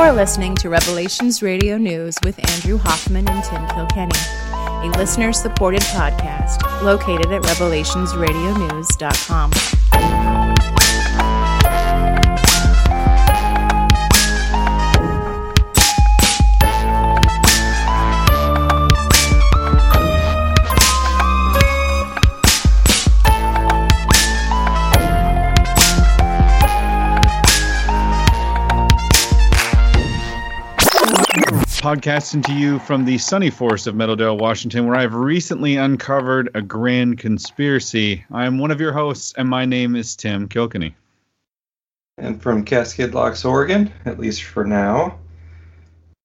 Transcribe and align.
You're 0.00 0.12
listening 0.12 0.54
to 0.56 0.68
Revelations 0.70 1.42
Radio 1.42 1.76
News 1.76 2.16
with 2.24 2.38
Andrew 2.52 2.78
Hoffman 2.78 3.28
and 3.28 3.44
Tim 3.44 3.66
Kilkenny, 3.68 4.18
a 4.88 4.90
listener 4.96 5.30
supported 5.30 5.82
podcast 5.82 6.62
located 6.82 7.30
at 7.30 7.42
revelationsradionews.com. 7.42 10.39
podcasting 31.90 32.46
to 32.46 32.52
you 32.52 32.78
from 32.78 33.04
the 33.04 33.18
sunny 33.18 33.50
forest 33.50 33.88
of 33.88 33.96
Meadowdale, 33.96 34.38
Washington, 34.38 34.86
where 34.86 34.94
I've 34.94 35.12
recently 35.12 35.74
uncovered 35.74 36.48
a 36.54 36.62
grand 36.62 37.18
conspiracy. 37.18 38.24
I 38.30 38.46
am 38.46 38.58
one 38.58 38.70
of 38.70 38.80
your 38.80 38.92
hosts, 38.92 39.34
and 39.36 39.48
my 39.48 39.64
name 39.64 39.96
is 39.96 40.14
Tim 40.14 40.46
Kilkenny. 40.46 40.94
And 42.16 42.40
from 42.40 42.64
Cascade 42.64 43.12
Locks, 43.12 43.44
Oregon, 43.44 43.92
at 44.04 44.20
least 44.20 44.44
for 44.44 44.64
now, 44.64 45.18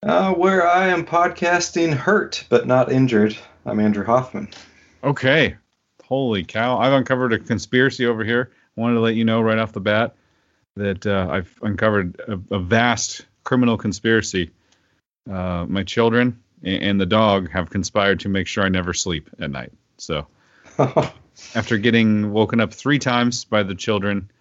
uh, 0.03 0.33
where 0.33 0.67
I 0.67 0.89
am 0.89 1.03
podcasting 1.03 1.95
hurt 1.95 2.45
but 2.47 2.67
not 2.67 2.91
injured, 2.91 3.35
I'm 3.65 3.79
Andrew 3.79 4.05
Hoffman. 4.05 4.49
Okay. 5.03 5.55
Holy 6.03 6.43
cow. 6.43 6.77
I've 6.77 6.93
uncovered 6.93 7.33
a 7.33 7.39
conspiracy 7.39 8.05
over 8.05 8.23
here. 8.23 8.51
I 8.77 8.81
wanted 8.81 8.95
to 8.95 9.01
let 9.01 9.15
you 9.15 9.25
know 9.25 9.41
right 9.41 9.57
off 9.57 9.71
the 9.71 9.81
bat 9.81 10.15
that 10.75 11.07
uh, 11.07 11.27
I've 11.27 11.57
uncovered 11.63 12.21
a, 12.27 12.39
a 12.53 12.59
vast 12.59 13.25
criminal 13.43 13.77
conspiracy 13.77 14.51
uh, 15.29 15.65
my 15.67 15.83
children 15.83 16.39
and 16.63 16.99
the 16.99 17.05
dog 17.05 17.51
have 17.51 17.69
conspired 17.69 18.19
to 18.21 18.29
make 18.29 18.47
sure 18.47 18.63
I 18.63 18.69
never 18.69 18.93
sleep 18.93 19.29
at 19.39 19.51
night. 19.51 19.71
So, 19.97 20.27
after 21.55 21.77
getting 21.77 22.31
woken 22.31 22.59
up 22.59 22.73
three 22.73 22.99
times 22.99 23.45
by 23.45 23.63
the 23.63 23.75
children 23.75 24.31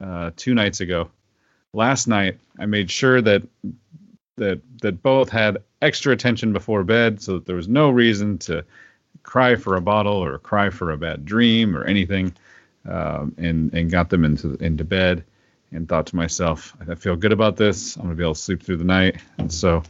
uh, 0.00 0.32
two 0.36 0.54
nights 0.54 0.80
ago, 0.80 1.10
last 1.72 2.08
night 2.08 2.38
I 2.58 2.66
made 2.66 2.90
sure 2.90 3.20
that 3.22 3.42
that 4.36 4.60
that 4.82 5.02
both 5.02 5.28
had 5.28 5.58
extra 5.82 6.12
attention 6.12 6.52
before 6.52 6.84
bed, 6.84 7.20
so 7.20 7.34
that 7.34 7.46
there 7.46 7.56
was 7.56 7.68
no 7.68 7.90
reason 7.90 8.38
to 8.38 8.64
cry 9.22 9.56
for 9.56 9.76
a 9.76 9.80
bottle 9.80 10.16
or 10.16 10.38
cry 10.38 10.70
for 10.70 10.90
a 10.90 10.96
bad 10.96 11.24
dream 11.24 11.76
or 11.76 11.84
anything, 11.84 12.34
um, 12.88 13.34
and 13.38 13.72
and 13.74 13.90
got 13.90 14.10
them 14.10 14.24
into 14.24 14.54
into 14.54 14.84
bed, 14.84 15.24
and 15.72 15.88
thought 15.88 16.06
to 16.06 16.16
myself, 16.16 16.76
I 16.88 16.94
feel 16.94 17.16
good 17.16 17.32
about 17.32 17.56
this. 17.56 17.96
I'm 17.96 18.02
gonna 18.02 18.14
be 18.14 18.24
able 18.24 18.34
to 18.34 18.40
sleep 18.40 18.62
through 18.62 18.78
the 18.78 18.84
night, 18.84 19.16
and 19.38 19.52
so. 19.52 19.82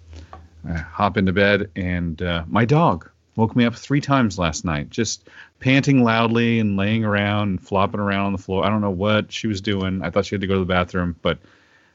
I 0.66 0.74
hop 0.74 1.16
into 1.16 1.32
bed, 1.32 1.70
and 1.76 2.20
uh, 2.22 2.44
my 2.48 2.64
dog 2.64 3.08
woke 3.36 3.54
me 3.54 3.64
up 3.64 3.74
three 3.74 4.00
times 4.00 4.38
last 4.38 4.64
night, 4.64 4.90
just 4.90 5.28
panting 5.60 6.02
loudly 6.02 6.58
and 6.58 6.76
laying 6.76 7.04
around 7.04 7.48
and 7.48 7.62
flopping 7.62 8.00
around 8.00 8.26
on 8.26 8.32
the 8.32 8.38
floor. 8.38 8.64
I 8.64 8.68
don't 8.68 8.80
know 8.80 8.90
what 8.90 9.32
she 9.32 9.46
was 9.46 9.60
doing. 9.60 10.02
I 10.02 10.10
thought 10.10 10.26
she 10.26 10.34
had 10.34 10.40
to 10.40 10.46
go 10.46 10.54
to 10.54 10.60
the 10.60 10.66
bathroom, 10.66 11.16
but 11.22 11.38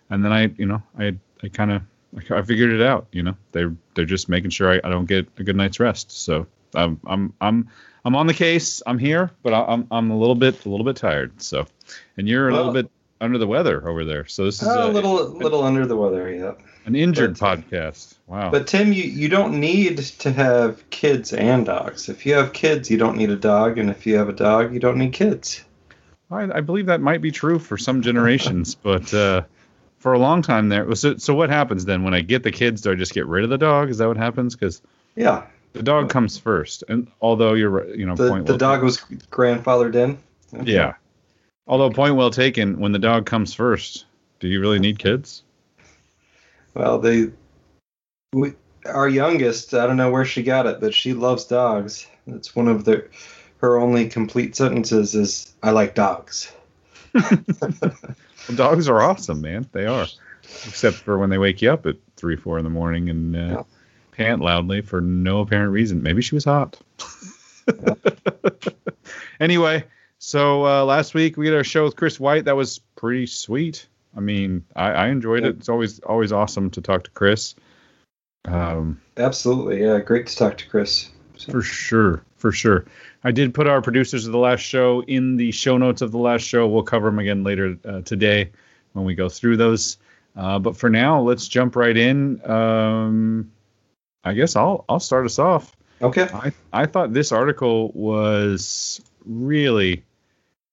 and 0.09 0.23
then 0.23 0.31
I, 0.31 0.43
you 0.57 0.65
know, 0.65 0.81
I 0.97 1.15
I 1.43 1.49
kind 1.49 1.71
of 1.71 1.81
I 2.31 2.41
figured 2.41 2.71
it 2.71 2.81
out. 2.81 3.07
You 3.11 3.23
know, 3.23 3.37
they 3.51 3.65
they're 3.95 4.05
just 4.05 4.29
making 4.29 4.51
sure 4.51 4.71
I, 4.71 4.81
I 4.83 4.89
don't 4.89 5.05
get 5.05 5.27
a 5.37 5.43
good 5.43 5.55
night's 5.55 5.79
rest. 5.79 6.11
So 6.11 6.47
I'm 6.75 6.99
I'm 7.05 7.33
I'm 7.41 7.69
I'm 8.05 8.15
on 8.15 8.27
the 8.27 8.33
case. 8.33 8.81
I'm 8.85 8.99
here, 8.99 9.31
but 9.43 9.53
I'm 9.53 9.87
I'm 9.91 10.11
a 10.11 10.17
little 10.17 10.35
bit 10.35 10.65
a 10.65 10.69
little 10.69 10.85
bit 10.85 10.95
tired. 10.95 11.41
So, 11.41 11.65
and 12.17 12.27
you're 12.27 12.49
a 12.49 12.53
little 12.53 12.73
bit 12.73 12.89
under 13.21 13.37
the 13.37 13.47
weather 13.47 13.87
over 13.87 14.03
there. 14.05 14.25
So 14.27 14.45
this 14.45 14.61
is 14.61 14.67
a, 14.67 14.83
a 14.83 14.87
little 14.87 15.29
little 15.29 15.63
under 15.63 15.85
the 15.85 15.95
weather. 15.95 16.33
Yeah. 16.33 16.53
An 16.85 16.95
injured 16.95 17.39
but, 17.39 17.59
podcast. 17.59 18.15
Wow. 18.27 18.51
But 18.51 18.67
Tim, 18.67 18.91
you, 18.91 19.03
you 19.03 19.29
don't 19.29 19.59
need 19.59 19.97
to 19.97 20.31
have 20.31 20.89
kids 20.89 21.31
and 21.31 21.65
dogs. 21.65 22.09
If 22.09 22.25
you 22.25 22.33
have 22.33 22.53
kids, 22.53 22.91
you 22.91 22.97
don't 22.97 23.17
need 23.17 23.29
a 23.29 23.37
dog, 23.37 23.77
and 23.77 23.89
if 23.89 24.05
you 24.05 24.17
have 24.17 24.27
a 24.27 24.33
dog, 24.33 24.73
you 24.73 24.79
don't 24.79 24.97
need 24.97 25.13
kids. 25.13 25.63
I, 26.29 26.57
I 26.57 26.61
believe 26.61 26.87
that 26.87 27.01
might 27.01 27.21
be 27.21 27.31
true 27.31 27.59
for 27.59 27.77
some 27.77 28.01
generations, 28.01 28.75
but 28.83 29.13
uh, 29.13 29.43
for 29.99 30.13
a 30.13 30.19
long 30.19 30.41
time 30.41 30.69
there. 30.69 30.93
So, 30.95 31.17
so 31.17 31.33
what 31.33 31.49
happens 31.49 31.85
then 31.85 32.03
when 32.03 32.13
I 32.13 32.21
get 32.21 32.43
the 32.43 32.51
kids? 32.51 32.81
Do 32.81 32.91
I 32.91 32.95
just 32.95 33.13
get 33.13 33.25
rid 33.27 33.43
of 33.43 33.49
the 33.49 33.57
dog? 33.57 33.89
Is 33.89 33.99
that 33.99 34.07
what 34.07 34.17
happens? 34.17 34.55
Because 34.55 34.81
yeah, 35.15 35.45
the 35.73 35.83
dog 35.83 36.09
comes 36.09 36.37
first, 36.37 36.83
and 36.89 37.09
although 37.21 37.53
you're 37.53 37.93
you 37.95 38.05
know 38.05 38.15
the, 38.15 38.43
the 38.45 38.57
dog 38.57 38.83
was 38.83 38.97
grandfathered 38.97 39.95
in. 39.95 40.17
Okay. 40.53 40.71
Yeah. 40.71 40.95
Although 41.65 41.89
point 41.91 42.15
well 42.15 42.29
taken, 42.29 42.79
when 42.79 42.91
the 42.91 42.99
dog 42.99 43.25
comes 43.25 43.53
first, 43.53 44.05
do 44.39 44.47
you 44.49 44.59
really 44.59 44.79
need 44.79 44.99
kids? 44.99 45.43
Well, 46.73 46.99
they, 46.99 47.31
we, 48.33 48.53
our 48.85 49.07
youngest, 49.07 49.73
I 49.73 49.85
don't 49.85 49.97
know 49.97 50.11
where 50.11 50.25
she 50.25 50.43
got 50.43 50.65
it, 50.65 50.79
but 50.79 50.93
she 50.93 51.13
loves 51.13 51.45
dogs. 51.45 52.07
It's 52.27 52.55
one 52.55 52.67
of 52.67 52.85
the, 52.85 53.07
her 53.57 53.77
only 53.77 54.07
complete 54.07 54.55
sentences 54.55 55.15
is, 55.15 55.53
"I 55.61 55.71
like 55.71 55.95
dogs." 55.95 56.51
well, 57.13 57.43
dogs 58.55 58.89
are 58.89 59.01
awesome, 59.01 59.41
man. 59.41 59.67
They 59.71 59.85
are, 59.85 60.07
except 60.43 60.97
for 60.97 61.17
when 61.17 61.29
they 61.29 61.37
wake 61.37 61.61
you 61.61 61.71
up 61.71 61.85
at 61.85 61.95
three, 62.17 62.35
four 62.35 62.57
in 62.57 62.63
the 62.63 62.69
morning 62.69 63.09
and 63.09 63.35
uh, 63.35 63.39
yeah. 63.39 63.63
pant 64.11 64.41
loudly 64.41 64.81
for 64.81 65.01
no 65.01 65.41
apparent 65.41 65.71
reason. 65.71 66.01
Maybe 66.03 66.21
she 66.21 66.35
was 66.35 66.45
hot. 66.45 66.79
Yeah. 67.67 67.93
anyway, 69.39 69.85
so 70.19 70.65
uh, 70.65 70.85
last 70.85 71.13
week 71.13 71.37
we 71.37 71.47
had 71.47 71.55
our 71.55 71.63
show 71.63 71.83
with 71.83 71.95
Chris 71.95 72.19
White. 72.19 72.45
That 72.45 72.55
was 72.55 72.79
pretty 72.95 73.27
sweet. 73.27 73.87
I 74.15 74.19
mean, 74.19 74.63
I, 74.75 74.91
I 74.91 75.07
enjoyed 75.07 75.43
it. 75.43 75.57
It's 75.57 75.69
always 75.69 75.99
always 76.01 76.31
awesome 76.31 76.69
to 76.71 76.81
talk 76.81 77.03
to 77.05 77.11
Chris. 77.11 77.55
Um, 78.45 79.01
Absolutely, 79.17 79.81
yeah, 79.81 79.99
great 79.99 80.27
to 80.27 80.35
talk 80.35 80.57
to 80.57 80.69
Chris. 80.69 81.09
So. 81.37 81.51
For 81.51 81.61
sure, 81.61 82.23
for 82.35 82.51
sure. 82.51 82.85
I 83.23 83.31
did 83.31 83.53
put 83.53 83.67
our 83.67 83.81
producers 83.81 84.25
of 84.25 84.31
the 84.31 84.37
last 84.37 84.59
show 84.59 85.01
in 85.03 85.37
the 85.37 85.51
show 85.51 85.77
notes 85.77 86.01
of 86.01 86.11
the 86.11 86.17
last 86.17 86.43
show. 86.43 86.67
We'll 86.67 86.83
cover 86.83 87.07
them 87.07 87.19
again 87.19 87.43
later 87.43 87.77
uh, 87.85 88.01
today 88.01 88.51
when 88.93 89.05
we 89.05 89.15
go 89.15 89.29
through 89.29 89.57
those. 89.57 89.97
Uh, 90.35 90.59
but 90.59 90.75
for 90.75 90.89
now, 90.89 91.21
let's 91.21 91.47
jump 91.47 91.75
right 91.75 91.95
in. 91.95 92.43
Um, 92.49 93.51
I 94.23 94.33
guess 94.33 94.55
I'll 94.55 94.85
I'll 94.89 94.99
start 94.99 95.25
us 95.25 95.39
off. 95.39 95.75
Okay. 96.01 96.27
I 96.33 96.51
I 96.71 96.85
thought 96.85 97.13
this 97.13 97.31
article 97.31 97.91
was 97.93 99.01
really 99.25 100.03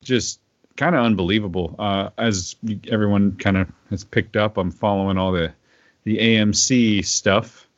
just 0.03 0.41
kind 0.81 0.97
of 0.97 1.05
unbelievable. 1.05 1.77
Uh, 1.79 2.09
as 2.17 2.57
everyone 2.89 3.37
kind 3.37 3.59
of 3.59 3.69
has 3.91 4.03
picked 4.03 4.35
up, 4.35 4.57
I'm 4.57 4.71
following 4.71 5.19
all 5.19 5.31
the 5.31 5.53
the 6.05 6.17
AMC 6.17 7.05
stuff 7.05 7.69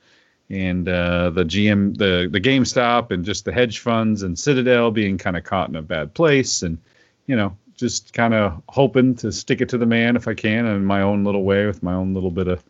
and 0.48 0.88
uh, 0.88 1.30
the 1.30 1.44
GM, 1.44 1.98
the 1.98 2.28
the 2.30 2.40
GameStop, 2.40 3.10
and 3.10 3.24
just 3.24 3.44
the 3.44 3.52
hedge 3.52 3.80
funds 3.80 4.22
and 4.22 4.38
Citadel 4.38 4.92
being 4.92 5.18
kind 5.18 5.36
of 5.36 5.42
caught 5.42 5.68
in 5.68 5.74
a 5.74 5.82
bad 5.82 6.14
place, 6.14 6.62
and 6.62 6.78
you 7.26 7.34
know, 7.34 7.56
just 7.74 8.12
kind 8.12 8.34
of 8.34 8.62
hoping 8.68 9.16
to 9.16 9.32
stick 9.32 9.60
it 9.60 9.68
to 9.70 9.78
the 9.78 9.86
man 9.86 10.14
if 10.14 10.28
I 10.28 10.34
can 10.34 10.64
in 10.64 10.84
my 10.84 11.02
own 11.02 11.24
little 11.24 11.42
way 11.42 11.66
with 11.66 11.82
my 11.82 11.94
own 11.94 12.14
little 12.14 12.30
bit 12.30 12.46
of 12.46 12.62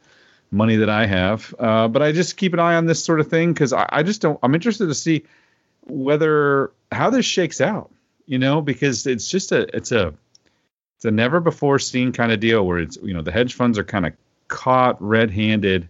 money 0.51 0.77
that 0.77 0.89
I 0.89 1.05
have. 1.05 1.55
Uh, 1.59 1.89
but 1.89 2.01
I 2.01 2.11
just 2.11 2.39
keep 2.39 2.55
an 2.55 2.59
eye 2.59 2.77
on 2.77 2.87
this 2.87 3.05
sort 3.05 3.21
of 3.21 3.29
thing 3.29 3.53
because 3.53 3.75
I, 3.75 3.87
I 3.91 4.03
just 4.03 4.23
don't. 4.23 4.39
I'm 4.43 4.55
interested 4.55 4.87
to 4.87 4.95
see 4.95 5.25
whether 5.83 6.73
how 6.91 7.11
this 7.11 7.27
shakes 7.27 7.61
out 7.61 7.91
you 8.27 8.39
know, 8.39 8.61
because 8.61 9.07
it's 9.07 9.29
just 9.29 9.53
a 9.53 9.75
it's 9.77 9.93
a 9.93 10.15
it's 11.03 11.09
a 11.09 11.11
never 11.11 11.41
before 11.41 11.81
seen 11.81 12.13
kind 12.13 12.31
of 12.31 12.39
deal 12.39 12.65
where 12.65 12.79
it's 12.79 12.97
you 13.03 13.13
know 13.13 13.23
the 13.23 13.33
hedge 13.33 13.55
funds 13.55 13.77
are 13.77 13.83
kind 13.83 14.07
of 14.07 14.13
caught 14.47 15.03
red-handed, 15.03 15.89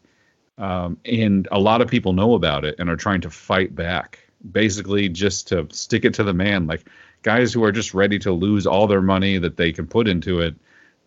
um, 0.57 0.97
and 1.05 1.47
a 1.53 1.61
lot 1.61 1.83
of 1.83 1.89
people 1.89 2.15
know 2.15 2.33
about 2.33 2.65
it 2.65 2.77
and 2.79 2.89
are 2.89 2.97
trying 2.97 3.21
to 3.21 3.29
fight 3.29 3.75
back, 3.75 4.21
basically 4.53 5.11
just 5.11 5.49
to 5.49 5.69
stick 5.71 6.07
it 6.07 6.15
to 6.15 6.25
the 6.25 6.33
man, 6.33 6.67
like 6.67 6.89
guys 7.25 7.53
who 7.53 7.63
are 7.63 7.73
just 7.73 7.93
ready 7.93 8.19
to 8.21 8.33
lose 8.33 8.67
all 8.67 8.87
their 8.87 9.03
money 9.03 9.37
that 9.37 9.59
they 9.59 9.71
can 9.71 9.87
put 9.87 10.09
into 10.09 10.41
it 10.41 10.55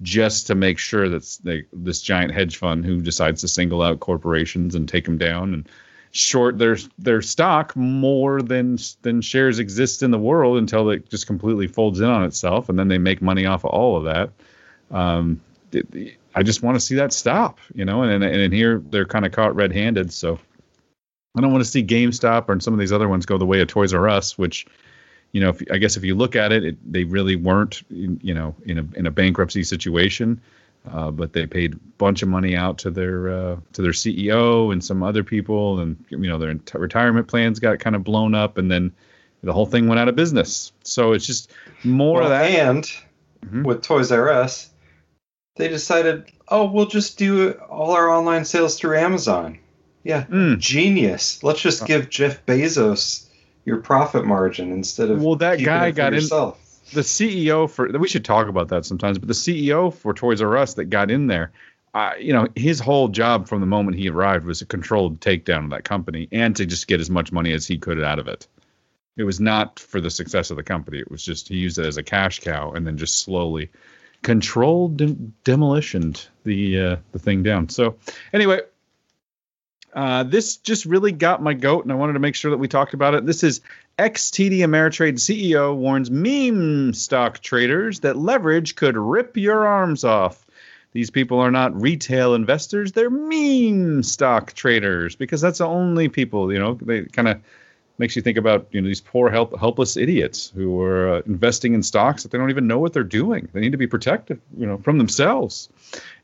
just 0.03 0.45
to 0.45 0.53
make 0.53 0.77
sure 0.77 1.09
that 1.09 1.39
they, 1.43 1.63
this 1.73 1.99
giant 1.99 2.31
hedge 2.31 2.57
fund 2.57 2.85
who 2.85 3.01
decides 3.01 3.41
to 3.41 3.47
single 3.47 3.81
out 3.81 4.01
corporations 4.01 4.75
and 4.75 4.87
take 4.87 5.05
them 5.05 5.17
down 5.17 5.51
and 5.51 5.67
short 6.15 6.57
their 6.57 6.77
their 6.97 7.21
stock 7.21 7.75
more 7.75 8.41
than 8.41 8.77
than 9.01 9.19
shares 9.19 9.59
exist 9.59 10.01
in 10.01 10.11
the 10.11 10.17
world 10.17 10.57
until 10.57 10.89
it 10.89 11.09
just 11.09 11.27
completely 11.27 11.67
folds 11.67 11.99
in 11.99 12.05
on 12.05 12.23
itself, 12.23 12.69
and 12.69 12.79
then 12.79 12.87
they 12.87 12.97
make 12.97 13.21
money 13.21 13.45
off 13.45 13.65
of 13.65 13.71
all 13.71 13.97
of 13.97 14.05
that. 14.05 14.29
Um, 14.95 15.41
I 16.33 16.41
just 16.41 16.63
want 16.63 16.75
to 16.75 16.79
see 16.79 16.95
that 16.95 17.11
stop, 17.11 17.59
you 17.73 17.83
know. 17.83 18.01
And 18.01 18.23
and, 18.23 18.23
and 18.23 18.53
here 18.53 18.81
they're 18.89 19.05
kind 19.05 19.25
of 19.25 19.33
caught 19.33 19.55
red-handed, 19.55 20.13
so 20.13 20.39
I 21.37 21.41
don't 21.41 21.51
want 21.51 21.65
to 21.65 21.69
see 21.69 21.83
GameStop 21.83 22.45
or 22.47 22.59
some 22.61 22.73
of 22.73 22.79
these 22.79 22.93
other 22.93 23.09
ones 23.09 23.25
go 23.25 23.37
the 23.37 23.45
way 23.45 23.59
of 23.59 23.67
Toys 23.67 23.93
R 23.93 24.07
Us, 24.07 24.37
which 24.37 24.65
you 25.33 25.41
know, 25.41 25.49
if, 25.49 25.61
I 25.69 25.79
guess 25.79 25.97
if 25.97 26.05
you 26.05 26.15
look 26.15 26.37
at 26.37 26.53
it, 26.53 26.63
it, 26.63 26.93
they 26.93 27.03
really 27.03 27.35
weren't, 27.35 27.83
you 27.89 28.33
know, 28.33 28.55
in 28.65 28.79
a 28.79 28.87
in 28.97 29.05
a 29.05 29.11
bankruptcy 29.11 29.63
situation. 29.63 30.39
Uh, 30.91 31.11
but 31.11 31.33
they 31.33 31.47
paid 31.47 31.73
a 31.73 31.77
bunch 31.97 32.21
of 32.21 32.29
money 32.29 32.55
out 32.55 32.77
to 32.79 32.91
their 32.91 33.29
uh, 33.29 33.57
to 33.73 33.81
their 33.81 33.91
CEO 33.91 34.71
and 34.71 34.83
some 34.83 35.03
other 35.03 35.23
people, 35.23 35.79
and 35.79 36.03
you 36.09 36.17
know 36.29 36.37
their 36.37 36.53
t- 36.53 36.77
retirement 36.77 37.27
plans 37.27 37.59
got 37.59 37.79
kind 37.79 37.95
of 37.95 38.03
blown 38.03 38.35
up, 38.35 38.57
and 38.57 38.69
then 38.69 38.93
the 39.43 39.53
whole 39.53 39.65
thing 39.65 39.87
went 39.87 39.99
out 39.99 40.07
of 40.07 40.15
business. 40.15 40.71
So 40.83 41.13
it's 41.13 41.25
just 41.25 41.51
more 41.83 42.21
well, 42.21 42.23
of 42.23 42.29
that. 42.29 42.49
And 42.51 42.83
mm-hmm. 42.83 43.63
with 43.63 43.81
Toys 43.81 44.11
R 44.11 44.29
Us, 44.29 44.69
they 45.55 45.67
decided, 45.67 46.31
oh, 46.47 46.65
we'll 46.65 46.87
just 46.87 47.17
do 47.17 47.51
all 47.69 47.91
our 47.91 48.09
online 48.09 48.45
sales 48.45 48.77
through 48.79 48.97
Amazon. 48.97 49.59
Yeah, 50.03 50.25
Mm. 50.25 50.59
genius. 50.59 51.43
Let's 51.43 51.61
just 51.61 51.85
give 51.87 52.09
Jeff 52.09 52.45
Bezos 52.45 53.27
your 53.65 53.77
profit 53.77 54.25
margin 54.25 54.71
instead 54.71 55.09
of 55.09 55.23
Well, 55.23 55.37
that 55.37 55.63
guy 55.63 55.89
got 55.91 56.13
in- 56.13 56.21
yourself. 56.21 56.59
The 56.93 57.01
CEO 57.01 57.69
for 57.69 57.87
we 57.97 58.07
should 58.07 58.25
talk 58.25 58.47
about 58.47 58.69
that 58.69 58.85
sometimes, 58.85 59.17
but 59.17 59.27
the 59.27 59.33
CEO 59.33 59.93
for 59.93 60.13
Toys 60.13 60.41
R 60.41 60.57
Us 60.57 60.75
that 60.75 60.85
got 60.85 61.11
in 61.11 61.27
there, 61.27 61.51
uh, 61.93 62.11
you 62.19 62.33
know, 62.33 62.47
his 62.55 62.79
whole 62.79 63.07
job 63.07 63.47
from 63.47 63.61
the 63.61 63.67
moment 63.67 63.97
he 63.97 64.09
arrived 64.09 64.45
was 64.45 64.61
a 64.61 64.65
controlled 64.65 65.19
takedown 65.19 65.65
of 65.65 65.69
that 65.71 65.83
company 65.83 66.27
and 66.31 66.55
to 66.55 66.65
just 66.65 66.87
get 66.87 66.99
as 66.99 67.09
much 67.09 67.31
money 67.31 67.53
as 67.53 67.65
he 67.65 67.77
could 67.77 68.03
out 68.03 68.19
of 68.19 68.27
it. 68.27 68.47
It 69.17 69.23
was 69.23 69.39
not 69.39 69.79
for 69.79 70.01
the 70.01 70.09
success 70.09 70.51
of 70.51 70.57
the 70.57 70.63
company. 70.63 70.99
It 70.99 71.09
was 71.09 71.23
just 71.23 71.47
he 71.47 71.55
used 71.55 71.79
it 71.79 71.85
as 71.85 71.97
a 71.97 72.03
cash 72.03 72.41
cow 72.41 72.71
and 72.71 72.85
then 72.85 72.97
just 72.97 73.21
slowly 73.21 73.69
controlled 74.23 74.97
dem- 74.97 75.33
demolitioned 75.45 76.27
the 76.43 76.79
uh, 76.79 76.95
the 77.13 77.19
thing 77.19 77.43
down. 77.43 77.69
So 77.69 77.95
anyway, 78.33 78.59
uh, 79.95 80.23
this 80.23 80.57
just 80.57 80.85
really 80.85 81.13
got 81.13 81.41
my 81.41 81.53
goat, 81.53 81.83
and 81.83 81.91
I 81.91 81.95
wanted 81.95 82.13
to 82.13 82.19
make 82.19 82.35
sure 82.35 82.51
that 82.51 82.57
we 82.57 82.67
talked 82.67 82.93
about 82.93 83.15
it. 83.15 83.25
This 83.25 83.43
is 83.43 83.61
XTD 83.97 84.59
Ameritrade 84.59 85.13
CEO 85.13 85.73
warns 85.73 86.11
meme 86.11 86.93
stock 86.93 87.39
traders 87.39 88.01
that 88.01 88.17
leverage 88.17 88.75
could 88.75 88.97
rip 88.97 89.37
your 89.37 89.65
arms 89.65 90.03
off. 90.03 90.45
These 90.91 91.09
people 91.09 91.39
are 91.39 91.51
not 91.51 91.79
retail 91.81 92.35
investors; 92.35 92.91
they're 92.91 93.09
meme 93.09 94.03
stock 94.03 94.53
traders 94.53 95.15
because 95.15 95.39
that's 95.39 95.59
the 95.59 95.67
only 95.67 96.09
people. 96.09 96.51
You 96.51 96.59
know, 96.59 96.73
they 96.81 97.03
kind 97.05 97.29
of 97.29 97.41
makes 97.97 98.15
you 98.15 98.21
think 98.21 98.37
about 98.37 98.67
you 98.71 98.81
know 98.81 98.87
these 98.87 99.01
poor 99.01 99.29
help, 99.29 99.57
helpless 99.59 99.97
idiots 99.97 100.51
who 100.55 100.81
are 100.81 101.15
uh, 101.15 101.21
investing 101.25 101.73
in 101.73 101.83
stocks 101.83 102.23
that 102.23 102.31
they 102.31 102.37
don't 102.37 102.49
even 102.49 102.67
know 102.67 102.79
what 102.79 102.93
they're 102.93 103.03
doing. 103.03 103.47
They 103.53 103.61
need 103.61 103.71
to 103.71 103.77
be 103.77 103.87
protected, 103.87 104.41
you 104.57 104.65
know, 104.65 104.77
from 104.77 104.97
themselves. 104.97 105.69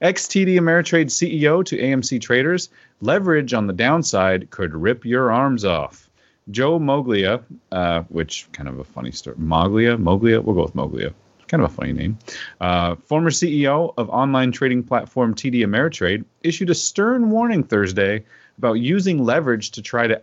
XTD 0.02 0.56
Ameritrade 0.56 1.08
CEO 1.08 1.64
to 1.66 1.78
AMC 1.78 2.22
traders: 2.22 2.70
leverage 3.02 3.54
on 3.54 3.68
the 3.68 3.74
downside 3.74 4.50
could 4.50 4.74
rip 4.74 5.06
your 5.06 5.32
arms 5.32 5.66
off. 5.66 6.10
Joe 6.50 6.80
Moglia, 6.80 7.44
uh, 7.72 8.02
which 8.10 8.48
kind 8.52 8.68
of 8.68 8.80
a 8.80 8.84
funny 8.84 9.12
story. 9.12 9.36
Moglia, 9.38 9.98
Moglia, 9.98 10.44
we'll 10.44 10.56
go 10.56 10.64
with 10.64 10.76
Moglia. 10.76 11.14
Kind 11.48 11.64
of 11.64 11.72
a 11.72 11.74
funny 11.74 11.94
name. 11.94 12.18
Uh, 12.62 12.96
former 12.96 13.30
CEO 13.30 13.94
of 13.98 14.10
online 14.10 14.52
trading 14.52 14.84
platform 14.84 15.36
TD 15.36 15.66
Ameritrade 15.66 16.24
issued 16.44 16.70
a 16.70 16.76
stern 16.76 17.30
warning 17.30 17.64
Thursday 17.64 18.24
about 18.58 18.74
using 18.74 19.24
leverage 19.24 19.72
to 19.72 19.82
try 19.82 20.08
to 20.08 20.22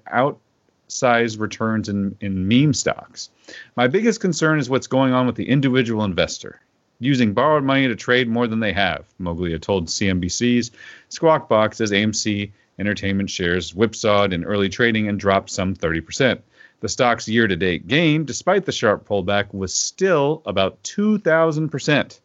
outsize 0.88 1.36
returns 1.36 1.90
in, 1.90 2.16
in 2.22 2.48
meme 2.48 2.72
stocks. 2.72 3.28
My 3.76 3.88
biggest 3.88 4.20
concern 4.20 4.58
is 4.58 4.70
what's 4.70 4.86
going 4.86 5.12
on 5.12 5.26
with 5.26 5.36
the 5.36 5.46
individual 5.48 6.02
investor 6.02 6.62
using 6.98 7.34
borrowed 7.34 7.62
money 7.62 7.86
to 7.86 7.94
trade 7.94 8.26
more 8.26 8.48
than 8.48 8.60
they 8.60 8.72
have, 8.72 9.04
Moglia 9.20 9.60
told 9.60 9.86
CNBC's 9.86 10.70
Squawk 11.10 11.48
Box 11.48 11.80
as 11.80 11.92
AMC 11.92 12.50
Entertainment 12.78 13.28
shares 13.28 13.74
whipsawed 13.74 14.32
in 14.32 14.44
early 14.44 14.68
trading 14.68 15.08
and 15.08 15.20
dropped 15.20 15.50
some 15.50 15.76
30%. 15.76 16.40
The 16.80 16.88
stock's 16.88 17.28
year 17.28 17.46
to 17.46 17.56
date 17.56 17.86
gain, 17.86 18.24
despite 18.24 18.64
the 18.64 18.72
sharp 18.72 19.06
pullback, 19.06 19.52
was 19.52 19.74
still 19.74 20.42
about 20.46 20.82
2,000%. 20.84 22.20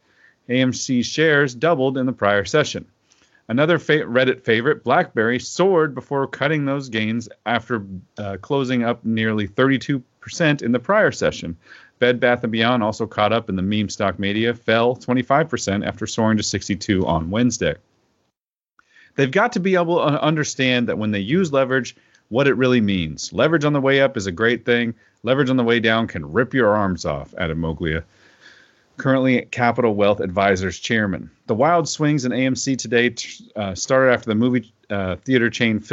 AMC 0.49 1.05
shares 1.05 1.53
doubled 1.53 1.97
in 1.97 2.05
the 2.05 2.13
prior 2.13 2.45
session. 2.45 2.85
Another 3.49 3.77
fa- 3.77 4.05
Reddit 4.05 4.41
favorite, 4.41 4.83
BlackBerry, 4.83 5.39
soared 5.39 5.93
before 5.93 6.27
cutting 6.27 6.65
those 6.65 6.89
gains 6.89 7.27
after 7.45 7.85
uh, 8.17 8.37
closing 8.41 8.83
up 8.83 9.03
nearly 9.03 9.47
32% 9.47 10.01
in 10.61 10.71
the 10.71 10.79
prior 10.79 11.11
session. 11.11 11.57
Bed 11.99 12.19
Bath 12.19 12.49
& 12.49 12.49
Beyond 12.49 12.83
also 12.83 13.05
caught 13.05 13.33
up 13.33 13.49
in 13.49 13.55
the 13.55 13.61
meme 13.61 13.89
stock 13.89 14.17
media, 14.19 14.53
fell 14.53 14.95
25% 14.95 15.85
after 15.85 16.07
soaring 16.07 16.37
to 16.37 16.43
62 16.43 17.05
on 17.05 17.29
Wednesday. 17.29 17.75
They've 19.15 19.31
got 19.31 19.53
to 19.53 19.59
be 19.59 19.75
able 19.75 19.97
to 19.97 20.21
understand 20.21 20.87
that 20.87 20.97
when 20.97 21.11
they 21.11 21.19
use 21.19 21.53
leverage, 21.53 21.95
what 22.29 22.47
it 22.47 22.55
really 22.55 22.81
means. 22.81 23.31
Leverage 23.31 23.65
on 23.65 23.73
the 23.73 23.81
way 23.81 24.01
up 24.01 24.17
is 24.17 24.25
a 24.25 24.31
great 24.31 24.65
thing. 24.65 24.95
Leverage 25.21 25.49
on 25.49 25.57
the 25.57 25.63
way 25.63 25.79
down 25.79 26.07
can 26.07 26.31
rip 26.31 26.53
your 26.53 26.75
arms 26.75 27.05
off, 27.05 27.33
added 27.37 27.57
Moglia, 27.57 28.03
currently 28.97 29.43
Capital 29.51 29.95
Wealth 29.95 30.19
Advisors 30.19 30.79
chairman. 30.79 31.29
The 31.47 31.55
wild 31.55 31.89
swings 31.89 32.25
in 32.25 32.31
AMC 32.31 32.77
today 32.77 33.09
t- 33.09 33.49
uh, 33.55 33.75
started 33.75 34.13
after 34.13 34.29
the 34.29 34.35
movie 34.35 34.73
uh, 34.89 35.15
theater 35.17 35.49
chain 35.49 35.83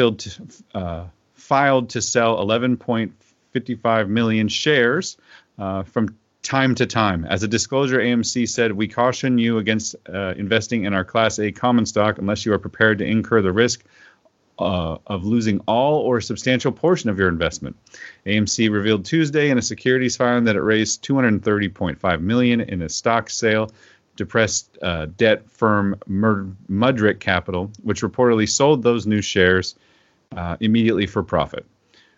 uh, 0.75 1.07
filed 1.35 1.91
to 1.91 2.03
sell 2.03 2.37
11.55 2.39 4.09
million 4.09 4.49
shares 4.49 5.17
uh, 5.59 5.83
from 5.83 6.17
time 6.43 6.75
to 6.75 6.87
time. 6.87 7.25
As 7.25 7.43
a 7.43 7.49
disclosure, 7.49 7.99
AMC 7.99 8.49
said, 8.49 8.73
We 8.73 8.89
caution 8.89 9.39
you 9.39 9.59
against 9.59 9.97
uh, 10.09 10.35
investing 10.37 10.85
in 10.85 10.95
our 10.95 11.05
Class 11.05 11.39
A 11.39 11.53
common 11.53 11.87
stock 11.87 12.19
unless 12.19 12.47
you 12.47 12.53
are 12.53 12.59
prepared 12.59 12.99
to 12.99 13.05
incur 13.05 13.43
the 13.43 13.53
risk 13.53 13.85
uh, 14.59 14.99
of 15.07 15.25
losing 15.25 15.61
all 15.67 16.01
or 16.01 16.19
a 16.19 16.23
substantial 16.23 16.73
portion 16.73 17.09
of 17.09 17.19
your 17.19 17.29
investment. 17.29 17.77
AMC 18.27 18.71
revealed 18.71 19.05
Tuesday 19.05 19.51
in 19.51 19.59
a 19.59 19.63
securities 19.63 20.17
filing 20.17 20.45
that 20.45 20.57
it 20.57 20.63
raised 20.63 21.05
230.5 21.05 22.21
million 22.21 22.61
in 22.61 22.83
a 22.83 22.89
stock 22.89 23.31
sale. 23.31 23.71
Depressed 24.17 24.77
uh, 24.83 25.07
debt 25.17 25.49
firm 25.49 25.97
Mudrick 26.09 27.21
Capital, 27.21 27.71
which 27.83 28.03
reportedly 28.03 28.47
sold 28.47 28.83
those 28.83 29.07
new 29.07 29.23
shares 29.23 29.77
uh, 30.37 30.57
immediately 30.61 31.07
for 31.07 31.23
profit. 31.23 31.65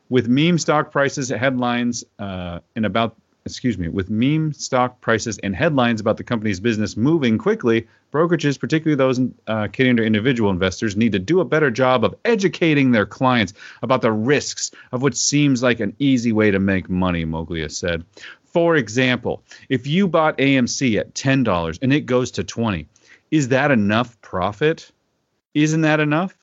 With 0.09 0.29
meme 0.29 0.59
stock 0.59 0.91
prices 0.91 1.29
headlines 1.29 2.05
uh, 2.19 2.59
and 2.75 2.85
about 2.85 3.17
excuse 3.45 3.79
me, 3.79 3.89
with 3.89 4.11
meme 4.11 4.53
stock 4.53 5.01
prices 5.01 5.39
and 5.39 5.55
headlines 5.55 6.01
about 6.01 6.17
the 6.17 6.25
company's 6.25 6.61
business 6.61 6.97
moving 6.97 7.39
quickly, 7.39 7.87
brokerages, 8.13 8.59
particularly 8.59 8.97
those 8.97 9.21
uh, 9.47 9.69
catering 9.69 9.97
to 9.97 10.05
individual 10.05 10.51
investors, 10.51 10.97
need 10.97 11.13
to 11.13 11.19
do 11.19 11.41
a 11.41 11.45
better 11.45 11.71
job 11.71 12.05
of 12.05 12.15
educating 12.25 12.93
their 12.93 13.07
clients 13.07 13.53
about 13.83 14.03
the 14.03 14.13
risks 14.13 14.71
of 14.93 15.03
what 15.03 15.17
seems 15.17 15.63
like 15.63 15.81
an 15.81 15.95
easy 15.99 16.33
way 16.33 16.51
to 16.51 16.59
make 16.59 16.89
money, 16.89 17.25
Moglia 17.25 17.71
said. 17.71 18.05
For 18.45 18.77
example, 18.77 19.43
if 19.69 19.87
you 19.87 20.07
bought 20.07 20.39
AMC 20.39 20.99
at 20.99 21.15
$10 21.15 21.79
and 21.81 21.93
it 21.93 22.07
goes 22.07 22.31
to 22.33 22.45
20, 22.45 22.87
is 23.31 23.49
that 23.49 23.71
enough 23.71 24.21
profit? 24.21 24.91
Isn't 25.55 25.81
that 25.81 26.01
enough? 26.01 26.37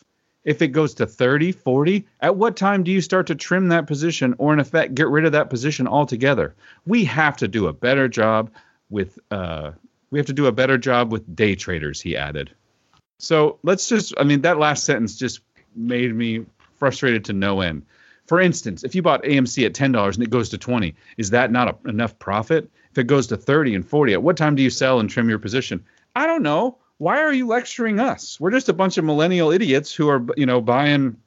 If 0.50 0.64
it 0.64 0.70
goes 0.70 0.96
to 0.96 1.06
30, 1.06 1.52
40, 1.52 2.08
at 2.22 2.36
what 2.36 2.58
time 2.58 2.82
do 2.82 2.90
you 2.90 3.02
start 3.02 3.28
to 3.28 3.36
trim 3.36 3.68
that 3.68 3.86
position 3.86 4.34
or, 4.40 4.52
in 4.52 4.60
effect, 4.60 4.96
get 4.96 5.08
rid 5.08 5.26
of 5.26 5.34
that 5.34 5.52
position 5.52 5.88
altogether? 5.88 6.56
We 6.88 7.06
have 7.06 7.38
to 7.38 7.48
do 7.48 7.68
a 7.68 7.74
better 7.74 8.08
job 8.08 8.50
with 8.90 9.20
uh, 9.30 9.74
we 10.10 10.18
have 10.18 10.26
to 10.26 10.34
do 10.34 10.48
a 10.48 10.52
better 10.52 10.80
job 10.80 11.12
with 11.12 11.36
day 11.36 11.54
traders, 11.54 12.02
he 12.02 12.18
added. 12.18 12.50
So 13.20 13.60
let's 13.62 13.88
just, 13.88 14.16
I 14.18 14.24
mean, 14.24 14.42
that 14.42 14.58
last 14.58 14.86
sentence 14.86 15.20
just 15.20 15.42
made 15.76 16.16
me 16.16 16.48
frustrated 16.78 17.26
to 17.26 17.34
no 17.34 17.62
end. 17.62 17.86
For 18.26 18.42
instance, 18.42 18.84
if 18.84 18.96
you 18.96 19.04
bought 19.04 19.22
AMC 19.22 19.64
at 19.68 19.74
$10 19.74 20.16
and 20.16 20.24
it 20.24 20.32
goes 20.32 20.50
to 20.50 20.58
20, 20.58 20.96
is 21.18 21.30
that 21.30 21.52
not 21.52 21.68
a, 21.68 21.90
enough 21.90 22.18
profit? 22.18 22.72
If 22.90 22.98
it 22.98 23.06
goes 23.06 23.28
to 23.28 23.38
30 23.38 23.76
and 23.76 23.88
40, 23.88 24.14
at 24.14 24.24
what 24.24 24.36
time 24.36 24.56
do 24.56 24.64
you 24.64 24.72
sell 24.72 25.00
and 25.00 25.08
trim 25.08 25.30
your 25.30 25.38
position? 25.38 25.86
I 26.16 26.26
don't 26.26 26.42
know 26.42 26.80
why 27.00 27.20
are 27.20 27.34
you 27.34 27.48
lecturing 27.48 28.00
us? 28.00 28.40
We're 28.40 28.52
just 28.52 28.70
a 28.70 28.74
bunch 28.74 28.98
of 28.98 29.06
millennial 29.06 29.52
idiots 29.52 29.94
who 29.94 30.10
are, 30.10 30.24
you 30.38 30.46
know, 30.46 30.62
buying 30.62 31.18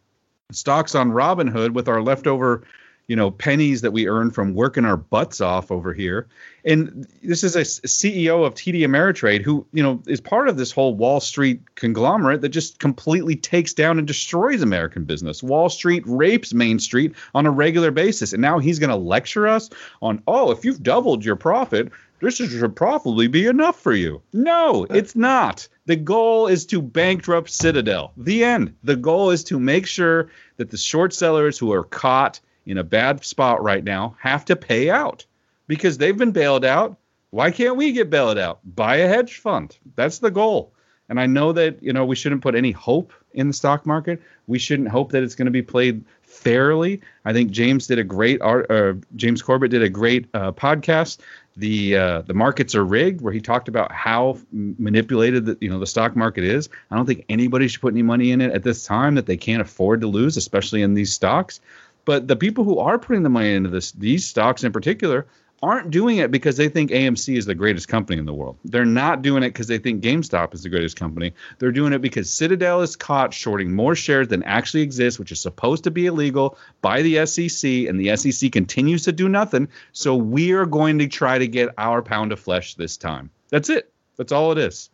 stocks 0.52 0.95
on 0.95 1.11
Robinhood 1.11 1.71
with 1.73 1.88
our 1.88 2.02
leftover, 2.02 2.62
you 3.09 3.17
know, 3.17 3.31
pennies 3.31 3.81
that 3.81 3.91
we 3.91 4.07
earn 4.07 4.31
from 4.31 4.52
working 4.52 4.85
our 4.85 4.99
butts 4.99 5.41
off 5.41 5.73
over 5.73 5.95
here. 5.95 6.29
And 6.67 7.07
this 7.23 7.43
is 7.43 7.57
a 7.57 7.62
CEO 7.62 8.45
of 8.45 8.55
TD 8.55 8.81
Ameritrade 8.81 9.41
who, 9.41 9.67
you 9.73 9.83
know, 9.83 10.02
is 10.07 10.21
part 10.21 10.50
of 10.50 10.59
this 10.59 10.71
whole 10.71 10.95
Wall 10.95 11.21
Street 11.21 11.62
conglomerate 11.75 12.43
that 12.43 12.50
just 12.50 12.79
completely 12.79 13.35
takes 13.35 13.73
down 13.73 13.97
and 13.97 14.07
destroys 14.07 14.61
American 14.61 15.05
business. 15.05 15.43
Wall 15.43 15.71
Street 15.71 16.02
rapes 16.07 16.52
Main 16.52 16.79
Street 16.79 17.14
on 17.35 17.47
a 17.47 17.50
regular 17.50 17.91
basis. 17.91 18.35
And 18.35 18.43
now 18.43 18.59
he's 18.59 18.79
going 18.79 18.91
to 18.91 18.97
lecture 18.97 19.49
us 19.49 19.71
on, 20.02 20.23
oh, 20.26 20.50
if 20.50 20.67
you've 20.67 20.83
doubled 20.83 21.25
your 21.25 21.37
profit, 21.37 21.91
this 22.23 22.37
should 22.37 22.76
probably 22.76 23.26
be 23.26 23.47
enough 23.47 23.79
for 23.79 23.93
you. 23.93 24.23
No, 24.33 24.87
it's 24.91 25.17
not. 25.17 25.67
The 25.87 25.97
goal 25.97 26.47
is 26.47 26.64
to 26.67 26.81
bankrupt 26.81 27.50
Citadel. 27.50 28.12
The 28.17 28.45
end. 28.45 28.76
The 28.85 28.97
goal 28.97 29.31
is 29.31 29.43
to 29.45 29.59
make 29.59 29.87
sure 29.87 30.31
that 30.57 30.71
the 30.71 30.76
short 30.76 31.12
sellers 31.12 31.59
who 31.59 31.73
are 31.73 31.83
caught 31.83 32.41
in 32.64 32.79
a 32.79 32.85
bad 32.85 33.25
spot 33.25 33.61
right 33.62 33.83
now 33.83 34.17
have 34.21 34.45
to 34.45 34.57
pay 34.57 34.88
out 34.88 35.26
because 35.67 35.99
they've 35.99 36.17
been 36.17 36.31
bailed 36.31 36.64
out. 36.64 36.97
Why 37.31 37.50
can't 37.50 37.76
we 37.76 37.93
get 37.93 38.09
bailed 38.09 38.38
out? 38.38 38.61
Buy 38.64 38.97
a 38.97 39.09
hedge 39.09 39.38
fund. 39.38 39.76
That's 39.97 40.19
the 40.19 40.31
goal. 40.31 40.73
And 41.09 41.19
I 41.19 41.26
know 41.26 41.52
that, 41.52 41.83
you 41.83 41.93
know, 41.93 42.05
we 42.05 42.14
shouldn't 42.14 42.43
put 42.43 42.55
any 42.55 42.71
hope 42.71 43.12
in 43.35 43.49
the 43.49 43.52
stock 43.52 43.85
market. 43.85 44.23
We 44.47 44.59
shouldn't 44.59 44.88
hope 44.88 45.11
that 45.12 45.23
it's 45.23 45.35
going 45.35 45.47
to 45.47 45.50
be 45.50 45.62
played 45.62 46.05
fairly. 46.33 47.01
I 47.25 47.33
think 47.33 47.51
James 47.51 47.87
did 47.87 47.99
a 47.99 48.05
great 48.05 48.41
art. 48.41 48.71
Uh, 48.71 48.95
James 49.17 49.43
Corbett 49.43 49.71
did 49.71 49.83
a 49.83 49.89
great 49.89 50.27
uh, 50.35 50.53
podcast. 50.53 51.19
The 51.57 51.97
uh, 51.97 52.23
the 52.23 52.33
markets 52.33 52.75
are 52.75 52.85
rigged, 52.85 53.21
where 53.21 53.33
he 53.33 53.41
talked 53.41 53.69
about 53.69 53.93
how 53.93 54.39
manipulated 54.53 55.45
the 55.45 55.59
you 55.61 55.69
know 55.69 55.79
the 55.79 55.87
stock 55.87 56.17
market 56.17 56.45
is. 56.45 56.71
I 56.91 56.97
don't 56.97 57.07
think 57.07 57.25
anybody 57.29 57.69
should 57.69 57.83
put 57.83 57.93
any 57.93 58.03
money 58.03 58.33
in 58.33 58.41
it 58.41 58.53
at 58.53 58.62
this 58.62 58.87
time 58.87 59.15
that 59.17 59.27
they 59.27 59.37
can't 59.37 59.61
afford 59.61 60.01
to 60.01 60.07
lose, 60.07 60.37
especially 60.37 60.83
in 60.83 60.95
these 60.95 61.12
stocks. 61.12 61.61
But 62.05 62.27
the 62.27 62.37
people 62.37 62.65
who 62.65 62.79
are 62.79 62.99
putting 62.99 63.23
the 63.23 63.29
money 63.29 63.53
into 63.53 63.69
this 63.69 63.93
these 63.93 64.25
stocks 64.27 64.65
in 64.65 64.73
particular 64.73 65.27
aren't 65.62 65.90
doing 65.90 66.19
it 66.19 66.31
because 66.31 66.57
they 66.57 66.69
think 66.69 66.90
AMC 66.90 67.37
is 67.37 67.47
the 67.47 67.54
greatest 67.54 67.87
company 67.87 68.19
in 68.19 68.26
the 68.26 68.35
world. 68.35 68.57
They're 68.64 68.85
not 68.85 69.23
doing 69.23 69.45
it 69.45 69.50
because 69.50 69.69
they 69.69 69.78
think 69.78 70.02
GameStop 70.02 70.54
is 70.54 70.62
the 70.64 70.69
greatest 70.69 70.97
company. 70.97 71.33
They're 71.59 71.71
doing 71.71 71.92
it 71.92 72.00
because 72.00 72.33
Citadel 72.33 72.81
is 72.83 72.97
caught 72.97 73.33
shorting 73.33 73.73
more 73.73 73.95
shares 73.95 74.28
than 74.28 74.42
actually 74.42 74.83
exist, 74.83 75.21
which 75.21 75.31
is 75.31 75.40
supposed 75.40 75.85
to 75.85 75.90
be 75.90 76.07
illegal 76.07 76.59
by 76.81 77.02
the 77.02 77.25
SEC, 77.26 77.71
and 77.88 78.00
the 78.00 78.16
SEC 78.16 78.50
continues 78.50 79.04
to 79.04 79.12
do 79.12 79.28
nothing. 79.28 79.69
So 79.92 80.16
we 80.16 80.50
are 80.52 80.66
going 80.66 80.99
to 80.99 81.07
try 81.07 81.38
to 81.38 81.47
get 81.47 81.69
our 81.78 82.02
pound 82.02 82.33
of 82.33 82.40
flesh 82.40 82.75
this 82.75 82.97
time. 82.97 83.31
That's 83.50 83.71
it. 83.71 83.92
That's 84.16 84.33
all 84.33 84.50
it 84.50 84.59
is. 84.59 84.90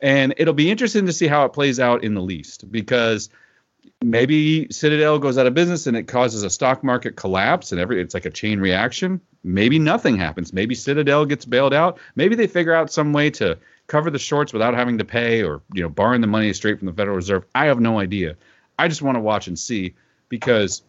And 0.00 0.34
it'll 0.36 0.54
be 0.54 0.70
interesting 0.70 1.06
to 1.06 1.12
see 1.12 1.26
how 1.26 1.44
it 1.44 1.52
plays 1.52 1.80
out 1.80 2.04
in 2.04 2.14
the 2.14 2.22
least 2.22 2.70
because 2.70 3.30
maybe 4.02 4.66
Citadel 4.70 5.18
goes 5.18 5.36
out 5.36 5.46
of 5.46 5.54
business 5.54 5.86
and 5.86 5.96
it 5.96 6.04
causes 6.04 6.42
a 6.42 6.50
stock 6.50 6.82
market 6.82 7.16
collapse 7.16 7.72
and 7.72 7.80
every 7.80 8.00
it's 8.00 8.14
like 8.14 8.24
a 8.24 8.30
chain 8.30 8.60
reaction. 8.60 9.20
Maybe 9.44 9.78
nothing 9.78 10.16
happens. 10.16 10.52
Maybe 10.52 10.74
Citadel 10.74 11.26
gets 11.26 11.44
bailed 11.44 11.74
out. 11.74 11.98
Maybe 12.16 12.34
they 12.34 12.46
figure 12.46 12.74
out 12.74 12.92
some 12.92 13.12
way 13.12 13.30
to 13.30 13.58
cover 13.86 14.10
the 14.10 14.18
shorts 14.18 14.52
without 14.52 14.74
having 14.74 14.98
to 14.98 15.04
pay 15.04 15.42
or 15.42 15.62
you 15.74 15.82
know 15.82 15.88
borrowing 15.88 16.20
the 16.20 16.26
money 16.26 16.52
straight 16.52 16.78
from 16.78 16.86
the 16.86 16.92
Federal 16.92 17.16
Reserve. 17.16 17.44
I 17.54 17.66
have 17.66 17.80
no 17.80 17.98
idea. 17.98 18.36
I 18.78 18.88
just 18.88 19.02
want 19.02 19.16
to 19.16 19.20
watch 19.20 19.48
and 19.48 19.58
see 19.58 19.94
because 20.28 20.82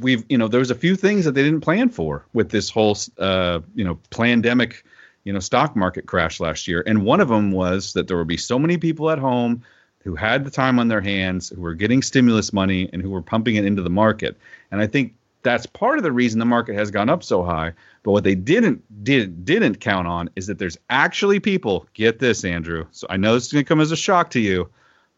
we've 0.00 0.24
you 0.28 0.38
know 0.38 0.48
there's 0.48 0.70
a 0.70 0.74
few 0.74 0.96
things 0.96 1.24
that 1.26 1.32
they 1.32 1.42
didn't 1.42 1.60
plan 1.60 1.88
for 1.90 2.24
with 2.32 2.50
this 2.50 2.70
whole 2.70 2.96
uh, 3.18 3.60
you 3.74 3.84
know 3.84 3.98
pandemic 4.10 4.84
you 5.24 5.32
know 5.32 5.40
stock 5.40 5.76
market 5.76 6.06
crash 6.06 6.40
last 6.40 6.68
year 6.68 6.82
and 6.86 7.04
one 7.04 7.20
of 7.20 7.28
them 7.28 7.50
was 7.50 7.92
that 7.94 8.08
there 8.08 8.16
would 8.16 8.28
be 8.28 8.36
so 8.36 8.58
many 8.58 8.78
people 8.78 9.10
at 9.10 9.18
home 9.18 9.62
who 10.06 10.14
had 10.14 10.44
the 10.44 10.50
time 10.50 10.78
on 10.78 10.88
their 10.88 11.00
hands 11.00 11.50
who 11.50 11.60
were 11.60 11.74
getting 11.74 12.02
stimulus 12.02 12.52
money 12.52 12.88
and 12.92 13.02
who 13.02 13.10
were 13.10 13.22
pumping 13.22 13.56
it 13.56 13.64
into 13.64 13.82
the 13.82 13.90
market. 13.90 14.36
And 14.70 14.80
i 14.80 14.86
think 14.86 15.14
that's 15.42 15.66
part 15.66 15.98
of 15.98 16.02
the 16.02 16.10
reason 16.10 16.40
the 16.40 16.44
market 16.44 16.74
has 16.74 16.90
gone 16.90 17.08
up 17.08 17.22
so 17.22 17.44
high. 17.44 17.72
But 18.02 18.12
what 18.12 18.24
they 18.24 18.34
didn't 18.34 18.82
did 19.04 19.44
didn't 19.44 19.80
count 19.80 20.08
on 20.08 20.30
is 20.36 20.46
that 20.46 20.58
there's 20.58 20.78
actually 20.90 21.40
people 21.40 21.86
get 21.92 22.18
this 22.18 22.44
andrew 22.44 22.86
so 22.90 23.06
i 23.10 23.16
know 23.16 23.34
this 23.34 23.46
is 23.46 23.52
going 23.52 23.64
to 23.64 23.68
come 23.68 23.80
as 23.80 23.92
a 23.92 23.96
shock 23.96 24.30
to 24.30 24.40
you 24.40 24.70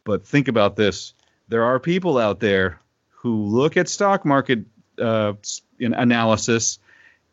but 0.09 0.26
think 0.26 0.49
about 0.49 0.75
this. 0.75 1.12
There 1.49 1.64
are 1.64 1.78
people 1.78 2.16
out 2.16 2.40
there 2.40 2.80
who 3.11 3.45
look 3.45 3.76
at 3.76 3.90
stock 3.90 4.25
market 4.25 4.61
uh, 4.99 5.35
analysis 5.80 6.78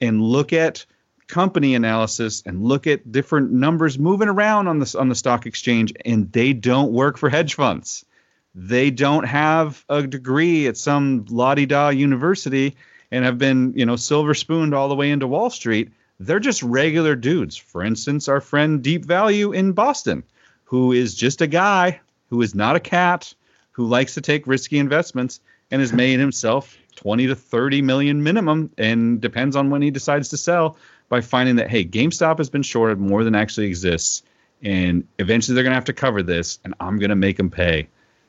and 0.02 0.22
look 0.22 0.52
at 0.52 0.86
company 1.28 1.76
analysis 1.76 2.44
and 2.46 2.64
look 2.64 2.88
at 2.88 3.12
different 3.12 3.52
numbers 3.52 3.98
moving 3.98 4.28
around 4.28 4.68
on 4.68 4.80
the 4.80 4.96
on 5.00 5.10
the 5.10 5.16
stock 5.16 5.46
exchange 5.46 5.94
and 6.06 6.32
they 6.32 6.54
don't 6.54 6.92
work 6.92 7.18
for 7.18 7.30
hedge 7.30 7.56
funds. 7.56 8.06
They 8.54 8.90
don't 8.90 9.26
have 9.26 9.84
a 9.90 10.06
degree 10.08 10.68
at 10.68 10.78
some 10.78 11.26
la-di-da 11.30 11.90
university 11.90 12.78
and 13.12 13.26
have 13.26 13.38
been, 13.38 13.74
you 13.76 13.86
know, 13.86 13.98
silver 13.98 14.34
spooned 14.34 14.74
all 14.74 14.88
the 14.88 14.96
way 14.96 15.12
into 15.12 15.28
Wall 15.28 15.50
Street. 15.50 15.92
They're 16.20 16.40
just 16.40 16.64
regular 16.64 17.16
dudes. 17.16 17.58
For 17.58 17.84
instance, 17.84 18.30
our 18.30 18.40
friend 18.40 18.82
Deep 18.82 19.04
Value 19.04 19.52
in 19.52 19.74
Boston, 19.74 20.24
who 20.64 20.94
is 20.94 21.16
just 21.16 21.42
a 21.42 21.48
guy 21.48 22.00
who 22.30 22.42
is 22.42 22.56
not 22.56 22.76
a 22.78 22.80
cat, 22.80 23.34
who 23.72 23.86
likes 23.86 24.14
to 24.14 24.22
take 24.22 24.48
risky 24.48 24.80
investments 24.80 25.42
and 25.70 25.82
has 25.82 25.92
made 25.92 26.20
himself 26.20 26.78
20 26.96 27.28
to 27.28 27.36
30 27.36 27.82
million 27.82 28.24
minimum 28.24 28.72
and 28.78 29.20
depends 29.20 29.56
on 29.56 29.70
when 29.70 29.82
he 29.82 29.92
decides 29.92 30.30
to 30.30 30.38
sell 30.38 30.78
by 31.10 31.22
finding 31.22 31.58
that 31.58 31.70
hey, 31.70 31.86
GameStop 31.86 32.38
has 32.38 32.50
been 32.50 32.64
shorted 32.64 33.00
more 33.00 33.24
than 33.24 33.36
actually 33.36 33.68
exists, 33.68 34.24
and 34.62 35.08
eventually 35.20 35.56
they're 35.56 35.64
gonna 35.64 35.76
have 35.76 35.86
to 35.86 35.94
cover 35.94 36.24
this, 36.24 36.60
and 36.64 36.74
I'm 36.80 37.00
gonna 37.00 37.16
make 37.16 37.38
them 37.38 37.50
pay. 37.50 37.88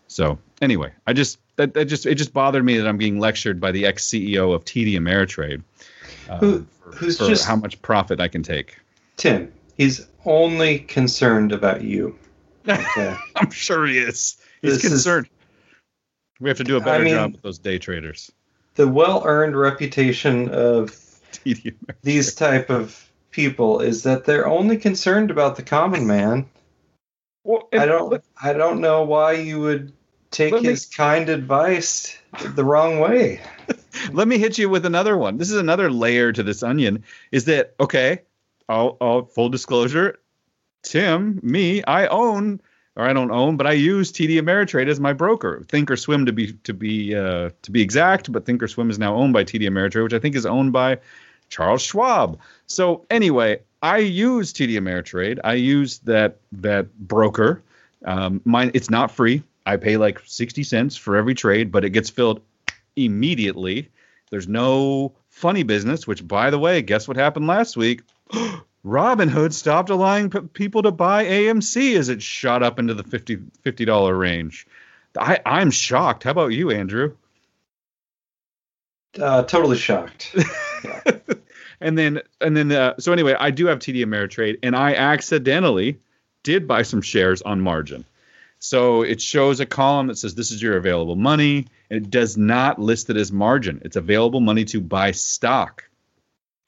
So 0.09 0.39
anyway, 0.61 0.93
I 1.07 1.13
just 1.13 1.39
that, 1.57 1.75
that 1.75 1.87
just 1.87 2.07
it 2.07 2.17
just 2.17 2.33
bothered 2.33 2.65
me 2.65 2.79
that 2.79 2.87
I'm 2.87 2.99
being 2.99 3.19
lectured 3.19 3.61
by 3.61 3.73
the 3.73 3.87
ex 3.87 4.07
CEO 4.07 4.55
of 4.55 4.65
TD 4.65 4.95
Ameritrade, 4.95 5.63
uh, 6.29 6.39
Who, 6.39 6.67
who's 6.81 7.19
for 7.19 7.27
just 7.27 7.45
how 7.45 7.57
much 7.57 7.81
profit 7.83 8.21
I 8.21 8.29
can 8.29 8.43
take. 8.43 8.79
Tim, 9.17 9.53
he's 9.77 10.07
only 10.25 10.81
concerned 10.81 11.53
about 11.53 11.83
you. 11.83 12.19
Okay. 12.69 13.17
I'm 13.37 13.51
sure 13.51 13.87
he 13.87 13.99
is. 13.99 14.37
He's 14.61 14.83
this 14.83 14.91
concerned. 14.91 15.27
Is, 15.27 15.33
we 16.41 16.51
have 16.51 16.59
to 16.59 16.65
do 16.65 16.77
a 16.77 16.81
better 16.81 17.03
I 17.03 17.05
mean, 17.05 17.15
job 17.15 17.33
with 17.33 17.43
those 17.43 17.59
day 17.59 17.79
traders. 17.79 18.31
The 18.75 18.87
well-earned 18.87 19.57
reputation 19.57 20.51
of 20.51 20.91
these 22.03 22.35
type 22.35 22.71
of 22.71 23.11
people 23.31 23.81
is 23.81 24.03
that 24.05 24.25
they're 24.25 24.47
only 24.47 24.77
concerned 24.77 25.31
about 25.31 25.57
the 25.57 25.63
common 25.63 26.07
man. 26.07 26.47
Well, 27.45 27.69
I 27.73 27.87
don't 27.87 28.23
I 28.43 28.53
don't 28.53 28.81
know 28.81 29.05
why 29.05 29.33
you 29.33 29.61
would 29.61 29.93
take 30.31 30.55
his 30.59 30.89
me, 30.89 30.95
kind 30.97 31.29
advice 31.29 32.19
the 32.55 32.65
wrong 32.65 32.99
way. 32.99 33.41
let 34.13 34.27
me 34.27 34.39
hit 34.39 34.59
you 34.59 34.69
with 34.69 34.85
another 34.85 35.17
one. 35.17 35.39
This 35.39 35.51
is 35.51 35.57
another 35.57 35.91
layer 35.91 36.33
to 36.33 36.43
this 36.43 36.63
onion. 36.63 37.05
Is 37.33 37.45
that 37.45 37.75
okay? 37.79 38.23
I'll, 38.69 38.97
I'll 39.01 39.27
full 39.27 39.49
disclosure. 39.49 40.19
Tim, 40.83 41.41
me, 41.43 41.83
I 41.85 42.07
own 42.09 42.61
or 42.97 43.05
I 43.05 43.13
don't 43.13 43.31
own, 43.31 43.57
but 43.57 43.67
I 43.67 43.73
use 43.73 44.11
TD 44.11 44.41
Ameritrade 44.41 44.89
as 44.89 44.99
my 44.99 45.13
broker. 45.13 45.63
Thinkorswim 45.67 46.25
to 46.27 46.33
be 46.33 46.53
to 46.53 46.73
be 46.73 47.15
uh, 47.15 47.51
to 47.63 47.71
be 47.71 47.83
exact, 47.83 48.33
but 48.33 48.47
Thinkorswim 48.47 48.91
is 48.91 48.99
now 48.99 49.15
owned 49.15 49.35
by 49.35 49.45
TD 49.45 49.63
Ameritrade, 49.69 50.03
which 50.03 50.15
I 50.15 50.19
think 50.19 50.35
is 50.35 50.47
owned 50.47 50.73
by 50.73 50.99
Charles 51.49 51.83
Schwab. 51.83 52.39
So 52.67 53.05
anyway, 53.11 53.61
I 53.83 53.99
use 53.99 54.53
TD 54.53 54.73
Ameritrade. 54.73 55.39
I 55.45 55.55
use 55.55 55.99
that 56.01 56.39
that 56.53 56.97
broker. 56.99 57.63
Um, 58.05 58.41
mine 58.45 58.71
it's 58.75 58.91
not 58.91 59.11
free. 59.11 59.43
I 59.65 59.77
pay 59.77 59.97
like 59.97 60.21
sixty 60.25 60.63
cents 60.63 60.97
for 60.97 61.17
every 61.17 61.35
trade, 61.35 61.71
but 61.71 61.85
it 61.85 61.91
gets 61.91 62.11
filled 62.11 62.41
immediately. 62.97 63.91
There's 64.31 64.49
no 64.49 65.13
funny 65.29 65.63
business. 65.63 66.07
Which, 66.07 66.27
by 66.27 66.51
the 66.51 66.59
way, 66.59 66.83
guess 66.83 67.07
what 67.07 67.17
happened 67.17 67.47
last 67.47 67.77
week? 67.77 68.03
Robinhood 68.85 69.53
stopped 69.53 69.91
allowing 69.91 70.31
p- 70.31 70.41
people 70.41 70.83
to 70.83 70.93
buy 70.93 71.25
AMC 71.25 71.97
as 71.97 72.09
it 72.09 72.23
shot 72.23 72.63
up 72.63 72.79
into 72.79 72.95
the 72.95 73.03
50 73.03 73.85
dollar 73.85 74.17
range. 74.17 74.67
I, 75.19 75.41
I'm 75.45 75.71
shocked. 75.71 76.23
How 76.23 76.31
about 76.31 76.53
you, 76.53 76.71
Andrew? 76.71 77.17
Uh, 79.19 79.43
totally 79.43 79.77
shocked. 79.77 80.35
and 81.81 81.97
then 81.97 82.21
and 82.41 82.57
then 82.57 82.73
uh, 82.73 82.95
so 82.99 83.13
anyway, 83.13 83.35
I 83.39 83.51
do 83.51 83.67
have 83.67 83.79
TD 83.79 84.05
Ameritrade, 84.05 84.59
and 84.63 84.77
I 84.77 84.95
accidentally 84.95 85.99
did 86.43 86.69
buy 86.69 86.83
some 86.83 87.03
shares 87.03 87.43
on 87.43 87.61
margin. 87.61 88.05
So 88.59 89.03
it 89.03 89.21
shows 89.21 89.61
a 89.61 89.67
column 89.67 90.07
that 90.07 90.19
says 90.19 90.35
this 90.35 90.51
is 90.51 90.63
your 90.63 90.77
available 90.77 91.17
money, 91.17 91.67
and 91.91 92.05
it 92.05 92.11
does 92.11 92.37
not 92.37 92.81
list 92.81 93.11
it 93.11 93.17
as 93.17 93.31
margin. 93.31 93.83
It's 93.85 93.97
available 93.97 94.41
money 94.41 94.65
to 94.67 94.81
buy 94.81 95.11
stock. 95.13 95.85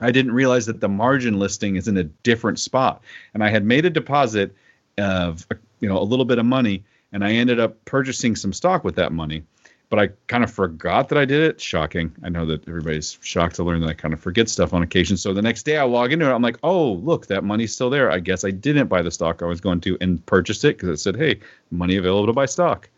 I 0.01 0.13
didn't 0.13 0.33
realize 0.33 0.67
that 0.67 0.81
the 0.81 0.89
margin 0.89 1.39
listing 1.39 1.77
is 1.77 1.89
in 1.89 1.97
a 1.97 2.05
different 2.05 2.59
spot, 2.59 3.03
and 3.35 3.43
I 3.43 3.49
had 3.49 3.65
made 3.65 3.85
a 3.85 3.91
deposit 3.91 4.55
of 4.97 5.47
you 5.81 5.89
know 5.89 5.99
a 5.99 6.05
little 6.05 6.25
bit 6.25 6.39
of 6.39 6.47
money, 6.47 6.85
and 7.13 7.25
I 7.25 7.33
ended 7.33 7.59
up 7.61 7.85
purchasing 7.85 8.37
some 8.37 8.53
stock 8.53 8.85
with 8.85 8.97
that 8.97 9.13
money 9.13 9.43
but 9.91 9.99
I 9.99 10.09
kind 10.27 10.45
of 10.45 10.51
forgot 10.51 11.09
that 11.09 11.19
I 11.19 11.25
did 11.25 11.43
it. 11.43 11.61
Shocking. 11.61 12.15
I 12.23 12.29
know 12.29 12.45
that 12.47 12.69
everybody's 12.69 13.19
shocked 13.23 13.57
to 13.57 13.65
learn 13.65 13.81
that 13.81 13.89
I 13.89 13.95
kind 13.95 14.13
of 14.13 14.21
forget 14.21 14.49
stuff 14.49 14.75
on 14.75 14.83
occasion. 14.83 15.17
So 15.17 15.33
the 15.33 15.43
next 15.43 15.63
day 15.63 15.79
I 15.79 15.85
log 15.85 16.13
into 16.13 16.29
it. 16.29 16.33
I'm 16.33 16.43
like, 16.43 16.59
oh, 16.63 16.93
look, 16.93 17.27
that 17.29 17.45
money's 17.45 17.75
still 17.75 17.91
there. 17.91 18.11
I 18.11 18.19
guess 18.19 18.45
I 18.45 18.51
didn't 18.51 18.89
buy 18.89 19.03
the 19.03 19.11
stock 19.11 19.43
I 19.43 19.47
was 19.47 19.61
going 19.61 19.81
to 19.83 19.97
and 20.01 20.25
purchased 20.27 20.65
it 20.65 20.77
because 20.77 20.91
it 20.91 20.99
said, 20.99 21.17
hey, 21.17 21.41
money 21.71 21.97
available 21.97 22.27
to 22.27 22.33
buy 22.33 22.47
stock. 22.47 22.89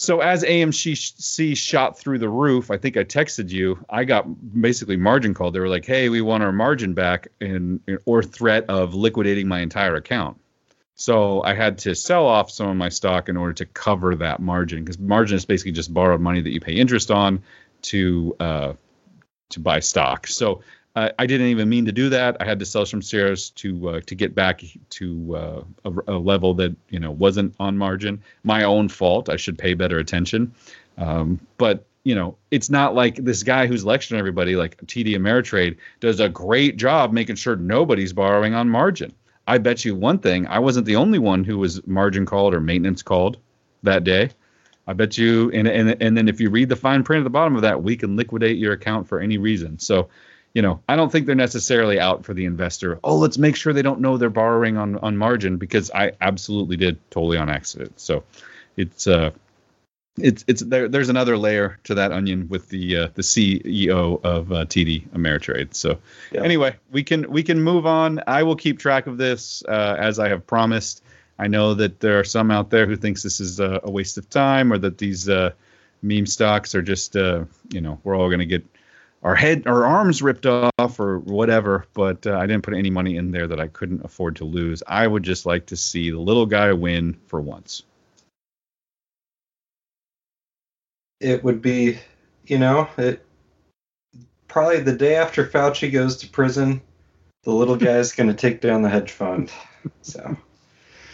So 0.00 0.20
as 0.20 0.42
AMC 0.44 1.54
shot 1.58 1.98
through 1.98 2.20
the 2.20 2.28
roof, 2.30 2.70
I 2.70 2.78
think 2.78 2.96
I 2.96 3.04
texted 3.04 3.50
you. 3.50 3.84
I 3.90 4.04
got 4.04 4.24
basically 4.58 4.96
margin 4.96 5.34
called. 5.34 5.54
They 5.54 5.60
were 5.60 5.68
like, 5.68 5.84
"Hey, 5.84 6.08
we 6.08 6.22
want 6.22 6.42
our 6.42 6.52
margin 6.52 6.94
back," 6.94 7.28
and 7.42 7.80
or 8.06 8.22
threat 8.22 8.64
of 8.70 8.94
liquidating 8.94 9.46
my 9.46 9.60
entire 9.60 9.96
account. 9.96 10.40
So 11.00 11.42
I 11.42 11.54
had 11.54 11.78
to 11.78 11.94
sell 11.94 12.26
off 12.26 12.50
some 12.50 12.68
of 12.68 12.76
my 12.76 12.90
stock 12.90 13.30
in 13.30 13.38
order 13.38 13.54
to 13.54 13.64
cover 13.64 14.14
that 14.16 14.38
margin 14.38 14.84
because 14.84 14.98
margin 14.98 15.38
is 15.38 15.46
basically 15.46 15.72
just 15.72 15.94
borrowed 15.94 16.20
money 16.20 16.42
that 16.42 16.50
you 16.50 16.60
pay 16.60 16.74
interest 16.74 17.10
on 17.10 17.42
to 17.84 18.36
uh, 18.38 18.74
to 19.48 19.60
buy 19.60 19.80
stock. 19.80 20.26
So 20.26 20.60
uh, 20.94 21.08
I 21.18 21.24
didn't 21.24 21.46
even 21.46 21.70
mean 21.70 21.86
to 21.86 21.92
do 21.92 22.10
that. 22.10 22.36
I 22.38 22.44
had 22.44 22.58
to 22.58 22.66
sell 22.66 22.84
some 22.84 23.00
shares 23.00 23.48
to 23.50 23.88
uh, 23.88 24.00
to 24.08 24.14
get 24.14 24.34
back 24.34 24.62
to 24.90 25.36
uh, 25.36 25.62
a, 25.86 26.12
a, 26.12 26.18
level 26.18 26.52
that 26.54 26.76
you 26.90 27.00
know 27.00 27.12
wasn't 27.12 27.54
on 27.58 27.78
margin. 27.78 28.22
My 28.42 28.64
own 28.64 28.90
fault. 28.90 29.30
I 29.30 29.36
should 29.36 29.56
pay 29.56 29.72
better 29.72 29.98
attention. 29.98 30.52
Um, 30.98 31.40
but 31.56 31.86
you 32.04 32.14
know, 32.14 32.36
it's 32.50 32.68
not 32.68 32.94
like 32.94 33.16
this 33.16 33.42
guy 33.42 33.66
who's 33.66 33.86
lecturing 33.86 34.18
everybody, 34.18 34.54
like 34.54 34.76
TD 34.82 35.16
Ameritrade, 35.16 35.78
does 36.00 36.20
a 36.20 36.28
great 36.28 36.76
job 36.76 37.10
making 37.10 37.36
sure 37.36 37.56
nobody's 37.56 38.12
borrowing 38.12 38.52
on 38.52 38.68
margin. 38.68 39.14
I 39.50 39.58
bet 39.58 39.84
you 39.84 39.96
one 39.96 40.20
thing, 40.20 40.46
I 40.46 40.60
wasn't 40.60 40.86
the 40.86 40.94
only 40.94 41.18
one 41.18 41.42
who 41.42 41.58
was 41.58 41.84
margin 41.84 42.24
called 42.24 42.54
or 42.54 42.60
maintenance 42.60 43.02
called 43.02 43.36
that 43.82 44.04
day. 44.04 44.30
I 44.86 44.92
bet 44.92 45.18
you, 45.18 45.50
and 45.50 45.66
and 45.66 46.00
and 46.00 46.16
then 46.16 46.28
if 46.28 46.40
you 46.40 46.50
read 46.50 46.68
the 46.68 46.76
fine 46.76 47.02
print 47.02 47.22
at 47.22 47.24
the 47.24 47.30
bottom 47.30 47.56
of 47.56 47.62
that, 47.62 47.82
we 47.82 47.96
can 47.96 48.14
liquidate 48.14 48.58
your 48.58 48.72
account 48.72 49.08
for 49.08 49.18
any 49.18 49.38
reason. 49.38 49.80
So, 49.80 50.08
you 50.54 50.62
know, 50.62 50.80
I 50.88 50.94
don't 50.94 51.10
think 51.10 51.26
they're 51.26 51.34
necessarily 51.34 51.98
out 51.98 52.24
for 52.24 52.32
the 52.32 52.44
investor. 52.44 53.00
Oh, 53.02 53.16
let's 53.16 53.38
make 53.38 53.56
sure 53.56 53.72
they 53.72 53.82
don't 53.82 54.00
know 54.00 54.16
they're 54.16 54.30
borrowing 54.30 54.76
on 54.76 54.98
on 54.98 55.16
margin 55.16 55.56
because 55.56 55.90
I 55.90 56.12
absolutely 56.20 56.76
did 56.76 56.98
totally 57.10 57.36
on 57.36 57.50
accident. 57.50 57.98
So, 57.98 58.22
it's 58.76 59.08
uh, 59.08 59.32
it's 60.18 60.44
it's 60.48 60.62
there. 60.62 60.88
There's 60.88 61.08
another 61.08 61.36
layer 61.36 61.78
to 61.84 61.94
that 61.94 62.12
onion 62.12 62.48
with 62.48 62.68
the 62.68 62.96
uh, 62.96 63.08
the 63.14 63.22
CEO 63.22 64.22
of 64.24 64.52
uh, 64.52 64.64
TD 64.64 65.08
Ameritrade. 65.10 65.74
So 65.74 65.98
Yeah. 66.32 66.42
anyway, 66.42 66.76
we 66.90 67.02
can 67.02 67.30
we 67.30 67.42
can 67.42 67.62
move 67.62 67.86
on. 67.86 68.22
I 68.26 68.42
will 68.42 68.56
keep 68.56 68.78
track 68.78 69.06
of 69.06 69.18
this 69.18 69.62
uh, 69.68 69.96
as 69.98 70.18
I 70.18 70.28
have 70.28 70.46
promised. 70.46 71.02
I 71.38 71.46
know 71.46 71.74
that 71.74 72.00
there 72.00 72.18
are 72.18 72.24
some 72.24 72.50
out 72.50 72.70
there 72.70 72.86
who 72.86 72.96
thinks 72.96 73.22
this 73.22 73.40
is 73.40 73.60
a, 73.60 73.80
a 73.84 73.90
waste 73.90 74.18
of 74.18 74.28
time 74.28 74.72
or 74.72 74.78
that 74.78 74.98
these 74.98 75.28
uh, 75.28 75.52
meme 76.02 76.26
stocks 76.26 76.74
are 76.74 76.82
just 76.82 77.16
uh, 77.16 77.44
you 77.70 77.80
know 77.80 77.98
we're 78.04 78.16
all 78.16 78.28
going 78.28 78.40
to 78.40 78.46
get 78.46 78.64
our 79.22 79.34
head 79.34 79.66
our 79.66 79.84
arms 79.84 80.22
ripped 80.22 80.46
off 80.46 81.00
or 81.00 81.18
whatever. 81.20 81.86
But 81.94 82.26
uh, 82.26 82.36
I 82.36 82.46
didn't 82.46 82.62
put 82.62 82.74
any 82.74 82.90
money 82.90 83.16
in 83.16 83.30
there 83.30 83.46
that 83.46 83.60
I 83.60 83.68
couldn't 83.68 84.04
afford 84.04 84.36
to 84.36 84.44
lose. 84.44 84.82
I 84.86 85.06
would 85.06 85.22
just 85.22 85.46
like 85.46 85.66
to 85.66 85.76
see 85.76 86.10
the 86.10 86.20
little 86.20 86.46
guy 86.46 86.72
win 86.72 87.18
for 87.26 87.40
once. 87.40 87.84
It 91.20 91.44
would 91.44 91.60
be, 91.62 91.98
you 92.46 92.58
know, 92.58 92.88
it 92.96 93.24
probably 94.48 94.80
the 94.80 94.96
day 94.96 95.16
after 95.16 95.46
Fauci 95.46 95.92
goes 95.92 96.16
to 96.18 96.28
prison, 96.28 96.80
the 97.44 97.52
little 97.52 97.76
guy's 97.86 98.12
going 98.12 98.28
to 98.28 98.34
take 98.34 98.60
down 98.60 98.82
the 98.82 98.88
hedge 98.88 99.10
fund. 99.12 99.52
So 100.02 100.36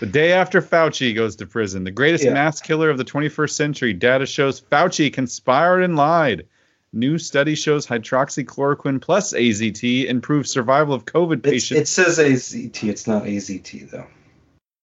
The 0.01 0.07
day 0.07 0.33
after 0.33 0.61
Fauci 0.63 1.15
goes 1.15 1.37
to 1.37 1.47
prison, 1.47 1.85
the 1.85 1.91
greatest 1.91 2.25
Yeah. 2.25 2.35
mass 2.35 2.61
killer 2.61 2.91
of 2.91 2.99
the 2.99 3.05
21st 3.05 3.51
century, 3.51 3.93
data 3.93 4.27
shows 4.27 4.61
Fauci 4.61 5.13
conspired 5.13 5.83
and 5.83 5.97
lied. 5.97 6.47
New 6.93 7.19
study 7.19 7.55
shows 7.55 7.87
hydroxychloroquine 7.87 9.01
plus 9.03 9.35
AZT 9.35 10.07
improves 10.07 10.51
survival 10.51 10.95
of 10.95 11.05
COVID 11.05 11.43
patients. 11.43 11.79
it 11.81 11.89
says 11.89 12.19
AZT. 12.19 12.85
It's 12.89 13.07
not 13.07 13.25
AZT 13.25 13.91
though. 13.91 14.07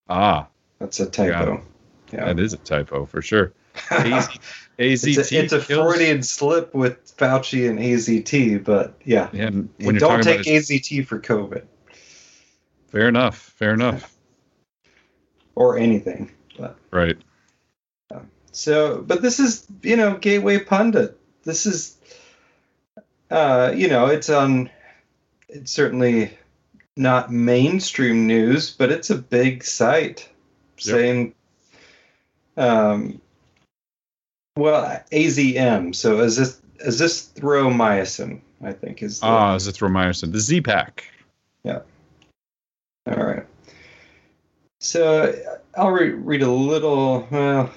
ah, 0.10 0.48
That's 0.80 1.00
a 1.00 1.06
typo. 1.10 1.62
Yeah. 2.12 2.26
that 2.26 2.40
is 2.40 2.54
a 2.54 2.58
typo 2.58 3.06
for 3.06 3.22
sure. 3.24 3.54
AZ, 3.92 4.30
it's, 4.78 5.06
AZT. 5.06 5.32
a, 5.32 5.44
it's 5.44 5.54
a 5.54 5.62
Freudian 5.62 6.24
slip 6.24 6.74
with 6.74 7.16
Fauci 7.18 7.70
and 7.70 7.80
AZT, 7.80 8.64
but 8.64 8.96
yeah. 9.04 9.30
Yeah, 9.34 9.48
and 9.48 9.70
And 9.80 9.88
when 9.88 9.96
don't 9.96 10.24
take 10.24 10.42
AZT 10.42 11.06
for 11.06 11.20
COVID 11.20 11.64
fair 12.94 13.08
enough, 13.08 13.38
fair 13.38 13.74
enough. 13.74 14.16
or 15.56 15.78
anything. 15.78 16.32
But 16.58 16.78
Right. 16.92 17.18
So, 18.52 19.02
but 19.02 19.24
this 19.24 19.40
is, 19.40 19.66
you 19.82 19.98
know, 19.98 20.16
Gateway 20.16 20.60
Pundit. 20.60 21.20
This 21.44 21.66
is, 21.66 21.98
uh, 23.32 23.74
you 23.76 23.88
know, 23.88 24.06
it's 24.06 24.30
on, 24.30 24.70
it's 25.50 25.72
certainly 25.72 26.38
not 26.96 27.32
mainstream 27.32 28.28
news, 28.28 28.70
but 28.70 28.92
it's 28.92 29.10
a 29.10 29.18
big 29.18 29.64
site 29.64 30.30
Yep. 30.78 30.96
saying, 30.96 31.36
um, 32.58 33.22
well, 34.56 35.02
AZM. 35.12 35.96
So 35.96 36.20
is 36.22 36.38
this, 36.38 36.62
is 36.80 37.00
this 37.00 37.30
thromycin, 37.36 38.42
I 38.62 38.74
think 38.74 39.02
is 39.02 39.20
the, 39.20 39.26
Ah, 39.26 39.56
azithromycin, 39.56 40.32
the 40.32 40.40
Z 40.40 40.62
pack. 40.62 41.06
Yeah. 41.64 41.80
All 43.08 43.24
right. 43.24 43.46
So 44.80 45.34
I'll 45.76 45.92
re- 45.92 46.10
read 46.12 46.42
a 46.42 46.52
little. 46.52 47.28
Well, 47.32 47.72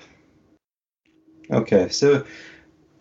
okay. 1.50 1.88
So 1.88 2.25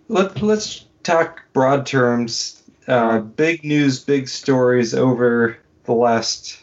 let 0.08 0.42
let's 0.42 0.86
talk 1.04 1.42
broad 1.54 1.86
terms. 1.86 2.62
Uh, 2.88 3.20
big 3.20 3.64
news, 3.64 4.04
big 4.04 4.28
stories 4.28 4.94
over 4.94 5.58
the 5.86 5.94
last 5.94 6.60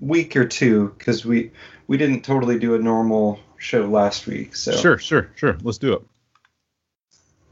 week 0.00 0.36
or 0.36 0.46
two 0.46 0.94
because 0.96 1.24
we 1.24 1.50
we 1.88 1.96
didn't 1.96 2.22
totally 2.22 2.58
do 2.60 2.76
a 2.76 2.78
normal 2.78 3.40
show 3.56 3.86
last 3.86 4.28
week. 4.28 4.54
So 4.54 4.72
Sure, 4.72 4.98
sure, 4.98 5.30
sure. 5.34 5.58
Let's 5.62 5.78
do 5.78 5.94
it. 5.94 6.02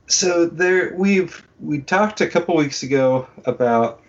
So 0.06 0.46
there 0.46 0.94
we've 0.94 1.46
we 1.60 1.80
talked 1.80 2.20
a 2.20 2.28
couple 2.28 2.56
weeks 2.56 2.82
ago 2.82 3.28
about 3.44 4.02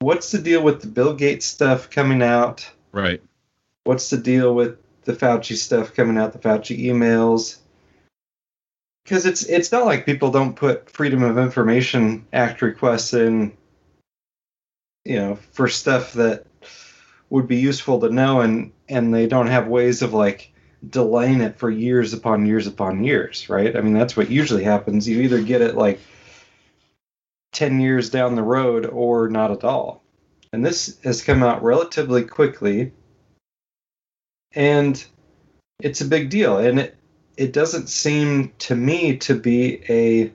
what's 0.00 0.30
the 0.30 0.38
deal 0.38 0.62
with 0.62 0.80
the 0.80 0.86
Bill 0.86 1.14
Gates 1.14 1.46
stuff 1.46 1.90
coming 1.90 2.22
out. 2.22 2.68
Right. 2.92 3.22
what's 3.84 4.10
the 4.10 4.18
deal 4.18 4.54
with 4.54 4.78
the 5.04 5.14
Fauci 5.14 5.56
stuff 5.56 5.94
coming 5.94 6.18
out, 6.18 6.32
the 6.32 6.38
Fauci 6.38 6.78
emails? 6.84 7.58
Because 9.04 9.26
it's 9.26 9.44
it's 9.44 9.72
not 9.72 9.86
like 9.86 10.06
people 10.06 10.30
don't 10.30 10.54
put 10.54 10.90
Freedom 10.90 11.22
of 11.22 11.38
Information 11.38 12.26
Act 12.32 12.62
requests 12.62 13.14
in, 13.14 13.56
you 15.04 15.16
know, 15.16 15.38
for 15.52 15.68
stuff 15.68 16.12
that 16.12 16.46
would 17.30 17.48
be 17.48 17.56
useful 17.56 18.00
to 18.00 18.10
know, 18.10 18.42
and 18.42 18.72
and 18.88 19.12
they 19.12 19.26
don't 19.26 19.48
have 19.48 19.66
ways 19.66 20.02
of 20.02 20.12
like 20.12 20.51
delaying 20.88 21.40
it 21.40 21.56
for 21.56 21.70
years 21.70 22.12
upon 22.12 22.46
years 22.46 22.66
upon 22.66 23.04
years, 23.04 23.48
right? 23.48 23.76
I 23.76 23.80
mean, 23.80 23.94
that's 23.94 24.16
what 24.16 24.30
usually 24.30 24.64
happens. 24.64 25.08
You 25.08 25.20
either 25.20 25.42
get 25.42 25.60
it 25.60 25.76
like 25.76 26.00
ten 27.52 27.80
years 27.80 28.10
down 28.10 28.34
the 28.34 28.42
road 28.42 28.86
or 28.86 29.28
not 29.28 29.50
at 29.50 29.64
all. 29.64 30.02
And 30.52 30.64
this 30.64 30.98
has 31.04 31.22
come 31.22 31.42
out 31.42 31.62
relatively 31.62 32.24
quickly 32.24 32.92
and 34.54 35.04
it's 35.80 36.00
a 36.00 36.06
big 36.06 36.30
deal 36.30 36.58
and 36.58 36.78
it 36.78 36.96
it 37.36 37.52
doesn't 37.52 37.88
seem 37.88 38.52
to 38.58 38.74
me 38.74 39.16
to 39.16 39.34
be 39.34 39.82
a 39.88 40.30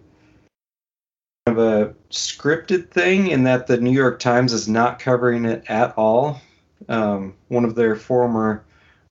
of 1.45 1.59
a 1.59 1.93
scripted 2.09 2.89
thing 2.89 3.27
in 3.27 3.43
that 3.43 3.67
the 3.67 3.77
New 3.77 3.91
York 3.91 4.19
Times 4.19 4.51
is 4.51 4.67
not 4.67 4.99
covering 4.99 5.45
it 5.45 5.63
at 5.69 5.93
all. 5.97 6.41
Um, 6.89 7.35
one 7.47 7.63
of 7.63 7.75
their 7.75 7.95
former 7.95 8.65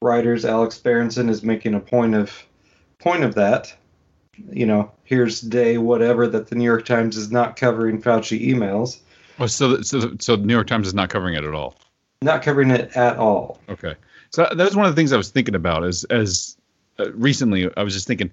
writers, 0.07 0.45
Alex 0.45 0.79
Berenson, 0.79 1.29
is 1.29 1.42
making 1.42 1.75
a 1.75 1.81
point 1.81 2.14
of 2.14 2.33
point 2.99 3.25
of 3.25 3.35
that. 3.35 3.75
You 4.51 4.66
know, 4.66 4.92
here's 5.05 5.40
day 5.40 5.79
whatever 5.79 6.27
that 6.29 6.49
the 6.49 6.55
New 6.57 6.64
York 6.64 6.85
Times 6.85 7.16
is 7.16 7.31
not 7.33 7.57
covering 7.57 8.01
Fauci 8.03 8.49
emails, 8.49 8.99
Oh, 9.38 9.47
so 9.47 9.83
so 9.83 10.12
so 10.19 10.37
the 10.37 10.47
New 10.47 10.55
York 10.55 10.66
Times 10.66 10.87
is 10.87 10.95
not 10.95 11.11
covering 11.11 11.35
it 11.35 11.45
at 11.45 11.53
all. 11.55 11.75
not 12.23 12.42
covering 12.42 12.71
it 12.71 12.97
at 12.97 13.16
all. 13.19 13.61
Okay. 13.69 13.95
So 14.31 14.42
that 14.51 14.57
was 14.64 14.77
one 14.77 14.87
of 14.87 14.92
the 14.95 14.99
things 14.99 15.12
I 15.12 15.16
was 15.16 15.31
thinking 15.31 15.55
about 15.55 15.85
as 15.85 16.05
as 16.05 16.57
uh, 16.99 17.11
recently 17.12 17.71
I 17.77 17.83
was 17.83 17.92
just 17.95 18.07
thinking 18.07 18.31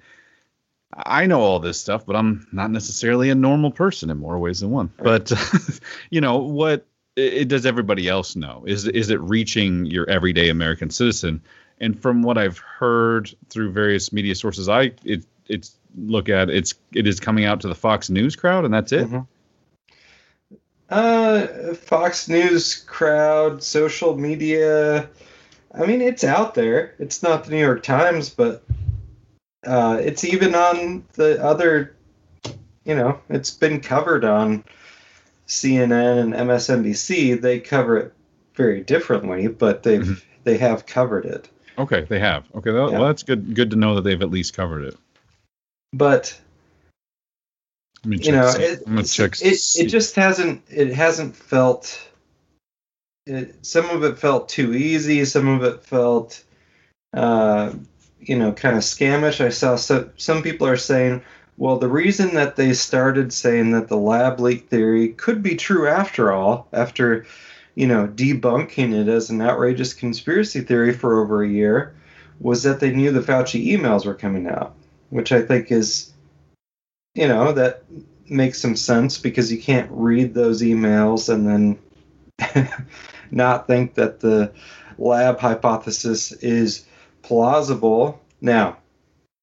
I 0.95 1.25
know 1.25 1.41
all 1.41 1.59
this 1.59 1.79
stuff, 1.79 2.05
but 2.05 2.15
I'm 2.15 2.47
not 2.51 2.69
necessarily 2.69 3.29
a 3.29 3.35
normal 3.35 3.71
person 3.71 4.09
in 4.09 4.17
more 4.17 4.37
ways 4.37 4.59
than 4.59 4.69
one. 4.71 4.91
But 4.97 5.31
you 6.11 6.21
know 6.21 6.37
what 6.37 6.85
it, 7.15 7.33
it 7.33 7.47
does 7.47 7.65
everybody 7.65 8.07
else 8.07 8.35
know? 8.35 8.63
Is 8.67 8.85
is 8.87 9.09
it 9.09 9.19
reaching 9.21 9.85
your 9.85 10.09
everyday 10.09 10.49
American 10.49 10.89
citizen? 10.89 11.41
And 11.79 11.99
from 11.99 12.21
what 12.23 12.37
I've 12.37 12.57
heard 12.57 13.33
through 13.49 13.71
various 13.71 14.13
media 14.13 14.35
sources, 14.35 14.69
I 14.69 14.91
it 15.03 15.25
it's 15.47 15.75
look 15.97 16.29
at 16.29 16.49
it's 16.49 16.73
it 16.93 17.07
is 17.07 17.19
coming 17.19 17.45
out 17.45 17.61
to 17.61 17.67
the 17.67 17.75
Fox 17.75 18.09
News 18.09 18.35
crowd, 18.35 18.65
and 18.65 18.73
that's 18.73 18.91
it. 18.91 19.07
Mhm. 19.07 19.27
Uh, 20.89 21.73
Fox 21.73 22.27
News 22.29 22.75
crowd, 22.75 23.63
social 23.63 24.17
media. 24.17 25.09
I 25.73 25.85
mean, 25.85 26.01
it's 26.01 26.23
out 26.23 26.53
there. 26.53 26.93
It's 26.99 27.23
not 27.23 27.45
the 27.45 27.51
New 27.51 27.59
York 27.59 27.81
Times, 27.83 28.29
but 28.29 28.63
uh, 29.65 29.99
it's 30.01 30.23
even 30.23 30.53
on 30.55 31.03
the 31.13 31.43
other. 31.43 31.95
You 32.85 32.95
know, 32.95 33.19
it's 33.29 33.49
been 33.51 33.79
covered 33.79 34.25
on 34.25 34.65
CNN 35.47 36.19
and 36.19 36.33
MSNBC. 36.33 37.39
They 37.41 37.59
cover 37.59 37.97
it 37.97 38.13
very 38.55 38.81
differently, 38.81 39.47
but 39.47 39.83
they've 39.83 40.01
Mhm. 40.03 40.21
they 40.43 40.57
have 40.57 40.85
covered 40.85 41.25
it. 41.25 41.49
Okay, 41.77 42.01
they 42.01 42.19
have. 42.19 42.45
Okay, 42.55 42.71
well, 42.71 42.91
Yeah. 42.91 42.99
well 42.99 43.07
that's 43.07 43.23
good. 43.23 43.55
Good 43.55 43.71
to 43.71 43.75
know 43.75 43.95
that 43.95 44.01
they've 44.01 44.21
at 44.21 44.29
least 44.29 44.53
covered 44.55 44.85
it. 44.85 44.97
But 45.93 46.39
Let 48.03 48.09
me 48.09 48.17
you 48.17 48.31
know 48.31 48.47
it, 48.49 49.07
check. 49.07 49.41
it, 49.41 49.59
it 49.75 49.87
just 49.87 50.15
hasn't 50.15 50.61
it 50.69 50.93
hasn't 50.93 51.35
felt 51.35 52.09
it, 53.25 53.65
some 53.65 53.89
of 53.89 54.03
it 54.03 54.17
felt 54.17 54.49
too 54.49 54.73
easy 54.73 55.23
some 55.23 55.47
of 55.47 55.63
it 55.63 55.83
felt 55.83 56.43
uh, 57.13 57.71
you 58.19 58.37
know 58.37 58.51
kind 58.51 58.75
of 58.75 58.83
scamish 58.83 59.43
i 59.43 59.49
saw 59.49 59.75
so, 59.75 60.09
some 60.17 60.41
people 60.41 60.67
are 60.67 60.77
saying 60.77 61.21
well 61.57 61.77
the 61.77 61.87
reason 61.87 62.33
that 62.35 62.55
they 62.55 62.73
started 62.73 63.31
saying 63.31 63.71
that 63.71 63.87
the 63.87 63.97
lab 63.97 64.39
leak 64.39 64.67
theory 64.67 65.09
could 65.09 65.41
be 65.41 65.55
true 65.55 65.87
after 65.87 66.31
all 66.31 66.67
after 66.73 67.25
you 67.75 67.87
know 67.87 68.07
debunking 68.07 68.93
it 68.93 69.07
as 69.07 69.29
an 69.29 69.41
outrageous 69.41 69.93
conspiracy 69.93 70.61
theory 70.61 70.93
for 70.93 71.21
over 71.21 71.43
a 71.43 71.49
year 71.49 71.95
was 72.39 72.63
that 72.63 72.79
they 72.79 72.91
knew 72.91 73.11
the 73.11 73.21
fauci 73.21 73.67
emails 73.67 74.05
were 74.05 74.13
coming 74.13 74.47
out 74.47 74.75
which 75.09 75.31
i 75.31 75.41
think 75.41 75.71
is 75.71 76.11
you 77.15 77.27
know 77.27 77.51
that 77.51 77.83
makes 78.29 78.59
some 78.59 78.75
sense 78.75 79.17
because 79.17 79.51
you 79.51 79.61
can't 79.61 79.89
read 79.91 80.33
those 80.33 80.61
emails 80.61 81.33
and 81.33 81.47
then 81.47 82.69
not 83.31 83.67
think 83.67 83.93
that 83.95 84.19
the 84.19 84.51
lab 84.97 85.39
hypothesis 85.39 86.31
is 86.31 86.85
plausible. 87.21 88.21
Now, 88.41 88.77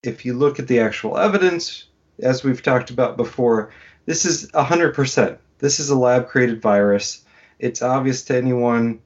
if 0.02 0.24
you 0.24 0.34
look 0.34 0.58
at 0.58 0.68
the 0.68 0.80
actual 0.80 1.18
evidence, 1.18 1.86
as 2.20 2.44
we've 2.44 2.62
talked 2.62 2.90
about 2.90 3.16
before, 3.16 3.72
this 4.06 4.24
is 4.24 4.50
100%. 4.52 5.38
This 5.58 5.80
is 5.80 5.90
a 5.90 5.98
lab 5.98 6.28
created 6.28 6.62
virus. 6.62 7.24
It's 7.60 7.82
obvious 7.82 8.24
to 8.24 8.36
anyone 8.36 9.00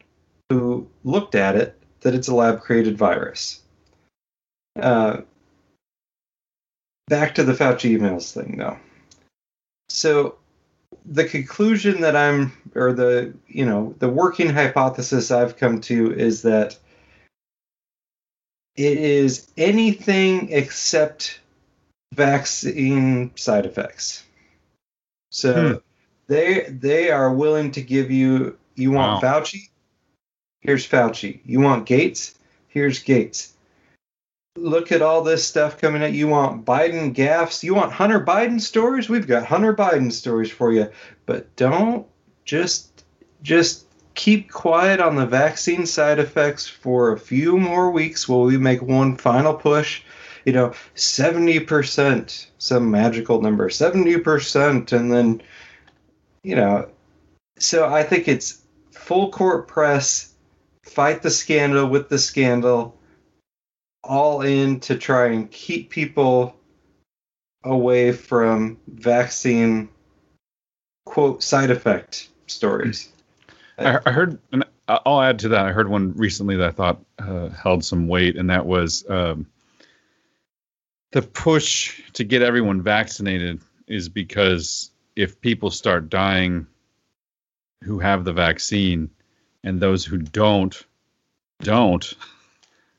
who 0.49 0.89
looked 1.03 1.35
at 1.35 1.57
it 1.57 1.79
that 2.01 2.15
it's 2.15 2.29
a 2.29 2.35
lab 2.35 2.61
created 2.61 2.97
virus. 2.97 3.61
Uh, 4.81 5.23
back 7.09 7.35
to 7.35 7.45
the 7.45 7.53
Fauci 7.53 7.99
emails 7.99 8.33
thing, 8.33 8.57
though. 8.57 8.79
So 9.89 10.37
the 11.05 11.25
conclusion 11.25 12.01
that 12.03 12.17
I'm, 12.17 12.53
or 12.75 12.93
the 12.93 13.35
you 13.49 13.67
know, 13.67 13.95
the 13.99 14.09
working 14.09 14.49
hypothesis 14.49 15.31
I've 15.31 15.57
come 15.57 15.81
to 15.83 16.13
is 16.15 16.43
that 16.43 16.79
it 18.77 18.99
is 18.99 19.51
anything 19.57 20.51
except 20.51 21.41
vaccine 22.15 23.37
side 23.37 23.67
effects. 23.67 24.25
So 25.31 25.53
Hmm. 25.53 25.94
They 26.27 26.67
they 26.69 27.11
are 27.11 27.33
willing 27.33 27.71
to 27.73 27.83
give 27.83 28.11
you 28.11 28.57
you 28.75 28.91
want 28.91 29.23
Wow. 29.23 29.41
Fauci? 29.41 29.69
Here's 30.61 30.89
Fauci. 30.89 31.41
You 31.45 31.61
want 31.61 31.87
Gates? 31.87 32.35
Here's 32.69 33.03
Gates. 33.03 33.53
Look 34.57 34.93
at 34.93 35.03
all 35.03 35.23
this 35.23 35.45
stuff 35.45 35.81
coming 35.81 36.03
at 36.03 36.13
you. 36.13 36.29
Want 36.29 36.65
Biden 36.65 37.15
gaffes? 37.15 37.63
You 37.63 37.75
want 37.75 37.93
Hunter 37.93 38.21
Biden 38.21 38.61
stories? 38.61 39.09
We've 39.09 39.27
got 39.27 39.45
Hunter 39.45 39.75
Biden 39.75 40.13
stories 40.13 40.51
for 40.51 40.73
you. 40.73 40.89
But 41.27 41.55
don't 41.57 42.07
just 42.45 43.05
just 43.43 43.85
keep 44.15 44.51
quiet 44.51 45.01
on 45.01 45.17
the 45.17 45.27
vaccine 45.27 45.87
side 45.87 46.19
effects 46.19 46.67
for 46.67 47.13
a 47.13 47.19
few 47.19 47.59
more 47.59 47.91
weeks 47.91 48.29
while 48.29 48.43
we 48.43 48.57
make 48.57 48.81
one 48.81 49.17
final 49.17 49.55
push. 49.55 50.03
You 50.45 50.53
know, 50.53 50.75
70%, 50.95 52.47
some 52.59 52.91
magical 52.91 53.41
number, 53.41 53.69
70%, 53.71 54.93
and 54.93 55.11
then, 55.11 55.43
you 56.45 56.55
know, 56.55 56.89
so 57.59 57.93
I 57.93 58.05
think 58.05 58.29
it's 58.29 58.63
full 58.93 59.31
court 59.33 59.67
press, 59.67 60.33
fight 60.85 61.23
the 61.23 61.31
scandal 61.31 61.89
with 61.89 62.09
the 62.09 62.19
scandal, 62.19 62.97
all 64.05 64.43
in 64.43 64.79
to 64.81 64.97
try 64.97 65.29
and 65.29 65.51
keep 65.51 65.91
people 65.91 66.55
away 67.65 68.13
from 68.13 68.79
vaccine, 68.87 69.89
quote, 71.07 71.43
side 71.43 71.71
effect 71.71 72.29
stories. 72.47 73.09
I, 73.79 73.99
I 74.05 74.11
heard, 74.13 74.39
and 74.53 74.65
I'll 74.87 75.23
add 75.23 75.39
to 75.41 75.49
that. 75.49 75.65
I 75.65 75.73
heard 75.73 75.89
one 75.89 76.13
recently 76.13 76.57
that 76.57 76.69
I 76.69 76.71
thought 76.71 77.01
uh, 77.19 77.49
held 77.49 77.85
some 77.85 78.07
weight, 78.07 78.37
and 78.37 78.51
that 78.51 78.67
was 78.67 79.09
um, 79.09 79.47
the 81.13 81.23
push 81.23 82.03
to 82.13 82.25
get 82.25 82.43
everyone 82.43 82.83
vaccinated 82.83 83.63
is 83.87 84.11
because 84.11 84.91
if 85.17 85.41
people 85.41 85.71
start 85.71 86.09
dying 86.11 86.67
who 87.83 87.99
have 87.99 88.25
the 88.25 88.33
vaccine 88.33 89.11
and 89.63 89.81
those 89.81 90.05
who 90.05 90.19
don't 90.19 90.85
don't, 91.63 92.15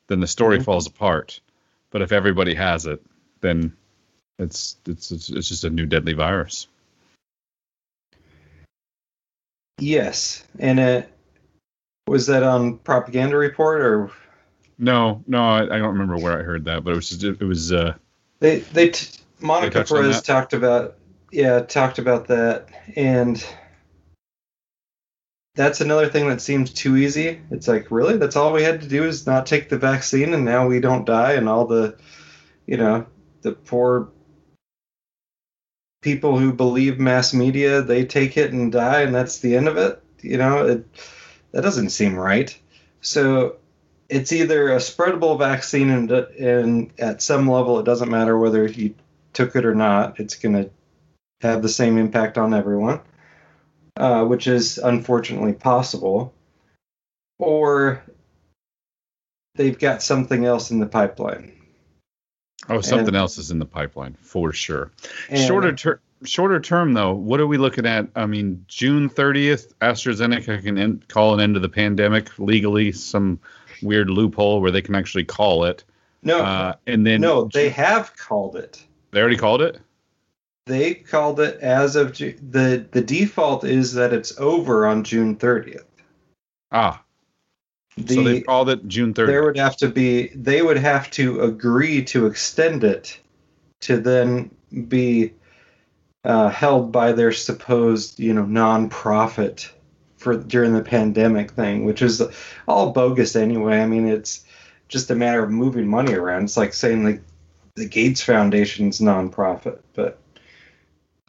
then 0.08 0.20
the 0.20 0.28
story 0.28 0.60
Mhm. 0.60 0.66
falls 0.66 0.88
apart. 0.88 1.40
But 1.92 2.02
if 2.02 2.12
everybody 2.12 2.54
has 2.56 2.86
it, 2.86 3.02
then 3.42 3.76
it's 4.40 4.78
it's 4.86 5.12
it's, 5.12 5.30
it's 5.30 5.50
just 5.50 5.64
a 5.64 5.70
new 5.70 5.86
deadly 5.86 6.14
virus. 6.14 6.68
Yes, 9.80 10.44
and 10.60 10.80
it 10.80 11.12
was 12.08 12.28
that 12.28 12.44
on 12.44 12.78
propaganda 12.78 13.36
report 13.38 13.82
or 13.82 14.12
No, 14.78 15.24
no, 15.28 15.44
I, 15.44 15.64
I 15.64 15.80
don't 15.80 15.94
remember 15.94 16.18
where 16.18 16.40
I 16.40 16.44
heard 16.44 16.66
that, 16.66 16.84
but 16.84 16.92
it 16.92 16.96
was 16.96 17.10
just, 17.10 17.42
it 17.42 17.46
was 17.46 17.72
uh, 17.74 17.96
they 18.40 18.60
they 18.60 18.90
t- 18.90 19.20
Monica 19.40 19.80
on 19.80 19.86
Perez 19.86 20.22
talked 20.22 20.54
about 20.54 20.96
yeah 21.36 21.60
talked 21.60 22.00
about 22.00 22.28
that 22.28 22.70
and 22.96 23.46
that's 25.56 25.82
another 25.82 26.10
thing 26.10 26.28
that 26.28 26.42
seems 26.42 26.72
too 26.72 26.98
easy. 26.98 27.42
It's 27.50 27.68
like 27.68 27.90
really 27.90 28.18
that's 28.18 28.36
all 28.36 28.54
we 28.54 28.64
had 28.64 28.82
to 28.82 28.88
do 28.88 29.06
is 29.06 29.26
not 29.26 29.46
take 29.46 29.70
the 29.70 29.78
vaccine 29.78 30.34
and 30.34 30.44
now 30.46 30.68
we 30.68 30.82
don't 30.82 31.06
die 31.06 31.34
and 31.34 31.48
all 31.48 31.66
the 31.66 31.98
you 32.66 32.78
know 32.78 33.06
the 33.42 33.54
poor 33.54 34.10
people 36.02 36.38
who 36.38 36.54
believe 36.54 37.00
mass 37.00 37.34
media 37.34 37.82
they 37.82 38.06
take 38.06 38.38
it 38.38 38.52
and 38.52 38.72
die 38.72 39.02
and 39.02 39.16
that's 39.16 39.40
the 39.40 39.56
end 39.56 39.68
of 39.68 39.78
it. 39.78 40.04
You 40.22 40.38
know 40.38 40.68
it 40.68 40.86
that 41.52 41.62
doesn't 41.62 41.90
seem 41.90 42.16
right. 42.16 42.56
So 43.00 43.58
it's 44.10 44.34
either 44.34 44.72
a 44.72 44.78
spreadable 44.78 45.40
vaccine 45.40 45.90
and, 45.90 46.12
and 46.12 46.92
at 47.00 47.22
some 47.22 47.50
level 47.50 47.80
it 47.80 47.86
doesn't 47.86 48.12
matter 48.12 48.38
whether 48.38 48.68
you 48.68 48.94
took 49.32 49.56
it 49.56 49.66
or 49.66 49.76
not 49.76 50.20
it's 50.20 50.36
going 50.36 50.56
to 50.56 50.70
have 51.42 51.62
the 51.62 51.70
same 51.70 51.98
impact 51.98 52.38
on 52.38 52.54
everyone 52.54 53.00
uh, 53.98 54.24
which 54.26 54.48
is 54.48 54.78
unfortunately 54.78 55.54
possible 55.54 56.34
or 57.40 58.04
they've 59.56 59.80
got 59.80 60.02
something 60.02 60.46
else 60.46 60.72
in 60.72 60.80
the 60.80 60.86
pipeline 60.86 61.52
oh 62.70 62.82
something 62.82 63.08
And- 63.10 63.18
else 63.18 63.38
is 63.38 63.52
in 63.52 63.60
the 63.60 63.66
pipeline 63.66 64.16
for 64.22 64.52
sure. 64.54 64.92
And- 65.30 65.40
shorter 65.46 65.74
term, 65.74 66.00
shorter 66.24 66.60
term 66.60 66.94
though, 66.94 67.14
what 67.14 67.40
are 67.40 67.48
we 67.48 67.58
looking 67.58 67.86
at? 67.86 68.08
I 68.16 68.26
mean, 68.26 68.66
June 68.68 69.10
30th, 69.10 69.74
AstraZeneca 69.82 70.64
can 70.64 70.78
end, 70.78 71.08
call 71.08 71.34
an 71.34 71.40
end 71.42 71.54
to 71.56 71.60
the 71.60 71.70
pandemic 71.70 72.38
legally, 72.40 72.92
some 72.92 73.40
weird 73.84 74.10
loophole 74.10 74.62
where 74.62 74.72
they 74.72 74.82
can 74.82 74.96
actually 74.96 75.26
call 75.26 75.66
it. 75.66 75.84
no 76.24 76.40
Uh, 76.42 76.74
and 76.88 77.06
then 77.06 77.22
no 77.22 77.46
they 77.54 77.70
have 77.70 78.16
called 78.18 78.56
it 78.56 78.84
they 79.12 79.20
already 79.22 79.38
called 79.38 79.62
it. 79.62 79.80
They 80.66 80.94
called 80.96 81.40
it 81.40 81.60
as 81.62 81.96
of 81.96 82.14
Ju- 82.14 82.38
the 82.50 82.86
the 82.92 83.02
default 83.02 83.64
is 83.64 83.94
that 83.94 84.14
it's 84.14 84.38
over 84.40 84.86
on 84.88 85.04
June 85.04 85.36
30th 85.36 85.84
Ah, 86.72 87.02
the 87.98 88.16
so 88.16 88.24
they 88.24 88.42
called 88.42 88.70
it 88.70 88.88
June 88.88 89.14
30th. 89.14 89.26
there 89.28 89.44
would 89.44 89.58
have 89.58 89.78
to 89.78 89.88
be 89.90 90.28
they 90.30 90.62
would 90.62 90.78
have 90.78 91.10
to 91.12 91.42
agree 91.42 92.04
to 92.06 92.26
extend 92.26 92.84
it 92.84 93.20
to 93.82 93.98
then 94.00 94.50
be 94.88 95.34
uh, 96.24 96.50
held 96.50 96.92
by 96.92 97.12
their 97.12 97.32
supposed 97.32 98.20
you 98.20 98.34
know 98.34 98.46
non-profit 98.46 99.72
for 100.18 100.36
during 100.36 100.74
the 100.74 100.82
pandemic 100.82 101.52
thing 101.52 101.86
which 101.86 102.02
is 102.02 102.22
all 102.68 102.92
bogus 102.92 103.36
anyway. 103.36 103.80
I 103.80 103.86
mean 103.86 104.08
it's 104.08 104.44
just 104.88 105.12
a 105.12 105.16
matter 105.16 105.44
of 105.44 105.52
moving 105.52 105.88
money 105.88 106.14
around. 106.14 106.44
It's 106.46 106.58
like 106.58 106.74
saying 106.74 107.04
like 107.04 107.22
the 107.76 107.86
gates 107.88 108.22
foundation's 108.22 109.00
non-profit 109.02 109.84
but 109.94 110.18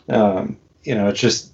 um, 0.09 0.59
you 0.83 0.95
know 0.95 1.09
it's 1.09 1.21
just 1.21 1.53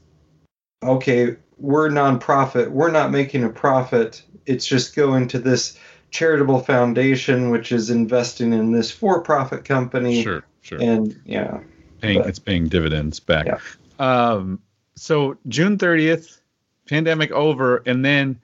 okay 0.83 1.37
we're 1.59 1.89
non-profit 1.89 2.71
we're 2.71 2.91
not 2.91 3.11
making 3.11 3.45
a 3.45 3.49
profit 3.49 4.23
it's 4.47 4.67
just 4.67 4.97
going 4.97 5.29
to 5.29 5.39
this 5.39 5.79
charitable 6.11 6.61
foundation 6.61 7.51
which 7.51 7.73
is 7.73 7.89
investing 7.91 8.53
in 8.53 8.73
this 8.73 8.91
for-profit 8.91 9.65
company 9.65 10.23
sure, 10.23 10.45
sure. 10.61 10.81
and 10.83 11.21
yeah 11.25 11.61
paying 12.03 12.19
but- 12.19 12.29
it's 12.29 12.39
paying 12.39 12.69
dividends 12.69 13.21
back. 13.21 13.47
Yeah. 13.47 13.59
Um, 13.99 14.61
so 14.97 15.39
June 15.49 15.79
30th, 15.79 16.41
pandemic 16.87 17.31
over, 17.31 17.83
and 17.87 18.05
then 18.05 18.39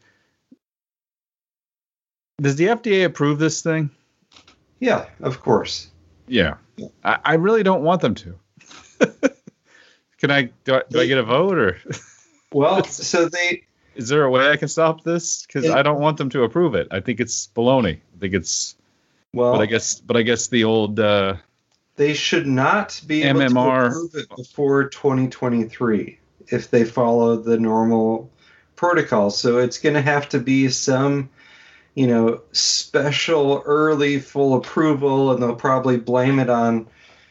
does 2.40 2.56
the 2.56 2.66
FDA 2.66 3.04
approve 3.04 3.38
this 3.38 3.62
thing? 3.62 3.90
yeah 4.80 5.06
of 5.20 5.42
course 5.42 5.90
Yeah, 6.28 6.54
I, 7.02 7.18
I 7.24 7.34
really 7.34 7.64
don't 7.64 7.82
want 7.82 8.00
them 8.00 8.14
to. 8.14 8.38
Can 10.18 10.30
I 10.30 10.50
do, 10.64 10.74
I 10.74 10.82
do 10.88 11.00
I 11.00 11.06
get 11.06 11.18
a 11.18 11.22
vote 11.22 11.58
or 11.58 11.78
well 12.52 12.84
so 12.84 13.28
they 13.28 13.64
is 13.98 14.08
there 14.08 14.22
a 14.22 14.30
way 14.30 14.48
I 14.48 14.56
can 14.56 14.68
stop 14.68 15.02
this? 15.02 15.44
Because 15.44 15.68
I 15.68 15.82
don't 15.82 16.00
want 16.00 16.18
them 16.18 16.30
to 16.30 16.44
approve 16.44 16.76
it. 16.76 16.86
I 16.92 17.00
think 17.00 17.18
it's 17.18 17.48
baloney. 17.48 17.96
I 17.96 18.20
think 18.20 18.32
it's, 18.32 18.76
well 19.32 19.52
but 19.52 19.60
I 19.60 19.66
guess, 19.66 20.00
but 20.00 20.16
I 20.16 20.22
guess 20.22 20.46
the 20.46 20.62
old 20.62 21.00
uh, 21.00 21.34
they 21.96 22.14
should 22.14 22.46
not 22.46 23.00
be 23.06 23.24
able 23.24 23.40
to 23.40 23.46
approve 23.46 24.14
it 24.14 24.28
before 24.34 24.88
2023 24.88 26.18
if 26.46 26.70
they 26.70 26.84
follow 26.84 27.36
the 27.36 27.58
normal 27.58 28.30
protocol. 28.76 29.30
So 29.30 29.58
it's 29.58 29.78
going 29.78 29.96
to 29.96 30.00
have 30.00 30.28
to 30.30 30.38
be 30.38 30.68
some, 30.68 31.28
you 31.96 32.06
know, 32.06 32.40
special 32.52 33.62
early 33.66 34.20
full 34.20 34.54
approval, 34.54 35.32
and 35.32 35.42
they'll 35.42 35.56
probably 35.56 35.96
blame 35.96 36.38
it 36.38 36.48
on 36.48 36.86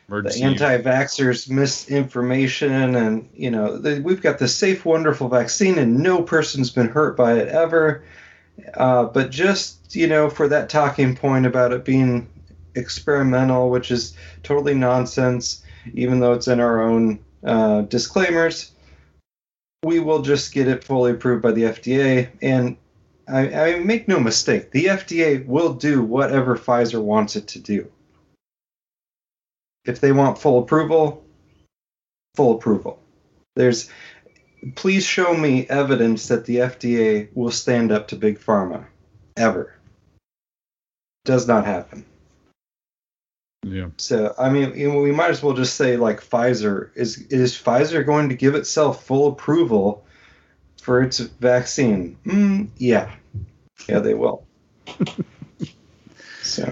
the 0.09 0.39
anti-vaxxers 0.41 1.49
misinformation 1.49 2.95
and 2.95 3.29
you 3.33 3.51
know 3.51 3.77
the, 3.77 4.01
we've 4.01 4.21
got 4.21 4.39
the 4.39 4.47
safe 4.47 4.85
wonderful 4.85 5.27
vaccine 5.27 5.77
and 5.77 5.99
no 5.99 6.21
person's 6.21 6.69
been 6.69 6.87
hurt 6.87 7.17
by 7.17 7.33
it 7.33 7.49
ever. 7.49 8.03
Uh, 8.73 9.03
but 9.03 9.29
just 9.29 9.95
you 9.95 10.07
know 10.07 10.29
for 10.29 10.47
that 10.47 10.69
talking 10.69 11.15
point 11.15 11.45
about 11.45 11.73
it 11.73 11.83
being 11.83 12.27
experimental 12.75 13.69
which 13.69 13.91
is 13.91 14.15
totally 14.43 14.73
nonsense 14.73 15.63
even 15.93 16.19
though 16.19 16.33
it's 16.33 16.47
in 16.47 16.59
our 16.59 16.81
own 16.81 17.19
uh, 17.43 17.81
disclaimers 17.81 18.71
we 19.83 19.99
will 19.99 20.21
just 20.21 20.53
get 20.53 20.67
it 20.67 20.83
fully 20.83 21.11
approved 21.11 21.41
by 21.41 21.51
the 21.51 21.63
fda 21.63 22.29
and 22.41 22.77
I, 23.27 23.53
I 23.53 23.79
make 23.79 24.07
no 24.07 24.19
mistake 24.19 24.71
the 24.71 24.85
fda 24.85 25.45
will 25.45 25.73
do 25.73 26.01
whatever 26.03 26.57
pfizer 26.57 27.01
wants 27.01 27.35
it 27.35 27.47
to 27.49 27.59
do 27.59 27.91
if 29.87 30.01
they 30.01 30.11
want 30.11 30.37
full 30.37 30.59
approval, 30.59 31.23
full 32.35 32.55
approval. 32.55 32.99
There's 33.55 33.89
please 34.75 35.05
show 35.05 35.33
me 35.35 35.67
evidence 35.69 36.27
that 36.27 36.45
the 36.45 36.57
FDA 36.57 37.29
will 37.33 37.51
stand 37.51 37.91
up 37.91 38.07
to 38.09 38.15
big 38.15 38.39
pharma 38.39 38.85
ever. 39.35 39.73
Does 41.25 41.47
not 41.47 41.65
happen. 41.65 42.05
Yeah. 43.63 43.87
So 43.97 44.33
I 44.37 44.49
mean, 44.49 44.71
we 45.01 45.11
might 45.11 45.31
as 45.31 45.41
well 45.41 45.55
just 45.55 45.75
say 45.75 45.97
like 45.97 46.21
Pfizer 46.21 46.91
is 46.95 47.17
is 47.27 47.55
Pfizer 47.55 48.05
going 48.05 48.29
to 48.29 48.35
give 48.35 48.55
itself 48.55 49.05
full 49.05 49.27
approval 49.27 50.05
for 50.81 51.01
its 51.01 51.19
vaccine? 51.19 52.17
Mm, 52.25 52.69
yeah, 52.77 53.11
yeah, 53.89 53.99
they 53.99 54.13
will. 54.13 54.45
so 56.43 56.71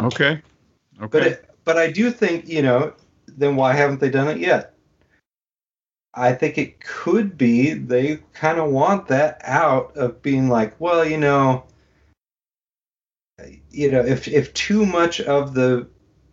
Okay. 0.00 0.40
but 0.98 1.14
Okay. 1.14 1.26
it, 1.30 1.51
but 1.64 1.76
I 1.76 1.90
do 1.90 2.10
think 2.10 2.48
you 2.48 2.62
know 2.62 2.94
then 3.28 3.56
why 3.56 3.74
haven't 3.74 4.00
they 4.00 4.10
done 4.10 4.28
it 4.28 4.38
yet? 4.38 4.74
I 6.14 6.34
think 6.34 6.58
it 6.58 6.80
could 6.80 7.38
be 7.38 7.72
they 7.72 8.18
kind 8.34 8.58
of 8.58 8.70
want 8.70 9.08
that 9.08 9.40
out 9.44 9.96
of 9.96 10.20
being 10.20 10.50
like, 10.50 10.78
well, 10.78 11.06
you 11.06 11.16
know, 11.16 11.64
you 13.70 13.90
know, 13.90 14.04
if 14.04 14.28
if 14.28 14.52
too 14.52 14.84
much 14.84 15.20
of 15.22 15.54
the 15.54 15.88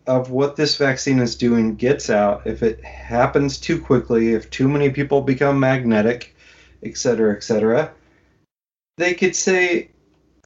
of 0.06 0.30
what 0.30 0.56
this 0.56 0.76
vaccine 0.76 1.18
is 1.20 1.34
doing 1.36 1.76
gets 1.76 2.10
out, 2.10 2.46
if 2.46 2.62
it 2.62 2.84
happens 2.84 3.58
too 3.58 3.80
quickly, 3.80 4.34
if 4.34 4.50
too 4.50 4.68
many 4.68 4.90
people 4.90 5.22
become 5.22 5.60
magnetic, 5.60 6.34
et 6.82 6.96
cetera, 6.96 7.34
et 7.34 7.42
cetera, 7.42 7.92
they 8.98 9.14
could 9.14 9.36
say, 9.36 9.90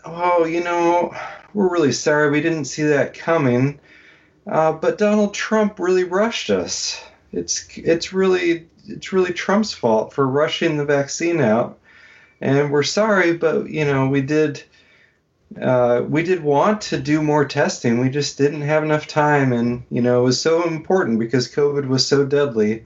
oh, 0.04 0.44
you 0.44 0.62
know, 0.62 1.12
we're 1.54 1.70
really 1.70 1.92
sorry, 1.92 2.30
we 2.30 2.40
didn't 2.40 2.66
see 2.66 2.82
that 2.84 3.14
coming. 3.14 3.80
Uh, 4.46 4.72
but 4.72 4.98
Donald 4.98 5.34
Trump 5.34 5.78
really 5.78 6.04
rushed 6.04 6.50
us. 6.50 7.02
It's 7.32 7.66
it's 7.76 8.12
really 8.12 8.68
it's 8.86 9.12
really 9.12 9.32
Trump's 9.32 9.72
fault 9.72 10.12
for 10.12 10.26
rushing 10.26 10.76
the 10.76 10.84
vaccine 10.84 11.40
out, 11.40 11.78
and 12.40 12.70
we're 12.70 12.82
sorry, 12.82 13.36
but 13.36 13.70
you 13.70 13.84
know 13.84 14.08
we 14.08 14.20
did 14.20 14.62
uh, 15.60 16.02
we 16.08 16.22
did 16.22 16.42
want 16.42 16.82
to 16.82 16.98
do 16.98 17.22
more 17.22 17.44
testing. 17.44 18.00
We 18.00 18.10
just 18.10 18.38
didn't 18.38 18.62
have 18.62 18.84
enough 18.84 19.06
time, 19.06 19.52
and 19.52 19.84
you 19.90 20.02
know 20.02 20.20
it 20.20 20.24
was 20.24 20.40
so 20.40 20.66
important 20.66 21.18
because 21.18 21.52
COVID 21.52 21.88
was 21.88 22.06
so 22.06 22.26
deadly, 22.26 22.84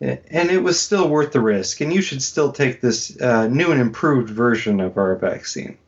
and 0.00 0.50
it 0.50 0.62
was 0.62 0.80
still 0.80 1.08
worth 1.08 1.32
the 1.32 1.40
risk. 1.40 1.80
And 1.80 1.92
you 1.92 2.02
should 2.02 2.22
still 2.22 2.52
take 2.52 2.80
this 2.80 3.20
uh, 3.20 3.46
new 3.46 3.70
and 3.70 3.80
improved 3.80 4.30
version 4.30 4.80
of 4.80 4.98
our 4.98 5.16
vaccine. 5.16 5.78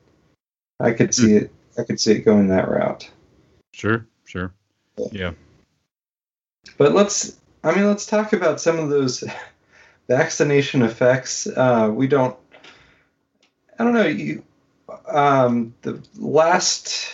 I 0.81 0.93
could 0.93 1.13
see 1.15 1.35
it. 1.35 1.53
I 1.77 1.83
could 1.83 2.01
see 2.01 2.13
it 2.13 2.21
going 2.21 2.49
that 2.49 2.69
route. 2.69 3.11
Sure. 3.73 4.07
Sure. 4.25 4.53
Yeah. 5.13 5.33
But 6.77 6.93
let's, 6.93 7.39
I 7.65 7.75
mean, 7.75 7.87
let's 7.87 8.07
talk 8.07 8.33
about 8.33 8.61
some 8.61 8.79
of 8.79 8.91
those 8.91 9.25
vaccination 10.09 10.83
effects. 10.83 11.47
Uh, 11.47 11.91
we 11.93 12.07
don't, 12.07 12.37
I 13.79 13.85
don't 13.85 13.95
know, 13.95 14.07
you, 14.07 14.43
um, 15.07 15.75
the 15.83 16.03
last 16.17 17.13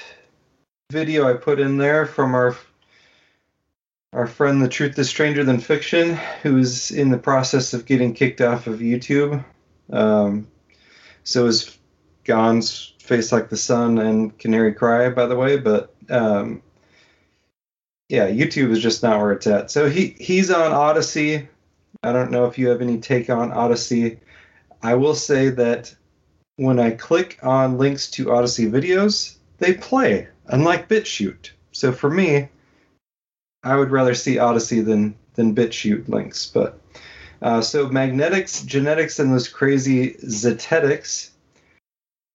video 0.91 1.29
I 1.29 1.35
put 1.35 1.61
in 1.61 1.79
there 1.79 2.07
from 2.07 2.35
our 2.35 2.57
our 4.13 4.29
friend 4.29 4.63
The 4.63 4.69
Truth 4.69 4.97
is 4.97 5.09
Stranger 5.09 5.43
Than 5.43 5.59
Fiction, 5.59 6.17
who's 6.43 6.93
in 6.93 7.11
the 7.11 7.19
process 7.19 7.75
of 7.75 7.85
getting 7.85 8.15
kicked 8.15 8.41
off 8.41 8.69
of 8.69 8.79
YouTube. 8.79 9.45
Um, 9.91 10.47
so 11.25 11.47
is 11.47 11.77
Gon's 12.23 12.93
Face 13.01 13.33
Like 13.33 13.49
the 13.49 13.57
Sun 13.57 13.99
and 13.99 14.39
Canary 14.39 14.73
Cry, 14.73 15.11
by 15.11 15.27
the 15.27 15.35
way, 15.35 15.57
but 15.57 15.93
um, 16.11 16.63
yeah, 18.09 18.29
YouTube 18.29 18.71
is 18.71 18.83
just 18.83 19.03
not 19.03 19.21
where 19.21 19.33
it's 19.33 19.47
at. 19.47 19.71
So 19.71 19.89
he 19.89 20.17
he's 20.19 20.51
on 20.51 20.73
Odysee. 20.73 21.49
I 22.03 22.13
don't 22.13 22.31
know 22.31 22.47
if 22.47 22.59
you 22.59 22.69
have 22.69 22.83
any 22.83 22.99
take 22.99 23.31
on 23.31 23.53
Odysee. 23.53 24.19
I 24.83 24.95
will 24.95 25.15
say 25.15 25.49
that 25.51 25.95
when 26.57 26.79
I 26.79 26.91
click 26.91 27.39
on 27.43 27.79
links 27.79 28.11
to 28.13 28.33
Odysee 28.33 28.71
videos, 28.71 29.37
they 29.59 29.75
play, 29.75 30.29
unlike 30.47 30.89
BitChute. 30.89 31.51
So 31.73 31.93
for 31.93 32.11
me, 32.11 32.49
I 33.63 33.77
would 33.77 33.91
rather 33.91 34.15
see 34.15 34.39
Odysee 34.39 34.85
than 34.85 35.15
than 35.35 35.55
BitChute 35.55 36.09
links. 36.09 36.47
But 36.47 36.79
uh, 37.41 37.63
so 37.63 37.89
magnetics, 37.89 38.63
genetics, 38.63 39.19
and 39.19 39.33
those 39.33 39.49
crazy 39.49 40.15
zetetics, 40.15 41.31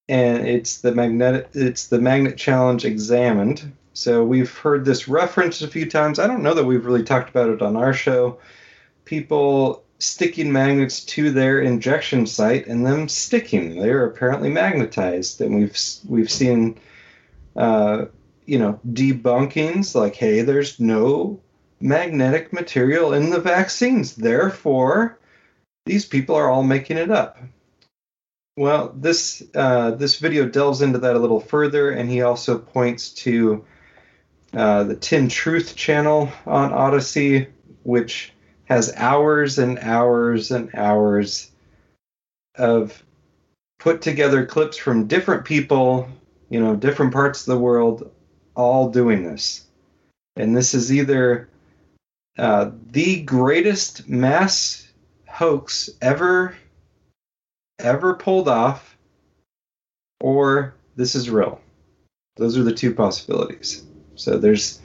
and 0.08 0.48
it's 0.48 0.82
the 0.82 0.94
magnetic 0.94 1.50
it's 1.54 1.88
the 1.88 2.00
magnet 2.00 2.38
challenge 2.38 2.86
examined. 2.86 3.72
So 4.00 4.24
we've 4.24 4.58
heard 4.58 4.86
this 4.86 5.10
referenced 5.10 5.62
a 5.62 5.68
few 5.68 5.86
times. 5.86 6.20
I 6.20 6.28
don't 6.28 6.42
know 6.42 6.54
that 6.54 6.64
we've 6.64 6.86
really 6.86 7.04
talked 7.04 7.30
about 7.30 7.50
it 7.50 7.62
on 7.62 7.76
our 7.76 7.94
show. 7.94 8.40
People 9.04 9.84
sticking 10.00 10.54
magnets 10.54 11.04
to 11.04 11.32
their 11.32 11.60
injection 11.60 12.26
site 12.26 12.68
and 12.68 12.86
them 12.86 13.10
sticking. 13.10 13.76
They're 13.76 14.06
apparently 14.06 14.50
magnetized, 14.50 15.42
and 15.42 15.54
we've 15.54 15.78
we've 16.08 16.32
seen, 16.32 16.80
uh, 17.58 18.06
you 18.46 18.58
know, 18.58 18.80
debunkings 18.90 19.94
like, 19.96 20.16
hey, 20.16 20.44
there's 20.44 20.80
no 20.80 21.42
magnetic 21.82 22.54
material 22.54 23.14
in 23.14 23.30
the 23.30 23.42
vaccines. 23.42 24.16
Therefore, 24.16 25.20
these 25.86 26.06
people 26.06 26.36
are 26.36 26.50
all 26.50 26.64
making 26.64 26.98
it 26.98 27.12
up. 27.12 27.38
Well, 28.56 28.94
this 28.96 29.44
uh, 29.54 29.92
this 29.92 30.20
video 30.20 30.48
delves 30.48 30.82
into 30.82 31.00
that 31.00 31.18
a 31.18 31.20
little 31.20 31.42
further, 31.42 31.92
and 31.92 32.10
he 32.10 32.22
also 32.22 32.58
points 32.58 33.10
to 33.26 33.66
uh, 34.54 34.84
the 34.84 34.96
Tin 34.96 35.30
Truth 35.30 35.76
channel 35.76 36.32
on 36.46 36.72
Odysee, 36.72 37.48
which 37.84 38.34
has 38.66 38.94
hours 38.96 39.60
and 39.60 39.80
hours 39.80 40.52
and 40.52 40.74
hours 40.76 41.52
of 42.56 43.04
put 43.80 44.02
together 44.02 44.46
clips 44.46 44.78
from 44.78 45.08
different 45.08 45.46
people, 45.46 46.08
you 46.50 46.60
know, 46.60 46.76
different 46.76 47.14
parts 47.14 47.42
of 47.42 47.54
the 47.54 47.60
world, 47.60 48.12
all 48.56 48.90
doing 48.90 49.24
this. 49.24 49.66
And 50.36 50.56
this 50.56 50.74
is 50.74 50.94
either 50.94 51.50
uh, 52.38 52.72
the 52.92 53.22
greatest 53.22 54.08
mass 54.08 54.88
hoax 55.28 55.90
ever, 56.02 56.56
ever 57.80 58.14
pulled 58.16 58.48
off, 58.48 58.98
or 60.22 60.76
this 60.96 61.16
is 61.16 61.30
real. 61.30 61.62
Those 62.36 62.58
are 62.58 62.64
the 62.64 62.74
two 62.74 62.94
possibilities. 62.94 63.86
So 64.20 64.38
there's 64.38 64.80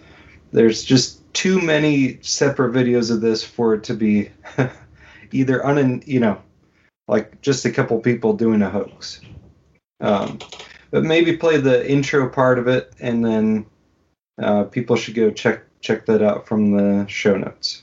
there's 0.53 0.85
just 0.85 1.21
too 1.35 1.61
many 1.61 2.19
separate 2.23 2.73
videos 2.73 3.11
of 3.11 3.21
this 3.21 3.43
for 3.43 3.75
it 3.75 3.85
to 3.85 3.95
be 3.95 4.31
either 5.33 5.65
un 5.67 6.03
you 6.07 6.21
know 6.21 6.41
like 7.09 7.41
just 7.43 7.65
a 7.65 7.71
couple 7.71 7.99
people 8.01 8.33
doing 8.35 8.63
a 8.63 8.71
hoax. 8.71 9.21
Um, 10.01 10.39
but 10.91 11.03
maybe 11.03 11.37
play 11.37 11.59
the 11.59 11.91
intro 11.91 12.29
part 12.29 12.59
of 12.59 12.69
it, 12.69 12.93
and 13.01 13.25
then 13.25 13.67
uh, 14.41 14.65
people 14.65 14.97
should 14.97 15.15
go 15.15 15.31
check 15.31 15.65
check 15.81 16.07
that 16.07 16.23
out 16.23 16.47
from 16.47 16.71
the 16.71 17.07
show 17.09 17.37
notes. 17.37 17.83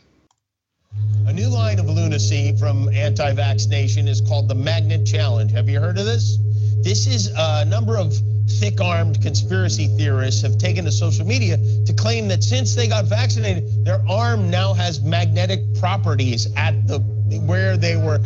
A 1.28 1.34
new 1.34 1.48
line 1.48 1.80
of 1.80 1.86
lunacy 1.88 2.56
from 2.58 2.90
anti 2.90 3.34
vax 3.34 3.70
nation 3.70 4.08
is 4.08 4.22
called 4.22 4.50
the 4.50 4.56
Magnet 4.56 5.06
Challenge. 5.06 5.52
Have 5.52 5.70
you 5.70 5.80
heard 5.80 5.98
of 5.98 6.06
this? 6.06 6.38
This 6.84 7.08
is 7.08 7.32
a 7.38 7.66
number 7.66 7.98
of 7.98 8.14
thick 8.60 8.82
armed 8.82 9.22
conspiracy 9.22 9.88
theorists 9.98 10.42
have 10.42 10.58
taken 10.58 10.86
to 10.86 10.92
social 10.92 11.26
media 11.26 11.58
to 11.86 11.94
claim 11.94 12.28
that 12.28 12.44
since 12.44 12.76
they 12.76 12.88
got 12.88 13.06
vaccinated, 13.06 13.86
their 13.86 14.02
arm 14.10 14.50
now 14.50 14.74
has 14.74 15.02
magnetic 15.02 15.60
properties 15.80 16.48
at 16.56 16.88
the 16.88 17.00
where 17.40 17.78
they 17.78 17.96
were 17.96 18.20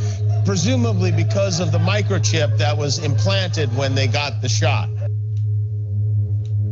presumably 0.46 1.12
because 1.12 1.60
of 1.60 1.72
the 1.72 1.78
microchip 1.78 2.58
that 2.58 2.78
was 2.78 3.00
implanted 3.00 3.76
when 3.76 3.96
they 3.96 4.08
got 4.08 4.42
the 4.42 4.50
shot. 4.50 4.90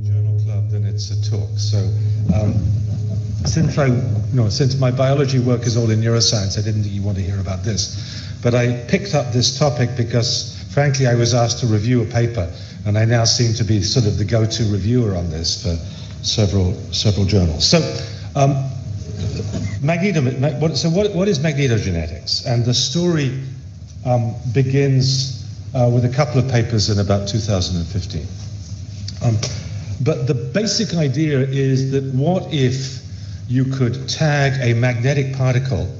Journal 0.01 0.39
Club, 0.43 0.69
then 0.69 0.83
it's 0.85 1.11
a 1.11 1.29
talk. 1.29 1.49
So, 1.57 1.77
um, 2.35 2.53
since 3.45 3.77
I, 3.77 3.89
no, 4.33 4.49
since 4.49 4.79
my 4.79 4.91
biology 4.91 5.39
work 5.39 5.61
is 5.63 5.77
all 5.77 5.89
in 5.89 5.99
neuroscience, 5.99 6.57
I 6.57 6.61
didn't 6.61 6.83
think 6.83 6.95
you 6.95 7.01
want 7.01 7.17
to 7.17 7.23
hear 7.23 7.39
about 7.39 7.63
this. 7.63 8.37
But 8.41 8.55
I 8.55 8.83
picked 8.87 9.15
up 9.15 9.31
this 9.31 9.57
topic 9.57 9.89
because, 9.95 10.62
frankly, 10.73 11.07
I 11.07 11.15
was 11.15 11.33
asked 11.33 11.59
to 11.59 11.67
review 11.67 12.01
a 12.01 12.05
paper, 12.05 12.51
and 12.85 12.97
I 12.97 13.05
now 13.05 13.23
seem 13.23 13.53
to 13.55 13.63
be 13.63 13.81
sort 13.81 14.05
of 14.05 14.17
the 14.17 14.25
go-to 14.25 14.63
reviewer 14.65 15.15
on 15.15 15.29
this 15.29 15.61
for 15.61 15.75
several 16.23 16.73
several 16.91 17.25
journals. 17.25 17.67
So, 17.67 17.79
um, 18.35 18.69
magneto, 19.81 20.73
so 20.73 20.89
what, 20.89 21.13
what 21.13 21.27
is 21.27 21.39
magnetogenetics? 21.39 22.45
And 22.45 22.65
the 22.65 22.73
story 22.73 23.39
um, 24.05 24.35
begins 24.53 25.45
uh, 25.75 25.89
with 25.93 26.05
a 26.05 26.09
couple 26.09 26.39
of 26.39 26.49
papers 26.49 26.89
in 26.89 26.99
about 26.99 27.27
2015. 27.27 28.25
Um, 29.23 29.37
but 30.01 30.27
the 30.27 30.33
basic 30.33 30.95
idea 30.95 31.39
is 31.39 31.91
that 31.91 32.03
what 32.13 32.51
if 32.53 33.01
you 33.47 33.65
could 33.65 34.09
tag 34.09 34.53
a 34.61 34.73
magnetic 34.73 35.35
particle 35.35 35.93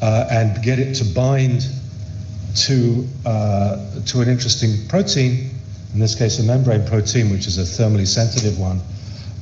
uh, 0.00 0.28
and 0.30 0.62
get 0.62 0.78
it 0.78 0.94
to 0.94 1.04
bind 1.04 1.66
to, 2.56 3.06
uh, 3.24 3.76
to 4.06 4.20
an 4.20 4.28
interesting 4.28 4.86
protein, 4.88 5.50
in 5.92 6.00
this 6.00 6.14
case 6.14 6.38
a 6.38 6.42
membrane 6.42 6.86
protein, 6.86 7.30
which 7.30 7.46
is 7.46 7.58
a 7.58 7.62
thermally 7.62 8.06
sensitive 8.06 8.58
one, 8.58 8.80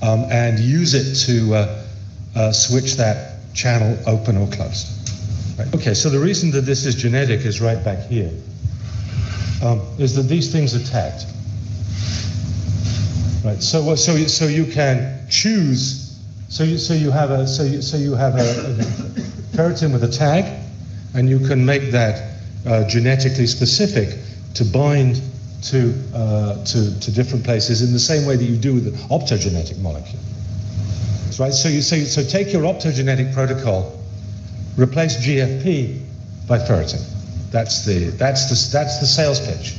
um, 0.03 0.25
and 0.31 0.59
use 0.59 0.95
it 0.95 1.15
to 1.27 1.55
uh, 1.55 1.85
uh 2.37 2.53
switch 2.53 2.95
that 2.97 3.39
channel 3.55 3.97
open 4.07 4.37
or 4.37 4.47
closed. 4.49 4.89
Right. 5.59 5.75
Okay, 5.75 5.95
so 5.95 6.11
the 6.11 6.19
reason 6.19 6.51
that 6.53 6.63
this 6.63 6.85
is 6.85 6.95
genetic 6.95 7.41
is 7.41 7.61
right 7.61 7.83
back 7.85 8.01
here. 8.09 8.31
Um, 9.63 9.81
is 9.99 10.15
that 10.17 10.25
these 10.25 10.53
things 10.53 10.75
are 10.75 10.85
tagged. 10.91 11.25
Right. 13.45 13.63
So, 13.63 13.95
so, 13.95 14.17
so 14.27 14.47
you 14.47 14.67
can 14.67 15.27
choose 15.31 16.05
So 16.55 16.63
you, 16.63 16.79
so 16.79 16.95
you 16.95 17.11
have 17.11 17.33
a 17.33 17.49
so 17.49 17.65
you, 17.65 17.83
so 17.83 17.97
you 17.97 18.15
have 18.15 18.37
a, 18.37 18.39
a 18.39 18.75
ferritin 19.57 19.93
with 19.93 20.05
a 20.05 20.09
tag, 20.09 20.45
and 21.13 21.29
you 21.29 21.41
can 21.41 21.67
make 21.67 21.91
that 21.91 22.34
uh, 22.67 22.87
genetically 22.89 23.47
specific 23.47 24.19
to 24.55 24.65
bind 24.65 25.21
to, 25.65 25.95
uh, 26.15 26.63
to 26.65 27.01
to 27.01 27.11
different 27.13 27.45
places 27.45 27.83
in 27.83 27.93
the 27.93 27.99
same 27.99 28.27
way 28.27 28.37
that 28.37 28.45
you 28.45 28.57
do 28.57 28.75
with 28.75 28.87
an 28.87 28.95
optogenetic 29.09 29.79
molecule. 29.79 30.21
Right. 31.39 31.53
So 31.53 31.69
you 31.69 31.81
so, 31.83 31.97
so 32.05 32.23
take 32.23 32.53
your 32.53 32.63
optogenetic 32.63 33.35
protocol, 33.35 33.99
replace 34.77 35.17
GFP 35.17 36.01
by 36.47 36.59
ferritin. 36.59 37.03
That's 37.51 37.85
the 37.85 38.11
that's 38.11 38.49
the 38.49 38.77
that's 38.77 39.01
the 39.01 39.07
sales 39.07 39.41
pitch. 39.41 39.75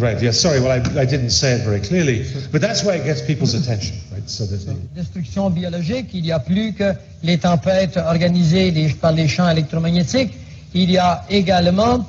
Right. 0.00 0.20
Yeah. 0.22 0.30
Sorry. 0.30 0.60
Well, 0.60 0.70
I, 0.70 1.00
I 1.00 1.04
didn't 1.04 1.30
say 1.30 1.52
it 1.52 1.64
very 1.64 1.80
clearly, 1.80 2.24
but 2.52 2.60
that's 2.60 2.84
why 2.84 2.94
it 2.94 3.04
gets 3.04 3.20
people's 3.20 3.54
attention. 3.54 3.96
Right. 4.12 4.28
So 4.28 4.46
Destruction 4.94 5.50
biologique. 5.50 6.14
Il 6.14 6.24
y 6.24 6.32
a 6.32 6.38
plus 6.38 6.72
que 6.72 6.94
les 7.22 7.38
tempêtes 7.38 7.96
organisées 7.98 8.72
par 9.00 9.12
les 9.12 9.28
champs 9.28 9.50
électromagnétiques. 9.50 10.32
Il 10.76 10.90
y 10.90 10.98
a 10.98 11.24
également. 11.30 12.04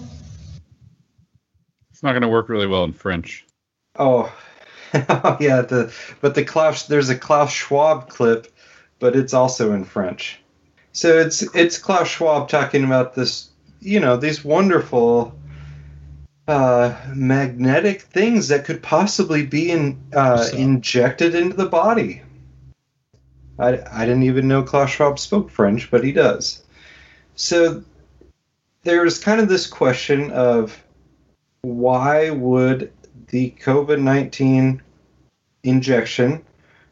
It's 1.90 2.04
not 2.04 2.12
going 2.12 2.22
to 2.22 2.28
work 2.28 2.50
really 2.50 2.68
well 2.68 2.84
in 2.84 2.92
French. 2.92 3.46
Oh, 3.98 4.30
yeah. 4.94 5.62
The 5.62 5.94
but 6.20 6.36
the 6.36 6.44
Klaus 6.44 6.86
there's 6.88 7.08
a 7.08 7.18
Klaus 7.18 7.50
Schwab 7.52 8.10
clip, 8.10 8.48
but 9.00 9.16
it's 9.16 9.34
also 9.34 9.72
in 9.72 9.86
French. 9.86 10.42
So 10.92 11.18
it's 11.18 11.44
it's 11.56 11.78
Klaus 11.78 12.10
Schwab 12.10 12.50
talking 12.50 12.84
about 12.84 13.16
this, 13.16 13.50
you 13.80 14.02
know, 14.02 14.18
these 14.18 14.44
wonderful 14.44 15.34
uh, 16.50 16.94
magnetic 17.16 18.02
things 18.02 18.50
that 18.50 18.66
could 18.66 18.84
possibly 18.84 19.46
be 19.46 19.72
in, 19.72 19.98
uh, 20.14 20.44
So- 20.44 20.58
injected 20.58 21.36
into 21.36 21.56
the 21.56 21.68
body. 21.68 22.22
I, 23.60 23.80
I 23.92 24.06
didn't 24.06 24.24
even 24.24 24.48
know 24.50 24.62
Klaus 24.62 24.90
Schwab 24.90 25.20
spoke 25.20 25.50
French, 25.50 25.90
but 25.90 26.04
he 26.04 26.12
does. 26.12 26.64
So 27.36 27.84
there's 28.88 29.20
kind 29.20 29.42
of 29.42 29.50
this 29.50 29.68
question 29.68 30.32
of 30.32 30.82
why 31.62 32.30
would 32.30 32.94
the 33.28 33.54
COVID 33.62 34.02
19 34.02 34.82
injection 35.64 36.46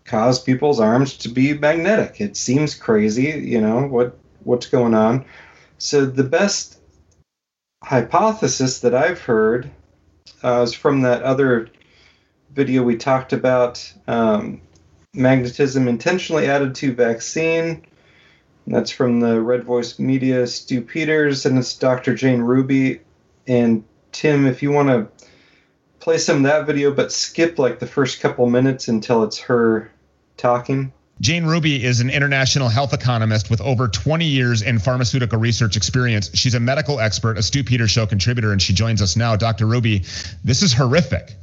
cause 0.04 0.44
people's 0.44 0.82
arms 0.82 1.16
to 1.20 1.30
be 1.30 1.58
magnetic? 1.58 2.20
It 2.20 2.36
seems 2.36 2.76
crazy, 2.76 3.40
you 3.48 3.62
know, 3.62 3.88
what 3.88 4.18
what's 4.44 4.66
going 4.66 4.94
on. 4.94 5.24
So 5.78 6.06
the 6.06 6.26
best 6.26 6.80
hypothesis 7.82 8.82
that 8.82 8.94
I've 8.94 9.22
heard 9.22 9.72
uh, 10.44 10.64
is 10.64 10.74
from 10.74 11.02
that 11.04 11.24
other 11.24 11.70
video 12.52 12.84
we 12.84 12.98
talked 12.98 13.32
about 13.32 13.94
um, 14.08 14.62
magnetism 15.14 15.88
intentionally 15.88 16.48
added 16.48 16.76
to 16.76 16.94
vaccine. 16.94 17.86
That's 18.68 18.92
from 18.92 19.20
the 19.20 19.42
Red 19.42 19.64
Voice 19.64 20.00
Media, 20.00 20.48
Stu 20.48 20.82
Peters, 20.82 21.46
and 21.46 21.58
it's 21.58 21.76
Dr. 21.76 22.16
Jane 22.16 22.42
Ruby. 22.42 23.02
And 23.48 23.84
Tim, 24.12 24.48
if 24.48 24.64
you 24.64 24.72
want 24.72 24.90
to 24.90 25.08
play 26.00 26.18
some 26.18 26.38
of 26.38 26.44
that 26.44 26.66
video, 26.66 26.92
but 26.92 27.12
skip 27.12 27.60
like 27.60 27.80
the 27.80 27.88
first 27.88 28.22
couple 28.22 28.48
minutes 28.50 28.88
until 28.88 29.24
it's 29.24 29.38
her 29.40 29.92
talking. 30.38 30.92
Jane 31.22 31.46
Ruby 31.46 31.84
is 31.84 32.02
an 32.02 32.10
international 32.10 32.68
health 32.68 32.94
economist 32.94 33.50
with 33.50 33.62
over 33.62 33.88
20 33.88 34.26
years 34.26 34.62
in 34.62 34.80
pharmaceutical 34.80 35.40
research 35.40 35.78
experience. 35.78 36.30
She's 36.34 36.56
a 36.56 36.60
medical 36.60 37.00
expert, 37.00 37.38
a 37.38 37.44
Stu 37.44 37.64
Peters 37.64 37.92
Show 37.92 38.06
contributor, 38.06 38.52
and 38.52 38.62
she 38.62 38.74
joins 38.74 39.02
us 39.02 39.16
now. 39.16 39.36
Dr. 39.36 39.66
Ruby, 39.66 40.04
this 40.44 40.62
is 40.62 40.74
horrific. 40.74 41.34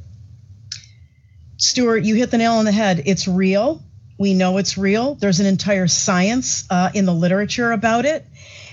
Stuart, 1.57 2.03
you 2.03 2.15
hit 2.15 2.29
the 2.29 2.37
nail 2.37 2.53
on 2.53 2.65
the 2.65 2.71
head. 2.71 3.03
It's 3.05 3.27
real. 3.27 3.81
We 4.17 4.33
know 4.33 4.57
it's 4.57 4.77
real. 4.77 5.15
There's 5.15 5.39
an 5.39 5.45
entire 5.45 5.87
science 5.87 6.65
uh, 6.69 6.91
in 6.93 7.05
the 7.05 7.13
literature 7.13 7.71
about 7.71 8.05
it. 8.05 8.25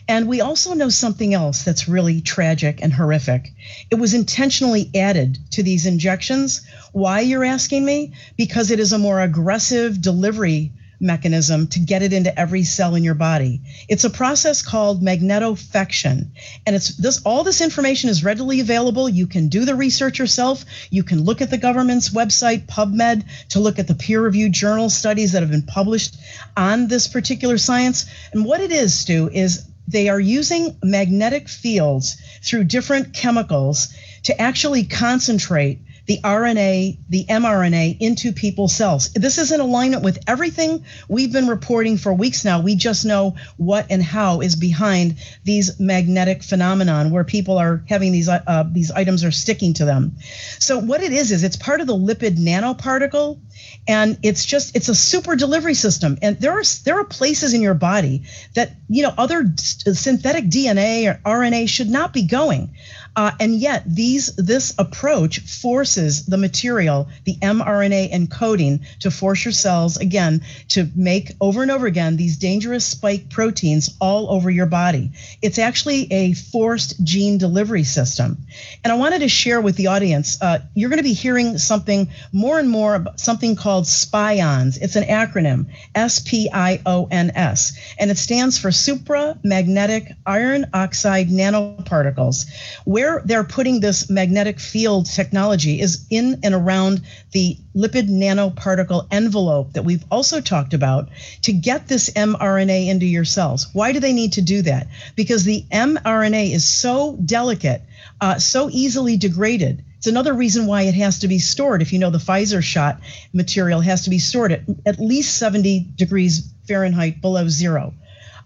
And 0.09 0.27
we 0.27 0.41
also 0.41 0.75
know 0.75 0.89
something 0.89 1.35
else 1.35 1.63
that's 1.63 1.89
really 1.89 2.21
tragic 2.21 2.81
and 2.83 2.93
horrific. 2.93 3.53
It 3.91 3.95
was 3.95 4.13
intentionally 4.13 4.91
added 4.95 5.39
to 5.53 5.63
these 5.63 5.87
injections. 5.87 6.63
Why, 6.93 7.21
you're 7.21 7.45
asking 7.45 7.85
me? 7.85 8.15
Because 8.37 8.71
it 8.71 8.81
is 8.81 8.93
a 8.93 8.99
more 8.99 9.21
aggressive 9.21 10.01
delivery 10.01 10.73
mechanism 11.01 11.67
to 11.69 11.81
get 11.81 12.03
it 12.03 12.13
into 12.13 12.39
every 12.39 12.63
cell 12.63 12.95
in 12.95 13.03
your 13.03 13.15
body. 13.15 13.63
It's 13.89 14.05
a 14.05 14.11
process 14.11 14.63
called 14.63 15.03
magnetofection. 15.03 16.29
And 16.67 16.77
it's 16.77 16.97
this 16.97 17.23
all 17.25 17.43
this 17.43 17.61
information 17.61 18.11
is 18.11 18.23
readily 18.23 18.61
available. 18.61 19.09
You 19.09 19.27
can 19.27 19.49
do 19.49 19.65
the 19.65 19.75
research 19.75 20.19
yourself. 20.19 20.65
You 20.91 21.03
can 21.03 21.25
look 21.25 21.41
at 21.41 21.51
the 21.51 21.59
government's 21.59 22.11
website, 22.11 22.67
PubMed, 22.67 23.25
to 23.51 23.61
look 23.61 23.79
at 23.79 23.89
the 23.89 23.95
peer-reviewed 23.95 24.53
journal 24.53 24.91
studies 24.91 25.33
that 25.33 25.43
have 25.43 25.51
been 25.51 25.63
published 25.63 26.17
on 26.57 26.87
this 26.87 27.09
particular 27.09 27.59
science. 27.59 28.07
And 28.33 28.45
what 28.45 28.61
it 28.61 28.71
is, 28.71 28.99
Stu, 28.99 29.29
is 29.33 29.67
they 29.89 30.09
are 30.09 30.21
using 30.21 30.77
magnetic 30.85 31.49
fields 31.49 32.17
through 32.45 32.65
different 32.65 33.13
chemicals 33.13 33.95
to 34.25 34.41
actually 34.41 34.85
concentrate 34.85 35.81
the 36.07 36.19
RNA, 36.23 36.99
the 37.09 37.25
mRNA 37.25 37.97
into 38.01 38.33
people's 38.33 38.75
cells. 38.75 39.13
This 39.13 39.39
is 39.39 39.53
in 39.53 39.61
alignment 39.61 40.03
with 40.03 40.19
everything 40.27 40.85
we've 41.09 41.33
been 41.33 41.49
reporting 41.49 41.97
for 41.97 42.13
weeks 42.13 42.45
now. 42.45 42.61
We 42.61 42.77
just 42.77 43.05
know 43.05 43.37
what 43.57 43.87
and 43.91 44.03
how 44.03 44.41
is 44.41 44.57
behind 44.57 45.17
these 45.45 45.79
magnetic 45.79 46.43
phenomenon 46.43 47.11
where 47.11 47.25
people 47.25 47.59
are 47.59 47.85
having 47.89 48.13
these 48.13 48.29
uh, 48.29 48.65
these 48.71 48.91
items 48.91 49.25
are 49.25 49.31
sticking 49.31 49.75
to 49.75 49.85
them. 49.85 50.17
So 50.59 50.79
what 50.79 51.03
it 51.03 51.13
is 51.13 51.33
is 51.33 51.45
it's 51.45 51.57
part 51.57 51.81
of 51.81 51.87
the 51.87 51.97
lipid 51.97 52.37
nanoparticle 52.37 53.41
and 53.87 54.19
it's 54.23 54.45
just 54.45 54.77
it's 54.77 54.89
a 54.89 54.95
super 54.95 55.37
delivery 55.37 55.75
system 55.75 56.19
and 56.23 56.39
there 56.39 56.53
are 56.53 56.63
there 56.85 56.99
are 56.99 57.05
places 57.05 57.55
in 57.55 57.63
your 57.63 57.75
body 57.75 58.23
that 58.55 58.73
you 58.89 59.03
know 59.03 59.13
other 59.17 59.53
synthetic 59.57 60.45
dna 60.47 61.09
or 61.09 61.21
rna 61.25 61.69
should 61.69 61.89
not 61.89 62.13
be 62.13 62.23
going 62.23 62.75
uh, 63.17 63.33
and 63.41 63.55
yet 63.55 63.83
these 63.87 64.35
this 64.37 64.75
approach 64.79 65.41
forces 65.41 66.27
the 66.27 66.37
material 66.37 67.09
the 67.25 67.37
mrna 67.37 68.11
encoding 68.13 68.81
to 68.99 69.11
force 69.11 69.45
your 69.45 69.53
cells 69.53 69.97
again 69.97 70.43
to 70.69 70.89
make 70.95 71.33
over 71.41 71.63
and 71.63 71.71
over 71.71 71.87
again 71.87 72.17
these 72.17 72.37
dangerous 72.37 72.87
spike 72.87 73.29
proteins 73.31 73.97
all 74.01 74.31
over 74.31 74.51
your 74.51 74.67
body 74.67 75.11
it's 75.43 75.59
actually 75.59 76.11
a 76.13 76.33
forced 76.35 77.03
gene 77.05 77.39
delivery 77.39 77.85
system 77.85 78.37
and 78.85 78.93
i 78.93 78.97
wanted 78.97 79.21
to 79.21 79.29
share 79.29 79.61
with 79.61 79.77
the 79.77 79.87
audience 79.87 80.41
uh, 80.43 80.59
you're 80.75 80.91
going 80.91 80.99
to 80.99 81.03
be 81.03 81.13
hearing 81.13 81.59
something 81.59 82.09
more 82.33 82.59
and 82.59 82.69
more 82.69 82.95
about 82.95 83.21
something 83.21 83.57
called 83.57 83.87
SPIONS. 83.87 84.79
It's 84.79 84.97
an 84.97 85.05
acronym, 85.05 85.67
S 85.95 86.21
P 86.21 86.49
I 86.53 86.81
O 86.87 87.09
N 87.11 87.33
S, 87.35 87.73
and 87.99 88.11
it 88.11 88.19
stands 88.19 88.59
for 88.59 88.71
supramagnetic 88.71 90.15
iron 90.27 90.67
oxide 90.73 91.29
nanoparticles. 91.29 92.47
Where 92.85 93.10
they're 93.25 93.45
putting 93.45 93.81
this 93.81 94.09
magnetic 94.09 94.61
field 94.61 95.07
technology 95.07 95.81
is 95.81 96.07
in 96.11 96.41
and 96.43 96.55
around 96.55 97.03
the 97.33 97.57
lipid 97.75 98.09
nanoparticle 98.09 99.07
envelope 99.11 99.73
that 99.73 99.85
we've 99.85 100.05
also 100.11 100.41
talked 100.41 100.75
about 100.75 101.09
to 101.43 101.53
get 101.53 101.89
this 101.89 102.11
mRNA 102.11 102.89
into 102.89 103.07
your 103.07 103.25
cells. 103.25 103.67
Why 103.73 103.93
do 103.93 104.01
they 104.01 104.13
need 104.13 104.35
to 104.35 104.43
do 104.43 104.63
that? 104.63 104.87
Because 105.17 105.45
the 105.45 105.65
mRNA 105.73 106.53
is 106.53 106.67
so 106.67 107.17
delicate, 107.25 107.83
uh, 108.21 108.39
so 108.39 108.69
easily 108.71 109.17
degraded. 109.17 109.85
It's 109.99 110.07
another 110.07 110.33
reason 110.33 110.67
why 110.67 110.83
it 110.83 110.95
has 110.95 111.19
to 111.19 111.29
be 111.29 111.39
stored. 111.39 111.83
If 111.83 111.93
you 111.93 111.99
know 111.99 112.11
the 112.11 112.19
Pfizer 112.19 112.63
shot 112.63 113.01
material 113.33 113.81
has 113.81 114.05
to 114.05 114.11
be 114.11 114.19
stored 114.19 114.53
at 114.53 114.63
at 114.87 114.99
least 114.99 115.37
70 115.37 115.93
degrees 115.97 116.53
Fahrenheit 116.67 117.21
below 117.21 117.49
zero. 117.49 117.93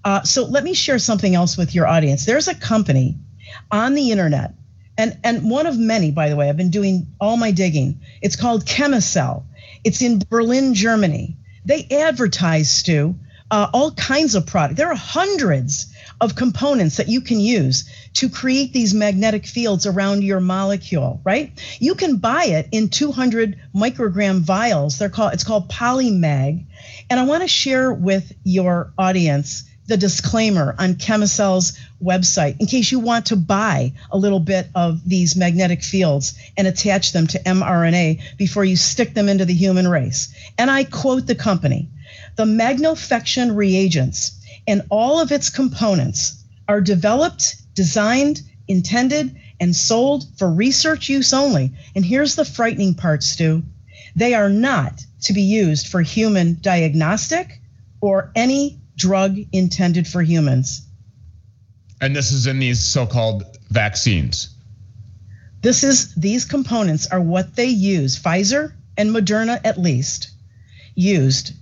Uh, 0.04 0.22
so 0.22 0.44
let 0.44 0.64
me 0.64 0.74
share 0.74 0.98
something 0.98 1.34
else 1.34 1.56
with 1.56 1.74
your 1.74 1.86
audience. 1.86 2.26
There's 2.26 2.48
a 2.48 2.54
company 2.54 3.16
on 3.70 3.94
the 3.94 4.10
internet, 4.10 4.54
and, 4.96 5.18
and 5.24 5.50
one 5.50 5.66
of 5.66 5.78
many, 5.78 6.10
by 6.10 6.28
the 6.28 6.36
way, 6.36 6.48
I've 6.48 6.56
been 6.56 6.70
doing 6.70 7.08
all 7.20 7.36
my 7.36 7.50
digging. 7.50 8.00
It's 8.22 8.36
called 8.36 8.64
Chemicell. 8.64 9.44
It's 9.82 10.02
in 10.02 10.22
Berlin, 10.30 10.74
Germany. 10.74 11.36
They 11.64 11.86
advertise, 11.90 12.70
Stu, 12.70 13.16
uh, 13.50 13.68
all 13.72 13.92
kinds 13.92 14.34
of 14.34 14.46
product. 14.46 14.76
There 14.76 14.90
are 14.90 14.96
hundreds 14.96 15.92
of 16.20 16.36
components 16.36 16.96
that 16.96 17.08
you 17.08 17.20
can 17.20 17.40
use 17.40 17.88
to 18.14 18.28
create 18.28 18.72
these 18.72 18.94
magnetic 18.94 19.46
fields 19.46 19.86
around 19.86 20.22
your 20.22 20.40
molecule, 20.40 21.20
right? 21.24 21.52
You 21.80 21.94
can 21.94 22.16
buy 22.16 22.44
it 22.44 22.68
in 22.72 22.88
200 22.88 23.58
microgram 23.74 24.40
vials. 24.40 24.98
They're 24.98 25.08
called 25.08 25.34
it's 25.34 25.44
called 25.44 25.68
Polymag. 25.68 26.66
And 27.10 27.20
I 27.20 27.24
want 27.24 27.42
to 27.42 27.48
share 27.48 27.92
with 27.92 28.32
your 28.44 28.92
audience 28.96 29.64
the 29.86 29.96
disclaimer 29.96 30.74
on 30.78 30.94
Chemicell's 30.94 31.78
website 32.02 32.58
in 32.60 32.66
case 32.66 32.90
you 32.90 32.98
want 32.98 33.26
to 33.26 33.36
buy 33.36 33.92
a 34.10 34.18
little 34.18 34.40
bit 34.40 34.68
of 34.74 35.06
these 35.08 35.36
magnetic 35.36 35.82
fields 35.82 36.34
and 36.56 36.66
attach 36.66 37.12
them 37.12 37.26
to 37.26 37.38
mRNA 37.40 38.20
before 38.38 38.64
you 38.64 38.76
stick 38.76 39.14
them 39.14 39.28
into 39.28 39.44
the 39.44 39.54
human 39.54 39.86
race. 39.86 40.34
And 40.58 40.70
I 40.70 40.84
quote 40.84 41.26
the 41.26 41.34
company 41.34 41.88
the 42.36 42.44
magnetofection 42.44 43.54
reagents 43.54 44.40
and 44.66 44.82
all 44.90 45.20
of 45.20 45.32
its 45.32 45.50
components 45.50 46.42
are 46.68 46.80
developed, 46.80 47.56
designed, 47.74 48.40
intended, 48.66 49.36
and 49.60 49.76
sold 49.76 50.26
for 50.36 50.50
research 50.50 51.08
use 51.08 51.32
only. 51.32 51.72
And 51.94 52.04
here's 52.04 52.34
the 52.34 52.44
frightening 52.44 52.94
part, 52.94 53.22
Stu. 53.22 53.62
They 54.16 54.34
are 54.34 54.48
not 54.48 55.04
to 55.22 55.32
be 55.32 55.42
used 55.42 55.88
for 55.88 56.02
human 56.02 56.58
diagnostic 56.60 57.60
or 58.00 58.30
any 58.34 58.78
drug 58.96 59.36
intended 59.52 60.06
for 60.06 60.22
humans. 60.22 60.86
And 62.00 62.14
this 62.14 62.32
is 62.32 62.46
in 62.46 62.58
these 62.58 62.80
so-called 62.80 63.44
vaccines. 63.70 64.54
This 65.62 65.82
is 65.82 66.14
these 66.14 66.44
components 66.44 67.06
are 67.06 67.20
what 67.20 67.56
they 67.56 67.66
use. 67.66 68.20
Pfizer 68.20 68.74
and 68.96 69.10
Moderna 69.10 69.60
at 69.64 69.78
least 69.78 70.30
used 70.94 71.52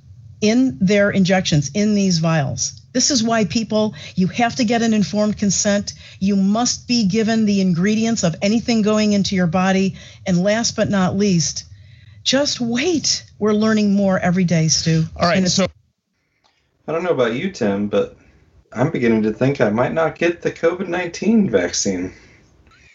in 0.41 0.76
their 0.80 1.11
injections 1.11 1.70
in 1.72 1.95
these 1.95 2.18
vials. 2.18 2.80
This 2.93 3.11
is 3.11 3.22
why 3.22 3.45
people, 3.45 3.95
you 4.16 4.26
have 4.26 4.57
to 4.57 4.64
get 4.64 4.83
an 4.83 4.93
informed 4.93 5.39
consent. 5.39 5.95
You 6.18 6.37
must 6.37 6.89
be 6.89 7.07
given 7.07 7.47
the 7.47 7.61
ingredients 7.61 8.22
of 8.24 8.37
anything 8.43 8.83
going 8.83 9.12
into 9.12 9.35
your 9.35 9.47
body. 9.47 9.97
And 10.26 10.43
last 10.43 10.76
but 10.76 10.91
not 10.91 11.16
least, 11.16 11.64
just 12.24 12.61
wait. 12.61 13.24
We're 13.39 13.55
learning 13.55 13.95
more 13.95 14.18
every 14.18 14.45
day, 14.45 14.68
Stu. 14.68 15.05
All 15.16 15.28
right. 15.28 15.47
So 15.49 15.68
I 16.87 16.93
don't 16.93 17.05
know 17.05 17.11
about 17.11 17.35
you, 17.35 17.51
Tim, 17.51 17.89
but 17.89 18.16
I'm 18.72 18.91
beginning 18.91 19.22
to 19.22 19.33
think 19.33 19.61
I 19.61 19.70
might 19.70 19.93
not 19.93 20.16
get 20.18 20.43
the 20.43 20.51
COVID 20.51 20.89
19 20.89 21.51
vaccine. 21.51 22.12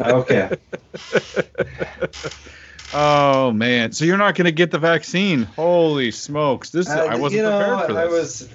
Okay. 0.02 0.52
oh 2.94 3.52
man! 3.52 3.92
So 3.92 4.06
you're 4.06 4.18
not 4.18 4.36
going 4.36 4.46
to 4.46 4.52
get 4.52 4.70
the 4.72 4.80
vaccine? 4.80 5.44
Holy 5.44 6.12
smokes! 6.12 6.70
This 6.70 6.90
uh, 6.90 7.08
I 7.10 7.16
wasn't 7.16 7.38
you 7.38 7.44
know, 7.44 7.58
prepared 7.58 7.88
for 7.88 7.94
this. 7.94 8.02
I 8.02 8.06
was. 8.06 8.50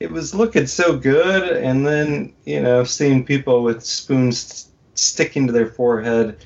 It 0.00 0.10
was 0.10 0.34
looking 0.34 0.66
so 0.66 0.98
good, 0.98 1.56
and 1.56 1.86
then 1.86 2.34
you 2.44 2.60
know, 2.60 2.84
seeing 2.84 3.24
people 3.24 3.62
with 3.62 3.82
spoons 3.82 4.68
sticking 4.94 5.46
to 5.46 5.52
their 5.52 5.66
forehead 5.66 6.44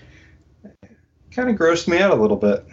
kind 1.39 1.51
of 1.51 1.57
grossed 1.57 1.89
me 1.89 1.99
out 1.99 2.11
a 2.11 2.21
little 2.21 2.37
bit. 2.37 2.65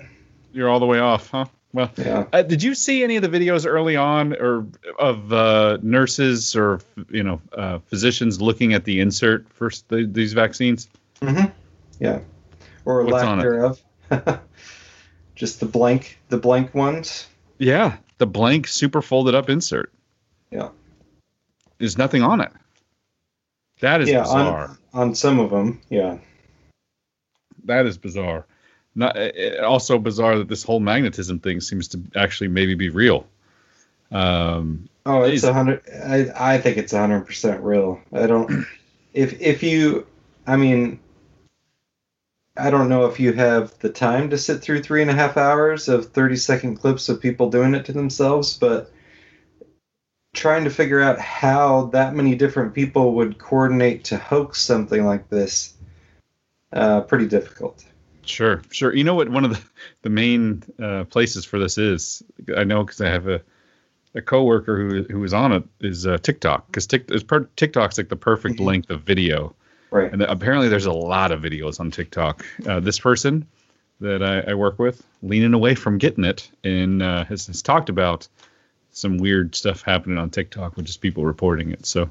You're 0.51 0.69
all 0.69 0.79
the 0.79 0.86
way 0.86 0.99
off, 0.99 1.29
huh? 1.29 1.45
Well, 1.76 1.91
yeah. 1.97 2.23
Uh, 2.32 2.41
did 2.41 2.63
you 2.63 2.73
see 2.73 3.03
any 3.03 3.17
of 3.17 3.21
the 3.21 3.28
videos 3.28 3.67
early 3.67 3.97
on, 3.97 4.32
or 4.32 4.65
of 4.97 5.34
uh, 5.34 5.78
nurses 5.82 6.55
or 6.55 6.80
you 7.09 7.21
know 7.21 7.41
uh, 7.51 7.80
physicians 7.80 8.41
looking 8.41 8.73
at 8.73 8.86
the 8.86 9.01
insert 9.01 9.51
for 9.51 9.69
the, 9.89 10.07
these 10.09 10.32
vaccines? 10.32 10.88
Mm-hmm. 11.19 11.51
Yeah, 11.99 12.21
or 12.86 13.03
What's 13.03 13.26
lack 13.26 13.41
thereof. 13.41 13.82
Just 15.36 15.59
the 15.59 15.65
blank, 15.65 16.17
the 16.30 16.38
blank 16.38 16.73
ones. 16.73 17.28
Yeah, 17.57 17.97
the 18.19 18.26
blank, 18.26 18.67
super 18.67 19.01
folded 19.01 19.36
up 19.36 19.49
insert. 19.49 19.91
Yeah, 20.51 20.69
there's 21.78 21.97
nothing 21.97 22.23
on 22.23 22.39
it. 22.39 22.53
That 23.82 23.99
is 23.99 24.09
yeah, 24.09 24.21
bizarre. 24.21 24.78
On, 24.93 25.09
on 25.09 25.15
some 25.15 25.41
of 25.41 25.49
them, 25.49 25.82
yeah. 25.89 26.19
That 27.65 27.86
is 27.86 27.97
bizarre 27.97 28.45
not 28.95 29.17
also 29.61 29.99
bizarre 29.99 30.37
that 30.37 30.47
this 30.47 30.63
whole 30.63 30.79
magnetism 30.79 31.39
thing 31.39 31.59
seems 31.59 31.89
to 31.89 32.01
actually 32.15 32.47
maybe 32.47 32.75
be 32.75 32.89
real. 32.89 33.27
Um, 34.11 34.87
oh, 35.05 35.23
it's 35.23 35.43
a 35.43 35.53
hundred. 35.53 35.81
I 35.89 36.53
I 36.53 36.57
think 36.57 36.77
it's 36.77 36.93
a 36.93 36.99
hundred 36.99 37.25
percent 37.25 37.61
real. 37.61 38.01
I 38.13 38.27
don't. 38.27 38.65
If 39.13 39.39
if 39.39 39.63
you, 39.63 40.05
I 40.45 40.57
mean, 40.57 40.99
I 42.57 42.69
don't 42.69 42.89
know 42.89 43.05
if 43.05 43.17
you 43.17 43.31
have 43.31 43.79
the 43.79 43.87
time 43.87 44.31
to 44.31 44.37
sit 44.37 44.61
through 44.61 44.83
three 44.83 45.01
and 45.01 45.09
a 45.09 45.13
half 45.13 45.37
hours 45.37 45.87
of 45.87 46.07
thirty 46.07 46.35
second 46.35 46.75
clips 46.75 47.07
of 47.07 47.21
people 47.21 47.49
doing 47.49 47.75
it 47.75 47.85
to 47.85 47.93
themselves, 47.93 48.57
but 48.57 48.91
trying 50.33 50.65
to 50.65 50.69
figure 50.69 50.99
out 50.99 51.17
how 51.17 51.85
that 51.93 52.13
many 52.13 52.35
different 52.35 52.73
people 52.73 53.13
would 53.13 53.37
coordinate 53.37 54.03
to 54.03 54.17
hoax 54.17 54.61
something 54.61 55.05
like 55.05 55.29
this, 55.29 55.73
uh, 56.73 56.99
pretty 56.99 57.27
difficult. 57.27 57.85
Sure, 58.26 58.61
sure. 58.71 58.95
You 58.95 59.03
know 59.03 59.15
what? 59.15 59.30
One 59.30 59.45
of 59.45 59.51
the 59.51 59.61
the 60.01 60.09
main 60.09 60.63
uh, 60.82 61.05
places 61.05 61.45
for 61.45 61.59
this 61.59 61.78
is 61.78 62.23
I 62.55 62.63
know 62.63 62.84
because 62.84 63.01
I 63.01 63.09
have 63.09 63.28
a 63.28 63.41
a 64.15 64.21
coworker 64.21 64.78
who 64.78 65.03
who 65.03 65.23
is 65.23 65.34
on 65.34 65.51
it 65.51 65.63
is 65.82 66.07
uh, 66.07 66.17
TikTok 66.17 66.67
because 66.67 66.88
TikTok, 66.88 67.55
TikTok's 67.55 67.97
like 67.97 68.09
the 68.09 68.15
perfect 68.15 68.55
mm-hmm. 68.55 68.65
length 68.65 68.89
of 68.89 69.01
video. 69.01 69.55
Right. 69.91 70.11
And 70.11 70.21
apparently, 70.23 70.67
there's 70.67 70.88
a 70.88 70.91
lot 70.91 71.32
of 71.32 71.41
videos 71.41 71.80
on 71.80 71.91
TikTok. 71.91 72.45
Uh, 72.67 72.80
this 72.80 72.99
person 72.99 73.47
that 74.01 74.21
I, 74.21 74.51
I, 74.51 74.53
work 74.55 74.78
with 74.78 75.05
leaning 75.21 75.53
away 75.53 75.73
from 75.73 75.97
getting 75.99 76.26
it 76.26 76.49
and 76.65 77.01
uh, 77.01 77.23
has, 77.26 77.47
has 77.47 77.61
talked 77.61 77.88
about 77.88 78.28
some 78.91 79.17
weird 79.17 79.55
stuff 79.55 79.82
happening 79.82 80.17
on 80.17 80.30
TikTok 80.30 80.76
with 80.76 80.86
just 80.86 81.01
people 81.01 81.26
reporting 81.26 81.71
it. 81.71 81.86
So, 81.86 82.09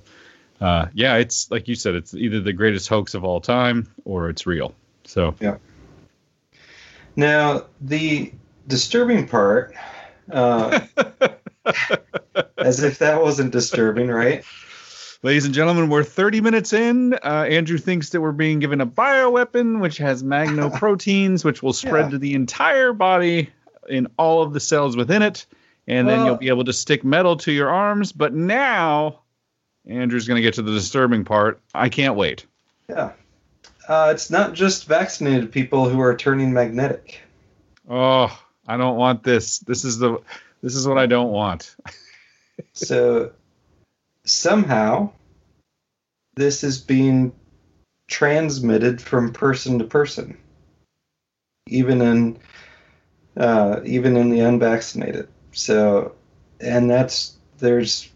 uh, 0.60 0.86
yeah, 0.94 1.16
it's 1.16 1.50
like 1.50 1.68
you 1.68 1.74
said, 1.74 1.94
it's 1.94 2.14
either 2.14 2.40
the 2.40 2.52
greatest 2.52 2.88
hoax 2.88 3.14
of 3.14 3.24
all 3.24 3.40
time 3.40 3.92
or 4.04 4.30
it's 4.30 4.46
real. 4.46 4.74
So, 5.04 5.34
yeah. 5.40 5.56
Now, 7.16 7.66
the 7.80 8.32
disturbing 8.66 9.28
part, 9.28 9.74
uh, 10.30 10.80
as 12.58 12.82
if 12.82 12.98
that 12.98 13.22
wasn't 13.22 13.52
disturbing, 13.52 14.08
right? 14.08 14.44
Ladies 15.22 15.46
and 15.46 15.54
gentlemen, 15.54 15.88
we're 15.88 16.04
30 16.04 16.40
minutes 16.40 16.72
in. 16.72 17.14
Uh, 17.14 17.46
Andrew 17.48 17.78
thinks 17.78 18.10
that 18.10 18.20
we're 18.20 18.32
being 18.32 18.58
given 18.58 18.80
a 18.80 18.86
bioweapon, 18.86 19.80
which 19.80 19.96
has 19.98 20.22
magnoproteins, 20.22 21.44
which 21.44 21.62
will 21.62 21.72
spread 21.72 22.06
yeah. 22.06 22.10
to 22.10 22.18
the 22.18 22.34
entire 22.34 22.92
body 22.92 23.50
in 23.88 24.06
all 24.18 24.42
of 24.42 24.52
the 24.52 24.60
cells 24.60 24.96
within 24.96 25.22
it. 25.22 25.46
And 25.86 26.06
well, 26.06 26.16
then 26.16 26.26
you'll 26.26 26.36
be 26.36 26.48
able 26.48 26.64
to 26.64 26.72
stick 26.72 27.04
metal 27.04 27.36
to 27.38 27.52
your 27.52 27.70
arms. 27.70 28.12
But 28.12 28.34
now, 28.34 29.20
Andrew's 29.86 30.26
going 30.26 30.36
to 30.36 30.42
get 30.42 30.54
to 30.54 30.62
the 30.62 30.72
disturbing 30.72 31.24
part. 31.24 31.60
I 31.74 31.88
can't 31.88 32.16
wait. 32.16 32.44
Yeah 32.88 33.12
uh, 33.88 34.10
it's 34.12 34.30
not 34.30 34.54
just 34.54 34.86
vaccinated 34.86 35.52
people 35.52 35.88
who 35.88 36.00
are 36.00 36.16
turning 36.16 36.52
magnetic. 36.52 37.20
Oh, 37.88 38.36
I 38.66 38.76
don't 38.76 38.96
want 38.96 39.22
this. 39.22 39.58
This 39.58 39.84
is 39.84 39.98
the 39.98 40.18
this 40.62 40.74
is 40.74 40.88
what 40.88 40.98
I 40.98 41.06
don't 41.06 41.30
want. 41.30 41.76
so 42.72 43.32
somehow 44.24 45.10
this 46.36 46.64
is 46.64 46.80
being 46.80 47.32
transmitted 48.08 49.00
from 49.00 49.32
person 49.32 49.78
to 49.78 49.84
person, 49.84 50.38
even 51.68 52.00
in 52.00 52.38
uh, 53.36 53.80
even 53.84 54.16
in 54.16 54.30
the 54.30 54.40
unvaccinated. 54.40 55.28
So, 55.52 56.14
and 56.60 56.88
that's 56.88 57.36
there's 57.58 58.10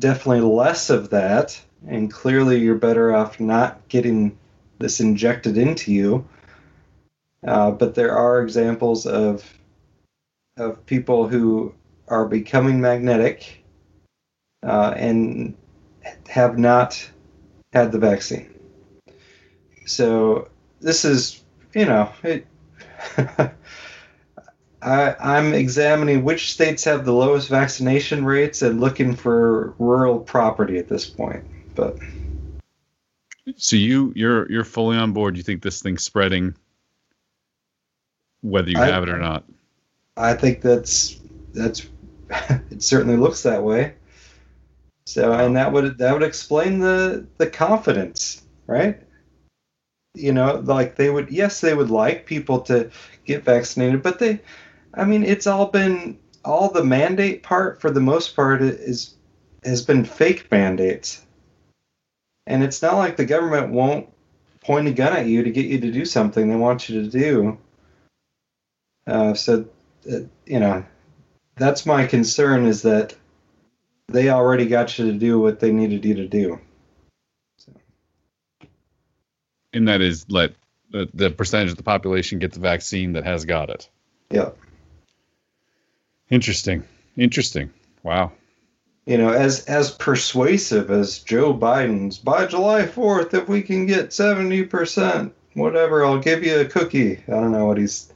definitely 0.00 0.42
less 0.42 0.90
of 0.90 1.10
that, 1.10 1.60
and 1.88 2.12
clearly 2.12 2.60
you're 2.60 2.76
better 2.76 3.14
off 3.14 3.40
not 3.40 3.88
getting 3.88 4.38
this 4.78 5.00
injected 5.00 5.58
into 5.58 5.92
you. 5.92 6.26
Uh, 7.46 7.70
but 7.70 7.94
there 7.94 8.16
are 8.16 8.42
examples 8.42 9.06
of 9.06 9.44
of 10.56 10.84
people 10.86 11.28
who 11.28 11.72
are 12.08 12.26
becoming 12.26 12.80
magnetic 12.80 13.64
uh, 14.64 14.92
and 14.96 15.56
have 16.28 16.58
not 16.58 17.08
had 17.72 17.92
the 17.92 17.98
vaccine. 17.98 18.52
So 19.86 20.48
this 20.80 21.04
is, 21.04 21.44
you 21.74 21.84
know, 21.84 22.10
it, 22.22 22.46
I, 24.82 25.14
I'm 25.20 25.54
examining 25.54 26.24
which 26.24 26.52
states 26.52 26.84
have 26.84 27.04
the 27.04 27.12
lowest 27.12 27.48
vaccination 27.48 28.24
rates 28.24 28.62
and 28.62 28.80
looking 28.80 29.14
for 29.14 29.74
rural 29.78 30.20
property 30.20 30.78
at 30.78 30.88
this 30.88 31.06
point. 31.06 31.44
But 31.74 31.98
so 33.56 33.76
you 33.76 34.12
you're 34.14 34.50
you're 34.50 34.64
fully 34.64 34.96
on 34.96 35.12
board. 35.12 35.36
You 35.36 35.42
think 35.42 35.62
this 35.62 35.82
thing's 35.82 36.04
spreading, 36.04 36.54
whether 38.42 38.70
you 38.70 38.78
I, 38.78 38.86
have 38.86 39.02
it 39.02 39.08
or 39.08 39.18
not? 39.18 39.44
I 40.16 40.34
think 40.34 40.60
that's 40.60 41.20
that's 41.52 41.86
it. 42.30 42.82
Certainly 42.82 43.16
looks 43.16 43.42
that 43.42 43.62
way. 43.62 43.94
So, 45.06 45.32
and 45.32 45.56
that 45.56 45.72
would 45.72 45.98
that 45.98 46.12
would 46.12 46.22
explain 46.22 46.80
the 46.80 47.26
the 47.38 47.46
confidence, 47.46 48.42
right? 48.66 49.00
You 50.14 50.32
know, 50.32 50.60
like 50.64 50.96
they 50.96 51.10
would 51.10 51.30
yes, 51.30 51.60
they 51.60 51.74
would 51.74 51.90
like 51.90 52.26
people 52.26 52.60
to 52.62 52.90
get 53.24 53.44
vaccinated, 53.44 54.02
but 54.02 54.18
they, 54.18 54.40
I 54.94 55.04
mean, 55.04 55.22
it's 55.22 55.46
all 55.46 55.66
been 55.66 56.18
all 56.44 56.70
the 56.70 56.84
mandate 56.84 57.42
part 57.42 57.80
for 57.80 57.90
the 57.90 58.00
most 58.00 58.34
part 58.34 58.62
is 58.62 59.14
has 59.64 59.82
been 59.82 60.04
fake 60.04 60.50
mandates 60.50 61.22
and 62.48 62.64
it's 62.64 62.80
not 62.80 62.94
like 62.94 63.16
the 63.16 63.26
government 63.26 63.70
won't 63.70 64.08
point 64.62 64.88
a 64.88 64.92
gun 64.92 65.12
at 65.12 65.26
you 65.26 65.44
to 65.44 65.50
get 65.50 65.66
you 65.66 65.78
to 65.80 65.92
do 65.92 66.04
something 66.04 66.48
they 66.48 66.56
want 66.56 66.88
you 66.88 67.02
to 67.02 67.10
do. 67.10 67.58
Uh, 69.06 69.34
so, 69.34 69.66
uh, 70.10 70.20
you 70.46 70.58
know, 70.58 70.84
that's 71.56 71.84
my 71.84 72.06
concern 72.06 72.64
is 72.64 72.82
that 72.82 73.14
they 74.08 74.30
already 74.30 74.66
got 74.66 74.98
you 74.98 75.12
to 75.12 75.18
do 75.18 75.38
what 75.38 75.60
they 75.60 75.72
needed 75.72 76.04
you 76.06 76.14
to 76.14 76.26
do. 76.26 76.58
So. 77.58 77.72
And 79.74 79.86
that 79.88 80.00
is 80.00 80.24
let 80.30 80.54
the, 80.90 81.08
the 81.12 81.30
percentage 81.30 81.70
of 81.70 81.76
the 81.76 81.82
population 81.82 82.38
get 82.38 82.52
the 82.52 82.60
vaccine 82.60 83.12
that 83.12 83.24
has 83.24 83.44
got 83.44 83.68
it. 83.68 83.90
Yeah. 84.30 84.50
Interesting. 86.30 86.84
Interesting. 87.14 87.70
Wow 88.02 88.32
you 89.08 89.16
know, 89.16 89.30
as 89.30 89.64
as 89.64 89.90
persuasive 89.90 90.90
as 90.90 91.20
Joe 91.20 91.54
Biden's 91.54 92.18
by 92.18 92.44
July 92.44 92.82
4th, 92.82 93.32
if 93.32 93.48
we 93.48 93.62
can 93.62 93.86
get 93.86 94.10
70%, 94.10 95.32
whatever, 95.54 96.04
I'll 96.04 96.18
give 96.18 96.44
you 96.44 96.60
a 96.60 96.66
cookie. 96.66 97.16
I 97.26 97.30
don't 97.30 97.50
know 97.50 97.64
what 97.64 97.78
he's 97.78 98.12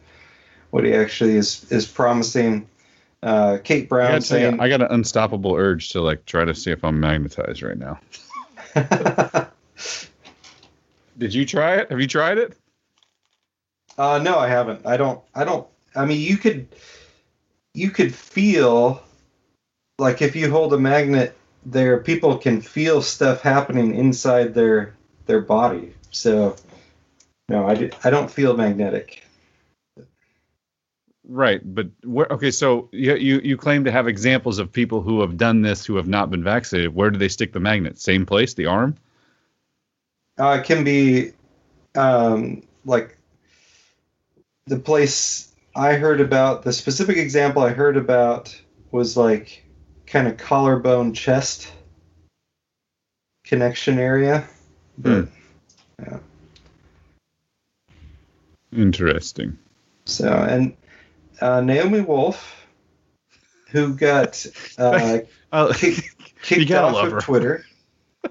what 0.68 0.84
he 0.84 0.92
actually 0.92 1.36
is 1.36 1.64
is 1.72 1.86
promising. 1.86 2.68
Uh, 3.22 3.56
Kate 3.64 3.88
Brown 3.88 4.10
gotta 4.10 4.26
tell 4.26 4.38
you, 4.38 4.44
saying, 4.50 4.60
I 4.60 4.68
got 4.68 4.82
an 4.82 4.88
unstoppable 4.90 5.54
urge 5.54 5.88
to 5.90 6.02
like 6.02 6.26
try 6.26 6.44
to 6.44 6.54
see 6.54 6.70
if 6.70 6.84
I'm 6.84 7.00
magnetized 7.00 7.62
right 7.62 7.78
now. 7.78 7.98
Did 11.16 11.32
you 11.32 11.46
try 11.46 11.76
it? 11.76 11.90
Have 11.90 12.00
you 12.00 12.06
tried 12.06 12.36
it? 12.36 12.54
Uh, 13.96 14.18
no, 14.18 14.38
I 14.38 14.48
haven't. 14.48 14.84
I 14.84 14.98
don't. 14.98 15.22
I 15.34 15.44
don't. 15.44 15.66
I 15.94 16.04
mean, 16.04 16.20
you 16.20 16.36
could, 16.36 16.68
you 17.72 17.90
could 17.90 18.14
feel, 18.14 19.02
like 19.98 20.22
if 20.22 20.36
you 20.36 20.50
hold 20.50 20.72
a 20.72 20.78
magnet 20.78 21.36
there, 21.64 21.98
people 21.98 22.38
can 22.38 22.60
feel 22.60 23.02
stuff 23.02 23.40
happening 23.40 23.94
inside 23.94 24.54
their 24.54 24.94
their 25.26 25.40
body. 25.40 25.94
So, 26.10 26.56
no, 27.48 27.66
I, 27.66 27.74
do, 27.74 27.90
I 28.04 28.10
don't 28.10 28.30
feel 28.30 28.56
magnetic. 28.56 29.24
Right, 31.24 31.60
but 31.64 31.88
where? 32.04 32.26
Okay, 32.30 32.50
so 32.50 32.88
you, 32.92 33.14
you 33.14 33.40
you 33.44 33.56
claim 33.56 33.84
to 33.84 33.92
have 33.92 34.08
examples 34.08 34.58
of 34.58 34.72
people 34.72 35.00
who 35.00 35.20
have 35.20 35.36
done 35.36 35.62
this 35.62 35.86
who 35.86 35.96
have 35.96 36.08
not 36.08 36.30
been 36.30 36.42
vaccinated. 36.42 36.94
Where 36.94 37.10
do 37.10 37.18
they 37.18 37.28
stick 37.28 37.52
the 37.52 37.60
magnet? 37.60 37.98
Same 37.98 38.26
place, 38.26 38.54
the 38.54 38.66
arm. 38.66 38.96
Uh, 40.38 40.58
it 40.60 40.64
can 40.64 40.82
be, 40.82 41.32
um, 41.94 42.62
like, 42.84 43.16
the 44.66 44.78
place 44.78 45.54
I 45.76 45.94
heard 45.94 46.20
about. 46.20 46.64
The 46.64 46.72
specific 46.72 47.18
example 47.18 47.62
I 47.62 47.70
heard 47.70 47.96
about 47.96 48.60
was 48.90 49.16
like, 49.16 49.64
kind 50.06 50.28
of 50.28 50.36
collarbone 50.36 51.14
chest 51.14 51.72
connection 53.44 53.98
area. 53.98 54.46
But 54.98 55.28
yeah. 56.00 56.18
Interesting. 58.72 59.58
So 60.04 60.28
and 60.28 60.76
uh, 61.40 61.60
Naomi 61.60 62.00
Wolf, 62.00 62.66
who 63.70 63.94
got 63.94 64.44
uh, 64.78 65.20
kick, 65.74 66.16
kicked 66.42 66.70
off 66.70 67.04
of 67.04 67.12
her. 67.12 67.20
Twitter. 67.20 67.66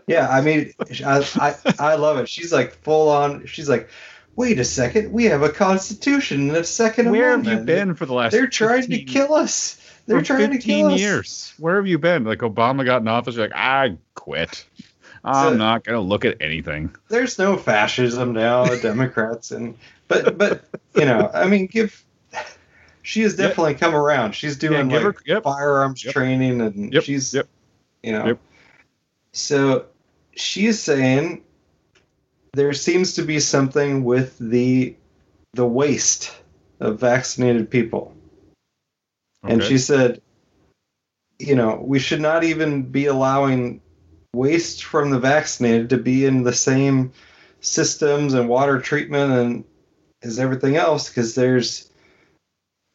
Yeah, 0.07 0.29
I 0.29 0.39
mean, 0.39 0.73
I, 1.05 1.27
I 1.35 1.55
I 1.77 1.95
love 1.95 2.17
it. 2.17 2.29
She's 2.29 2.53
like 2.53 2.73
full 2.75 3.09
on. 3.09 3.45
She's 3.45 3.67
like, 3.67 3.89
wait 4.35 4.59
a 4.59 4.65
second, 4.65 5.11
we 5.11 5.25
have 5.25 5.41
a 5.43 5.49
constitution 5.49 6.49
and 6.49 6.57
a 6.57 6.63
second 6.63 7.11
Where 7.11 7.31
have 7.31 7.45
you 7.45 7.57
been 7.57 7.95
for 7.95 8.05
the 8.05 8.13
last? 8.13 8.31
They're 8.31 8.47
trying 8.47 8.89
to 8.89 9.03
kill 9.03 9.33
us. 9.33 9.80
They're 10.07 10.19
for 10.19 10.25
trying 10.25 10.49
to 10.49 10.55
15 10.55 10.85
kill 10.85 10.93
us. 10.93 10.99
years. 10.99 11.53
Where 11.57 11.75
have 11.77 11.87
you 11.87 11.97
been? 11.99 12.23
Like 12.23 12.39
Obama 12.39 12.83
got 12.85 13.01
in 13.01 13.07
office, 13.07 13.35
you're 13.35 13.45
like 13.47 13.55
I 13.55 13.97
quit. 14.15 14.65
I'm 15.23 15.51
So- 15.53 15.57
not 15.57 15.83
gonna 15.83 16.01
look 16.01 16.25
at 16.25 16.37
anything. 16.41 16.95
There's 17.09 17.37
no 17.37 17.55
fascism 17.57 18.33
now. 18.33 18.65
The 18.65 18.77
Democrats 18.81 19.51
and 19.51 19.77
but 20.07 20.37
but 20.37 20.65
you 20.95 21.05
know, 21.05 21.29
I 21.33 21.47
mean, 21.47 21.67
give. 21.67 22.03
She 23.03 23.21
has 23.21 23.35
definitely 23.35 23.73
come 23.75 23.95
around. 23.95 24.33
She's 24.33 24.57
doing 24.57 24.89
like 24.89 25.01
her- 25.01 25.15
yep. 25.25 25.43
firearms 25.43 26.03
Yep. 26.05 26.13
training, 26.13 26.61
and 26.61 26.93
Yep, 26.93 27.03
she's 27.03 27.33
yep. 27.33 27.47
you 28.03 28.11
know. 28.11 28.25
Yep. 28.27 28.39
So 29.33 29.85
she 30.35 30.65
is 30.67 30.81
saying 30.81 31.43
there 32.53 32.73
seems 32.73 33.13
to 33.15 33.21
be 33.23 33.39
something 33.39 34.03
with 34.03 34.37
the 34.39 34.95
the 35.53 35.65
waste 35.65 36.31
of 36.79 36.99
vaccinated 36.99 37.69
people. 37.69 38.13
And 39.43 39.63
she 39.63 39.77
said, 39.77 40.21
you 41.39 41.55
know, 41.55 41.81
we 41.83 41.99
should 41.99 42.21
not 42.21 42.43
even 42.43 42.83
be 42.83 43.07
allowing 43.07 43.81
waste 44.33 44.83
from 44.83 45.09
the 45.09 45.19
vaccinated 45.19 45.89
to 45.89 45.97
be 45.97 46.25
in 46.25 46.43
the 46.43 46.53
same 46.53 47.11
systems 47.59 48.33
and 48.33 48.47
water 48.47 48.79
treatment 48.79 49.31
and 49.31 49.63
as 50.23 50.39
everything 50.39 50.75
else 50.75 51.09
because 51.09 51.35
there's 51.35 51.91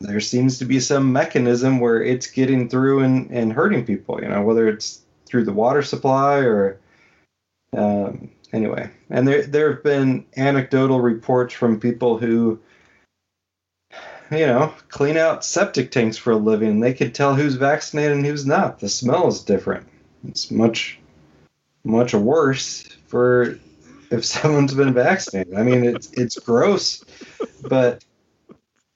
there 0.01 0.21
seems 0.21 0.59
to 0.59 0.65
be 0.65 0.79
some 0.79 1.13
mechanism 1.13 1.81
where 1.81 2.03
it's 2.03 2.27
getting 2.27 2.69
through 2.69 3.01
and, 3.01 3.31
and 3.31 3.53
hurting 3.53 3.87
people, 3.87 4.21
you 4.21 4.29
know, 4.29 4.43
whether 4.43 4.69
it's 4.69 5.01
through 5.25 5.45
the 5.45 5.53
water 5.53 5.83
supply 5.83 6.41
or 6.41 6.79
um, 7.75 8.31
anyway. 8.53 8.91
And 9.11 9.27
there 9.27 9.43
there 9.43 9.73
have 9.73 9.83
been 9.83 10.27
anecdotal 10.37 11.01
reports 11.01 11.55
from 11.55 11.81
people 11.81 12.19
who 12.19 12.61
you 14.31 14.47
know, 14.47 14.75
clean 14.89 15.17
out 15.17 15.45
septic 15.45 15.91
tanks 15.91 16.17
for 16.17 16.33
a 16.33 16.37
living. 16.37 16.81
They 16.81 16.95
could 16.95 17.15
tell 17.15 17.35
who's 17.35 17.55
vaccinated 17.55 18.17
and 18.17 18.27
who's 18.27 18.47
not. 18.47 18.81
The 18.81 18.89
smell 18.89 19.29
is 19.29 19.43
different. 19.43 19.87
It's 20.27 20.51
much, 20.51 20.99
much 21.85 22.15
worse 22.15 22.83
for 23.07 23.59
if 24.11 24.25
someone's 24.25 24.75
been 24.75 24.95
vaccinated. 24.95 25.55
I 25.55 25.63
mean, 25.63 25.85
it's 25.85 26.11
it's 26.13 26.39
gross, 26.39 27.05
but 27.63 28.05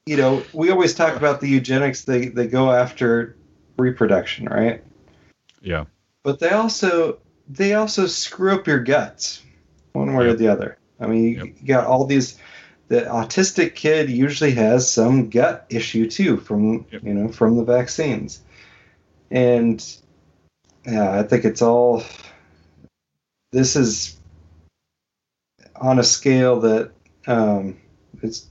you 0.06 0.16
know, 0.16 0.42
we 0.52 0.70
always 0.70 0.94
talk 0.94 1.16
about 1.16 1.40
the 1.40 1.48
eugenics. 1.48 2.04
They 2.04 2.28
they 2.28 2.46
go 2.46 2.72
after 2.72 3.36
reproduction, 3.76 4.46
right? 4.46 4.82
yeah. 5.62 5.84
But 6.22 6.38
they 6.38 6.50
also 6.50 7.18
they 7.48 7.74
also 7.74 8.06
screw 8.06 8.54
up 8.54 8.66
your 8.66 8.80
guts, 8.80 9.42
one 9.92 10.14
way 10.14 10.26
or 10.26 10.34
the 10.34 10.48
other. 10.48 10.78
I 10.98 11.06
mean, 11.06 11.24
you, 11.24 11.36
Yep. 11.36 11.46
you 11.60 11.66
got 11.66 11.86
all 11.86 12.04
these. 12.04 12.38
The 12.90 13.02
autistic 13.02 13.76
kid 13.76 14.10
usually 14.10 14.50
has 14.50 14.90
some 14.90 15.30
gut 15.30 15.64
issue 15.70 16.10
too 16.10 16.36
from 16.36 16.86
Yep. 16.90 17.04
you 17.04 17.14
know 17.14 17.28
from 17.28 17.56
the 17.56 17.62
vaccines, 17.62 18.42
and 19.30 19.80
yeah, 20.84 21.18
I 21.18 21.22
think 21.22 21.44
it's 21.44 21.62
all. 21.62 22.02
This 23.52 23.76
is 23.76 24.18
on 25.76 26.00
a 26.00 26.02
scale 26.02 26.58
that 26.60 26.90
um, 27.28 27.78
it's 28.22 28.48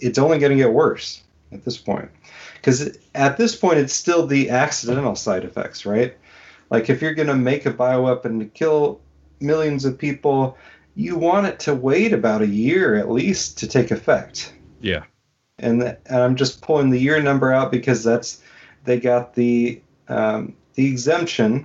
it's 0.00 0.18
only 0.18 0.38
going 0.38 0.52
to 0.52 0.62
get 0.62 0.74
worse 0.74 1.22
at 1.50 1.64
this 1.64 1.78
point 1.78 2.10
because 2.56 2.98
at 3.14 3.38
this 3.38 3.56
point 3.56 3.78
it's 3.78 3.94
still 3.94 4.26
the 4.26 4.50
accidental 4.50 5.16
side 5.16 5.44
effects, 5.44 5.86
right? 5.86 6.14
Like 6.68 6.90
if 6.90 7.00
you're 7.00 7.14
going 7.14 7.28
to 7.28 7.36
make 7.36 7.64
a 7.64 7.72
bioweapon 7.72 8.38
to 8.40 8.44
kill 8.44 9.00
millions 9.40 9.86
of 9.86 9.96
people, 9.96 10.58
you 11.00 11.16
want 11.16 11.46
it 11.46 11.58
to 11.58 11.74
wait 11.74 12.12
about 12.12 12.42
a 12.42 12.46
year 12.46 12.94
at 12.94 13.10
least 13.10 13.56
to 13.58 13.66
take 13.66 13.90
effect. 13.90 14.52
Yeah. 14.82 15.04
And, 15.58 15.80
th- 15.80 15.96
and 16.04 16.20
I'm 16.20 16.36
just 16.36 16.60
pulling 16.60 16.90
the 16.90 17.00
year 17.00 17.22
number 17.22 17.52
out 17.52 17.72
because 17.72 18.04
that's 18.04 18.42
they 18.84 19.00
got 19.00 19.34
the 19.34 19.80
um, 20.08 20.54
the 20.74 20.86
exemption 20.86 21.64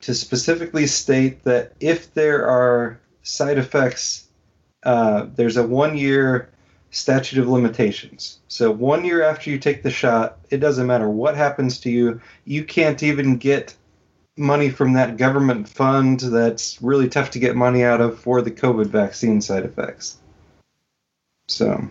to 0.00 0.14
specifically 0.14 0.86
state 0.86 1.42
that 1.42 1.72
if 1.80 2.14
there 2.14 2.46
are 2.46 3.00
side 3.22 3.58
effects, 3.58 4.28
uh, 4.84 5.26
there's 5.34 5.56
a 5.56 5.66
one 5.66 5.96
year 5.96 6.50
statute 6.90 7.40
of 7.40 7.48
limitations. 7.48 8.38
So 8.46 8.70
one 8.70 9.04
year 9.04 9.22
after 9.22 9.50
you 9.50 9.58
take 9.58 9.82
the 9.82 9.90
shot, 9.90 10.38
it 10.50 10.58
doesn't 10.58 10.86
matter 10.86 11.10
what 11.10 11.36
happens 11.36 11.80
to 11.80 11.90
you, 11.90 12.20
you 12.44 12.64
can't 12.64 13.02
even 13.02 13.38
get 13.38 13.74
money 14.36 14.70
from 14.70 14.92
that 14.94 15.16
government 15.16 15.68
fund 15.68 16.20
that's 16.20 16.80
really 16.82 17.08
tough 17.08 17.30
to 17.30 17.38
get 17.38 17.56
money 17.56 17.82
out 17.82 18.00
of 18.00 18.18
for 18.18 18.42
the 18.42 18.50
COVID 18.50 18.86
vaccine 18.86 19.40
side 19.40 19.64
effects. 19.64 20.18
So 21.48 21.88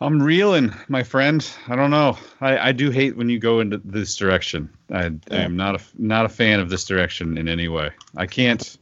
I'm 0.00 0.22
reeling, 0.22 0.72
my 0.88 1.02
friend. 1.02 1.48
I 1.66 1.76
don't 1.76 1.90
know. 1.90 2.16
I, 2.40 2.68
I 2.68 2.72
do 2.72 2.90
hate 2.90 3.16
when 3.16 3.28
you 3.28 3.38
go 3.38 3.60
into 3.60 3.78
this 3.78 4.16
direction. 4.16 4.70
I, 4.90 5.12
I 5.30 5.36
am 5.36 5.56
not 5.56 5.80
a 5.80 5.84
not 5.96 6.24
a 6.24 6.28
fan 6.28 6.60
of 6.60 6.70
this 6.70 6.84
direction 6.84 7.36
in 7.36 7.48
any 7.48 7.68
way. 7.68 7.90
I 8.16 8.26
can't 8.26 8.78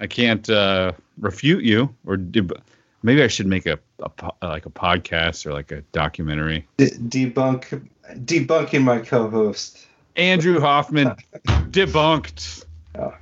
I 0.00 0.06
can't 0.06 0.48
uh, 0.48 0.92
refute 1.18 1.64
you 1.64 1.94
or 2.06 2.16
deb- 2.16 2.62
maybe 3.02 3.22
I 3.22 3.26
should 3.26 3.46
make 3.46 3.66
a, 3.66 3.78
a 3.98 4.32
like 4.42 4.66
a 4.66 4.70
podcast 4.70 5.44
or 5.44 5.52
like 5.52 5.72
a 5.72 5.82
documentary. 5.92 6.66
de- 6.76 6.90
debunk 6.90 7.86
debunking 8.14 8.82
my 8.82 9.00
co-host. 9.00 9.86
Andrew 10.16 10.60
Hoffman 10.60 11.14
debunked 11.46 12.64
Oh. 12.98 13.14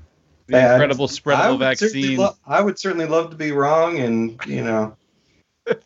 the 0.47 0.59
incredible 0.73 1.05
I 1.05 1.09
spreadable 1.09 1.59
vaccine. 1.59 2.19
lo- 2.19 2.37
I 2.47 2.63
would 2.63 2.79
certainly 2.79 3.07
love 3.07 3.31
to 3.31 3.37
be 3.37 3.53
wrong, 3.53 3.99
and 3.99 4.41
you 4.47 4.65
know, 4.65 4.97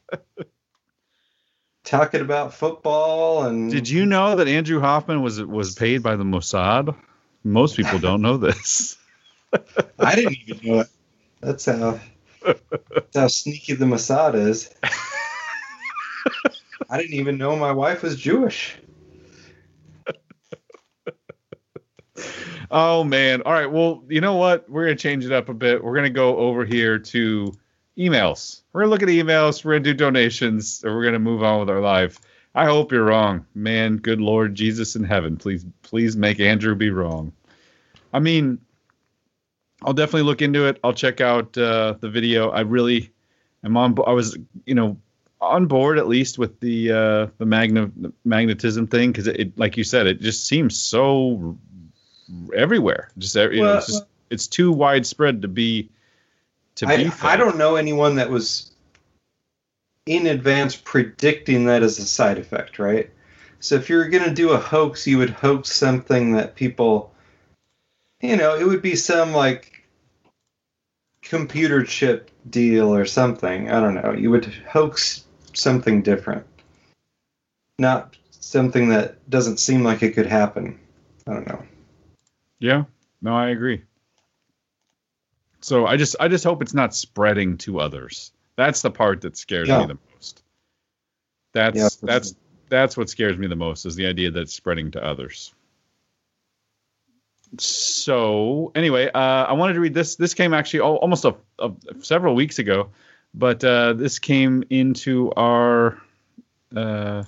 talking 1.84 2.20
about 2.20 2.55
football 2.55 3.44
and 3.44 3.70
Did 3.70 3.88
you 3.88 4.07
know 4.07 4.36
that 4.36 4.48
Andrew 4.48 4.80
Hoffman 4.80 5.22
was 5.22 5.42
was 5.42 5.74
paid 5.74 6.03
by 6.03 6.16
the 6.16 6.24
Mossad? 6.24 6.94
Most 7.44 7.76
people 7.76 7.98
don't 7.98 8.22
know 8.22 8.36
this. 8.36 8.96
I 9.98 10.14
didn't 10.14 10.36
even 10.46 10.66
know 10.66 10.80
it. 10.80 10.86
That's 11.40 11.66
how 11.66 11.98
that's 12.44 13.16
how 13.16 13.26
sneaky 13.26 13.74
the 13.74 13.84
Mossad 13.84 14.34
is. 14.36 14.70
I 16.88 16.98
didn't 16.98 17.14
even 17.14 17.38
know 17.38 17.57
my 17.57 17.72
wife 17.72 18.03
was 18.03 18.16
Jewish. 18.16 18.76
Oh 22.71 23.05
man. 23.05 23.43
All 23.43 23.53
right. 23.53 23.71
Well, 23.71 24.03
you 24.09 24.21
know 24.21 24.37
what? 24.37 24.69
We're 24.69 24.85
gonna 24.85 24.97
change 24.97 25.25
it 25.25 25.33
up 25.33 25.49
a 25.49 25.55
bit. 25.55 25.83
We're 25.83 25.95
gonna 25.95 26.11
go 26.11 26.37
over 26.37 26.65
here 26.65 26.99
to 26.99 27.53
emails. 27.99 28.63
We're 28.73 28.83
gonna 28.83 28.91
look 28.91 29.03
at 29.03 29.09
emails. 29.09 29.65
We're 29.65 29.73
gonna 29.73 29.85
do 29.85 29.95
donations, 29.95 30.83
and 30.85 30.95
we're 30.95 31.05
gonna 31.05 31.19
move 31.19 31.43
on 31.43 31.61
with 31.61 31.71
our 31.71 31.81
life. 31.81 32.19
I 32.55 32.67
hope 32.67 32.93
you're 32.93 33.05
wrong, 33.05 33.47
man. 33.55 33.97
Good 33.97 34.21
Lord 34.21 34.55
Jesus 34.55 34.95
in 34.95 35.05
heaven, 35.05 35.37
please, 35.37 35.65
please 35.83 36.17
make 36.17 36.39
Andrew 36.39 36.75
be 36.75 36.91
wrong. 36.91 37.33
I 38.13 38.19
mean, 38.21 38.59
I'll 39.83 39.95
definitely 39.95 40.25
look 40.25 40.43
into 40.43 40.67
it. 40.67 40.79
I'll 40.85 40.93
check 40.93 41.21
out 41.23 41.57
uh, 41.57 41.95
the 42.01 42.11
video. 42.11 42.51
I 42.51 42.61
really 42.61 43.11
am 43.65 43.77
on. 43.77 43.97
I 44.07 44.13
was, 44.13 44.37
you 44.67 44.75
know, 44.75 44.99
on 45.41 45.67
board 45.67 45.99
at 45.99 46.09
least 46.09 46.39
with 46.39 46.61
the 46.61 46.93
uh, 46.93 47.27
the 47.39 47.47
magna, 47.47 47.91
magnetism 48.25 48.87
thing 48.87 49.13
because 49.13 49.27
it, 49.27 49.41
it, 49.41 49.59
like 49.59 49.77
you 49.77 49.85
said, 49.85 50.07
it 50.07 50.21
just 50.21 50.47
seems 50.47 50.79
so 50.79 51.59
everywhere. 52.55 53.11
Just 53.18 53.35
you 53.35 53.57
know, 53.57 53.62
Well, 53.62 53.78
it's, 53.78 53.87
just, 53.87 54.05
it's 54.30 54.47
too 54.47 54.72
widespread 54.72 55.43
to 55.43 55.49
be 55.49 55.91
to 56.76 56.87
be. 56.87 56.93
I, 56.93 57.09
fake. 57.09 57.24
I 57.24 57.37
don't 57.37 57.59
know 57.59 57.76
anyone 57.76 58.16
that 58.16 58.30
was 58.30 58.72
in 60.07 60.26
advance 60.26 60.76
predicting 60.76 61.66
that 61.66 61.83
as 61.83 61.99
a 61.99 62.05
side 62.05 62.39
effect, 62.39 62.78
right? 62.78 63.11
So 63.61 63.76
if 63.76 63.89
you're 63.89 64.09
going 64.09 64.24
to 64.24 64.35
do 64.35 64.51
a 64.51 64.59
hoax, 64.59 65.07
you 65.07 65.18
would 65.18 65.30
hoax 65.30 65.70
something 65.70 66.33
that 66.33 66.57
people, 66.57 67.14
you 68.20 68.37
know, 68.37 68.57
it 68.57 68.66
would 68.66 68.83
be 68.83 68.97
some 68.97 69.33
like 69.33 69.85
computer 71.22 71.85
chip 71.85 72.30
deal 72.51 72.93
or 72.95 73.05
something. 73.05 73.70
I 73.70 73.80
don't 73.80 73.95
know. 73.95 74.12
You 74.12 74.30
would 74.30 74.47
hoax 74.68 75.24
something 75.53 76.03
different, 76.03 76.45
not 77.78 78.16
something 78.30 78.89
that 78.89 79.30
doesn't 79.30 79.61
seem 79.61 79.85
like 79.85 80.03
it 80.03 80.12
could 80.12 80.26
happen. 80.26 80.80
I 81.28 81.35
don't 81.35 81.47
know. 81.47 81.64
Yeah, 82.63 82.85
no, 83.21 83.35
I 83.35 83.49
agree. 83.49 83.83
So 85.63 85.85
I 85.85 85.97
just 85.97 86.15
I 86.21 86.29
just 86.29 86.45
hope 86.45 86.63
it's 86.63 86.75
not 86.75 86.95
spreading 86.95 87.59
to 87.59 87.81
others. 87.81 88.31
That's 88.55 88.83
the 88.83 88.91
part 88.91 89.23
that 89.23 89.37
scares 89.37 89.69
Yeah. 89.69 89.81
me 89.81 89.87
the 89.87 89.99
most. 90.15 90.45
That's 91.53 91.77
Yeah, 91.77 91.89
that's 92.03 92.29
sure. 92.29 92.39
that's 92.69 92.97
what 92.97 93.11
scares 93.11 93.37
me 93.37 93.49
the 93.49 93.57
most 93.57 93.85
is 93.85 93.97
the 93.97 94.07
idea 94.07 94.31
that 94.31 94.43
it's 94.43 94.55
spreading 94.55 94.93
to 94.93 95.05
others. 95.05 95.53
So 97.59 98.71
anyway, 98.77 99.11
uh, 99.13 99.19
I 99.19 99.55
wanted 99.55 99.75
to 99.75 99.81
read 99.81 99.95
this. 99.95 100.15
This 100.15 100.33
came 100.33 100.55
actually 100.55 100.81
al- 100.81 100.97
almost 100.97 101.25
a, 101.25 101.35
a, 101.59 101.73
several 102.01 102.37
weeks 102.37 102.61
ago, 102.61 102.91
but 103.35 103.65
uh, 103.65 103.95
this 103.95 104.21
came 104.21 104.63
into 104.71 105.33
our 105.33 106.01
uh, 106.77 107.25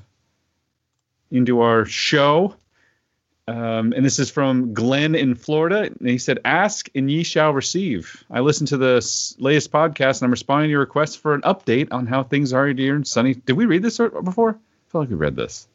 into 1.33 1.61
our 1.61 1.85
show. 1.87 2.55
Um, 3.47 3.93
and 3.93 4.05
this 4.05 4.19
is 4.19 4.31
from 4.31 4.73
Glenn 4.73 5.15
in 5.15 5.35
Florida. 5.35 5.83
And 5.83 6.09
he 6.09 6.17
said, 6.19 6.39
Ask 6.45 6.89
and 6.95 7.11
ye 7.11 7.23
shall 7.23 7.53
receive. 7.53 8.25
I 8.31 8.41
listened 8.41 8.69
to 8.69 8.79
the 8.79 8.95
latest 9.39 9.71
podcast 9.71 10.21
and 10.21 10.27
I'm 10.27 10.31
responding 10.31 10.69
to 10.69 10.71
your 10.71 10.81
request 10.81 11.19
for 11.19 11.35
an 11.35 11.43
update 11.43 11.89
on 11.93 12.07
how 12.07 12.23
things 12.23 12.53
are 12.55 12.67
here 12.69 12.97
in 12.97 13.05
sunny. 13.05 13.35
Did 13.35 13.53
we 13.57 13.67
read 13.67 13.83
this 13.83 13.99
before? 13.99 14.51
I 14.53 14.91
feel 14.91 15.01
like 15.03 15.11
we 15.11 15.17
read 15.17 15.37
this. 15.37 15.69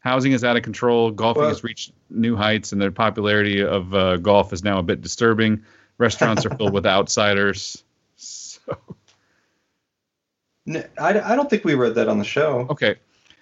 Housing 0.00 0.32
is 0.32 0.42
out 0.42 0.56
of 0.56 0.62
control. 0.62 1.10
Golfing 1.10 1.42
Well- 1.42 1.50
has 1.50 1.62
reached 1.64 1.92
new 2.08 2.34
heights, 2.36 2.72
and 2.72 2.80
the 2.80 2.90
popularity 2.90 3.62
of 3.62 3.92
uh, 3.92 4.16
golf 4.16 4.52
is 4.54 4.64
now 4.64 4.78
a 4.78 4.82
bit 4.82 5.02
disturbing. 5.02 5.64
Restaurants 5.98 6.46
are 6.46 6.50
filled 6.50 6.72
with 6.72 6.86
outsiders. 6.96 7.82
So, 8.16 8.60
N- 10.66 10.88
I, 10.98 11.20
I 11.20 11.36
don't 11.36 11.50
think 11.50 11.64
we 11.64 11.74
read 11.74 11.96
that 11.96 12.08
on 12.08 12.18
the 12.18 12.24
show. 12.24 12.66
Okay. 12.70 12.96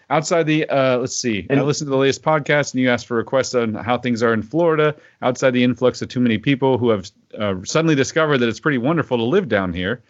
Outside 0.09 0.45
the, 0.45 0.69
uh, 0.69 0.99
let's 0.99 1.17
see. 1.17 1.47
and 1.51 1.59
I 1.59 1.63
listened 1.65 1.87
to 1.87 1.91
the 1.91 1.97
latest 1.97 2.23
podcast, 2.23 2.73
and 2.73 2.81
you 2.81 2.89
asked 2.89 3.07
for 3.07 3.17
requests 3.17 3.55
on 3.55 3.75
how 3.75 3.99
things 3.99 4.23
are 4.23 4.33
in 4.33 4.43
Florida. 4.43 4.95
Outside 5.21 5.51
the 5.51 5.65
influx 5.65 6.01
of 6.01 6.09
too 6.09 6.21
many 6.21 6.39
people 6.39 6.79
who 6.79 6.91
have 6.91 7.11
uh, 7.37 7.57
suddenly 7.65 7.97
discovered 7.97 8.39
that 8.39 8.49
it's 8.49 8.61
pretty 8.61 8.79
wonderful 8.79 9.17
to 9.17 9.25
live 9.25 9.49
down 9.49 9.73
here, 9.73 10.03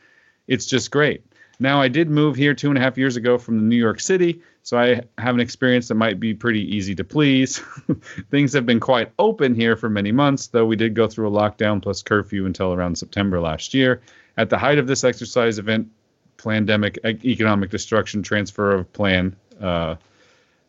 it's 0.49 0.67
just 0.67 0.91
great. 0.91 1.25
Now, 1.59 1.81
I 1.81 1.89
did 1.89 2.11
move 2.11 2.37
here 2.37 2.53
two 2.53 2.69
and 2.69 2.77
a 2.77 2.81
half 2.81 2.99
years 2.99 3.17
ago 3.17 3.39
from 3.39 3.69
New 3.69 3.77
York 3.77 3.99
City, 3.99 4.43
so 4.63 4.79
I 4.79 5.01
have 5.17 5.35
an 5.35 5.41
experience 5.41 5.89
that 5.89 5.95
might 5.95 6.21
be 6.21 6.35
pretty 6.35 6.61
easy 6.77 6.95
to 6.95 7.05
please. 7.05 7.63
things 8.31 8.53
have 8.53 8.67
been 8.67 8.81
quite 8.81 9.11
open 9.19 9.55
here 9.55 9.77
for 9.77 9.89
many 9.89 10.13
months, 10.13 10.49
though 10.49 10.67
we 10.67 10.77
did 10.77 10.95
go 10.95 11.09
through 11.09 11.29
a 11.29 11.31
lockdown 11.31 11.81
plus 11.81 12.03
curfew 12.03 12.45
until 12.45 12.75
around 12.75 12.99
September 12.99 13.41
last 13.41 13.73
year. 13.73 14.03
At 14.37 14.51
the 14.51 14.59
height 14.59 14.79
of 14.79 14.87
this 14.87 15.03
exercise 15.03 15.59
event, 15.59 15.89
pandemic, 16.37 16.99
economic 17.25 17.71
destruction, 17.71 18.23
transfer 18.23 18.73
of 18.73 18.93
plan, 18.93 19.35
uh, 19.61 19.97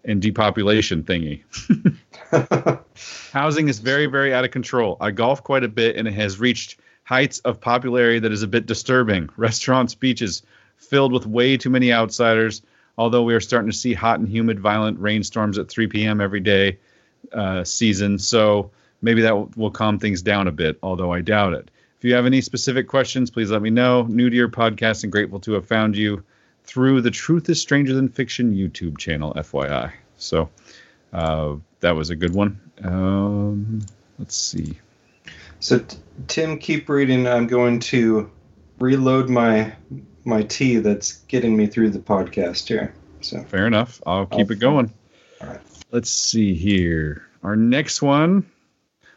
and 0.03 0.21
depopulation 0.21 1.03
thingy. 1.03 1.41
Housing 3.31 3.67
is 3.67 3.79
very, 3.79 4.05
very 4.05 4.33
out 4.33 4.45
of 4.45 4.51
control. 4.51 4.97
I 4.99 5.11
golf 5.11 5.43
quite 5.43 5.63
a 5.63 5.67
bit, 5.67 5.95
and 5.97 6.07
it 6.07 6.13
has 6.13 6.39
reached 6.39 6.79
heights 7.03 7.39
of 7.39 7.61
popularity 7.61 8.19
that 8.19 8.31
is 8.31 8.43
a 8.43 8.47
bit 8.47 8.65
disturbing. 8.65 9.29
Restaurants, 9.37 9.95
beaches 9.95 10.43
filled 10.77 11.13
with 11.13 11.25
way 11.25 11.57
too 11.57 11.69
many 11.69 11.91
outsiders. 11.91 12.61
Although 12.97 13.23
we 13.23 13.35
are 13.35 13.39
starting 13.39 13.69
to 13.69 13.77
see 13.77 13.93
hot 13.93 14.19
and 14.19 14.27
humid, 14.27 14.59
violent 14.59 14.99
rainstorms 14.99 15.57
at 15.57 15.69
3 15.69 15.87
p.m. 15.87 16.19
every 16.19 16.39
day 16.39 16.79
uh, 17.31 17.63
season, 17.63 18.17
so 18.17 18.71
maybe 19.01 19.21
that 19.21 19.35
will, 19.35 19.51
will 19.55 19.71
calm 19.71 19.99
things 19.99 20.21
down 20.21 20.47
a 20.47 20.51
bit. 20.51 20.79
Although 20.81 21.13
I 21.13 21.21
doubt 21.21 21.53
it. 21.53 21.69
If 21.97 22.03
you 22.03 22.13
have 22.13 22.25
any 22.25 22.41
specific 22.41 22.87
questions, 22.87 23.29
please 23.31 23.51
let 23.51 23.61
me 23.61 23.69
know. 23.69 24.03
New 24.03 24.29
to 24.29 24.35
your 24.35 24.49
podcast 24.49 25.03
and 25.03 25.11
grateful 25.11 25.39
to 25.41 25.53
have 25.53 25.65
found 25.65 25.95
you 25.95 26.23
through 26.67 27.01
the 27.01 27.11
Truth 27.11 27.49
is 27.49 27.59
Stranger 27.61 27.93
Than 27.95 28.09
Fiction 28.09 28.53
YouTube 28.53 28.97
channel, 28.97 29.33
FYI. 29.35 29.91
So 30.17 30.49
uh, 31.13 31.55
that 31.79 31.95
was 31.95 32.09
a 32.09 32.15
good 32.15 32.33
one. 32.35 32.59
Um, 32.83 33.81
let's 34.19 34.35
see. 34.35 34.77
So 35.59 35.79
t- 35.79 35.97
Tim, 36.27 36.59
keep 36.59 36.87
reading. 36.89 37.27
I'm 37.27 37.47
going 37.47 37.79
to 37.81 38.29
reload 38.79 39.29
my 39.29 39.73
my 40.25 40.43
tea 40.43 40.77
that's 40.77 41.13
getting 41.29 41.55
me 41.55 41.67
through 41.67 41.89
the 41.89 41.99
podcast 41.99 42.67
here. 42.67 42.93
So 43.21 43.41
Fair 43.45 43.65
enough. 43.65 44.01
I'll 44.05 44.25
keep 44.25 44.49
Oh, 44.49 44.53
it 44.53 44.59
going. 44.59 44.93
all 45.41 45.47
right. 45.47 45.59
Let's 45.91 46.09
see 46.11 46.53
here. 46.53 47.23
Our 47.43 47.55
next 47.55 48.01
one. 48.01 48.45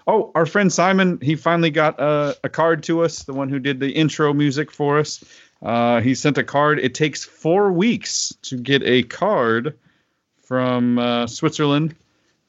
Oh, 0.06 0.30
our 0.34 0.46
friend 0.46 0.72
Simon, 0.72 1.18
he 1.20 1.36
finally 1.36 1.70
got 1.70 2.00
a, 2.00 2.36
a 2.44 2.48
card 2.48 2.82
to 2.84 3.02
us, 3.02 3.24
the 3.24 3.32
one 3.34 3.48
who 3.48 3.58
did 3.58 3.80
the 3.80 3.90
intro 3.90 4.32
music 4.32 4.70
for 4.70 4.98
us. 4.98 5.22
Uh, 5.62 6.00
he 6.00 6.14
sent 6.14 6.38
a 6.38 6.44
card. 6.44 6.78
It 6.78 6.94
takes 6.94 7.24
four 7.24 7.72
weeks 7.72 8.34
to 8.42 8.56
get 8.56 8.82
a 8.82 9.02
card 9.02 9.78
from 10.42 10.98
uh, 10.98 11.26
Switzerland 11.26 11.94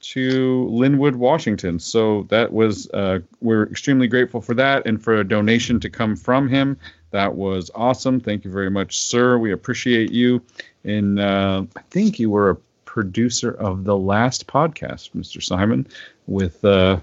to 0.01 0.67
Lynnwood, 0.71 1.15
Washington. 1.15 1.79
So 1.79 2.23
that 2.29 2.51
was, 2.51 2.89
uh, 2.91 3.19
we're 3.41 3.63
extremely 3.63 4.07
grateful 4.07 4.41
for 4.41 4.53
that 4.55 4.85
and 4.85 5.01
for 5.01 5.19
a 5.19 5.23
donation 5.23 5.79
to 5.81 5.89
come 5.89 6.15
from 6.15 6.47
him. 6.47 6.77
That 7.11 7.35
was 7.35 7.69
awesome. 7.75 8.19
Thank 8.19 8.45
you 8.45 8.51
very 8.51 8.69
much, 8.69 8.97
sir. 8.99 9.37
We 9.37 9.51
appreciate 9.51 10.11
you. 10.11 10.41
And 10.83 11.19
uh, 11.19 11.65
I 11.75 11.81
think 11.91 12.19
you 12.19 12.29
were 12.29 12.51
a 12.51 12.55
producer 12.85 13.51
of 13.51 13.83
the 13.83 13.97
last 13.97 14.47
podcast, 14.47 15.11
Mr. 15.11 15.43
Simon, 15.43 15.87
with 16.27 16.63
uh, 16.65 16.99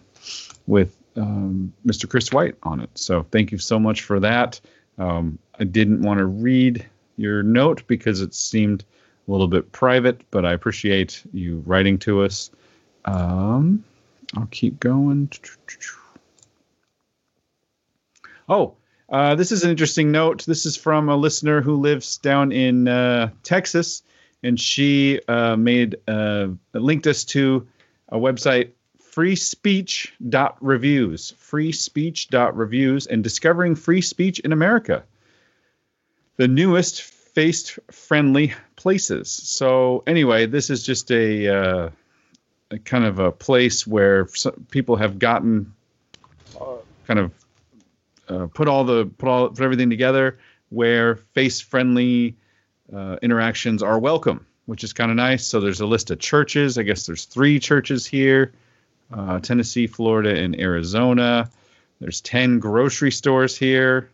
with 0.66 0.96
um, 1.16 1.72
Mr. 1.86 2.08
Chris 2.08 2.32
White 2.32 2.56
on 2.62 2.80
it. 2.80 2.90
So 2.94 3.24
thank 3.30 3.52
you 3.52 3.58
so 3.58 3.78
much 3.78 4.02
for 4.02 4.20
that. 4.20 4.60
Um, 4.98 5.38
I 5.58 5.64
didn't 5.64 6.02
want 6.02 6.18
to 6.18 6.26
read 6.26 6.86
your 7.16 7.42
note 7.42 7.86
because 7.86 8.20
it 8.20 8.34
seemed 8.34 8.84
a 9.26 9.30
little 9.30 9.48
bit 9.48 9.72
private, 9.72 10.20
but 10.30 10.44
I 10.44 10.52
appreciate 10.52 11.22
you 11.32 11.62
writing 11.66 11.98
to 12.00 12.22
us. 12.22 12.50
Um, 13.04 13.84
I'll 14.36 14.48
keep 14.50 14.80
going. 14.80 15.30
Oh, 18.48 18.74
uh, 19.10 19.34
this 19.34 19.52
is 19.52 19.64
an 19.64 19.70
interesting 19.70 20.12
note. 20.12 20.44
This 20.46 20.66
is 20.66 20.76
from 20.76 21.08
a 21.08 21.16
listener 21.16 21.60
who 21.60 21.76
lives 21.76 22.18
down 22.18 22.52
in 22.52 22.88
uh, 22.88 23.30
Texas, 23.42 24.02
and 24.42 24.58
she 24.58 25.20
uh, 25.28 25.56
made 25.56 25.96
uh, 26.06 26.48
linked 26.72 27.06
us 27.06 27.24
to 27.24 27.66
a 28.10 28.18
website 28.18 28.70
freespeech.reviews, 29.18 31.32
freespeech.reviews, 31.32 33.06
and 33.08 33.24
discovering 33.24 33.74
free 33.74 34.00
speech 34.00 34.38
in 34.40 34.52
America, 34.52 35.02
the 36.36 36.46
newest 36.46 37.02
face-friendly 37.02 38.52
places. 38.76 39.28
So 39.28 40.04
anyway, 40.06 40.46
this 40.46 40.70
is 40.70 40.84
just 40.84 41.10
a, 41.10 41.48
uh, 41.48 41.90
a 42.70 42.78
kind 42.78 43.04
of 43.04 43.18
a 43.18 43.32
place 43.32 43.88
where 43.88 44.28
people 44.70 44.94
have 44.94 45.18
gotten 45.18 45.74
uh, 46.60 46.76
kind 47.08 47.18
of 47.18 47.32
uh, 48.28 48.46
put 48.54 48.68
all 48.68 48.84
the 48.84 49.06
put 49.06 49.28
all 49.28 49.48
put 49.48 49.62
everything 49.62 49.90
together 49.90 50.38
where 50.68 51.16
face 51.16 51.60
friendly 51.60 52.36
uh, 52.94 53.16
interactions 53.20 53.82
are 53.82 53.98
welcome, 53.98 54.46
which 54.66 54.84
is 54.84 54.92
kind 54.92 55.10
of 55.10 55.16
nice. 55.16 55.44
So 55.44 55.58
there's 55.58 55.80
a 55.80 55.86
list 55.86 56.12
of 56.12 56.20
churches. 56.20 56.78
I 56.78 56.84
guess 56.84 57.06
there's 57.06 57.24
three 57.24 57.58
churches 57.58 58.06
here: 58.06 58.52
uh, 59.12 59.40
Tennessee, 59.40 59.86
Florida, 59.86 60.34
and 60.36 60.58
Arizona. 60.58 61.50
There's 62.00 62.20
ten 62.20 62.58
grocery 62.58 63.10
stores 63.10 63.56
here, 63.56 64.10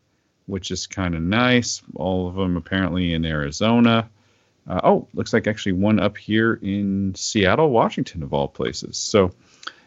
which 0.47 0.71
is 0.71 0.87
kind 0.87 1.15
of 1.15 1.23
nice. 1.23 1.83
All 1.95 2.29
of 2.29 2.35
them 2.35 2.57
apparently 2.57 3.13
in 3.13 3.25
Arizona. 3.25 4.09
Uh, 4.67 4.81
oh, 4.83 5.09
looks 5.13 5.33
like 5.33 5.47
actually 5.47 5.73
one 5.73 6.01
up 6.01 6.17
here 6.17 6.55
in 6.63 7.15
Seattle, 7.15 7.71
Washington, 7.71 8.23
of 8.23 8.33
all 8.33 8.49
places. 8.49 8.97
So, 8.97 9.33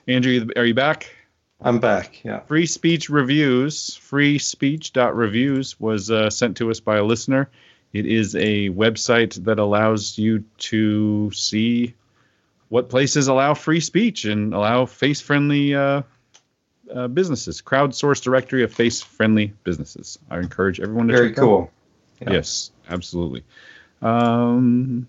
Andrew, 0.08 0.48
are 0.56 0.66
you 0.66 0.76
back? 0.76 1.12
I'm 1.60 1.80
back. 1.80 2.24
Yeah. 2.24 2.42
Free 2.42 2.68
Speech 2.68 3.10
Reviews, 3.10 3.96
free 3.96 4.38
freespeech.reviews 4.38 5.80
was 5.80 6.12
uh, 6.12 6.30
sent 6.30 6.58
to 6.58 6.70
us 6.70 6.80
by 6.80 6.98
a 6.98 7.04
listener. 7.04 7.50
It 7.94 8.06
is 8.06 8.36
a 8.36 8.70
website 8.70 9.44
that 9.46 9.58
allows 9.58 10.20
you 10.20 10.44
to 10.58 11.32
see 11.32 11.96
what 12.70 12.90
places 12.90 13.28
allow 13.28 13.54
free 13.54 13.80
speech 13.80 14.26
and 14.26 14.54
allow 14.54 14.86
face 14.86 15.22
friendly 15.22 15.74
uh, 15.74 16.02
uh, 16.94 17.08
businesses. 17.08 17.62
Crowdsourced 17.62 18.24
directory 18.24 18.64
of 18.64 18.74
face 18.74 19.02
friendly 19.02 19.54
businesses. 19.64 20.20
I 20.30 20.40
encourage 20.40 20.80
everyone 20.80 21.08
to 21.08 21.14
Very 21.14 21.30
check 21.30 21.36
that 21.38 21.42
out. 21.42 21.46
cool. 21.46 21.72
Yeah. 22.22 22.32
Yes, 22.34 22.72
absolutely. 22.90 23.44
Um, 24.02 25.08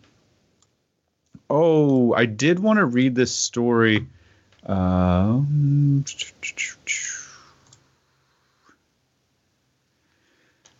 oh, 1.48 2.12
I 2.14 2.26
did 2.26 2.58
want 2.58 2.78
to 2.78 2.84
read 2.84 3.14
this 3.14 3.34
story. 3.34 4.06
Um, 4.66 6.04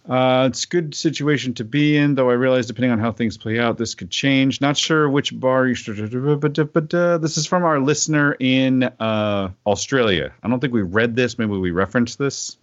Uh, 0.08 0.46
it's 0.48 0.64
a 0.64 0.68
good 0.68 0.94
situation 0.94 1.52
to 1.52 1.64
be 1.64 1.96
in, 1.96 2.14
though 2.14 2.30
I 2.30 2.34
realize 2.34 2.66
depending 2.66 2.92
on 2.92 2.98
how 2.98 3.12
things 3.12 3.36
play 3.36 3.58
out, 3.58 3.76
this 3.76 3.94
could 3.94 4.10
change. 4.10 4.60
Not 4.60 4.76
sure 4.76 5.08
which 5.08 5.38
bar 5.38 5.66
you 5.66 5.74
should, 5.74 6.40
but, 6.40 6.72
but 6.72 6.94
uh, 6.94 7.18
this 7.18 7.36
is 7.36 7.46
from 7.46 7.62
our 7.64 7.78
listener 7.78 8.34
in 8.40 8.84
uh, 8.84 9.50
Australia. 9.66 10.32
I 10.42 10.48
don't 10.48 10.60
think 10.60 10.72
we 10.72 10.80
read 10.80 11.14
this. 11.14 11.38
Maybe 11.38 11.52
we 11.52 11.72
referenced 11.72 12.18
this. 12.18 12.56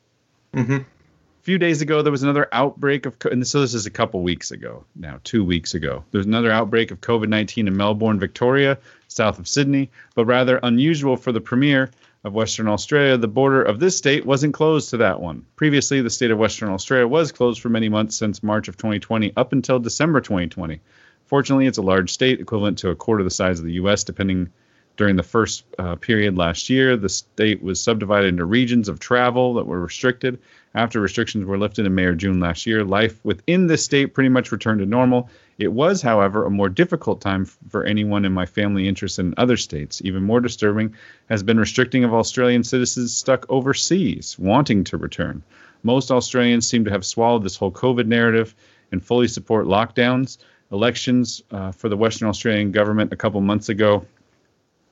Mm-hmm. 0.55 0.77
A 0.77 1.43
few 1.43 1.59
days 1.59 1.83
ago, 1.83 2.01
there 2.01 2.11
was 2.11 2.23
another 2.23 2.47
outbreak 2.51 3.05
of, 3.05 3.13
and 3.29 3.45
so 3.45 3.61
this 3.61 3.75
is 3.75 3.85
a 3.85 3.91
couple 3.91 4.23
weeks 4.23 4.49
ago 4.49 4.83
now, 4.95 5.19
two 5.23 5.45
weeks 5.45 5.75
ago. 5.75 6.03
There's 6.09 6.25
another 6.25 6.49
outbreak 6.49 6.89
of 6.89 7.01
COVID 7.01 7.29
19 7.29 7.67
in 7.67 7.77
Melbourne, 7.77 8.19
Victoria, 8.19 8.79
south 9.07 9.37
of 9.37 9.47
Sydney, 9.47 9.91
but 10.15 10.25
rather 10.25 10.59
unusual 10.63 11.15
for 11.15 11.31
the 11.31 11.41
premier 11.41 11.91
of 12.25 12.33
Western 12.33 12.67
Australia, 12.67 13.17
the 13.17 13.27
border 13.27 13.61
of 13.61 13.79
this 13.79 13.95
state 13.95 14.25
wasn't 14.25 14.53
closed 14.53 14.89
to 14.89 14.97
that 14.97 15.21
one. 15.21 15.45
Previously, 15.55 16.01
the 16.01 16.09
state 16.09 16.31
of 16.31 16.39
Western 16.39 16.69
Australia 16.69 17.07
was 17.07 17.31
closed 17.31 17.61
for 17.61 17.69
many 17.69 17.87
months 17.87 18.15
since 18.15 18.41
March 18.41 18.67
of 18.67 18.77
2020 18.77 19.33
up 19.37 19.53
until 19.53 19.77
December 19.77 20.19
2020. 20.19 20.81
Fortunately, 21.27 21.67
it's 21.67 21.77
a 21.77 21.83
large 21.83 22.11
state, 22.11 22.39
equivalent 22.41 22.79
to 22.79 22.89
a 22.89 22.95
quarter 22.95 23.23
the 23.23 23.29
size 23.29 23.59
of 23.59 23.65
the 23.65 23.73
U.S., 23.73 24.03
depending 24.03 24.49
during 24.97 25.15
the 25.15 25.23
first 25.23 25.65
uh, 25.77 25.95
period 25.97 26.35
last 26.35 26.67
year. 26.67 26.97
The 26.97 27.09
state 27.09 27.61
was 27.61 27.79
subdivided 27.79 28.29
into 28.29 28.45
regions 28.45 28.89
of 28.89 28.99
travel 28.99 29.53
that 29.55 29.67
were 29.67 29.79
restricted. 29.79 30.39
After 30.73 30.99
restrictions 30.99 31.45
were 31.45 31.59
lifted 31.59 31.85
in 31.85 31.93
May 31.93 32.05
or 32.05 32.15
June 32.15 32.39
last 32.39 32.65
year, 32.65 32.83
life 32.83 33.19
within 33.23 33.67
the 33.67 33.77
state 33.77 34.15
pretty 34.15 34.29
much 34.29 34.51
returned 34.51 34.79
to 34.79 34.85
normal. 34.87 35.29
It 35.57 35.71
was, 35.71 36.01
however, 36.01 36.45
a 36.45 36.51
more 36.51 36.67
difficult 36.67 37.21
time 37.21 37.45
for 37.45 37.85
anyone 37.85 38.25
in 38.25 38.33
my 38.33 38.45
family 38.45 38.87
interested 38.87 39.25
in 39.25 39.33
other 39.37 39.55
states. 39.55 40.01
Even 40.03 40.23
more 40.23 40.41
disturbing 40.41 40.95
has 41.29 41.43
been 41.43 41.59
restricting 41.59 42.03
of 42.03 42.13
Australian 42.13 42.63
citizens 42.63 43.15
stuck 43.15 43.45
overseas 43.49 44.37
wanting 44.37 44.83
to 44.85 44.97
return. 44.97 45.43
Most 45.83 46.11
Australians 46.11 46.67
seem 46.67 46.83
to 46.85 46.91
have 46.91 47.05
swallowed 47.05 47.43
this 47.43 47.55
whole 47.55 47.71
COVID 47.71 48.05
narrative 48.05 48.53
and 48.91 49.03
fully 49.03 49.29
support 49.29 49.65
lockdowns. 49.65 50.37
Elections 50.71 51.41
uh, 51.51 51.71
for 51.71 51.87
the 51.87 51.97
Western 51.97 52.27
Australian 52.27 52.71
government 52.71 53.13
a 53.13 53.15
couple 53.15 53.39
months 53.39 53.69
ago 53.69 54.05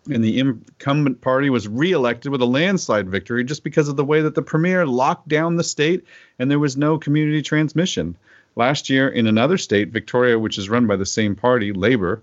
and 0.10 0.24
the 0.24 0.40
incumbent 0.40 1.22
party 1.22 1.50
was 1.50 1.68
reelected 1.68 2.32
with 2.32 2.42
a 2.42 2.46
landslide 2.46 3.10
victory 3.10 3.44
just 3.44 3.64
because 3.64 3.88
of 3.88 3.96
the 3.96 4.04
way 4.04 4.22
that 4.22 4.36
the 4.36 4.42
premier 4.42 4.86
locked 4.86 5.28
down 5.28 5.56
the 5.56 5.64
state 5.64 6.04
and 6.40 6.52
there 6.52 6.60
was 6.60 6.76
no 6.76 6.98
community 6.98 7.42
transmission. 7.42 8.18
Last 8.56 8.90
year, 8.90 9.10
in 9.10 9.28
another 9.28 9.58
state, 9.58 9.90
Victoria, 9.90 10.38
which 10.38 10.58
is 10.58 10.70
run 10.70 10.86
by 10.86 10.96
the 10.96 11.06
same 11.06 11.36
party, 11.36 11.74
Labor, 11.74 12.22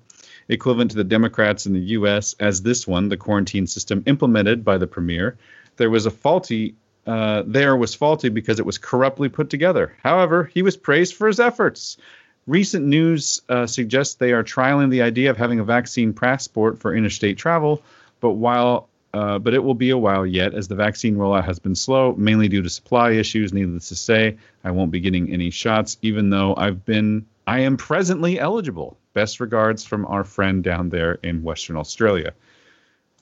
equivalent 0.49 0.91
to 0.91 0.97
the 0.97 1.05
Democrats 1.05 1.67
in 1.67 1.73
the 1.73 1.81
U.S., 1.81 2.35
as 2.39 2.63
this 2.63 2.87
one, 2.87 3.09
the 3.09 3.17
quarantine 3.17 3.67
system 3.67 4.03
implemented 4.07 4.65
by 4.65 4.79
the 4.79 4.87
premier, 4.87 5.37
there 5.77 5.91
was 5.91 6.07
a 6.07 6.11
faulty. 6.11 6.75
Uh, 7.07 7.43
there 7.47 7.75
was 7.77 7.95
faulty 7.95 8.29
because 8.29 8.61
it 8.61 8.67
was 8.67 8.77
corruptly 8.77 9.29
put 9.29 9.49
together. 9.49 9.97
However, 10.03 10.45
he 10.53 10.63
was 10.63 10.77
praised 10.77 11.15
for 11.15 11.27
his 11.27 11.41
efforts. 11.41 11.97
Recent 12.47 12.85
news 12.85 13.41
uh, 13.49 13.67
suggests 13.67 14.15
they 14.15 14.33
are 14.33 14.45
trialing 14.45 14.91
the 14.91 15.03
idea 15.03 15.31
of 15.31 15.37
having 15.37 15.61
a 15.61 15.65
vaccine 15.65 16.13
passport 16.13 16.79
for 16.79 16.95
interstate 16.95 17.39
travel, 17.39 17.83
but 18.21 18.33
while 18.33 18.90
uh, 19.13 19.39
but 19.39 19.55
it 19.55 19.63
will 19.63 19.75
be 19.75 19.91
a 19.91 19.99
while 19.99 20.25
yet 20.25 20.55
as 20.55 20.69
the 20.69 20.75
vaccine 20.75 21.17
rollout 21.17 21.45
has 21.45 21.59
been 21.59 21.75
slow, 21.75 22.15
mainly 22.17 22.49
due 22.49 22.63
to 22.63 22.71
supply 22.71 23.11
issues. 23.13 23.53
Needless 23.53 23.89
to 23.89 23.97
say, 23.97 24.37
I 24.63 24.71
won't 24.71 24.93
be 24.93 25.01
getting 25.01 25.33
any 25.33 25.51
shots, 25.51 25.97
even 26.03 26.31
though 26.31 26.55
I've 26.57 26.85
been, 26.85 27.27
I 27.47 27.61
am 27.61 27.77
presently 27.77 28.39
eligible. 28.39 28.97
Best 29.13 29.41
regards 29.41 29.85
from 29.85 30.07
our 30.07 30.23
friend 30.23 30.63
down 30.63 30.91
there 30.91 31.15
in 31.15 31.43
Western 31.43 31.77
Australia. 31.77 32.33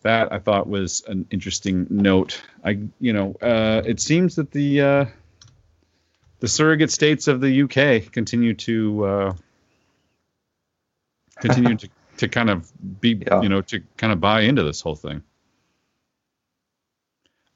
That 0.03 0.33
I 0.33 0.39
thought 0.39 0.69
was 0.69 1.03
an 1.09 1.27
interesting 1.31 1.87
note. 1.89 2.41
I, 2.63 2.81
you 3.01 3.13
know, 3.13 3.35
uh, 3.41 3.83
it 3.85 3.99
seems 3.99 4.37
that 4.37 4.51
the 4.51 4.81
uh, 4.81 5.05
the 6.41 6.49
surrogate 6.49 6.91
states 6.91 7.27
of 7.27 7.41
the 7.41 7.63
UK 7.63 8.13
continue 8.13 8.55
to 8.55 9.05
uh, 9.05 9.33
continue 11.41 11.77
to, 11.79 11.89
to 12.19 12.29
kind 12.29 12.51
of 12.51 12.71
be, 13.01 13.21
yeah. 13.27 13.41
you 13.43 13.49
know, 13.49 13.63
to 13.63 13.83
kind 13.97 14.13
of 14.13 14.21
buy 14.21 14.43
into 14.43 14.63
this 14.63 14.81
whole 14.81 14.95
thing. 14.95 15.23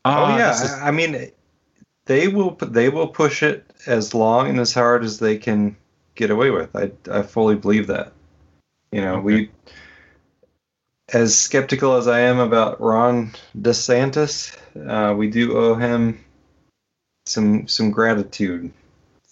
Uh, 0.05 0.27
oh 0.27 0.37
yeah, 0.37 0.51
is... 0.51 0.73
I 0.73 0.91
mean, 0.91 1.31
they 2.07 2.29
will 2.29 2.57
they 2.57 2.89
will 2.89 3.09
push 3.09 3.43
it 3.43 3.67
as 3.87 4.15
long 4.15 4.49
and 4.49 4.61
as 4.61 4.75
hard 4.75 5.05
as 5.05 5.19
they 5.19 5.39
can 5.39 5.77
get 6.15 6.31
away 6.31 6.51
with. 6.51 6.75
I 6.75 6.93
I 7.11 7.23
fully 7.23 7.57
believe 7.57 7.87
that. 7.89 8.13
You 8.91 9.01
know, 9.01 9.15
okay. 9.15 9.23
we 9.23 9.51
as 11.13 11.39
skeptical 11.39 11.97
as 11.97 12.09
I 12.09 12.21
am 12.21 12.39
about 12.39 12.81
Ron 12.81 13.33
DeSantis, 13.59 14.57
uh, 14.89 15.15
we 15.15 15.29
do 15.29 15.57
owe 15.57 15.75
him 15.75 16.25
some 17.27 17.69
some 17.69 17.91
gratitude. 17.91 18.73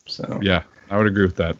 So 0.06 0.40
yeah, 0.42 0.62
I 0.90 0.98
would 0.98 1.06
agree 1.06 1.24
with 1.24 1.36
that. 1.36 1.56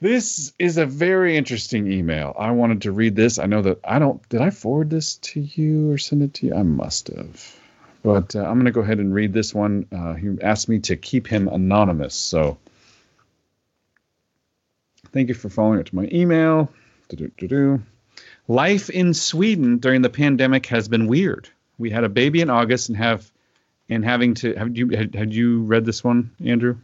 This 0.00 0.52
is 0.60 0.78
a 0.78 0.86
very 0.86 1.36
interesting 1.36 1.90
email. 1.90 2.34
I 2.38 2.52
wanted 2.52 2.82
to 2.82 2.92
read 2.92 3.16
this. 3.16 3.40
I 3.40 3.46
know 3.46 3.62
that 3.62 3.80
I 3.82 3.98
don't. 3.98 4.26
Did 4.28 4.42
I 4.42 4.50
forward 4.50 4.90
this 4.90 5.16
to 5.16 5.40
you 5.40 5.90
or 5.90 5.98
send 5.98 6.22
it 6.22 6.34
to 6.34 6.46
you? 6.46 6.54
I 6.54 6.62
must 6.62 7.08
have. 7.08 7.57
But 8.02 8.36
uh, 8.36 8.40
I'm 8.40 8.54
going 8.54 8.66
to 8.66 8.70
go 8.70 8.80
ahead 8.80 8.98
and 8.98 9.12
read 9.12 9.32
this 9.32 9.54
one. 9.54 9.86
Uh, 9.92 10.14
he 10.14 10.36
asked 10.40 10.68
me 10.68 10.78
to 10.80 10.96
keep 10.96 11.26
him 11.26 11.48
anonymous. 11.48 12.14
So 12.14 12.58
thank 15.12 15.28
you 15.28 15.34
for 15.34 15.48
following 15.48 15.80
it 15.80 15.86
to 15.86 15.96
my 15.96 16.08
email. 16.12 16.72
Do-do-do-do. 17.08 17.82
Life 18.46 18.88
in 18.88 19.14
Sweden 19.14 19.78
during 19.78 20.02
the 20.02 20.10
pandemic 20.10 20.66
has 20.66 20.88
been 20.88 21.06
weird. 21.06 21.48
We 21.76 21.90
had 21.90 22.04
a 22.04 22.08
baby 22.08 22.40
in 22.40 22.50
August 22.50 22.88
and 22.88 22.96
have 22.98 23.30
and 23.88 24.04
having 24.04 24.34
to 24.34 24.54
have 24.54 24.76
you 24.76 24.88
had, 24.90 25.14
had 25.14 25.32
you 25.32 25.62
read 25.62 25.84
this 25.84 26.04
one, 26.04 26.30
Andrew? 26.44 26.76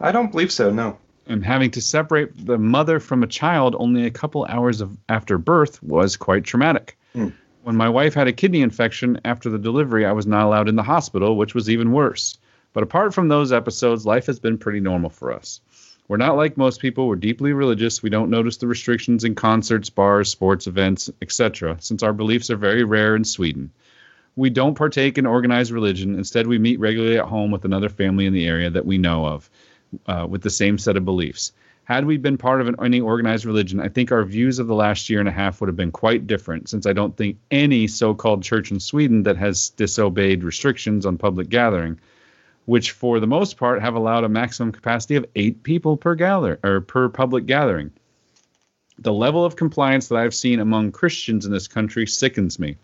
I 0.00 0.12
don't 0.12 0.30
believe 0.30 0.52
so. 0.52 0.70
No. 0.70 0.98
And 1.26 1.44
having 1.44 1.70
to 1.72 1.80
separate 1.80 2.46
the 2.46 2.58
mother 2.58 3.00
from 3.00 3.22
a 3.22 3.26
child 3.26 3.74
only 3.78 4.06
a 4.06 4.10
couple 4.10 4.44
hours 4.44 4.80
of 4.80 4.96
after 5.08 5.38
birth 5.38 5.82
was 5.82 6.16
quite 6.16 6.44
traumatic. 6.44 6.98
Mm. 7.14 7.32
When 7.64 7.76
my 7.76 7.88
wife 7.88 8.12
had 8.12 8.28
a 8.28 8.32
kidney 8.34 8.60
infection 8.60 9.18
after 9.24 9.48
the 9.48 9.58
delivery, 9.58 10.04
I 10.04 10.12
was 10.12 10.26
not 10.26 10.44
allowed 10.44 10.68
in 10.68 10.76
the 10.76 10.82
hospital, 10.82 11.38
which 11.38 11.54
was 11.54 11.70
even 11.70 11.92
worse. 11.92 12.36
But 12.74 12.82
apart 12.82 13.14
from 13.14 13.28
those 13.28 13.52
episodes, 13.52 14.04
life 14.04 14.26
has 14.26 14.38
been 14.38 14.58
pretty 14.58 14.80
normal 14.80 15.08
for 15.08 15.32
us. 15.32 15.62
We're 16.06 16.18
not 16.18 16.36
like 16.36 16.58
most 16.58 16.78
people. 16.78 17.08
We're 17.08 17.16
deeply 17.16 17.54
religious. 17.54 18.02
We 18.02 18.10
don't 18.10 18.28
notice 18.28 18.58
the 18.58 18.66
restrictions 18.66 19.24
in 19.24 19.34
concerts, 19.34 19.88
bars, 19.88 20.30
sports 20.30 20.66
events, 20.66 21.10
etc., 21.22 21.78
since 21.80 22.02
our 22.02 22.12
beliefs 22.12 22.50
are 22.50 22.56
very 22.56 22.84
rare 22.84 23.16
in 23.16 23.24
Sweden. 23.24 23.70
We 24.36 24.50
don't 24.50 24.74
partake 24.74 25.16
in 25.16 25.24
organized 25.24 25.70
religion. 25.70 26.16
Instead, 26.16 26.46
we 26.46 26.58
meet 26.58 26.78
regularly 26.80 27.16
at 27.16 27.24
home 27.24 27.50
with 27.50 27.64
another 27.64 27.88
family 27.88 28.26
in 28.26 28.34
the 28.34 28.46
area 28.46 28.68
that 28.68 28.84
we 28.84 28.98
know 28.98 29.24
of 29.24 29.48
uh, 30.06 30.26
with 30.28 30.42
the 30.42 30.50
same 30.50 30.76
set 30.76 30.98
of 30.98 31.06
beliefs. 31.06 31.52
Had 31.84 32.06
we 32.06 32.16
been 32.16 32.38
part 32.38 32.62
of 32.62 32.68
an, 32.68 32.76
any 32.82 33.00
organized 33.00 33.44
religion, 33.44 33.78
I 33.78 33.88
think 33.88 34.10
our 34.10 34.24
views 34.24 34.58
of 34.58 34.66
the 34.66 34.74
last 34.74 35.10
year 35.10 35.20
and 35.20 35.28
a 35.28 35.32
half 35.32 35.60
would 35.60 35.68
have 35.68 35.76
been 35.76 35.92
quite 35.92 36.26
different, 36.26 36.68
since 36.68 36.86
I 36.86 36.94
don't 36.94 37.14
think 37.14 37.36
any 37.50 37.86
so 37.86 38.14
called 38.14 38.42
church 38.42 38.70
in 38.70 38.80
Sweden 38.80 39.24
that 39.24 39.36
has 39.36 39.68
disobeyed 39.70 40.44
restrictions 40.44 41.04
on 41.04 41.18
public 41.18 41.50
gathering, 41.50 42.00
which 42.64 42.92
for 42.92 43.20
the 43.20 43.26
most 43.26 43.58
part 43.58 43.82
have 43.82 43.94
allowed 43.94 44.24
a 44.24 44.30
maximum 44.30 44.72
capacity 44.72 45.16
of 45.16 45.26
eight 45.36 45.62
people 45.62 45.98
per 45.98 46.14
gather 46.14 46.58
or 46.64 46.80
per 46.80 47.10
public 47.10 47.44
gathering. 47.44 47.90
The 48.98 49.12
level 49.12 49.44
of 49.44 49.56
compliance 49.56 50.08
that 50.08 50.16
I've 50.16 50.34
seen 50.34 50.60
among 50.60 50.92
Christians 50.92 51.44
in 51.44 51.52
this 51.52 51.68
country 51.68 52.06
sickens 52.06 52.58
me. 52.58 52.76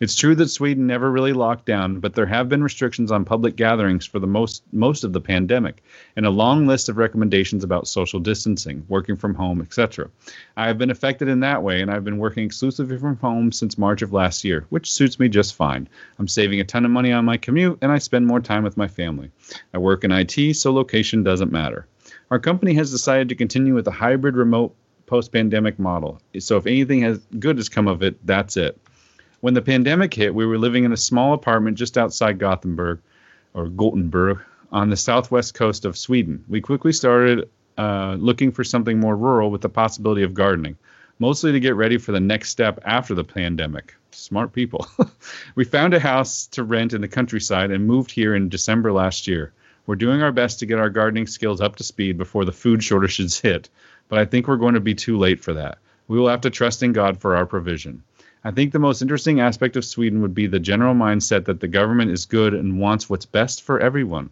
It's 0.00 0.16
true 0.16 0.34
that 0.34 0.48
Sweden 0.48 0.86
never 0.86 1.10
really 1.10 1.32
locked 1.32 1.66
down, 1.66 2.00
but 2.00 2.14
there 2.14 2.26
have 2.26 2.48
been 2.48 2.62
restrictions 2.62 3.12
on 3.12 3.24
public 3.24 3.54
gatherings 3.54 4.04
for 4.04 4.18
the 4.18 4.26
most 4.26 4.62
most 4.72 5.04
of 5.04 5.12
the 5.12 5.20
pandemic, 5.20 5.82
and 6.16 6.26
a 6.26 6.30
long 6.30 6.66
list 6.66 6.88
of 6.88 6.96
recommendations 6.96 7.62
about 7.62 7.86
social 7.86 8.18
distancing, 8.18 8.84
working 8.88 9.16
from 9.16 9.34
home, 9.34 9.60
etc. 9.60 10.10
I 10.56 10.66
have 10.66 10.78
been 10.78 10.90
affected 10.90 11.28
in 11.28 11.40
that 11.40 11.62
way, 11.62 11.80
and 11.80 11.90
I've 11.90 12.04
been 12.04 12.18
working 12.18 12.44
exclusively 12.44 12.98
from 12.98 13.16
home 13.18 13.52
since 13.52 13.78
March 13.78 14.02
of 14.02 14.12
last 14.12 14.44
year, 14.44 14.66
which 14.70 14.90
suits 14.90 15.20
me 15.20 15.28
just 15.28 15.54
fine. 15.54 15.88
I'm 16.18 16.28
saving 16.28 16.60
a 16.60 16.64
ton 16.64 16.84
of 16.84 16.90
money 16.90 17.12
on 17.12 17.24
my 17.24 17.36
commute, 17.36 17.78
and 17.80 17.92
I 17.92 17.98
spend 17.98 18.26
more 18.26 18.40
time 18.40 18.64
with 18.64 18.76
my 18.76 18.88
family. 18.88 19.30
I 19.72 19.78
work 19.78 20.02
in 20.02 20.10
IT, 20.10 20.54
so 20.56 20.72
location 20.72 21.22
doesn't 21.22 21.52
matter. 21.52 21.86
Our 22.30 22.38
company 22.38 22.74
has 22.74 22.90
decided 22.90 23.28
to 23.28 23.34
continue 23.34 23.74
with 23.74 23.86
a 23.86 23.92
hybrid 23.92 24.36
remote 24.36 24.74
post-pandemic 25.06 25.78
model. 25.78 26.20
So 26.38 26.56
if 26.56 26.66
anything 26.66 27.02
has 27.02 27.18
good 27.38 27.58
has 27.58 27.68
come 27.68 27.86
of 27.86 28.02
it, 28.02 28.24
that's 28.26 28.56
it. 28.56 28.80
When 29.44 29.52
the 29.52 29.60
pandemic 29.60 30.14
hit, 30.14 30.34
we 30.34 30.46
were 30.46 30.56
living 30.56 30.84
in 30.84 30.92
a 30.94 30.96
small 30.96 31.34
apartment 31.34 31.76
just 31.76 31.98
outside 31.98 32.38
Gothenburg 32.38 33.02
or 33.52 33.68
Gothenburg 33.68 34.40
on 34.72 34.88
the 34.88 34.96
southwest 34.96 35.52
coast 35.52 35.84
of 35.84 35.98
Sweden. 35.98 36.42
We 36.48 36.62
quickly 36.62 36.94
started 36.94 37.50
uh, 37.76 38.16
looking 38.18 38.52
for 38.52 38.64
something 38.64 38.98
more 38.98 39.18
rural 39.18 39.50
with 39.50 39.60
the 39.60 39.68
possibility 39.68 40.22
of 40.22 40.32
gardening, 40.32 40.78
mostly 41.18 41.52
to 41.52 41.60
get 41.60 41.76
ready 41.76 41.98
for 41.98 42.12
the 42.12 42.20
next 42.20 42.48
step 42.48 42.80
after 42.86 43.14
the 43.14 43.22
pandemic. 43.22 43.94
Smart 44.12 44.54
people. 44.54 44.88
we 45.56 45.64
found 45.66 45.92
a 45.92 46.00
house 46.00 46.46
to 46.46 46.64
rent 46.64 46.94
in 46.94 47.02
the 47.02 47.06
countryside 47.06 47.70
and 47.70 47.86
moved 47.86 48.12
here 48.12 48.34
in 48.34 48.48
December 48.48 48.92
last 48.92 49.28
year. 49.28 49.52
We're 49.84 49.96
doing 49.96 50.22
our 50.22 50.32
best 50.32 50.58
to 50.60 50.66
get 50.66 50.78
our 50.78 50.88
gardening 50.88 51.26
skills 51.26 51.60
up 51.60 51.76
to 51.76 51.84
speed 51.84 52.16
before 52.16 52.46
the 52.46 52.52
food 52.52 52.82
shortages 52.82 53.38
hit, 53.38 53.68
but 54.08 54.18
I 54.18 54.24
think 54.24 54.48
we're 54.48 54.56
going 54.56 54.72
to 54.72 54.80
be 54.80 54.94
too 54.94 55.18
late 55.18 55.40
for 55.40 55.52
that. 55.52 55.76
We 56.08 56.18
will 56.18 56.28
have 56.28 56.40
to 56.40 56.50
trust 56.50 56.82
in 56.82 56.94
God 56.94 57.20
for 57.20 57.36
our 57.36 57.44
provision. 57.44 58.02
I 58.46 58.50
think 58.50 58.72
the 58.72 58.78
most 58.78 59.00
interesting 59.00 59.40
aspect 59.40 59.74
of 59.74 59.86
Sweden 59.86 60.20
would 60.20 60.34
be 60.34 60.46
the 60.46 60.60
general 60.60 60.94
mindset 60.94 61.46
that 61.46 61.60
the 61.60 61.68
government 61.68 62.10
is 62.10 62.26
good 62.26 62.52
and 62.52 62.78
wants 62.78 63.08
what's 63.08 63.24
best 63.24 63.62
for 63.62 63.80
everyone. 63.80 64.28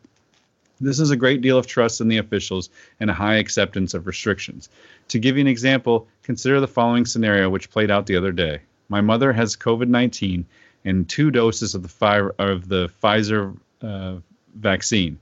This 0.83 1.01
is 1.01 1.11
a 1.11 1.17
great 1.17 1.41
deal 1.41 1.57
of 1.57 1.67
trust 1.67 2.01
in 2.01 2.09
the 2.09 2.19
officials 2.19 2.69
and 3.01 3.09
a 3.09 3.15
high 3.15 3.37
acceptance 3.37 3.95
of 3.95 4.07
restrictions. 4.07 4.69
To 5.09 5.19
give 5.19 5.37
you 5.37 5.41
an 5.41 5.47
example, 5.47 6.09
consider 6.25 6.61
the 6.61 6.69
following 6.69 7.07
scenario 7.07 7.49
which 7.49 7.71
played 7.71 7.91
out 7.91 8.05
the 8.05 8.17
other 8.17 8.33
day. 8.33 8.61
My 8.91 9.01
mother 9.01 9.33
has 9.33 9.57
COVID 9.57 9.89
19 9.89 10.45
and 10.85 11.09
two 11.09 11.31
doses 11.31 11.75
of 11.75 11.83
the, 11.83 11.89
fi- 11.89 12.31
of 12.39 12.69
the 12.69 12.91
Pfizer 13.03 13.57
uh, 13.81 14.17
vaccine. 14.57 15.19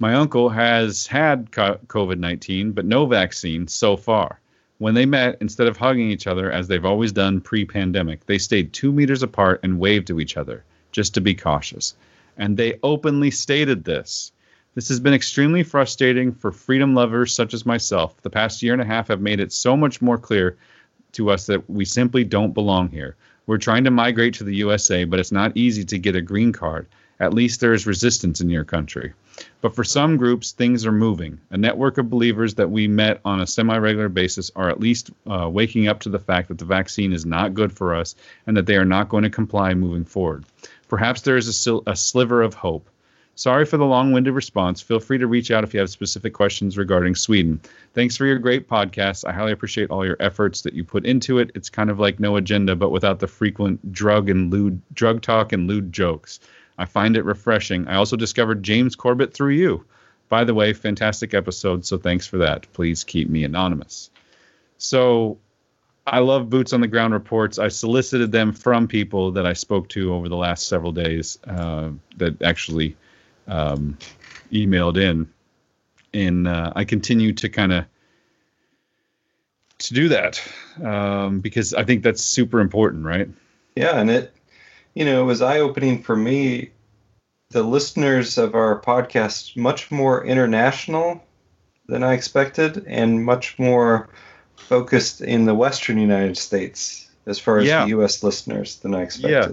My 0.00 0.14
uncle 0.14 0.48
has 0.48 1.06
had 1.06 1.52
COVID 1.52 2.18
19, 2.18 2.72
but 2.72 2.84
no 2.84 3.06
vaccine 3.06 3.68
so 3.68 3.96
far. 3.96 4.40
When 4.78 4.94
they 4.94 5.06
met, 5.06 5.38
instead 5.40 5.68
of 5.68 5.76
hugging 5.76 6.10
each 6.10 6.26
other 6.26 6.50
as 6.50 6.66
they've 6.66 6.84
always 6.84 7.12
done 7.12 7.40
pre 7.40 7.64
pandemic, 7.64 8.26
they 8.26 8.38
stayed 8.38 8.72
two 8.72 8.92
meters 8.92 9.22
apart 9.22 9.60
and 9.62 9.78
waved 9.78 10.08
to 10.08 10.18
each 10.18 10.36
other, 10.36 10.64
just 10.90 11.14
to 11.14 11.20
be 11.20 11.34
cautious. 11.34 11.94
And 12.36 12.56
they 12.56 12.80
openly 12.82 13.30
stated 13.30 13.84
this. 13.84 14.32
This 14.74 14.88
has 14.88 14.98
been 14.98 15.14
extremely 15.14 15.62
frustrating 15.62 16.32
for 16.32 16.50
freedom 16.50 16.94
lovers 16.94 17.32
such 17.32 17.54
as 17.54 17.64
myself. 17.64 18.20
The 18.22 18.30
past 18.30 18.62
year 18.62 18.72
and 18.72 18.82
a 18.82 18.84
half 18.84 19.06
have 19.06 19.20
made 19.20 19.38
it 19.38 19.52
so 19.52 19.76
much 19.76 20.02
more 20.02 20.18
clear 20.18 20.56
to 21.12 21.30
us 21.30 21.46
that 21.46 21.70
we 21.70 21.84
simply 21.84 22.24
don't 22.24 22.52
belong 22.52 22.88
here. 22.88 23.14
We're 23.46 23.58
trying 23.58 23.84
to 23.84 23.92
migrate 23.92 24.34
to 24.34 24.44
the 24.44 24.56
USA, 24.56 25.04
but 25.04 25.20
it's 25.20 25.30
not 25.30 25.56
easy 25.56 25.84
to 25.84 25.98
get 25.98 26.16
a 26.16 26.20
green 26.20 26.52
card. 26.52 26.88
At 27.20 27.34
least 27.34 27.60
there 27.60 27.74
is 27.74 27.86
resistance 27.86 28.40
in 28.40 28.50
your 28.50 28.64
country. 28.64 29.12
But 29.60 29.74
for 29.74 29.84
some 29.84 30.16
groups, 30.16 30.52
things 30.52 30.86
are 30.86 30.92
moving. 30.92 31.40
A 31.50 31.56
network 31.56 31.98
of 31.98 32.10
believers 32.10 32.54
that 32.54 32.70
we 32.70 32.86
met 32.86 33.20
on 33.24 33.40
a 33.40 33.46
semi 33.46 33.76
regular 33.78 34.08
basis 34.08 34.50
are 34.54 34.68
at 34.68 34.80
least 34.80 35.10
uh, 35.26 35.48
waking 35.50 35.88
up 35.88 36.00
to 36.00 36.08
the 36.08 36.18
fact 36.18 36.48
that 36.48 36.58
the 36.58 36.64
vaccine 36.64 37.12
is 37.12 37.24
not 37.24 37.54
good 37.54 37.72
for 37.72 37.94
us 37.94 38.14
and 38.46 38.56
that 38.56 38.66
they 38.66 38.76
are 38.76 38.84
not 38.84 39.08
going 39.08 39.24
to 39.24 39.30
comply 39.30 39.74
moving 39.74 40.04
forward. 40.04 40.44
Perhaps 40.88 41.22
there 41.22 41.36
is 41.36 41.66
a, 41.66 41.80
a 41.86 41.96
sliver 41.96 42.42
of 42.42 42.54
hope. 42.54 42.88
Sorry 43.36 43.64
for 43.64 43.78
the 43.78 43.84
long 43.84 44.12
winded 44.12 44.32
response. 44.32 44.80
Feel 44.80 45.00
free 45.00 45.18
to 45.18 45.26
reach 45.26 45.50
out 45.50 45.64
if 45.64 45.74
you 45.74 45.80
have 45.80 45.90
specific 45.90 46.34
questions 46.34 46.78
regarding 46.78 47.16
Sweden. 47.16 47.60
Thanks 47.92 48.16
for 48.16 48.26
your 48.26 48.38
great 48.38 48.68
podcast. 48.68 49.26
I 49.26 49.32
highly 49.32 49.50
appreciate 49.50 49.90
all 49.90 50.06
your 50.06 50.16
efforts 50.20 50.62
that 50.62 50.74
you 50.74 50.84
put 50.84 51.04
into 51.04 51.38
it. 51.38 51.50
It's 51.56 51.68
kind 51.68 51.90
of 51.90 51.98
like 51.98 52.20
no 52.20 52.36
agenda, 52.36 52.76
but 52.76 52.90
without 52.90 53.18
the 53.18 53.26
frequent 53.26 53.92
drug 53.92 54.30
and 54.30 54.52
lewd 54.52 54.80
drug 54.94 55.20
talk 55.20 55.52
and 55.52 55.66
lewd 55.66 55.92
jokes. 55.92 56.38
I 56.78 56.84
find 56.86 57.16
it 57.16 57.24
refreshing. 57.24 57.86
I 57.88 57.96
also 57.96 58.16
discovered 58.16 58.62
James 58.62 58.96
Corbett 58.96 59.32
through 59.32 59.52
you. 59.52 59.84
By 60.28 60.44
the 60.44 60.54
way, 60.54 60.72
fantastic 60.72 61.34
episode, 61.34 61.84
so 61.84 61.98
thanks 61.98 62.26
for 62.26 62.38
that. 62.38 62.66
Please 62.72 63.04
keep 63.04 63.28
me 63.28 63.44
anonymous. 63.44 64.10
So 64.78 65.38
I 66.06 66.18
love 66.18 66.50
boots 66.50 66.72
on 66.72 66.80
the 66.80 66.86
ground 66.86 67.14
reports. 67.14 67.58
I 67.58 67.68
solicited 67.68 68.32
them 68.32 68.52
from 68.52 68.88
people 68.88 69.30
that 69.32 69.46
I 69.46 69.52
spoke 69.52 69.88
to 69.90 70.12
over 70.12 70.28
the 70.28 70.36
last 70.36 70.68
several 70.68 70.92
days 70.92 71.38
uh, 71.46 71.90
that 72.16 72.42
actually 72.42 72.96
um, 73.46 73.96
emailed 74.52 75.00
in, 75.00 75.28
and 76.12 76.48
uh, 76.48 76.72
I 76.74 76.84
continue 76.84 77.32
to 77.34 77.48
kind 77.48 77.72
of 77.72 77.84
to 79.78 79.94
do 79.94 80.08
that 80.08 80.42
um, 80.82 81.40
because 81.40 81.74
I 81.74 81.84
think 81.84 82.02
that's 82.02 82.22
super 82.22 82.60
important, 82.60 83.04
right? 83.04 83.28
Yeah, 83.76 83.98
and 83.98 84.10
it, 84.10 84.33
you 84.94 85.04
know, 85.04 85.22
it 85.22 85.26
was 85.26 85.42
eye 85.42 85.60
opening 85.60 86.02
for 86.02 86.16
me. 86.16 86.70
The 87.50 87.62
listeners 87.62 88.38
of 88.38 88.54
our 88.54 88.80
podcast 88.80 89.56
much 89.56 89.90
more 89.90 90.24
international 90.24 91.22
than 91.86 92.02
I 92.02 92.14
expected, 92.14 92.84
and 92.86 93.24
much 93.24 93.58
more 93.58 94.08
focused 94.56 95.20
in 95.20 95.44
the 95.44 95.54
Western 95.54 95.98
United 95.98 96.36
States 96.38 97.10
as 97.26 97.38
far 97.38 97.58
as 97.58 97.66
yeah. 97.66 97.84
the 97.84 97.90
U.S. 97.90 98.22
listeners 98.22 98.76
than 98.76 98.94
I 98.94 99.02
expected. 99.02 99.30
Yeah. 99.30 99.48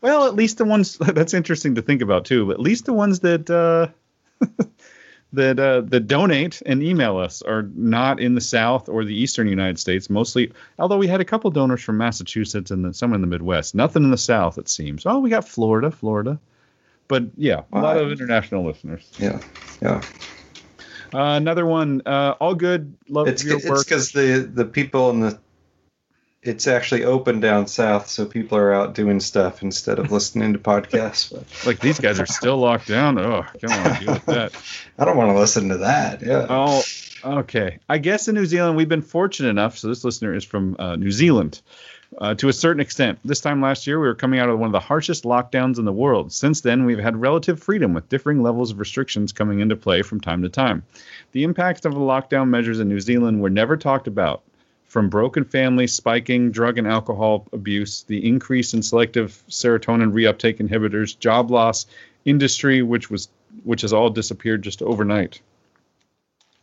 Well, 0.00 0.26
at 0.26 0.34
least 0.34 0.58
the 0.58 0.64
ones 0.64 0.98
that's 1.00 1.34
interesting 1.34 1.74
to 1.76 1.82
think 1.82 2.02
about 2.02 2.24
too. 2.24 2.46
But 2.46 2.52
at 2.52 2.60
least 2.60 2.86
the 2.86 2.92
ones 2.92 3.20
that 3.20 3.48
uh, 3.50 3.88
that 5.32 5.58
uh, 5.58 5.82
that 5.82 6.06
donate 6.06 6.62
and 6.66 6.82
email 6.82 7.18
us 7.18 7.42
are 7.42 7.62
not 7.74 8.20
in 8.20 8.34
the 8.34 8.40
South 8.40 8.88
or 8.88 9.04
the 9.04 9.14
Eastern 9.14 9.48
United 9.48 9.78
States. 9.78 10.10
Mostly, 10.10 10.52
although 10.78 10.98
we 10.98 11.06
had 11.06 11.20
a 11.20 11.24
couple 11.24 11.50
donors 11.50 11.82
from 11.82 11.98
Massachusetts 11.98 12.70
and 12.70 12.94
some 12.94 13.12
in 13.14 13.20
the 13.20 13.26
Midwest. 13.26 13.74
Nothing 13.74 14.04
in 14.04 14.10
the 14.10 14.18
South, 14.18 14.58
it 14.58 14.68
seems. 14.68 15.06
Oh, 15.06 15.18
we 15.18 15.30
got 15.30 15.46
Florida, 15.46 15.90
Florida. 15.90 16.38
But 17.08 17.24
yeah, 17.36 17.62
a 17.72 17.80
lot 17.80 17.96
of 17.96 18.12
international 18.12 18.64
listeners. 18.64 19.10
Yeah, 19.18 19.40
yeah. 19.82 20.00
Uh, 21.12 21.34
another 21.34 21.66
one. 21.66 22.02
Uh, 22.06 22.36
all 22.40 22.54
good. 22.54 22.94
Love 23.08 23.26
it's, 23.26 23.42
your 23.42 23.56
it's 23.56 23.68
work. 23.68 23.78
It's 23.78 23.84
because 23.84 24.12
the 24.12 24.48
the 24.52 24.64
people 24.64 25.10
in 25.10 25.20
the 25.20 25.38
it's 26.42 26.66
actually 26.66 27.04
open 27.04 27.40
down 27.40 27.66
south, 27.66 28.08
so 28.08 28.24
people 28.24 28.56
are 28.56 28.72
out 28.72 28.94
doing 28.94 29.20
stuff 29.20 29.62
instead 29.62 29.98
of 29.98 30.10
listening 30.10 30.52
to 30.54 30.58
podcasts. 30.58 31.30
But. 31.40 31.66
Like 31.66 31.80
these 31.80 32.00
guys 32.00 32.18
are 32.18 32.26
still 32.26 32.56
locked 32.56 32.88
down. 32.88 33.18
Oh, 33.18 33.44
come 33.60 33.72
on, 33.72 34.00
deal 34.00 34.12
with 34.14 34.26
that. 34.26 34.52
I 34.98 35.04
don't 35.04 35.16
want 35.16 35.30
to 35.30 35.38
listen 35.38 35.68
to 35.68 35.78
that. 35.78 36.22
Yeah. 36.22 36.46
Oh, 36.48 36.82
okay. 37.24 37.78
I 37.88 37.98
guess 37.98 38.26
in 38.28 38.34
New 38.34 38.46
Zealand 38.46 38.76
we've 38.76 38.88
been 38.88 39.02
fortunate 39.02 39.50
enough. 39.50 39.78
So 39.78 39.88
this 39.88 40.02
listener 40.02 40.34
is 40.34 40.44
from 40.44 40.76
uh, 40.78 40.96
New 40.96 41.10
Zealand. 41.10 41.60
Uh, 42.18 42.34
to 42.34 42.48
a 42.48 42.52
certain 42.52 42.80
extent. 42.80 43.20
This 43.24 43.40
time 43.40 43.62
last 43.62 43.86
year, 43.86 44.00
we 44.00 44.06
were 44.08 44.16
coming 44.16 44.40
out 44.40 44.48
of 44.48 44.58
one 44.58 44.66
of 44.66 44.72
the 44.72 44.80
harshest 44.80 45.22
lockdowns 45.22 45.78
in 45.78 45.84
the 45.84 45.92
world. 45.92 46.32
Since 46.32 46.62
then, 46.62 46.84
we've 46.84 46.98
had 46.98 47.16
relative 47.16 47.62
freedom 47.62 47.94
with 47.94 48.08
differing 48.08 48.42
levels 48.42 48.72
of 48.72 48.80
restrictions 48.80 49.32
coming 49.32 49.60
into 49.60 49.76
play 49.76 50.02
from 50.02 50.20
time 50.20 50.42
to 50.42 50.48
time. 50.48 50.82
The 51.30 51.44
impacts 51.44 51.84
of 51.84 51.94
the 51.94 52.00
lockdown 52.00 52.48
measures 52.48 52.80
in 52.80 52.88
New 52.88 52.98
Zealand 52.98 53.40
were 53.40 53.48
never 53.48 53.76
talked 53.76 54.08
about 54.08 54.42
from 54.90 55.08
broken 55.08 55.44
families, 55.44 55.94
spiking 55.94 56.50
drug 56.50 56.76
and 56.76 56.86
alcohol 56.86 57.46
abuse, 57.52 58.02
the 58.08 58.26
increase 58.26 58.74
in 58.74 58.82
selective 58.82 59.40
serotonin 59.48 60.10
reuptake 60.10 60.58
inhibitors, 60.58 61.16
job 61.16 61.48
loss, 61.52 61.86
industry 62.24 62.82
which 62.82 63.08
was 63.08 63.28
which 63.62 63.82
has 63.82 63.92
all 63.92 64.10
disappeared 64.10 64.62
just 64.62 64.82
overnight. 64.82 65.40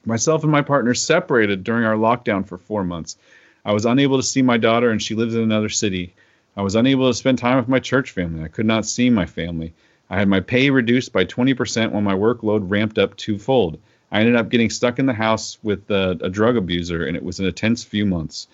Myself 0.05 0.43
and 0.43 0.51
my 0.51 0.61
partner 0.61 0.93
separated 0.93 1.63
during 1.63 1.86
our 1.86 1.95
lockdown 1.95 2.45
for 2.45 2.57
4 2.57 2.84
months. 2.84 3.15
I 3.63 3.71
was 3.71 3.86
unable 3.86 4.17
to 4.17 4.23
see 4.23 4.41
my 4.41 4.57
daughter 4.57 4.89
and 4.89 5.01
she 5.01 5.15
lives 5.15 5.34
in 5.34 5.41
another 5.41 5.69
city. 5.69 6.13
I 6.57 6.63
was 6.63 6.75
unable 6.75 7.07
to 7.09 7.13
spend 7.13 7.38
time 7.38 7.55
with 7.57 7.69
my 7.69 7.80
church 7.80 8.11
family. 8.11 8.43
I 8.43 8.49
could 8.49 8.65
not 8.65 8.86
see 8.86 9.09
my 9.09 9.25
family. 9.25 9.73
I 10.09 10.17
had 10.19 10.28
my 10.28 10.41
pay 10.41 10.69
reduced 10.69 11.13
by 11.13 11.23
20% 11.23 11.93
when 11.93 12.03
my 12.03 12.13
workload 12.13 12.69
ramped 12.69 12.97
up 12.97 13.15
twofold. 13.15 13.80
I 14.12 14.20
ended 14.20 14.36
up 14.36 14.49
getting 14.49 14.70
stuck 14.70 14.99
in 14.99 15.05
the 15.05 15.14
house 15.14 15.58
with 15.64 15.89
a, 15.91 16.18
a 16.22 16.30
drug 16.30 16.58
abuser, 16.58 17.05
and 17.05 17.18
it 17.18 17.24
was 17.24 17.39
an 17.39 17.45
intense 17.45 17.84
few 17.84 18.05
months. 18.05 18.47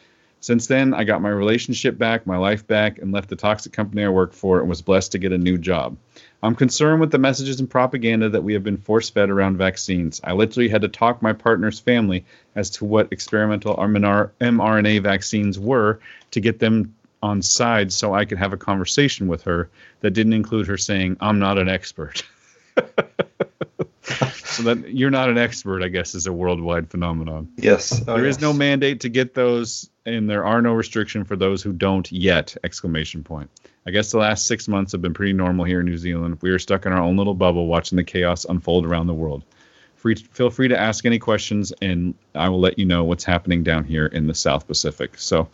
Since 0.44 0.68
then, 0.68 0.94
I 0.94 1.06
got 1.06 1.22
my 1.22 1.30
relationship 1.30 1.98
back, 1.98 2.28
my 2.28 2.36
life 2.36 2.68
back, 2.68 2.98
and 3.00 3.14
left 3.14 3.30
the 3.30 3.36
toxic 3.38 3.72
company 3.72 4.04
I 4.04 4.10
worked 4.10 4.36
for 4.36 4.60
and 4.60 4.68
was 4.68 4.82
blessed 4.82 5.14
to 5.14 5.18
get 5.18 5.32
a 5.32 5.38
new 5.38 5.58
job. 5.58 5.96
I'm 6.42 6.54
concerned 6.54 7.00
with 7.00 7.12
the 7.12 7.18
messages 7.18 7.62
and 7.62 7.70
propaganda 7.70 8.28
that 8.28 8.44
we 8.44 8.52
have 8.52 8.64
been 8.64 8.76
force 8.76 9.10
fed 9.10 9.30
around 9.30 9.56
vaccines. 9.56 10.20
I 10.26 10.34
literally 10.34 10.68
had 10.68 10.82
to 10.82 10.90
talk 10.90 11.22
my 11.22 11.32
partner's 11.32 11.80
family 11.80 12.26
as 12.56 12.70
to 12.72 12.84
what 12.84 13.14
experimental 13.14 13.78
mRNA 13.78 15.02
vaccines 15.02 15.58
were 15.58 16.02
to 16.32 16.42
get 16.42 16.60
them 16.60 16.94
on 17.22 17.42
side 17.42 17.94
so 17.94 18.14
I 18.14 18.26
could 18.26 18.38
have 18.38 18.52
a 18.52 18.58
conversation 18.58 19.30
with 19.30 19.44
her 19.44 19.70
that 20.02 20.12
didn't 20.12 20.34
include 20.34 20.68
her 20.68 20.78
saying, 20.78 21.16
I'm 21.22 21.40
not 21.40 21.58
an 21.58 21.70
expert. 21.70 22.22
so 24.54 24.64
that 24.64 24.94
you're 24.94 25.10
not 25.10 25.30
an 25.30 25.38
expert, 25.38 25.84
I 25.84 25.88
guess, 25.88 26.16
is 26.16 26.28
a 26.28 26.34
worldwide 26.34 26.90
phenomenon. 26.90 27.52
Yes, 27.58 28.02
oh, 28.08 28.16
there 28.16 28.26
yes. 28.26 28.38
is 28.38 28.42
no 28.42 28.54
mandate 28.54 29.02
to 29.02 29.10
get 29.10 29.34
those, 29.34 29.90
and 30.06 30.30
there 30.30 30.46
are 30.46 30.62
no 30.62 30.74
restriction 30.74 31.26
for 31.26 31.36
those 31.36 31.62
who 31.62 31.74
don't 31.74 32.12
yet! 32.12 32.56
Exclamation 32.64 33.24
point. 33.24 33.50
I 33.86 33.92
guess 33.92 34.12
the 34.12 34.18
last 34.18 34.48
six 34.48 34.68
months 34.68 34.92
have 34.94 35.02
been 35.02 35.14
pretty 35.14 35.34
normal 35.34 35.66
here 35.66 35.82
in 35.82 35.86
New 35.86 35.98
Zealand. 35.98 36.38
We 36.42 36.52
are 36.52 36.60
stuck 36.60 36.86
in 36.86 36.94
our 36.94 37.02
own 37.02 37.18
little 37.18 37.34
bubble, 37.34 37.68
watching 37.68 37.96
the 37.96 38.04
chaos 38.04 38.46
unfold 38.46 38.86
around 38.86 39.08
the 39.08 39.14
world. 39.14 39.44
Free, 39.96 40.16
feel 40.16 40.50
free 40.50 40.68
to 40.68 40.80
ask 40.80 41.06
any 41.06 41.20
questions, 41.20 41.74
and 41.82 42.14
I 42.36 42.50
will 42.50 42.60
let 42.60 42.78
you 42.80 42.86
know 42.86 43.04
what's 43.04 43.24
happening 43.24 43.64
down 43.64 43.84
here 43.84 44.06
in 44.06 44.28
the 44.28 44.36
South 44.36 44.68
Pacific. 44.68 45.18
So. 45.18 45.50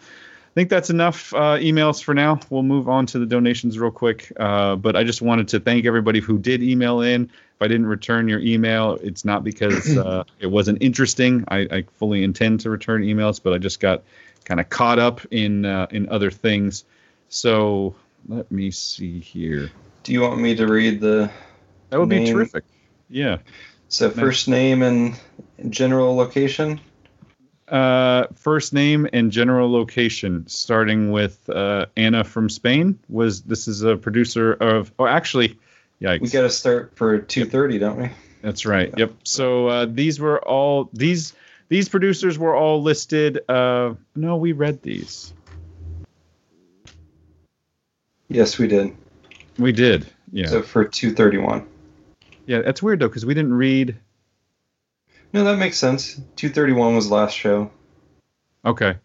I 0.49 0.51
think 0.55 0.69
that's 0.69 0.89
enough 0.89 1.31
uh, 1.33 1.57
emails 1.57 2.03
for 2.03 2.15
now. 2.15 2.39
We'll 2.49 2.63
move 2.63 2.89
on 2.89 3.05
to 3.07 3.19
the 3.19 3.27
donations 3.27 3.77
real 3.77 3.91
quick. 3.91 4.31
Uh, 4.37 4.75
but 4.75 4.95
I 4.95 5.03
just 5.03 5.21
wanted 5.21 5.49
to 5.49 5.59
thank 5.59 5.85
everybody 5.85 6.19
who 6.19 6.39
did 6.39 6.63
email 6.63 7.01
in. 7.01 7.25
If 7.25 7.61
I 7.61 7.67
didn't 7.67 7.85
return 7.85 8.27
your 8.27 8.39
email, 8.39 8.97
it's 9.03 9.23
not 9.23 9.43
because 9.43 9.95
uh, 9.97 10.23
it 10.39 10.47
wasn't 10.47 10.81
interesting. 10.81 11.43
I, 11.49 11.59
I, 11.71 11.83
fully 11.97 12.23
intend 12.23 12.61
to 12.61 12.71
return 12.71 13.03
emails, 13.03 13.39
but 13.41 13.53
I 13.53 13.59
just 13.59 13.79
got 13.79 14.03
kind 14.43 14.59
of 14.59 14.69
caught 14.69 14.97
up 14.97 15.21
in 15.29 15.65
uh, 15.65 15.85
in 15.91 16.09
other 16.09 16.31
things. 16.31 16.83
So 17.29 17.93
let 18.27 18.51
me 18.51 18.71
see 18.71 19.19
here. 19.19 19.69
Do 20.01 20.13
you 20.13 20.21
want 20.21 20.39
me 20.39 20.55
to 20.55 20.65
read 20.65 20.99
the? 20.99 21.29
That 21.91 21.99
would 21.99 22.09
name? 22.09 22.23
be 22.23 22.31
terrific. 22.31 22.63
Yeah. 23.07 23.37
So 23.87 24.09
first 24.09 24.47
name 24.47 24.81
and 24.81 25.19
general 25.69 26.15
location 26.15 26.79
uh, 27.71 28.27
first 28.35 28.73
name 28.73 29.07
and 29.13 29.31
general 29.31 29.71
location, 29.71 30.47
starting 30.47 31.11
with 31.11 31.49
uh, 31.49 31.85
Anna 31.95 32.23
from 32.23 32.49
Spain. 32.49 32.99
Was 33.09 33.41
this 33.43 33.67
is 33.67 33.83
a 33.83 33.97
producer 33.97 34.53
of? 34.53 34.91
Oh, 34.99 35.05
actually, 35.05 35.57
yikes. 36.01 36.21
We 36.21 36.29
got 36.29 36.41
to 36.41 36.49
start 36.49 36.93
for 36.95 37.19
two 37.19 37.45
thirty, 37.45 37.79
don't 37.79 38.01
we? 38.01 38.09
That's 38.41 38.65
right. 38.65 38.93
Yep. 38.97 39.13
So 39.23 39.67
uh, 39.67 39.85
these 39.85 40.19
were 40.19 40.39
all 40.47 40.89
these 40.93 41.33
these 41.69 41.87
producers 41.87 42.37
were 42.37 42.55
all 42.55 42.81
listed. 42.81 43.39
Uh, 43.47 43.93
no, 44.15 44.37
we 44.37 44.51
read 44.51 44.81
these. 44.81 45.33
Yes, 48.27 48.57
we 48.57 48.67
did. 48.67 48.95
We 49.57 49.71
did. 49.71 50.07
Yeah. 50.31 50.47
So 50.47 50.61
for 50.61 50.85
231. 50.85 51.67
yeah, 52.45 52.61
that's 52.61 52.81
weird 52.81 52.99
though 52.99 53.07
because 53.07 53.25
we 53.25 53.33
didn't 53.33 53.53
read. 53.53 53.97
No, 55.31 55.43
that 55.43 55.57
makes 55.57 55.77
sense. 55.77 56.15
231 56.35 56.95
was 56.95 57.11
last 57.11 57.33
show. 57.33 57.71
Okay. 58.65 58.95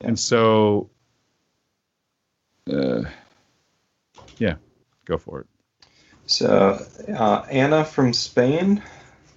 Yeah. 0.00 0.06
And 0.06 0.18
so. 0.18 0.90
Uh, 2.70 3.02
yeah, 4.38 4.54
go 5.04 5.18
for 5.18 5.40
it. 5.40 5.46
So 6.26 6.84
uh, 7.08 7.44
Anna 7.50 7.84
from 7.84 8.12
Spain, 8.12 8.82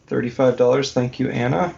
thirty-five 0.08 0.58
dollars. 0.58 0.94
Thank 0.94 1.20
you, 1.20 1.30
Anna. 1.30 1.76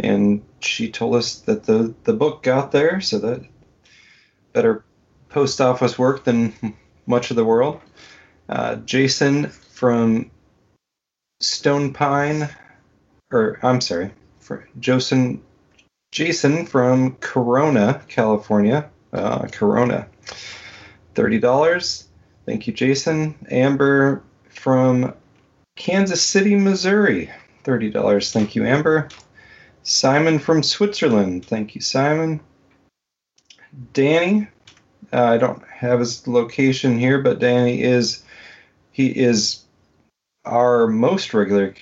And 0.00 0.42
she 0.60 0.90
told 0.90 1.14
us 1.16 1.40
that 1.40 1.64
the 1.64 1.94
the 2.04 2.12
book 2.12 2.42
got 2.42 2.72
there, 2.72 3.00
so 3.00 3.18
that 3.18 3.42
better 4.52 4.84
post 5.28 5.60
office 5.60 5.98
work 5.98 6.24
than 6.24 6.54
much 7.06 7.30
of 7.30 7.36
the 7.36 7.44
world. 7.44 7.80
Uh, 8.48 8.76
Jason 8.76 9.48
from 9.48 10.30
Stone 11.40 11.92
Pine, 11.92 12.48
or 13.30 13.58
I'm 13.62 13.80
sorry, 13.80 14.10
for 14.40 14.68
Jason 14.78 15.42
Jason 16.12 16.66
from 16.66 17.16
Corona, 17.16 18.02
California. 18.08 18.90
Uh, 19.12 19.46
Corona, 19.48 20.06
thirty 21.14 21.38
dollars. 21.38 22.08
Thank 22.44 22.66
you, 22.66 22.72
Jason. 22.72 23.34
Amber 23.50 24.22
from 24.48 25.14
Kansas 25.76 26.22
City, 26.22 26.54
Missouri, 26.54 27.30
thirty 27.64 27.90
dollars. 27.90 28.32
Thank 28.32 28.54
you, 28.54 28.64
Amber. 28.64 29.08
Simon 29.82 30.38
from 30.38 30.62
Switzerland. 30.62 31.46
Thank 31.46 31.74
you, 31.74 31.80
Simon. 31.80 32.40
Danny, 33.92 34.48
uh, 35.12 35.24
I 35.24 35.38
don't 35.38 35.62
have 35.68 36.00
his 36.00 36.26
location 36.26 36.98
here, 36.98 37.20
but 37.20 37.38
Danny 37.38 37.82
is 37.82 38.22
he 38.90 39.06
is 39.08 39.64
our 40.44 40.86
most 40.86 41.34
regular 41.34 41.74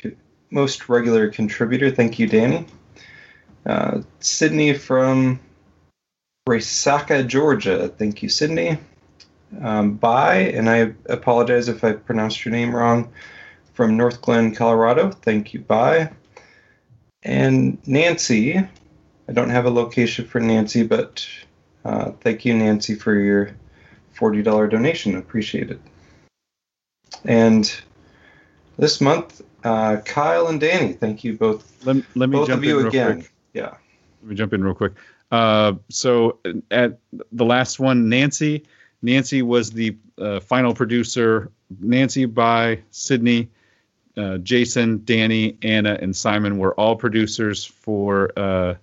most 0.55 0.89
regular 0.89 1.29
contributor. 1.29 1.91
Thank 1.91 2.19
you, 2.19 2.27
Danny. 2.29 2.65
Uh, 3.67 4.03
Sydney 4.21 4.73
from 4.73 5.41
Resaca, 6.49 7.27
Georgia. 7.27 7.89
Thank 7.89 8.23
you, 8.23 8.29
Sydney. 8.29 8.79
Um, 9.61 9.95
Bye, 9.95 10.53
and 10.55 10.71
I 10.71 10.95
apologize 11.07 11.69
if 11.69 11.83
I 11.83 11.93
pronounced 11.93 12.45
your 12.45 12.53
name 12.53 12.75
wrong, 12.75 13.13
from 13.73 13.99
Northglenn, 13.99 14.57
Colorado. 14.57 15.11
Thank 15.11 15.53
you, 15.53 15.61
Bye. 15.61 16.11
And 17.25 17.79
Nancy, 17.87 18.57
I 18.57 19.33
don't 19.33 19.51
have 19.51 19.67
a 19.67 19.71
location 19.71 20.27
for 20.27 20.41
Nancy, 20.41 20.85
but 20.85 21.27
uh, 21.85 22.13
thank 22.21 22.45
you, 22.45 22.55
Nancy, 22.55 22.95
for 22.95 23.15
your 23.15 23.51
$40 24.17 24.71
donation. 24.71 25.17
Appreciate 25.17 25.71
it. 25.71 25.81
And 27.25 27.75
this 28.77 29.01
month, 29.01 29.41
uh, 29.65 29.97
Kyle 30.05 30.49
and 30.49 30.61
Danny, 30.61 30.93
thank 30.93 31.25
you 31.25 31.37
both. 31.37 31.85
Let, 31.87 31.97
let 32.15 32.29
me 32.29 32.37
both 32.37 32.49
jump 32.49 32.59
of 32.59 32.65
you 32.65 32.79
in 32.79 32.85
real 32.85 32.89
again. 32.89 33.21
quick. 33.21 33.33
Yeah. 33.55 33.75
Let 34.23 34.31
me 34.31 34.35
jump 34.35 34.53
in 34.53 34.63
real 34.63 34.75
quick. 34.75 34.93
Uh, 35.31 35.75
so 35.89 36.39
at 36.71 36.99
the 37.33 37.45
last 37.45 37.81
one, 37.81 38.09
Nancy, 38.09 38.65
Nancy 39.03 39.43
was 39.43 39.71
the 39.71 39.97
uh, 40.19 40.41
final 40.41 40.75
producer. 40.75 41.51
Nancy 41.81 42.27
by 42.27 42.81
Sydney, 42.91 43.51
uh, 44.17 44.39
Jason, 44.39 45.03
Danny, 45.05 45.59
Anna, 45.63 45.99
and 46.01 46.15
Simon 46.15 46.59
were 46.59 46.75
all 46.75 46.97
producers 46.97 47.65
for 47.65 48.31
uh, 48.37 48.75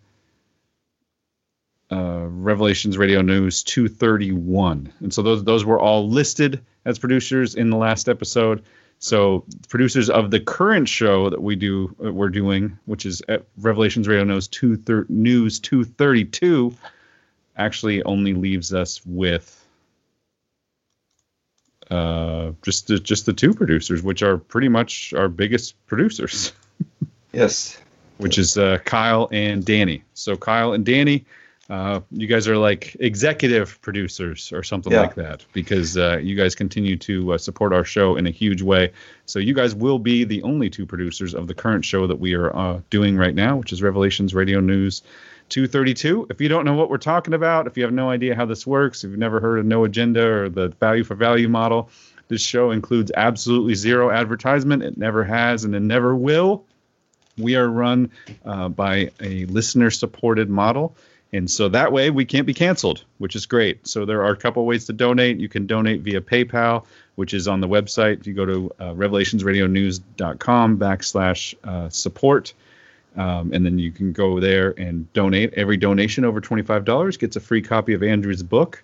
uh, 1.92 2.26
Revelations 2.28 2.98
Radio 2.98 3.22
News 3.22 3.64
231, 3.64 4.94
and 5.00 5.14
so 5.14 5.22
those 5.22 5.44
those 5.44 5.64
were 5.64 5.80
all 5.80 6.10
listed 6.10 6.62
as 6.86 7.00
producers 7.00 7.56
in 7.56 7.70
the 7.70 7.78
last 7.78 8.10
episode. 8.10 8.64
So 9.04 9.44
producers 9.68 10.12
of 10.12 10.30
the 10.30 10.40
current 10.40 10.88
show 10.88 11.30
that 11.32 11.42
we 11.42 11.56
do 11.56 11.94
uh, 12.06 12.14
we're 12.14 12.30
doing, 12.30 12.78
which 12.86 13.06
is 13.08 13.22
at 13.28 13.46
Revelations 13.58 14.08
Radio 14.08 14.24
News 14.24 14.48
two 14.48 14.78
thir- 14.78 15.08
News 15.10 15.60
232, 15.60 16.74
actually 17.58 18.04
only 18.04 18.34
leaves 18.36 18.74
us 18.74 19.02
with 19.06 19.58
uh, 21.90 22.52
just 22.62 22.88
the, 22.88 23.00
just 23.00 23.26
the 23.26 23.34
two 23.34 23.54
producers, 23.56 24.04
which 24.04 24.22
are 24.22 24.38
pretty 24.38 24.70
much 24.70 25.14
our 25.14 25.28
biggest 25.28 25.76
producers, 25.88 26.54
Yes. 27.34 27.82
which 28.18 28.38
is 28.38 28.56
uh, 28.56 28.78
Kyle 28.86 29.28
and 29.32 29.66
Danny. 29.66 30.04
So 30.14 30.38
Kyle 30.38 30.74
and 30.74 30.86
Danny, 30.86 31.26
uh, 31.72 32.02
you 32.12 32.28
guys 32.28 32.48
are 32.50 32.58
like 32.58 32.98
executive 33.00 33.80
producers 33.82 34.52
or 34.52 34.62
something 34.62 34.92
Yeah. 34.92 35.02
like 35.04 35.16
that 35.16 35.46
because 35.54 35.96
uh, 35.98 36.18
you 36.22 36.36
guys 36.36 36.54
continue 36.54 36.98
to 36.98 37.34
uh, 37.34 37.38
support 37.38 37.72
our 37.74 37.86
show 37.86 38.18
in 38.18 38.28
a 38.28 38.30
huge 38.30 38.62
way. 38.62 38.92
So 39.26 39.40
you 39.40 39.54
guys 39.54 39.74
will 39.74 39.98
be 39.98 40.26
the 40.26 40.44
only 40.44 40.70
two 40.70 40.86
producers 40.86 41.34
of 41.34 41.48
the 41.48 41.54
current 41.54 41.86
show 41.86 42.08
that 42.08 42.20
we 42.20 42.34
are 42.34 42.54
uh, 42.56 42.82
doing 42.90 43.16
right 43.16 43.34
now, 43.34 43.56
which 43.56 43.72
is 43.72 43.82
Revelations 43.82 44.34
Radio 44.34 44.60
News 44.60 45.02
232. 45.48 46.28
If 46.30 46.42
you 46.42 46.50
don't 46.50 46.66
know 46.66 46.74
what 46.76 46.90
we're 46.90 46.98
talking 46.98 47.34
about, 47.34 47.68
if 47.68 47.78
you 47.78 47.84
have 47.84 47.94
no 47.94 48.10
idea 48.10 48.36
how 48.36 48.46
this 48.46 48.68
works, 48.68 49.04
if 49.06 49.10
you've 49.12 49.20
never 49.20 49.40
heard 49.40 49.60
of 49.60 49.66
No 49.66 49.86
Agenda 49.86 50.26
or 50.28 50.50
the 50.50 50.70
value 50.80 51.06
for 51.06 51.16
value 51.16 51.48
model, 51.48 51.90
this 52.28 52.42
show 52.42 52.72
includes 52.72 53.12
absolutely 53.16 53.76
zero 53.76 54.12
advertisement. 54.12 54.84
It 54.84 54.98
never 54.98 55.24
has 55.24 55.64
and 55.64 55.74
it 55.76 55.82
never 55.82 56.16
will. 56.16 56.66
We 57.38 57.56
are 57.56 57.68
run 57.68 58.12
uh, 58.46 58.68
by 58.70 59.12
a 59.22 59.46
listener 59.46 59.90
supported 59.90 60.50
model. 60.50 60.96
And 61.34 61.50
so 61.50 61.70
that 61.70 61.94
way 61.94 62.10
we 62.10 62.26
can't 62.26 62.46
be 62.46 62.54
canceled, 62.54 63.06
which 63.20 63.36
is 63.36 63.46
great. 63.46 63.88
So 63.88 64.06
there 64.06 64.22
are 64.24 64.32
a 64.32 64.38
couple 64.38 64.66
ways 64.66 64.86
to 64.88 64.94
donate. 64.94 65.40
You 65.40 65.48
can 65.48 65.66
donate 65.66 66.02
via 66.02 66.20
PayPal, 66.20 66.86
which 67.16 67.34
is 67.34 67.48
on 67.48 67.62
the 67.62 67.68
website. 67.68 68.20
If 68.20 68.28
you 68.28 68.34
go 68.34 68.46
to 68.46 68.72
uh, 68.80 68.94
revelationsradionews.com 68.94 70.78
backslash 70.78 71.56
uh, 71.64 71.90
support, 71.90 72.54
um, 73.16 73.52
and 73.54 73.66
then 73.66 73.80
you 73.80 73.92
can 73.92 74.12
go 74.12 74.40
there 74.40 74.74
and 74.78 75.12
donate. 75.14 75.54
Every 75.54 75.78
donation 75.78 76.26
over 76.26 76.42
$25 76.42 77.20
gets 77.20 77.36
a 77.36 77.40
free 77.40 77.62
copy 77.62 77.94
of 77.94 78.04
Andrew's 78.04 78.44
book. 78.44 78.84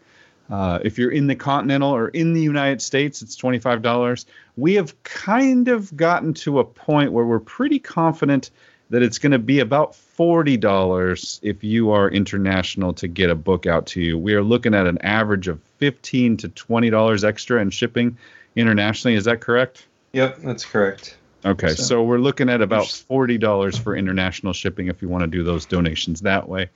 Uh, 0.50 0.80
if 0.84 0.98
you're 0.98 1.12
in 1.12 1.28
the 1.28 1.36
continental 1.36 1.93
or 1.93 2.10
in 2.10 2.34
the 2.34 2.41
United 2.41 2.82
States, 2.82 3.22
it's 3.22 3.36
$25. 3.36 4.26
We 4.56 4.76
have 4.76 5.02
kind 5.04 5.68
of 5.68 5.95
gotten 5.98 6.34
to 6.36 6.60
a 6.60 6.64
point 6.64 7.12
where 7.12 7.26
we're 7.26 7.39
pretty 7.39 7.80
confident 7.80 8.52
that 8.90 9.04
it's 9.04 9.18
going 9.18 9.34
to 9.34 9.40
be 9.40 9.60
about 9.60 9.94
$40 9.94 11.40
if 11.42 11.64
you 11.64 11.92
are 11.92 12.10
international 12.10 12.94
to 12.94 13.08
get 13.08 13.30
a 13.30 13.36
book 13.36 13.66
out 13.66 13.86
to 13.88 14.02
you. 14.02 14.18
We 14.18 14.34
are 14.34 14.44
looking 14.44 14.74
at 14.74 14.88
an 14.88 14.98
average 15.02 15.48
of 15.48 15.60
15 15.78 16.38
to 16.38 16.50
$20 16.50 17.24
extra 17.24 17.62
in 17.62 17.70
shipping 17.70 18.18
internationally. 18.56 19.16
Is 19.16 19.26
that 19.26 19.42
correct? 19.42 19.88
Yep, 20.14 20.40
that's 20.42 20.66
correct. 20.66 21.18
Okay, 21.46 21.70
So- 21.70 21.84
so, 21.84 22.04
we're 22.04 22.18
looking 22.18 22.50
at 22.50 22.62
about 22.62 22.88
forty 22.88 23.38
dollars 23.38 23.78
for 23.78 23.96
international 23.96 24.54
shipping 24.54 24.88
if 24.88 25.02
you 25.02 25.08
want 25.08 25.22
to 25.22 25.28
do 25.28 25.44
those 25.44 25.66
donations 25.66 26.22
that 26.22 26.50
way. 26.50 26.70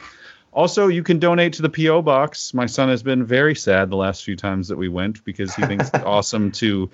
Also, 0.53 0.87
you 0.87 1.01
can 1.01 1.17
donate 1.17 1.53
to 1.53 1.61
the 1.61 1.69
PO 1.69 2.01
box. 2.03 2.53
My 2.53 2.67
son 2.67 2.89
has 2.89 3.01
been 3.01 3.23
very 3.25 3.55
sad 3.55 3.89
the 3.89 3.95
last 3.95 4.23
few 4.23 4.35
times 4.35 4.67
that 4.67 4.77
we 4.77 4.87
went 4.87 5.23
because 5.25 5.55
he 5.55 5.63
thinks 5.65 5.89
it's 5.93 6.03
awesome 6.05 6.51
to. 6.53 6.89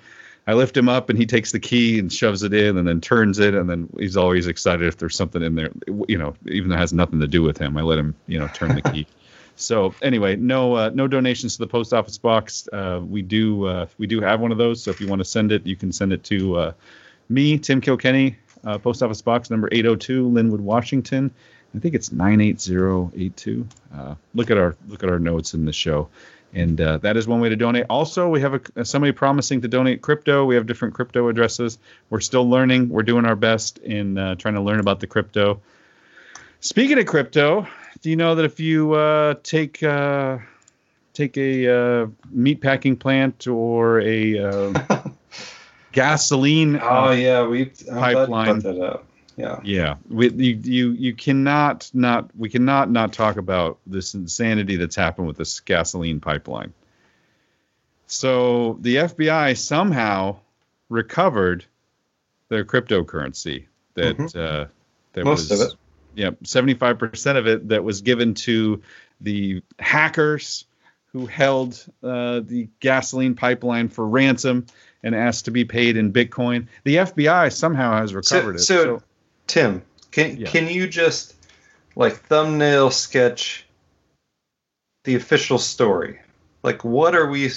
I 0.48 0.54
lift 0.54 0.74
him 0.74 0.88
up 0.88 1.10
and 1.10 1.18
he 1.18 1.26
takes 1.26 1.52
the 1.52 1.60
key 1.60 1.98
and 1.98 2.10
shoves 2.10 2.42
it 2.42 2.54
in 2.54 2.78
and 2.78 2.88
then 2.88 3.02
turns 3.02 3.38
it 3.38 3.54
and 3.54 3.68
then 3.68 3.86
he's 3.98 4.16
always 4.16 4.46
excited 4.46 4.88
if 4.88 4.96
there's 4.96 5.14
something 5.14 5.42
in 5.42 5.54
there. 5.56 5.70
You 6.08 6.16
know, 6.16 6.34
even 6.46 6.70
though 6.70 6.76
it 6.76 6.78
has 6.78 6.94
nothing 6.94 7.20
to 7.20 7.28
do 7.28 7.42
with 7.42 7.58
him, 7.58 7.76
I 7.76 7.82
let 7.82 7.98
him 7.98 8.14
you 8.26 8.38
know 8.38 8.48
turn 8.48 8.74
the 8.74 8.82
key. 8.82 9.06
So 9.60 9.92
anyway, 10.02 10.36
no 10.36 10.74
uh, 10.74 10.90
no 10.94 11.08
donations 11.08 11.54
to 11.54 11.58
the 11.58 11.66
post 11.66 11.92
office 11.92 12.16
box. 12.16 12.68
Uh, 12.72 13.00
we 13.02 13.22
do 13.22 13.66
uh, 13.66 13.86
we 13.98 14.06
do 14.06 14.20
have 14.20 14.38
one 14.38 14.52
of 14.52 14.58
those. 14.58 14.84
So 14.84 14.92
if 14.92 15.00
you 15.00 15.08
want 15.08 15.18
to 15.18 15.24
send 15.24 15.50
it, 15.50 15.66
you 15.66 15.74
can 15.74 15.90
send 15.90 16.12
it 16.12 16.22
to 16.24 16.56
uh, 16.56 16.72
me, 17.28 17.58
Tim 17.58 17.80
Kilkenny, 17.80 18.36
uh, 18.62 18.78
post 18.78 19.02
office 19.02 19.20
box 19.20 19.50
number 19.50 19.68
802, 19.72 20.28
Lynnwood, 20.28 20.60
Washington. 20.60 21.32
I 21.74 21.80
think 21.80 21.96
it's 21.96 22.12
98082. 22.12 23.66
Uh, 23.92 24.14
look 24.34 24.52
at 24.52 24.58
our 24.58 24.76
look 24.86 25.02
at 25.02 25.10
our 25.10 25.18
notes 25.18 25.54
in 25.54 25.64
the 25.64 25.72
show, 25.72 26.08
and 26.54 26.80
uh, 26.80 26.98
that 26.98 27.16
is 27.16 27.26
one 27.26 27.40
way 27.40 27.48
to 27.48 27.56
donate. 27.56 27.86
Also, 27.90 28.28
we 28.28 28.40
have 28.40 28.54
a, 28.54 28.84
somebody 28.84 29.12
promising 29.12 29.60
to 29.60 29.68
donate 29.68 30.02
crypto. 30.02 30.44
We 30.44 30.54
have 30.54 30.66
different 30.66 30.94
crypto 30.94 31.28
addresses. 31.28 31.78
We're 32.10 32.20
still 32.20 32.48
learning. 32.48 32.88
We're 32.88 33.02
doing 33.02 33.26
our 33.26 33.36
best 33.36 33.78
in 33.78 34.18
uh, 34.18 34.34
trying 34.36 34.54
to 34.54 34.60
learn 34.60 34.80
about 34.80 35.00
the 35.00 35.06
crypto. 35.06 35.60
Speaking 36.60 36.98
of 36.98 37.06
crypto, 37.06 37.66
do 38.02 38.10
you 38.10 38.16
know 38.16 38.34
that 38.34 38.44
if 38.44 38.58
you 38.60 38.94
uh, 38.94 39.34
take 39.42 39.82
uh, 39.82 40.38
take 41.12 41.36
a 41.36 42.02
uh, 42.02 42.06
meat 42.30 42.60
packing 42.60 42.96
plant 42.96 43.46
or 43.46 44.00
a 44.00 44.38
uh, 44.38 45.02
gasoline 45.92 46.76
Oh 46.76 47.08
uh, 47.08 47.10
yeah, 47.12 47.46
we 47.46 47.72
I'm 47.90 48.12
glad 48.12 48.28
you 48.28 48.34
pipeline. 48.34 48.62
Brought 49.38 49.48
that 49.50 49.58
up. 49.58 49.64
Yeah. 49.64 49.74
yeah, 49.84 49.94
we, 50.08 50.30
you, 50.30 50.60
you 50.62 50.90
you 50.92 51.14
cannot 51.14 51.90
not 51.94 52.30
we 52.36 52.48
cannot 52.48 52.90
not 52.90 53.12
talk 53.12 53.36
about 53.36 53.78
this 53.86 54.14
insanity 54.14 54.76
that's 54.76 54.96
happened 54.96 55.26
with 55.26 55.36
this 55.36 55.60
gasoline 55.60 56.20
pipeline. 56.20 56.72
So 58.06 58.78
the 58.80 58.96
FBI 58.96 59.56
somehow 59.56 60.36
recovered 60.88 61.64
their 62.48 62.64
cryptocurrency 62.64 63.66
that 63.94 64.16
Mhm. 64.16 64.36
uh, 64.36 64.66
that 65.12 65.24
Most 65.24 65.50
was 65.50 65.60
of 65.60 65.68
it. 65.68 65.74
yeah, 66.14 66.30
75% 66.44 67.36
of 67.36 67.46
it 67.46 67.68
that 67.68 67.84
was 67.84 68.00
given 68.00 68.34
to 68.34 68.82
the 69.20 69.62
hackers 69.78 70.64
who 71.12 71.26
held 71.26 71.84
uh, 72.02 72.40
the 72.40 72.68
gasoline 72.80 73.34
pipeline 73.34 73.88
for 73.88 74.06
ransom 74.06 74.66
and 75.02 75.14
asked 75.14 75.44
to 75.46 75.50
be 75.50 75.64
paid 75.64 75.96
in 75.96 76.12
Bitcoin. 76.12 76.66
The 76.84 76.96
FBI 76.96 77.52
somehow 77.52 77.96
has 77.98 78.14
recovered 78.14 78.60
so, 78.60 78.74
it. 78.74 79.00
so, 79.00 79.02
Tim, 79.48 79.82
can 80.12 80.36
Yeah. 80.36 80.48
can 80.48 80.68
you 80.68 80.86
just 80.86 81.34
like 81.96 82.14
thumbnail 82.14 82.90
sketch 82.90 83.66
the 85.04 85.16
official 85.16 85.58
story? 85.58 86.20
Like, 86.62 86.84
what 86.84 87.16
are 87.16 87.28
we 87.28 87.50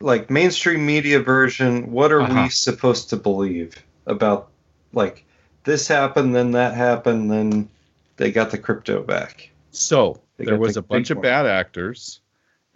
like 0.00 0.30
mainstream 0.30 0.86
media 0.86 1.20
version? 1.20 1.90
What 1.90 2.12
are 2.12 2.22
Uh-huh. 2.22 2.44
we 2.44 2.48
supposed 2.50 3.10
to 3.10 3.16
believe 3.16 3.84
about 4.06 4.48
like 4.94 5.24
this 5.64 5.86
happened, 5.88 6.34
then 6.34 6.52
that 6.52 6.74
happened, 6.74 7.30
then 7.30 7.68
they 8.16 8.30
got 8.30 8.50
the 8.50 8.58
crypto 8.58 9.02
back? 9.02 9.50
So 9.72 10.20
They 10.36 10.46
there 10.46 10.56
was 10.56 10.74
the 10.74 10.80
a 10.80 10.82
bunch 10.82 11.10
of 11.10 11.20
bad 11.20 11.46
actors, 11.46 12.20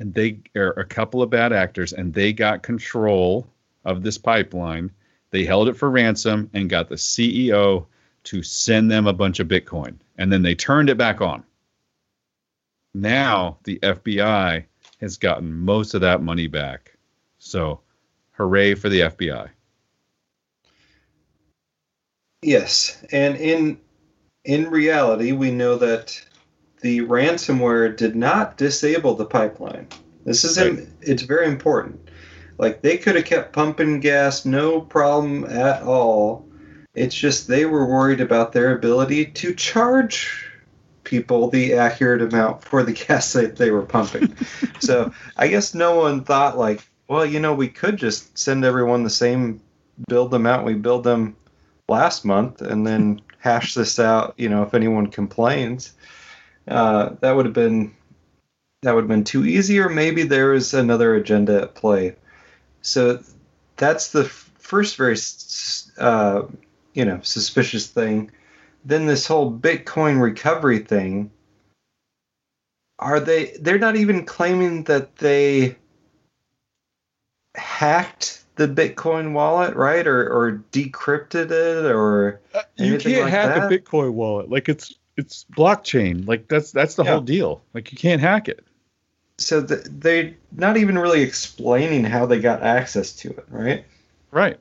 and 0.01 0.13
they 0.13 0.41
or 0.57 0.71
a 0.71 0.85
couple 0.85 1.23
of 1.23 1.31
bad 1.31 1.53
actors, 1.53 1.93
and 1.93 2.13
they 2.13 2.33
got 2.33 2.63
control 2.65 3.47
of 3.85 4.03
this 4.03 4.19
pipeline. 4.19 4.91
They 5.31 5.45
held 5.45 5.69
it 5.69 5.77
for 5.77 5.89
ransom 5.89 6.51
and 6.53 6.69
got 6.69 6.89
the 6.89 6.97
CEO 6.97 7.87
to 8.25 8.43
send 8.43 8.91
them 8.91 9.07
a 9.07 9.13
bunch 9.13 9.41
of 9.41 9.49
Bitcoin, 9.49 9.97
and 10.19 10.33
then 10.33 10.43
they 10.43 10.55
turned 10.55 10.91
it 10.91 10.99
back 10.99 11.21
on. 11.21 11.45
Now 12.95 13.59
the 13.65 13.79
FBI 13.83 14.65
has 15.01 15.17
gotten 15.17 15.53
most 15.53 15.95
of 15.95 16.01
that 16.03 16.23
money 16.23 16.47
back. 16.47 16.97
So, 17.39 17.81
hooray 18.33 18.75
for 18.75 18.89
the 18.89 19.01
FBI. 19.01 19.49
Yes, 22.43 23.03
and 23.13 23.37
in 23.37 23.79
in 24.45 24.69
reality, 24.71 25.33
we 25.33 25.53
know 25.53 25.77
that 25.77 26.21
the 26.81 27.01
ransomware 27.01 27.97
did 27.97 28.17
not 28.17 28.57
disable 28.57 29.15
the 29.15 29.25
pipeline. 29.25 29.87
This 30.25 30.45
is 30.45 30.59
Right. 30.59 30.87
it's 31.01 31.23
very 31.23 31.47
important. 31.47 32.11
Like 32.59 32.83
they 32.83 32.99
could 32.99 33.15
have 33.17 33.25
kept 33.25 33.53
pumping 33.53 34.01
gas, 34.01 34.45
no 34.45 34.81
problem 34.81 35.45
at 35.45 35.83
all. 35.83 36.49
It's 36.95 37.15
just 37.15 37.49
they 37.49 37.65
were 37.65 37.87
worried 37.87 38.21
about 38.21 38.53
their 38.53 38.75
ability 38.75 39.27
to 39.27 39.55
charge 39.55 40.51
people 41.05 41.49
the 41.49 41.75
accurate 41.75 42.23
amount 42.23 42.63
for 42.63 42.83
the 42.83 42.93
gas 43.07 43.33
that 43.33 43.57
they 43.57 43.71
were 43.71 43.83
pumping. 43.83 44.37
so 44.81 45.13
I 45.37 45.49
guess 45.49 45.75
no 45.75 45.97
one 45.97 46.25
thought 46.25 46.59
like, 46.59 46.83
well, 47.09 47.27
you 47.27 47.41
know, 47.41 47.55
we 47.55 47.69
could 47.69 47.97
just 47.97 48.37
send 48.39 48.65
everyone 48.65 49.03
the 49.03 49.11
same 49.11 49.61
build 50.09 50.35
amount 50.35 50.65
we 50.65 50.75
billed 50.75 51.05
them 51.05 51.37
last 51.89 52.25
month 52.25 52.63
and 52.63 52.87
then 52.87 53.21
hash 53.39 53.75
this 53.75 53.99
out 53.99 54.35
you 54.37 54.49
know 54.49 54.63
if 54.63 54.75
anyone 54.75 55.07
complains 55.07 55.95
uh, 56.69 57.11
that 57.21 57.33
would 57.33 57.45
have 57.45 57.55
been 57.55 57.95
that 58.83 58.95
would 58.95 59.03
have 59.03 59.09
been 59.09 59.25
too 59.25 59.45
easy 59.45 59.79
or 59.79 59.89
maybe 59.89 60.23
there 60.23 60.51
was 60.51 60.75
another 60.75 61.15
agenda 61.15 61.63
at 61.63 61.75
play 61.75 62.15
so 62.81 63.21
that's 63.77 64.13
the 64.13 64.25
f- 64.25 64.51
first 64.59 64.97
very 64.97 65.17
uh, 65.99 66.43
you 66.95 67.05
know 67.05 67.21
suspicious 67.23 67.87
thing 67.87 68.31
then 68.85 69.07
this 69.07 69.27
whole 69.27 69.51
bitcoin 69.53 70.21
recovery 70.21 70.79
thing 70.81 71.31
are 72.99 73.21
they 73.21 73.57
they're 73.61 73.79
not 73.79 73.97
even 73.97 74.25
claiming 74.25 74.85
that 74.85 75.17
they 75.17 75.77
hacked 77.55 78.43
the 78.57 78.69
bitcoin 78.69 79.33
wallet 79.33 79.75
right 79.77 80.07
or 80.07 80.29
or 80.29 80.63
decrypted 80.73 81.51
it 81.51 81.85
or 81.87 82.41
uh, 82.55 82.63
you 82.77 82.99
can't 82.99 83.23
like 83.23 83.31
hack 83.33 83.55
that? 83.55 83.73
a 83.73 83.79
Bitcoin 83.79 84.13
wallet. 84.13 84.51
Like 84.51 84.69
it's 84.69 84.95
it's 85.17 85.45
blockchain. 85.57 86.27
Like 86.27 86.49
that's 86.49 86.71
that's 86.73 86.95
the 86.95 87.05
Yeah. 87.05 87.13
whole 87.13 87.21
deal. 87.23 87.63
Like 87.75 87.91
you 87.93 87.99
can't 87.99 88.21
hack 88.21 88.49
it. 88.49 88.65
so 89.39 89.65
th- 89.65 89.85
they're 89.89 90.35
not 90.53 90.77
even 90.77 90.99
really 90.99 91.23
explaining 91.23 92.05
how 92.05 92.27
they 92.27 92.39
got 92.41 92.63
access 92.63 93.13
to 93.17 93.31
it 93.31 93.45
right 93.51 93.85
Right. 94.31 94.59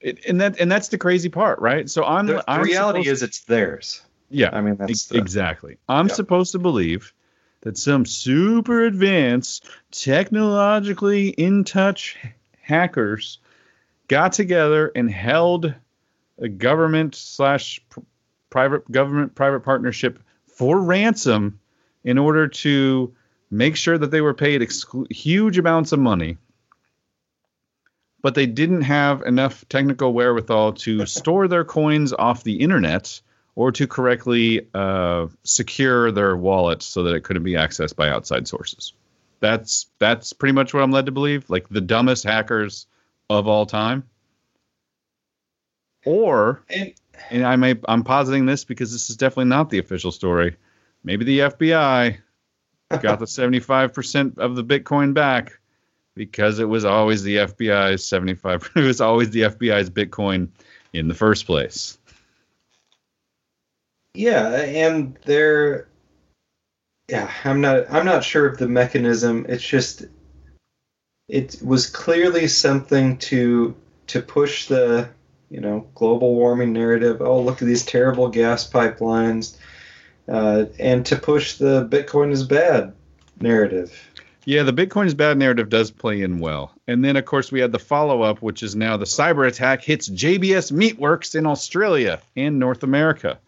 It, 0.00 0.24
and 0.26 0.40
that 0.40 0.60
and 0.60 0.70
that's 0.70 0.88
the 0.88 0.98
crazy 0.98 1.28
part, 1.28 1.58
right? 1.60 1.90
So 1.90 2.04
I'm 2.04 2.26
the, 2.26 2.34
the 2.34 2.44
I'm 2.46 2.62
reality 2.62 3.08
is 3.08 3.22
it's 3.22 3.40
theirs 3.44 4.02
yeah, 4.30 4.50
i 4.52 4.60
mean 4.60 4.76
that's 4.76 5.06
the, 5.06 5.18
exactly. 5.18 5.78
I'm 5.88 6.08
Yeah. 6.08 6.14
supposed 6.14 6.52
to 6.52 6.58
believe 6.58 7.12
that 7.62 7.76
some 7.76 8.04
super 8.04 8.84
advanced, 8.84 9.68
technologically 9.90 11.30
in 11.30 11.64
touch 11.64 12.16
hackers 12.60 13.38
got 14.06 14.32
together 14.32 14.92
and 14.94 15.10
held 15.10 15.74
a 16.38 16.48
government 16.48 17.14
slash 17.14 17.80
private 18.50 18.90
government 18.90 19.34
private 19.34 19.60
partnership 19.60 20.18
for 20.46 20.80
ransom 20.80 21.58
in 22.04 22.18
order 22.18 22.46
to 22.48 23.14
make 23.50 23.76
sure 23.76 23.98
that 23.98 24.10
they 24.10 24.20
were 24.20 24.34
paid 24.34 24.60
exclu- 24.60 25.10
huge 25.10 25.58
amounts 25.58 25.92
of 25.92 25.98
money 25.98 26.36
but 28.22 28.34
they 28.34 28.46
didn't 28.46 28.82
have 28.82 29.22
enough 29.22 29.64
technical 29.68 30.12
wherewithal 30.12 30.72
to 30.72 31.06
store 31.06 31.48
their 31.48 31.64
coins 31.64 32.12
off 32.12 32.44
the 32.44 32.60
internet 32.60 33.20
or 33.54 33.72
to 33.72 33.86
correctly 33.86 34.68
uh, 34.74 35.26
secure 35.42 36.12
their 36.12 36.36
wallet 36.36 36.82
so 36.82 37.02
that 37.02 37.14
it 37.14 37.24
couldn't 37.24 37.42
be 37.42 37.54
accessed 37.54 37.96
by 37.96 38.08
outside 38.08 38.46
sources. 38.46 38.92
That's 39.40 39.86
that's 39.98 40.32
pretty 40.32 40.52
much 40.52 40.74
what 40.74 40.82
I'm 40.82 40.90
led 40.90 41.06
to 41.06 41.12
believe. 41.12 41.48
Like 41.50 41.68
the 41.68 41.80
dumbest 41.80 42.24
hackers 42.24 42.86
of 43.30 43.46
all 43.46 43.66
time. 43.66 44.04
Or 46.04 46.62
and 46.70 46.94
and 47.30 47.44
I 47.44 47.56
may 47.56 47.74
I'm 47.88 48.04
positing 48.04 48.46
this 48.46 48.64
because 48.64 48.92
this 48.92 49.10
is 49.10 49.16
definitely 49.16 49.46
not 49.46 49.70
the 49.70 49.78
official 49.78 50.12
story. 50.12 50.56
Maybe 51.04 51.24
the 51.24 51.38
FBI 51.40 52.18
got 53.00 53.18
the 53.18 53.24
75% 53.26 54.38
of 54.38 54.56
the 54.56 54.64
Bitcoin 54.64 55.14
back 55.14 55.58
because 56.18 56.58
it 56.58 56.64
was 56.64 56.84
always 56.84 57.22
the 57.22 57.36
FBI's 57.36 58.04
75 58.04 58.70
it 58.76 58.80
was 58.80 59.00
always 59.00 59.30
the 59.30 59.42
FBI's 59.42 59.88
Bitcoin 59.88 60.48
in 60.92 61.08
the 61.08 61.14
first 61.14 61.46
place. 61.46 61.96
yeah 64.14 64.48
and 64.56 65.16
they're 65.24 65.86
yeah 67.08 67.30
i'm 67.44 67.60
not 67.60 67.84
i'm 67.90 68.04
not 68.04 68.24
sure 68.24 68.46
of 68.46 68.58
the 68.58 68.68
mechanism. 68.68 69.46
It's 69.48 69.66
just 69.66 70.04
it 71.28 71.56
was 71.62 71.86
clearly 71.88 72.48
something 72.48 73.16
to 73.18 73.74
to 74.08 74.20
push 74.20 74.66
the 74.66 75.08
you 75.50 75.60
know 75.60 75.86
global 75.94 76.34
warming 76.34 76.72
narrative. 76.72 77.22
Oh 77.22 77.40
look 77.40 77.62
at 77.62 77.68
these 77.68 77.86
terrible 77.86 78.28
gas 78.28 78.68
pipelines 78.68 79.56
uh, 80.28 80.66
and 80.78 81.06
to 81.06 81.16
push 81.16 81.56
the 81.56 81.86
bitcoin 81.88 82.32
is 82.32 82.44
bad 82.44 82.92
narrative 83.40 84.07
Yeah, 84.48 84.62
the 84.62 84.72
Bitcoin 84.72 85.04
is 85.04 85.12
bad 85.12 85.36
narrative 85.36 85.68
does 85.68 85.90
play 85.90 86.22
in 86.22 86.38
well. 86.38 86.72
And 86.86 87.04
then, 87.04 87.16
of 87.16 87.26
course, 87.26 87.52
we 87.52 87.60
had 87.60 87.70
the 87.70 87.78
follow 87.78 88.22
up, 88.22 88.40
which 88.40 88.62
is 88.62 88.74
now 88.74 88.96
the 88.96 89.04
cyber 89.04 89.46
attack 89.46 89.84
hits 89.84 90.08
JBS 90.08 90.72
Meatworks 90.72 91.34
in 91.34 91.44
Australia 91.44 92.22
and 92.34 92.58
North 92.58 92.82
America. 92.82 93.38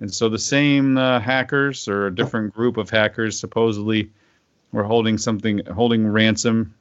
And 0.00 0.10
so 0.10 0.30
the 0.30 0.38
same 0.38 0.96
uh, 0.96 1.20
hackers 1.20 1.86
or 1.86 2.06
a 2.06 2.14
different 2.14 2.54
group 2.54 2.78
of 2.78 2.88
hackers 2.88 3.38
supposedly 3.38 4.10
were 4.72 4.84
holding 4.84 5.18
something, 5.18 5.66
holding 5.66 6.06
ransom, 6.06 6.76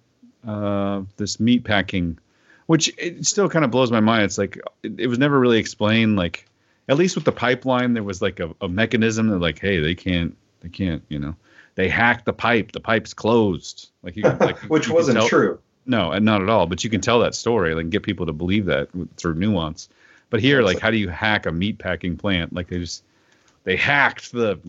uh, 0.48 1.02
this 1.18 1.38
meat 1.38 1.66
packing, 1.66 2.20
which 2.68 2.94
it 2.98 3.26
still 3.26 3.50
kind 3.50 3.66
of 3.66 3.72
blows 3.72 3.92
my 3.92 4.00
mind. 4.00 4.24
It's 4.24 4.38
like 4.38 4.62
it, 4.82 4.98
it 4.98 5.08
was 5.08 5.20
never 5.20 5.38
really 5.38 5.60
explained. 5.60 6.16
Like, 6.16 6.46
at 6.88 6.96
least 6.96 7.16
with 7.16 7.26
the 7.26 7.34
pipeline, 7.34 7.96
there 7.96 8.02
was 8.02 8.22
like 8.22 8.40
a, 8.40 8.56
a 8.62 8.70
mechanism 8.70 9.28
that, 9.28 9.40
like, 9.40 9.60
hey, 9.60 9.82
they 9.82 9.96
can't, 9.96 10.38
they 10.62 10.70
can't, 10.70 11.04
you 11.10 11.20
know 11.20 11.36
they 11.82 11.90
hacked 11.90 12.26
the 12.26 12.34
pipe. 12.34 12.72
The 12.72 12.80
pipe's 12.80 13.14
closed. 13.16 13.90
Like 14.04 14.16
you, 14.16 14.24
like 14.24 14.58
which 14.70 14.88
you 14.88 14.94
wasn't 14.94 15.18
tell- 15.18 15.28
true 15.28 15.60
No, 15.88 16.12
and 16.12 16.24
not 16.24 16.44
at 16.44 16.50
all. 16.50 16.68
But 16.68 16.84
you 16.84 16.90
can 16.92 17.02
tell 17.02 17.20
that 17.22 17.34
story, 17.34 17.74
like 17.74 17.90
get 17.90 18.04
people 18.04 18.28
to 18.28 18.34
believe 18.34 18.68
that 18.68 18.90
through 19.18 19.34
nuance. 19.36 19.90
But 20.30 20.40
here, 20.42 20.62
like, 20.62 20.80
how 20.80 20.92
do 20.92 20.98
you 20.98 21.10
hack 21.10 21.46
a 21.48 21.52
meat 21.52 21.80
packing 21.80 22.18
plant? 22.18 22.54
Like 22.54 22.68
they 22.68 22.78
just 22.78 23.04
they 23.64 23.76
hacked 23.76 24.32
the 24.32 24.60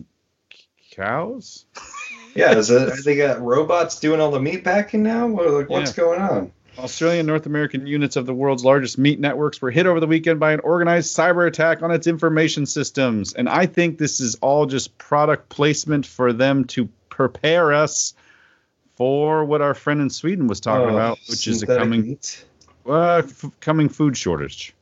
cows. 0.91 1.65
yeah 2.35 2.57
is 2.57 2.71
it, 2.71 3.05
they 3.05 3.15
got 3.15 3.39
robots 3.41 3.99
doing 3.99 4.19
all 4.19 4.31
the 4.31 4.39
meat 4.39 4.63
packing 4.63 5.03
now 5.03 5.27
like, 5.27 5.69
what's 5.69 5.91
Yeah. 5.95 6.03
going 6.03 6.19
on 6.21 6.51
Australian 6.79 7.19
and 7.19 7.27
North 7.27 7.45
American 7.45 7.85
units 7.85 8.15
of 8.15 8.25
the 8.25 8.33
world's 8.33 8.65
largest 8.65 8.97
meat 8.97 9.19
networks 9.19 9.61
were 9.61 9.69
hit 9.69 9.85
over 9.85 9.99
the 9.99 10.07
weekend 10.07 10.39
by 10.39 10.53
an 10.53 10.59
organized 10.61 11.15
cyber 11.15 11.47
attack 11.47 11.83
on 11.83 11.91
its 11.91 12.07
information 12.07 12.65
systems. 12.65 13.33
And 13.33 13.47
I 13.47 13.67
think 13.67 13.99
this 13.99 14.19
is 14.19 14.35
all 14.41 14.65
just 14.65 14.97
product 14.97 15.49
placement 15.49 16.07
for 16.07 16.33
them 16.33 16.65
to 16.65 16.89
prepare 17.13 17.71
us 17.73 18.13
for 18.95 19.45
what 19.45 19.61
our 19.61 19.73
friend 19.73 20.01
in 20.01 20.09
Sweden 20.09 20.47
was 20.47 20.59
talking 20.59 20.87
Oh, 20.89 20.93
about, 20.95 21.19
which 21.29 21.47
is 21.47 21.61
a 21.61 21.67
coming 21.67 22.01
meat. 22.01 22.43
uh, 22.87 23.21
f- 23.25 23.45
coming 23.59 23.87
food 23.89 24.17
shortage. 24.17 24.73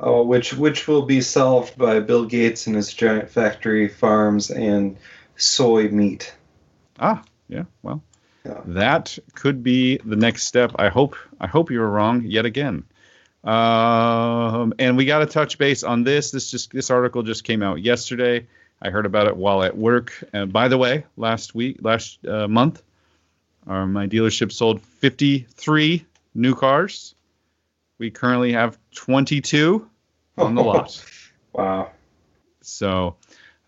Oh, 0.00 0.22
which 0.22 0.54
which 0.54 0.88
will 0.88 1.02
be 1.02 1.20
solved 1.20 1.76
by 1.78 2.00
Bill 2.00 2.24
Gates 2.24 2.66
and 2.66 2.74
his 2.74 2.92
giant 2.92 3.28
factory 3.30 3.86
farms 3.88 4.50
and 4.50 4.96
soy 5.36 5.88
meat. 5.88 6.34
Ah, 6.98 7.22
yeah. 7.48 7.64
Well, 7.82 8.02
Yeah. 8.44 8.60
that 8.66 9.18
could 9.34 9.62
be 9.62 9.98
the 9.98 10.16
next 10.16 10.46
step. 10.46 10.72
I 10.76 10.88
hope. 10.88 11.14
I 11.40 11.46
hope 11.46 11.70
you're 11.70 11.88
wrong 11.88 12.22
yet 12.24 12.44
again. 12.46 12.84
Um, 13.44 14.72
and 14.78 14.96
we 14.96 15.04
got 15.04 15.18
to 15.20 15.26
touch 15.26 15.58
base 15.58 15.82
on 15.84 16.02
this. 16.02 16.30
This 16.30 16.50
just 16.50 16.72
this 16.72 16.90
article 16.90 17.22
just 17.22 17.44
came 17.44 17.62
out 17.62 17.80
yesterday. 17.82 18.46
I 18.82 18.90
heard 18.90 19.06
about 19.06 19.26
it 19.26 19.36
while 19.36 19.62
at 19.62 19.76
work. 19.76 20.22
And 20.32 20.52
by 20.52 20.68
the 20.68 20.78
way, 20.78 21.04
last 21.16 21.54
week, 21.54 21.78
last 21.80 22.24
uh, 22.26 22.48
month, 22.48 22.82
uh, 23.66 23.86
my 23.86 24.06
dealership 24.06 24.52
sold 24.52 24.82
53 24.82 26.04
new 26.34 26.54
cars. 26.54 27.14
We 27.98 28.10
currently 28.10 28.52
have 28.52 28.78
22 28.94 29.88
on 30.36 30.54
the 30.54 30.62
lot. 30.64 31.04
Wow. 31.52 31.90
So, 32.60 33.16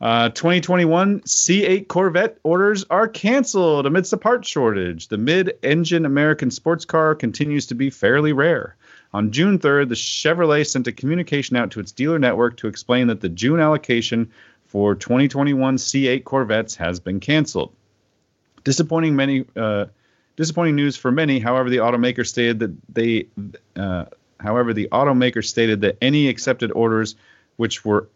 uh, 0.01 0.29
2021 0.29 1.21
C8 1.21 1.89
Corvette 1.89 2.39
orders 2.43 2.85
are 2.91 3.09
canceled 3.09 3.87
amidst 3.87 4.13
a 4.13 4.19
part 4.19 4.45
shortage. 4.45 5.09
The 5.09 5.17
mid 5.17 5.59
engine 5.63 6.05
American 6.05 6.51
sports 6.51 6.85
car 6.85 7.15
continues 7.15 7.67
to 7.69 7.75
be 7.75 7.89
fairly 7.89 8.33
rare. 8.33 8.77
On 9.15 9.31
June 9.31 9.59
3rd, 9.59 9.89
the 9.89 9.95
Chevrolet 9.95 10.67
sent 10.67 10.87
a 10.87 10.93
communication 10.93 11.57
out 11.57 11.71
to 11.71 11.81
its 11.81 11.93
dealer 11.93 12.19
network 12.19 12.59
to 12.59 12.69
explain 12.69 13.07
that 13.07 13.23
the 13.23 13.31
June 13.31 13.61
allocation 13.61 14.31
for 14.67 14.95
2021 14.95 15.77
C8 15.77 16.25
Corvettes 16.25 16.75
has 16.77 17.01
been 17.01 17.21
canceled. 17.21 17.73
Disappointing 18.65 19.17
many, 19.17 19.45
uh, 19.57 19.87
disappointing 20.37 20.77
news 20.77 20.97
for 20.97 21.13
many. 21.13 21.39
However, 21.39 21.71
the 21.71 21.79
automaker 21.79 22.27
stated 22.27 22.59
that 22.59 22.75
they, 22.93 23.27
uh, 23.77 24.07
however, 24.41 24.73
the 24.75 24.89
automaker 24.93 25.45
stated 25.45 25.81
that 25.83 25.99
any 26.03 26.29
accepted 26.29 26.73
orders, 26.73 27.15
which 27.57 27.85
were 27.85 28.09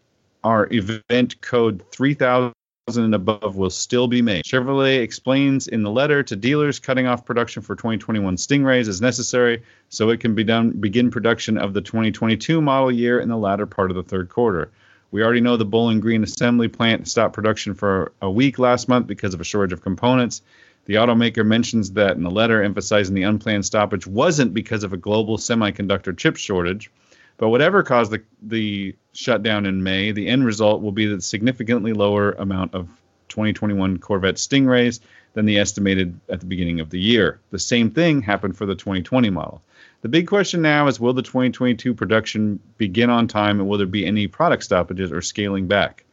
our 0.43 0.67
event 0.71 1.39
code 1.41 1.83
3000 1.91 2.53
and 2.97 3.15
above 3.15 3.55
will 3.55 3.69
still 3.69 4.07
be 4.07 4.21
made. 4.21 4.43
Chevrolet 4.43 5.01
explains 5.01 5.67
in 5.67 5.83
the 5.83 5.91
letter 5.91 6.23
to 6.23 6.35
dealers 6.35 6.79
cutting 6.79 7.07
off 7.07 7.23
production 7.23 7.61
for 7.61 7.75
2021 7.75 8.35
Stingrays 8.35 8.87
is 8.87 8.99
necessary 8.99 9.61
so 9.89 10.09
it 10.09 10.19
can 10.19 10.35
be 10.35 10.43
done 10.43 10.71
begin 10.71 11.11
production 11.11 11.57
of 11.57 11.73
the 11.73 11.81
2022 11.81 12.59
model 12.59 12.91
year 12.91 13.19
in 13.19 13.29
the 13.29 13.37
latter 13.37 13.65
part 13.65 13.91
of 13.91 13.95
the 13.95 14.03
third 14.03 14.29
quarter. 14.29 14.71
We 15.11 15.23
already 15.23 15.41
know 15.41 15.57
the 15.57 15.65
Bowling 15.65 15.99
Green 15.99 16.23
assembly 16.23 16.69
plant 16.69 17.07
stopped 17.07 17.33
production 17.33 17.73
for 17.73 18.13
a 18.21 18.31
week 18.31 18.57
last 18.57 18.87
month 18.87 19.07
because 19.07 19.33
of 19.33 19.41
a 19.41 19.45
shortage 19.45 19.73
of 19.73 19.81
components. 19.81 20.41
The 20.85 20.95
automaker 20.95 21.45
mentions 21.45 21.91
that 21.91 22.15
in 22.15 22.23
the 22.23 22.31
letter, 22.31 22.63
emphasizing 22.63 23.13
the 23.13 23.23
unplanned 23.23 23.65
stoppage 23.65 24.07
wasn't 24.07 24.53
because 24.53 24.83
of 24.83 24.93
a 24.93 24.97
global 24.97 25.37
semiconductor 25.37 26.17
chip 26.17 26.37
shortage. 26.37 26.89
But 27.37 27.49
whatever 27.49 27.83
caused 27.83 28.11
the, 28.11 28.21
the 28.41 28.95
shutdown 29.13 29.65
in 29.65 29.83
May, 29.83 30.11
the 30.11 30.27
end 30.27 30.45
result 30.45 30.81
will 30.81 30.91
be 30.91 31.07
the 31.07 31.21
significantly 31.21 31.91
lower 31.91 32.31
amount 32.33 32.73
of 32.73 32.87
2021 33.29 33.99
Corvette 33.99 34.35
Stingrays 34.35 35.01
than 35.33 35.45
the 35.45 35.57
estimated 35.57 36.19
at 36.29 36.39
the 36.39 36.45
beginning 36.45 36.79
of 36.79 36.89
the 36.89 36.99
year. 36.99 37.39
The 37.51 37.59
same 37.59 37.91
thing 37.91 38.21
happened 38.21 38.57
for 38.57 38.65
the 38.65 38.75
2020 38.75 39.29
model. 39.29 39.61
The 40.01 40.09
big 40.09 40.27
question 40.27 40.61
now 40.61 40.87
is 40.87 40.99
will 40.99 41.13
the 41.13 41.21
2022 41.21 41.93
production 41.93 42.59
begin 42.77 43.09
on 43.09 43.27
time 43.27 43.59
and 43.59 43.69
will 43.69 43.77
there 43.77 43.87
be 43.87 44.05
any 44.05 44.27
product 44.27 44.63
stoppages 44.63 45.11
or 45.11 45.21
scaling 45.21 45.67
back? 45.67 46.05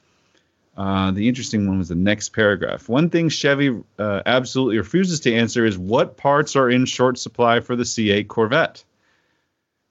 Uh, 0.77 1.11
the 1.11 1.27
interesting 1.27 1.67
one 1.67 1.79
was 1.79 1.89
the 1.89 1.95
next 1.95 2.29
paragraph. 2.29 2.89
One 2.89 3.11
thing 3.11 3.31
Chevy 3.31 3.83
uh, 3.99 4.23
absolutely 4.27 4.79
refuses 4.79 5.21
to 5.21 5.35
answer 5.35 5.65
is 5.65 5.77
what 5.77 6.17
parts 6.17 6.55
are 6.55 6.71
in 6.71 6.85
short 6.85 7.19
supply 7.19 7.61
for 7.61 7.75
the 7.75 7.83
C8 7.83 8.29
Corvette 8.29 8.85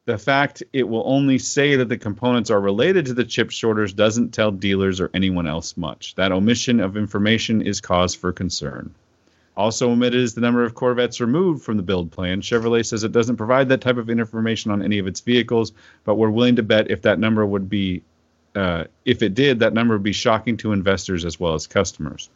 the 0.07 0.17
fact 0.17 0.63
it 0.71 0.87
will 0.87 1.03
only 1.05 1.37
say 1.37 1.75
that 1.75 1.89
the 1.89 1.97
components 1.97 2.49
are 2.49 2.61
related 2.61 3.05
to 3.05 3.13
the 3.13 3.25
chip 3.25 3.51
shortage 3.51 3.93
doesn't 3.93 4.33
tell 4.33 4.51
dealers 4.51 5.01
or 5.01 5.11
anyone 5.13 5.47
else 5.47 5.75
much. 5.75 6.15
That 6.15 6.31
omission 6.31 6.79
of 6.79 6.95
information 6.95 7.61
is 7.61 7.81
cause 7.81 8.15
for 8.15 8.31
concern. 8.31 8.95
Also 9.57 9.89
omitted 9.89 10.21
is 10.21 10.35
the 10.35 10.41
number 10.41 10.63
of 10.63 10.75
Corvettes 10.75 11.19
removed 11.19 11.63
from 11.63 11.77
the 11.77 11.83
build 11.83 12.11
plan. 12.11 12.41
Chevrolet 12.41 12.85
says 12.85 13.03
it 13.03 13.11
doesn't 13.11 13.37
provide 13.37 13.67
that 13.69 13.81
type 13.81 13.97
of 13.97 14.07
information 14.07 14.69
on 14.69 14.83
any 14.83 14.99
of 14.99 15.07
its 15.07 15.19
vehicles, 15.19 15.71
but 16.03 16.15
we're 16.15 16.29
willing 16.29 16.55
to 16.57 16.63
bet 16.63 16.91
if 16.91 17.01
that 17.01 17.17
number 17.17 17.43
would 17.43 17.67
be, 17.67 18.03
uh, 18.53 18.83
if 19.03 19.23
it 19.23 19.33
did, 19.33 19.59
that 19.59 19.73
number 19.73 19.95
would 19.95 20.03
be 20.03 20.13
shocking 20.13 20.57
to 20.57 20.73
investors 20.73 21.25
as 21.25 21.39
well 21.39 21.55
as 21.55 21.65
customers. 21.65 22.29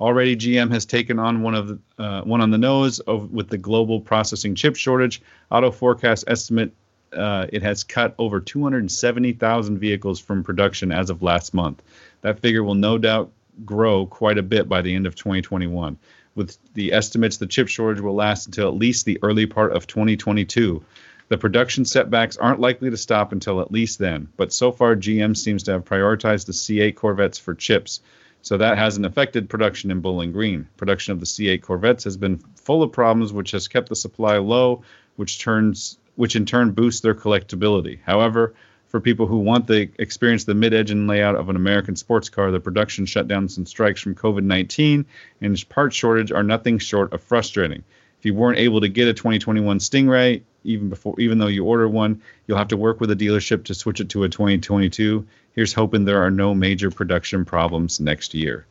Already, 0.00 0.36
GM 0.36 0.70
has 0.70 0.86
taken 0.86 1.18
on 1.18 1.42
one 1.42 1.56
of 1.56 1.68
the, 1.68 1.78
uh, 1.98 2.22
one 2.22 2.40
on 2.40 2.52
the 2.52 2.58
nose 2.58 3.00
of, 3.00 3.32
with 3.32 3.48
the 3.48 3.58
global 3.58 4.00
processing 4.00 4.54
chip 4.54 4.76
shortage. 4.76 5.20
Auto 5.50 5.72
forecast 5.72 6.24
estimate 6.28 6.72
uh, 7.12 7.46
it 7.52 7.62
has 7.62 7.84
cut 7.84 8.14
over 8.18 8.40
270,000 8.40 9.78
vehicles 9.78 10.20
from 10.20 10.42
production 10.42 10.92
as 10.92 11.10
of 11.10 11.22
last 11.22 11.52
month. 11.52 11.82
That 12.22 12.38
figure 12.38 12.62
will 12.62 12.74
no 12.74 12.98
doubt 12.98 13.32
grow 13.64 14.06
quite 14.06 14.38
a 14.38 14.42
bit 14.42 14.68
by 14.68 14.82
the 14.82 14.94
end 14.94 15.06
of 15.06 15.14
2021. 15.14 15.98
With 16.34 16.56
the 16.74 16.92
estimates, 16.92 17.36
the 17.36 17.46
chip 17.46 17.68
shortage 17.68 18.00
will 18.00 18.14
last 18.14 18.46
until 18.46 18.68
at 18.68 18.74
least 18.74 19.04
the 19.04 19.18
early 19.22 19.46
part 19.46 19.72
of 19.72 19.86
2022. 19.86 20.82
The 21.28 21.38
production 21.38 21.84
setbacks 21.84 22.36
aren't 22.36 22.60
likely 22.60 22.90
to 22.90 22.96
stop 22.96 23.32
until 23.32 23.60
at 23.60 23.72
least 23.72 23.98
then, 23.98 24.28
but 24.36 24.52
so 24.52 24.72
far 24.72 24.96
GM 24.96 25.36
seems 25.36 25.62
to 25.64 25.72
have 25.72 25.84
prioritized 25.84 26.46
the 26.46 26.52
C8 26.52 26.94
Corvettes 26.94 27.38
for 27.38 27.54
chips. 27.54 28.00
So 28.42 28.56
that 28.58 28.76
hasn't 28.76 29.06
affected 29.06 29.48
production 29.48 29.90
in 29.90 30.00
Bowling 30.00 30.32
Green. 30.32 30.68
Production 30.76 31.12
of 31.12 31.20
the 31.20 31.26
C8 31.26 31.62
Corvettes 31.62 32.04
has 32.04 32.16
been 32.16 32.38
full 32.56 32.82
of 32.82 32.92
problems, 32.92 33.32
which 33.32 33.52
has 33.52 33.68
kept 33.68 33.88
the 33.88 33.96
supply 33.96 34.38
low, 34.38 34.82
which 35.16 35.38
turns 35.38 35.98
which 36.16 36.36
in 36.36 36.44
turn 36.44 36.72
boosts 36.72 37.00
their 37.00 37.14
collectability. 37.14 38.00
However, 38.04 38.54
for 38.92 39.00
people 39.00 39.26
who 39.26 39.38
want 39.38 39.66
the 39.66 39.88
experience 39.98 40.44
the 40.44 40.54
mid-engine 40.54 41.06
layout 41.06 41.34
of 41.34 41.48
an 41.48 41.56
American 41.56 41.96
sports 41.96 42.28
car, 42.28 42.50
the 42.50 42.60
production 42.60 43.06
shutdowns 43.06 43.56
and 43.56 43.66
strikes 43.66 44.02
from 44.02 44.14
COVID-19 44.14 45.06
and 45.40 45.68
part 45.70 45.94
shortage 45.94 46.30
are 46.30 46.42
nothing 46.42 46.78
short 46.78 47.10
of 47.14 47.22
frustrating. 47.22 47.82
If 48.18 48.26
you 48.26 48.34
weren't 48.34 48.58
able 48.58 48.82
to 48.82 48.88
get 48.88 49.08
a 49.08 49.14
2021 49.14 49.78
Stingray, 49.78 50.42
even 50.64 50.90
before, 50.90 51.18
even 51.18 51.38
though 51.38 51.46
you 51.46 51.64
order 51.64 51.88
one, 51.88 52.20
you'll 52.46 52.58
have 52.58 52.68
to 52.68 52.76
work 52.76 53.00
with 53.00 53.10
a 53.10 53.16
dealership 53.16 53.64
to 53.64 53.74
switch 53.74 54.00
it 54.00 54.10
to 54.10 54.24
a 54.24 54.28
2022. 54.28 55.26
Here's 55.54 55.72
hoping 55.72 56.04
there 56.04 56.22
are 56.22 56.30
no 56.30 56.54
major 56.54 56.90
production 56.90 57.46
problems 57.46 57.98
next 57.98 58.34
year. 58.34 58.66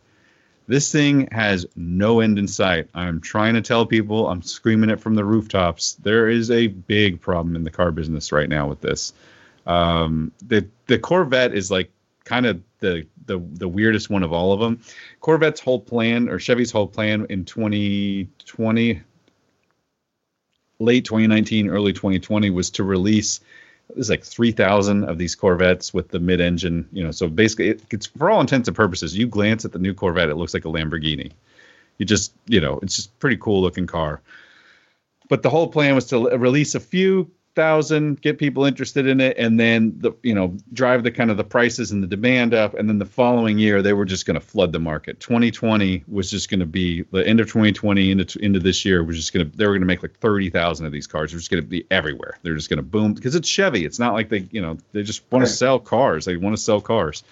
This 0.68 0.92
thing 0.92 1.30
has 1.32 1.66
no 1.76 2.20
end 2.20 2.38
in 2.38 2.48
sight. 2.48 2.90
I'm 2.94 3.22
trying 3.22 3.56
to 3.56 3.62
tell 3.62 3.88
people, 3.88 4.30
I'm 4.30 4.44
screaming 4.44 4.92
it 4.92 5.02
from 5.02 5.16
the 5.16 5.26
rooftops. 5.26 5.94
There 5.94 6.30
is 6.30 6.52
a 6.52 6.68
big 6.68 7.20
problem 7.20 7.56
in 7.56 7.64
the 7.64 7.72
car 7.72 7.92
business 7.92 8.32
right 8.32 8.48
now 8.48 8.70
with 8.70 8.82
this. 8.82 9.14
Um, 9.66 10.32
the 10.46 10.68
the 10.88 11.00
Corvette 11.00 11.54
is 11.54 11.70
like 11.72 11.92
kind 12.24 12.46
of 12.46 12.62
the, 12.80 13.06
the 13.26 13.40
the 13.54 13.68
weirdest 13.68 14.10
one 14.10 14.24
of 14.24 14.34
all 14.34 14.54
of 14.54 14.60
them. 14.60 14.82
Corvette's 15.20 15.60
whole 15.60 15.80
plan 15.80 16.30
or 16.30 16.40
Chevy's 16.40 16.72
whole 16.72 16.88
plan 16.88 17.26
in 17.30 17.46
2020 17.46 19.02
late 20.80 21.06
2019, 21.06 21.70
early 21.70 21.94
2020 21.94 22.50
was 22.50 22.72
to 22.72 22.84
release 22.84 23.40
there's 23.94 24.10
like 24.10 24.24
3,000 24.24 25.04
of 25.04 25.18
these 25.18 25.36
Corvettes 25.36 25.94
with 25.94 26.10
the 26.10 26.20
mid-engine. 26.20 26.88
You 26.92 27.04
know, 27.04 27.12
so 27.12 27.28
basically, 27.28 27.70
it, 27.70 27.82
it's 27.92 28.06
for 28.08 28.30
all 28.30 28.42
intents 28.42 28.68
and 28.68 28.76
purposes. 28.76 29.18
You 29.18 29.28
glance 29.28 29.66
at 29.66 29.72
the 29.72 29.80
new 29.80 29.94
Corvette, 29.94 30.30
it 30.30 30.36
looks 30.36 30.54
like 30.54 30.66
a 30.66 30.70
Lamborghini. 30.70 31.32
You 31.98 32.06
just, 32.06 32.34
you 32.48 32.62
know, 32.62 32.80
it's 32.82 32.96
just 32.96 33.20
pretty 33.20 33.38
cool 33.38 33.62
looking 33.62 33.88
car. 33.88 34.22
But 35.30 35.44
the 35.44 35.50
whole 35.50 35.68
plan 35.68 35.96
was 35.96 36.06
to 36.08 36.38
release 36.38 36.76
a 36.76 36.80
few 36.80 37.30
thousand, 37.56 38.22
get 38.22 38.38
people 38.38 38.66
interested 38.66 39.08
in 39.08 39.20
it, 39.20 39.38
and 39.38 39.60
then 39.60 39.94
the 39.98 40.12
you 40.24 40.34
know 40.34 40.56
drive 40.74 41.04
the 41.04 41.12
kind 41.12 41.32
of 41.32 41.38
the 41.38 41.44
prices 41.44 41.92
and 41.92 42.02
the 42.02 42.08
demand 42.08 42.54
up, 42.54 42.74
and 42.74 42.88
then 42.88 43.00
the 43.00 43.06
following 43.06 43.58
year 43.58 43.82
they 43.82 43.94
were 43.94 44.06
just 44.06 44.26
going 44.26 44.36
to 44.36 44.46
flood 44.46 44.72
the 44.72 44.80
market. 44.80 45.20
2020 45.20 46.04
was 46.08 46.32
just 46.32 46.50
going 46.50 46.60
to 46.60 46.66
be 46.66 47.04
the 47.12 47.26
end 47.28 47.40
of 47.40 47.48
2020 47.48 48.12
into 48.12 48.40
into 48.40 48.60
this 48.60 48.86
year 48.86 49.04
was 49.04 49.16
just 49.16 49.34
going 49.34 49.50
to 49.50 49.58
they 49.58 49.66
were 49.66 49.74
going 49.74 49.82
to 49.82 49.88
make 49.88 50.02
like 50.02 50.18
30,000 50.20 50.86
of 50.86 50.92
these 50.92 51.08
cars. 51.08 51.32
They're 51.32 51.40
just 51.40 51.52
going 51.52 51.64
to 51.64 51.70
be 51.70 51.86
everywhere. 51.92 52.38
They're 52.44 52.56
just 52.56 52.70
going 52.70 52.78
to 52.78 52.84
boom 52.84 53.14
because 53.14 53.36
it's 53.36 53.48
Chevy. 53.48 53.86
It's 53.86 54.00
not 54.00 54.14
like 54.14 54.30
they 54.30 54.48
you 54.52 54.62
know 54.62 54.78
they 54.94 55.04
just 55.04 55.24
want 55.32 55.44
right. 55.44 55.50
to 55.50 55.56
sell 55.56 55.80
cars. 55.80 56.26
They 56.26 56.38
want 56.38 56.56
to 56.56 56.62
sell 56.62 56.82
cars. 56.82 57.24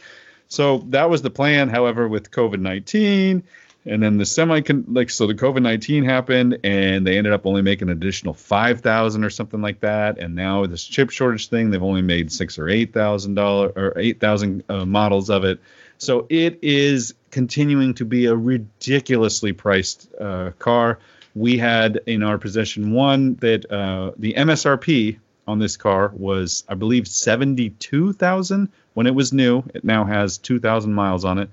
So 0.48 0.80
that 0.90 1.10
was 1.10 1.22
the 1.22 1.30
plan. 1.30 1.70
However, 1.70 2.08
with 2.08 2.32
COVID 2.32 2.60
19 2.60 3.44
and 3.86 4.04
then 4.04 4.18
the 4.18 4.26
semi 4.26 4.62
like 4.88 5.10
so 5.10 5.26
the 5.26 5.34
COVID 5.34 5.62
nineteen 5.62 6.04
happened, 6.04 6.60
and 6.64 7.08
they 7.08 7.18
ended 7.18 7.34
up 7.34 7.46
only 7.46 7.62
making 7.62 7.90
an 7.90 7.98
additional 7.98 8.34
five 8.34 8.82
thousand 8.82 9.24
or 9.24 9.30
something 9.30 9.62
like 9.62 9.80
that. 9.80 10.18
And 10.18 10.36
now 10.36 10.66
this 10.66 10.84
chip 10.84 11.10
shortage 11.10 11.48
thing, 11.48 11.70
they've 11.70 11.82
only 11.82 12.02
made 12.02 12.32
six 12.32 12.60
or 12.60 12.68
eight 12.68 12.94
thousand 12.94 13.36
dollar 13.36 13.72
or 13.76 13.94
eight 13.98 14.20
thousand 14.20 14.64
uh, 14.70 14.86
models 14.86 15.30
of 15.30 15.44
it. 15.46 15.60
So 15.98 16.28
it 16.30 16.60
is 16.62 17.14
continuing 17.32 17.94
to 17.96 18.06
be 18.06 18.26
a 18.26 18.36
ridiculously 18.36 19.54
priced 19.54 20.14
uh, 20.20 20.52
car. 20.60 21.00
We 21.36 21.58
had 21.58 22.02
in 22.06 22.24
our 22.24 22.38
possession 22.38 22.92
one 22.92 23.36
that 23.36 23.72
uh, 23.72 24.12
the 24.18 24.34
MSRP 24.34 25.20
on 25.48 25.60
this 25.60 25.78
car 25.78 26.12
was, 26.16 26.64
I 26.68 26.76
believe, 26.76 27.08
seventy-two 27.08 28.14
thousand 28.14 28.70
when 28.94 29.08
it 29.08 29.16
was 29.16 29.32
new. 29.32 29.64
It 29.74 29.86
now 29.86 30.04
has 30.04 30.38
two 30.38 30.60
thousand 30.60 30.94
miles 30.94 31.24
on 31.24 31.38
it 31.38 31.50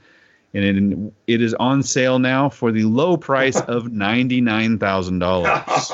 and 0.57 0.93
it, 0.93 1.35
it 1.35 1.43
is 1.43 1.55
on 1.55 1.83
sale 1.83 2.19
now 2.19 2.49
for 2.49 2.73
the 2.73 2.85
low 2.85 3.17
price 3.17 3.61
of 3.61 3.93
ninety 3.93 4.41
nine 4.41 4.79
thousand 4.79 5.19
dollars. 5.19 5.63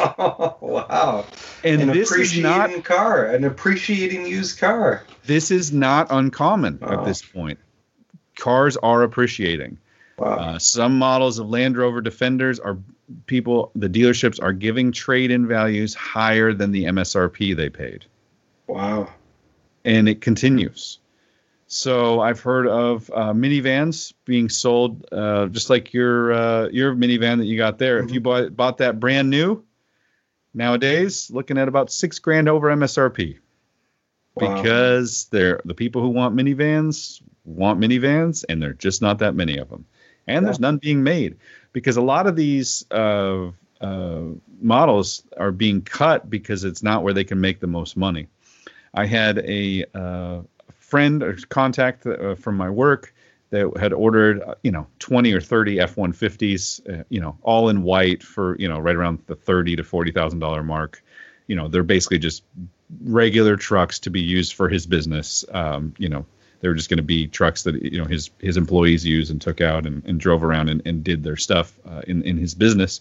wow! 0.60 1.24
And 1.64 1.82
an 1.82 1.88
this 1.88 2.12
is 2.12 2.38
not 2.38 2.84
car, 2.84 3.26
an 3.26 3.44
appreciating 3.44 4.26
used 4.26 4.58
car. 4.58 5.04
This 5.24 5.50
is 5.50 5.72
not 5.72 6.08
uncommon 6.10 6.78
wow. 6.80 7.00
at 7.00 7.04
this 7.04 7.22
point. 7.22 7.58
Cars 8.36 8.76
are 8.78 9.02
appreciating. 9.02 9.78
Wow. 10.18 10.36
Uh, 10.36 10.58
some 10.58 10.98
models 10.98 11.38
of 11.38 11.48
Land 11.48 11.76
Rover 11.76 12.00
Defenders 12.00 12.60
are 12.60 12.78
people, 13.26 13.72
the 13.74 13.88
dealerships 13.88 14.42
are 14.42 14.52
giving 14.52 14.92
trade 14.92 15.30
in 15.30 15.46
values 15.46 15.94
higher 15.94 16.52
than 16.52 16.70
the 16.70 16.84
MSRP 16.84 17.56
they 17.56 17.68
paid. 17.68 18.04
Wow. 18.66 19.12
and 19.84 20.08
it 20.08 20.20
continues. 20.20 20.98
So 21.72 22.20
I've 22.20 22.40
heard 22.40 22.66
of 22.68 23.10
uh, 23.14 23.32
minivans 23.32 24.12
being 24.26 24.50
sold, 24.50 25.06
uh, 25.10 25.46
just 25.46 25.70
like 25.70 25.94
your 25.94 26.30
uh, 26.30 26.68
your 26.68 26.94
minivan 26.94 27.38
that 27.38 27.46
you 27.46 27.56
got 27.56 27.78
there. 27.78 27.98
If 27.98 28.10
you 28.12 28.20
bought 28.20 28.54
bought 28.54 28.76
that 28.78 29.00
brand 29.00 29.30
new, 29.30 29.64
nowadays 30.52 31.30
looking 31.30 31.56
at 31.56 31.68
about 31.68 31.90
six 31.90 32.18
grand 32.18 32.46
over 32.46 32.68
MSRP, 32.68 33.38
Wow. 34.34 34.56
because 34.56 35.28
they're 35.30 35.62
the 35.64 35.72
people 35.72 36.02
who 36.02 36.10
want 36.10 36.36
minivans 36.36 37.22
want 37.46 37.80
minivans, 37.80 38.44
and 38.50 38.62
there 38.62 38.70
are 38.70 38.74
just 38.74 39.00
not 39.00 39.20
that 39.20 39.34
many 39.34 39.56
of 39.56 39.70
them, 39.70 39.86
and 40.26 40.44
there's 40.44 40.60
none 40.60 40.76
being 40.76 41.02
made 41.02 41.36
because 41.72 41.96
a 41.96 42.02
lot 42.02 42.26
of 42.26 42.36
these 42.36 42.84
uh, 42.90 43.50
uh, 43.80 44.24
models 44.60 45.22
are 45.38 45.52
being 45.52 45.80
cut 45.80 46.28
because 46.28 46.64
it's 46.64 46.82
not 46.82 47.02
where 47.02 47.14
they 47.14 47.24
can 47.24 47.40
make 47.40 47.60
the 47.60 47.66
most 47.66 47.96
money. 47.96 48.28
I 48.94 49.06
had 49.06 49.38
a 49.38 49.86
uh, 49.94 50.42
friend 50.92 51.22
or 51.22 51.34
contact 51.48 52.06
uh, 52.06 52.34
from 52.34 52.54
my 52.54 52.68
work 52.68 53.14
that 53.48 53.64
had 53.80 53.94
ordered, 53.94 54.42
uh, 54.42 54.54
you 54.62 54.70
know, 54.70 54.86
20 54.98 55.32
or 55.32 55.40
30 55.40 55.80
F-150s, 55.80 56.64
uh, 57.00 57.04
you 57.08 57.18
know, 57.18 57.34
all 57.40 57.70
in 57.70 57.82
white 57.82 58.22
for, 58.22 58.58
you 58.58 58.68
know, 58.68 58.78
right 58.78 58.94
around 58.94 59.18
the 59.26 59.34
30 59.34 59.76
to 59.76 59.84
40 59.84 60.12
thousand 60.12 60.40
dollar 60.40 60.62
mark. 60.62 61.02
You 61.46 61.56
know, 61.56 61.66
they're 61.68 61.82
basically 61.82 62.18
just 62.18 62.42
regular 63.04 63.56
trucks 63.56 64.00
to 64.00 64.10
be 64.10 64.20
used 64.20 64.52
for 64.52 64.68
his 64.68 64.86
business. 64.86 65.46
Um, 65.50 65.94
you 65.96 66.10
know, 66.10 66.26
they 66.60 66.68
were 66.68 66.74
just 66.74 66.90
going 66.90 66.98
to 66.98 67.10
be 67.16 67.26
trucks 67.26 67.62
that 67.62 67.74
you 67.82 67.98
know 67.98 68.04
his 68.04 68.30
his 68.38 68.58
employees 68.58 69.04
use 69.04 69.30
and 69.30 69.40
took 69.40 69.62
out 69.62 69.86
and, 69.86 70.04
and 70.04 70.20
drove 70.20 70.44
around 70.44 70.68
and, 70.68 70.82
and 70.84 71.02
did 71.02 71.22
their 71.22 71.38
stuff 71.38 71.78
uh, 71.86 72.02
in 72.06 72.22
in 72.22 72.36
his 72.36 72.54
business. 72.54 73.00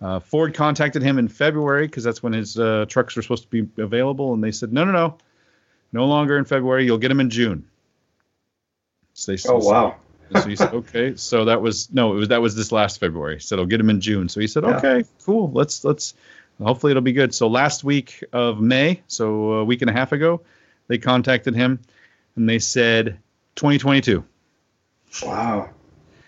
Uh, 0.00 0.20
Ford 0.20 0.54
contacted 0.54 1.02
him 1.02 1.18
in 1.18 1.28
February 1.28 1.86
because 1.86 2.04
that's 2.04 2.22
when 2.22 2.34
his 2.34 2.58
uh, 2.58 2.84
trucks 2.88 3.16
were 3.16 3.22
supposed 3.22 3.50
to 3.50 3.64
be 3.64 3.82
available, 3.82 4.34
and 4.34 4.44
they 4.44 4.52
said, 4.52 4.72
no, 4.72 4.84
no, 4.84 4.92
no, 4.92 5.18
no 5.92 6.06
longer 6.06 6.38
in 6.38 6.44
February. 6.44 6.84
You'll 6.84 6.98
get 6.98 7.08
them 7.08 7.20
in 7.20 7.30
June. 7.30 7.68
So 9.14 9.32
they 9.32 9.38
Oh 9.48 9.58
wow. 9.58 9.96
so 10.34 10.48
he 10.48 10.56
said, 10.56 10.72
okay. 10.72 11.14
So 11.16 11.46
that 11.46 11.60
was 11.60 11.92
no, 11.92 12.12
it 12.12 12.16
was 12.16 12.28
that 12.28 12.40
was 12.42 12.54
this 12.56 12.72
last 12.72 13.00
February. 13.00 13.34
He 13.34 13.40
said 13.40 13.58
I'll 13.58 13.66
get 13.66 13.80
him 13.80 13.90
in 13.90 14.00
June. 14.00 14.28
So 14.28 14.40
he 14.40 14.46
said, 14.46 14.64
Yeah. 14.64 14.76
okay, 14.78 15.04
cool. 15.24 15.50
Let's 15.52 15.84
let's 15.84 16.14
hopefully 16.62 16.92
it'll 16.92 17.02
be 17.02 17.12
good. 17.12 17.34
So 17.34 17.48
last 17.48 17.84
week 17.84 18.22
of 18.32 18.60
May, 18.60 19.02
so 19.08 19.52
a 19.54 19.64
week 19.64 19.82
and 19.82 19.90
a 19.90 19.94
half 19.94 20.12
ago, 20.12 20.42
they 20.88 20.98
contacted 20.98 21.54
him 21.54 21.80
and 22.36 22.48
they 22.48 22.58
said 22.58 23.18
2022. 23.56 24.24
Wow. 25.24 25.70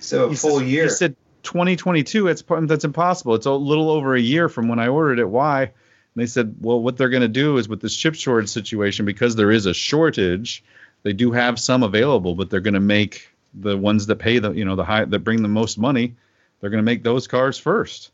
So 0.00 0.26
a 0.30 0.34
full 0.34 0.58
says- 0.58 0.68
year. 0.68 0.82
He 0.84 0.88
said 0.90 1.16
2022. 1.44 2.28
It's 2.28 2.42
that's 2.62 2.84
impossible. 2.84 3.34
It's 3.36 3.46
a 3.46 3.52
little 3.52 3.90
over 3.90 4.14
a 4.14 4.20
year 4.20 4.48
from 4.48 4.68
when 4.68 4.78
I 4.78 4.88
ordered 4.88 5.18
it. 5.18 5.28
Why? 5.28 5.72
And 6.14 6.22
they 6.22 6.26
said, 6.26 6.56
well, 6.60 6.80
what 6.80 6.96
they're 6.96 7.08
going 7.08 7.22
to 7.22 7.28
do 7.28 7.56
is 7.56 7.68
with 7.68 7.80
this 7.80 7.96
chip 7.96 8.14
shortage 8.14 8.50
situation, 8.50 9.06
because 9.06 9.34
there 9.34 9.50
is 9.50 9.66
a 9.66 9.74
shortage, 9.74 10.62
they 11.02 11.12
do 11.12 11.32
have 11.32 11.58
some 11.58 11.82
available, 11.82 12.34
but 12.34 12.50
they're 12.50 12.60
going 12.60 12.74
to 12.74 12.80
make 12.80 13.28
the 13.54 13.76
ones 13.76 14.06
that 14.06 14.16
pay 14.16 14.38
the 14.38 14.52
you 14.52 14.64
know 14.64 14.76
the 14.76 14.84
high 14.84 15.04
that 15.04 15.18
bring 15.20 15.42
the 15.42 15.48
most 15.48 15.78
money. 15.78 16.14
They're 16.60 16.70
going 16.70 16.82
to 16.82 16.90
make 16.90 17.02
those 17.02 17.26
cars 17.26 17.58
first. 17.58 18.10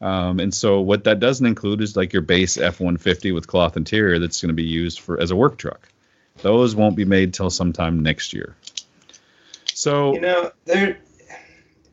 Um, 0.00 0.38
and 0.38 0.54
so 0.54 0.80
what 0.80 1.04
that 1.04 1.18
doesn't 1.18 1.44
include 1.44 1.80
is 1.80 1.96
like 1.96 2.12
your 2.12 2.22
base 2.22 2.56
F-150 2.56 3.34
with 3.34 3.48
cloth 3.48 3.76
interior 3.76 4.20
that's 4.20 4.40
going 4.40 4.50
to 4.50 4.54
be 4.54 4.62
used 4.62 5.00
for 5.00 5.20
as 5.20 5.32
a 5.32 5.36
work 5.36 5.58
truck. 5.58 5.88
Those 6.42 6.76
won't 6.76 6.94
be 6.94 7.04
made 7.04 7.34
till 7.34 7.50
sometime 7.50 8.00
next 8.00 8.32
year. 8.32 8.54
So 9.74 10.14
you 10.14 10.20
know, 10.20 10.52
there. 10.64 10.98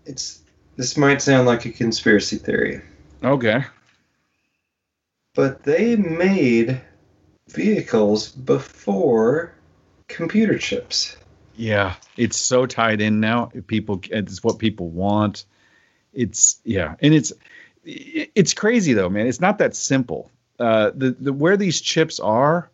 It's 0.05 0.41
this 0.75 0.97
might 0.97 1.21
sound 1.21 1.47
like 1.47 1.65
a 1.65 1.71
conspiracy 1.71 2.37
theory, 2.37 2.81
okay. 3.23 3.63
But 5.35 5.63
they 5.63 5.95
made 5.95 6.81
vehicles 7.49 8.29
before 8.29 9.53
computer 10.07 10.57
chips. 10.57 11.15
Yeah, 11.55 11.95
it's 12.17 12.37
so 12.37 12.65
tied 12.65 13.01
in 13.01 13.19
now. 13.19 13.51
People, 13.67 14.01
it's 14.09 14.43
what 14.43 14.57
people 14.57 14.89
want. 14.89 15.45
It's 16.13 16.59
yeah, 16.63 16.95
and 17.01 17.13
it's 17.13 17.31
it's 17.83 18.53
crazy 18.53 18.93
though, 18.93 19.09
man. 19.09 19.27
It's 19.27 19.39
not 19.39 19.59
that 19.59 19.75
simple. 19.75 20.31
Uh, 20.57 20.91
the 20.95 21.11
the 21.11 21.33
where 21.33 21.57
these 21.57 21.81
chips 21.81 22.19
are, 22.19 22.69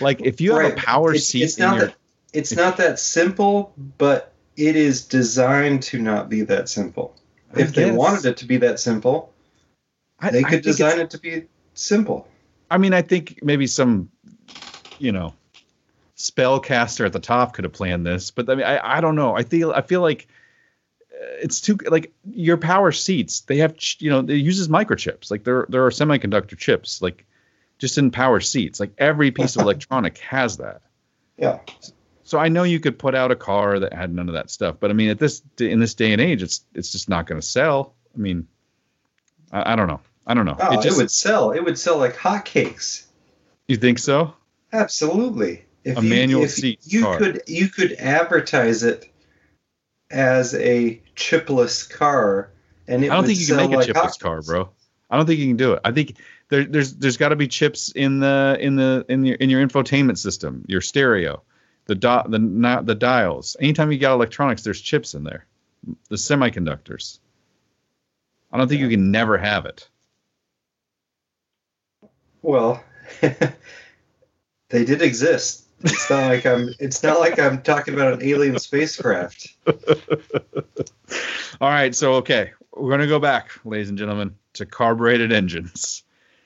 like 0.00 0.20
if 0.20 0.40
you 0.40 0.54
have 0.56 0.72
a 0.72 0.76
power 0.76 1.14
it's, 1.14 1.26
seat 1.26 1.44
it's 1.44 1.58
in 1.58 1.64
not 1.64 1.76
your, 1.76 1.86
that 1.86 1.96
it's 2.32 2.54
not 2.54 2.76
that 2.76 2.98
simple, 2.98 3.72
but 3.98 4.32
it 4.56 4.76
is 4.76 5.06
designed 5.06 5.82
to 5.84 5.98
not 5.98 6.28
be 6.28 6.42
that 6.42 6.68
simple. 6.68 7.16
I 7.54 7.62
If 7.62 7.74
they 7.74 7.90
wanted 7.90 8.24
it 8.26 8.36
to 8.38 8.46
be 8.46 8.58
that 8.58 8.80
simple, 8.80 9.32
I- 10.20 10.30
they 10.30 10.42
could 10.42 10.62
design 10.62 11.00
it 11.00 11.10
to 11.10 11.18
be 11.18 11.44
simple. 11.74 12.28
I 12.70 12.78
mean, 12.78 12.94
I 12.94 13.02
think 13.02 13.40
maybe 13.42 13.66
some, 13.66 14.10
you 14.98 15.12
know, 15.12 15.34
spellcaster 16.16 17.04
at 17.04 17.12
the 17.12 17.20
top 17.20 17.52
could 17.52 17.64
have 17.64 17.72
planned 17.72 18.06
this, 18.06 18.30
but 18.30 18.48
I 18.48 18.54
mean, 18.54 18.64
I, 18.64 18.98
I 18.98 19.00
don't 19.00 19.16
know. 19.16 19.36
I 19.36 19.42
feel 19.42 19.72
I 19.72 19.82
feel 19.82 20.00
like 20.00 20.28
uh, 21.12 21.26
it's 21.42 21.60
too 21.60 21.76
like 21.88 22.12
your 22.30 22.56
power 22.56 22.92
seats. 22.92 23.40
They 23.40 23.58
have 23.58 23.76
you 23.98 24.10
know 24.10 24.20
it 24.20 24.30
uses 24.30 24.68
microchips. 24.68 25.30
Like 25.30 25.44
there 25.44 25.66
there 25.68 25.84
are 25.84 25.90
semiconductor 25.90 26.56
chips 26.56 27.02
like 27.02 27.26
just 27.78 27.98
in 27.98 28.10
power 28.10 28.40
seats. 28.40 28.80
Like 28.80 28.92
every 28.98 29.30
piece 29.30 29.56
of 29.56 29.62
electronic 29.66 30.18
has 30.18 30.56
that. 30.58 30.82
Yeah. 31.36 31.58
So 32.22 32.38
I 32.38 32.48
know 32.48 32.62
you 32.62 32.80
could 32.80 32.98
put 32.98 33.14
out 33.14 33.30
a 33.30 33.36
car 33.36 33.78
that 33.78 33.92
had 33.92 34.14
none 34.14 34.28
of 34.28 34.34
that 34.34 34.50
stuff, 34.50 34.76
but 34.80 34.90
I 34.90 34.94
mean, 34.94 35.10
at 35.10 35.18
this 35.18 35.42
in 35.58 35.78
this 35.78 35.94
day 35.94 36.12
and 36.12 36.20
age, 36.20 36.42
it's 36.42 36.64
it's 36.74 36.90
just 36.90 37.08
not 37.08 37.26
going 37.26 37.40
to 37.40 37.46
sell. 37.46 37.94
I 38.14 38.18
mean, 38.18 38.46
I, 39.52 39.72
I 39.72 39.76
don't 39.76 39.88
know. 39.88 40.00
I 40.26 40.34
don't 40.34 40.46
know. 40.46 40.56
Oh, 40.58 40.78
it, 40.78 40.86
it 40.86 40.96
would 40.96 41.10
sell. 41.10 41.50
It 41.52 41.60
would 41.64 41.78
sell 41.78 41.98
like 41.98 42.16
hotcakes. 42.16 43.06
you 43.68 43.76
think 43.76 43.98
so? 43.98 44.34
Absolutely. 44.72 45.64
If 45.84 45.98
A 45.98 46.02
manual 46.02 46.44
if 46.44 46.50
seat 46.52 46.80
You 46.84 47.02
car. 47.02 47.18
could 47.18 47.42
you 47.46 47.68
could 47.68 47.92
advertise 47.92 48.82
it 48.82 49.12
as 50.10 50.54
a 50.54 51.00
chipless 51.14 51.88
car, 51.88 52.50
and 52.88 53.04
it 53.04 53.10
I 53.10 53.14
don't 53.16 53.26
think 53.26 53.38
you 53.38 53.46
can 53.46 53.56
make 53.56 53.72
a 53.72 53.76
like 53.76 53.88
chipless 53.88 54.18
car, 54.18 54.40
bro. 54.40 54.70
I 55.10 55.16
don't 55.16 55.26
think 55.26 55.40
you 55.40 55.48
can 55.48 55.56
do 55.58 55.74
it. 55.74 55.80
I 55.84 55.92
think 55.92 56.16
there, 56.48 56.64
there's 56.64 56.94
there's 56.94 57.18
got 57.18 57.28
to 57.28 57.36
be 57.36 57.48
chips 57.48 57.90
in 57.90 58.20
the 58.20 58.56
in 58.58 58.76
the 58.76 59.04
in 59.08 59.24
your 59.24 59.36
in 59.36 59.50
your 59.50 59.66
infotainment 59.66 60.16
system, 60.18 60.64
your 60.66 60.80
stereo, 60.80 61.42
the 61.84 61.94
dot 61.94 62.30
the 62.30 62.38
not 62.38 62.86
the 62.86 62.94
dials. 62.94 63.56
Anytime 63.60 63.92
you 63.92 63.98
got 63.98 64.14
electronics, 64.14 64.62
there's 64.62 64.80
chips 64.80 65.14
in 65.14 65.24
there, 65.24 65.46
the 66.08 66.16
semiconductors. 66.16 67.18
I 68.50 68.56
don't 68.56 68.68
think 68.68 68.80
you 68.80 68.88
can 68.88 69.10
never 69.10 69.36
have 69.36 69.66
it. 69.66 69.88
Well, 72.44 72.84
they 73.22 74.84
did 74.84 75.00
exist. 75.00 75.64
It's 75.80 76.10
not 76.10 76.28
like 76.28 76.44
I'm. 76.44 76.68
It's 76.78 77.02
not 77.02 77.18
like 77.18 77.38
I'm 77.38 77.62
talking 77.62 77.94
about 77.94 78.12
an 78.12 78.22
alien 78.22 78.58
spacecraft. 78.58 79.48
All 81.60 81.70
right, 81.70 81.94
so 81.94 82.14
okay, 82.16 82.52
we're 82.74 82.90
gonna 82.90 83.06
go 83.06 83.18
back, 83.18 83.50
ladies 83.64 83.88
and 83.88 83.96
gentlemen, 83.96 84.34
to 84.54 84.66
carbureted 84.66 85.32
engines. 85.32 86.02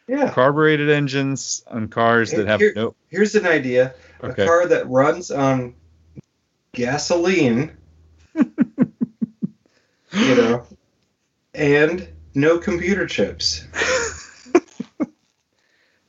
Yeah. 0.06 0.30
Carbureted 0.30 0.88
engines 0.88 1.64
on 1.66 1.88
cars 1.88 2.30
that 2.30 2.46
have 2.46 2.60
Here- 2.60 2.74
no. 2.76 2.94
Here's 3.08 3.34
an 3.34 3.46
idea: 3.46 3.92
Okay. 4.22 4.44
a 4.44 4.46
car 4.46 4.66
that 4.68 4.88
runs 4.88 5.32
on 5.32 5.74
gasoline. 6.72 7.76
you 8.34 8.46
know, 10.12 10.64
and 11.54 12.08
no 12.34 12.58
computer 12.58 13.04
chips. 13.08 13.66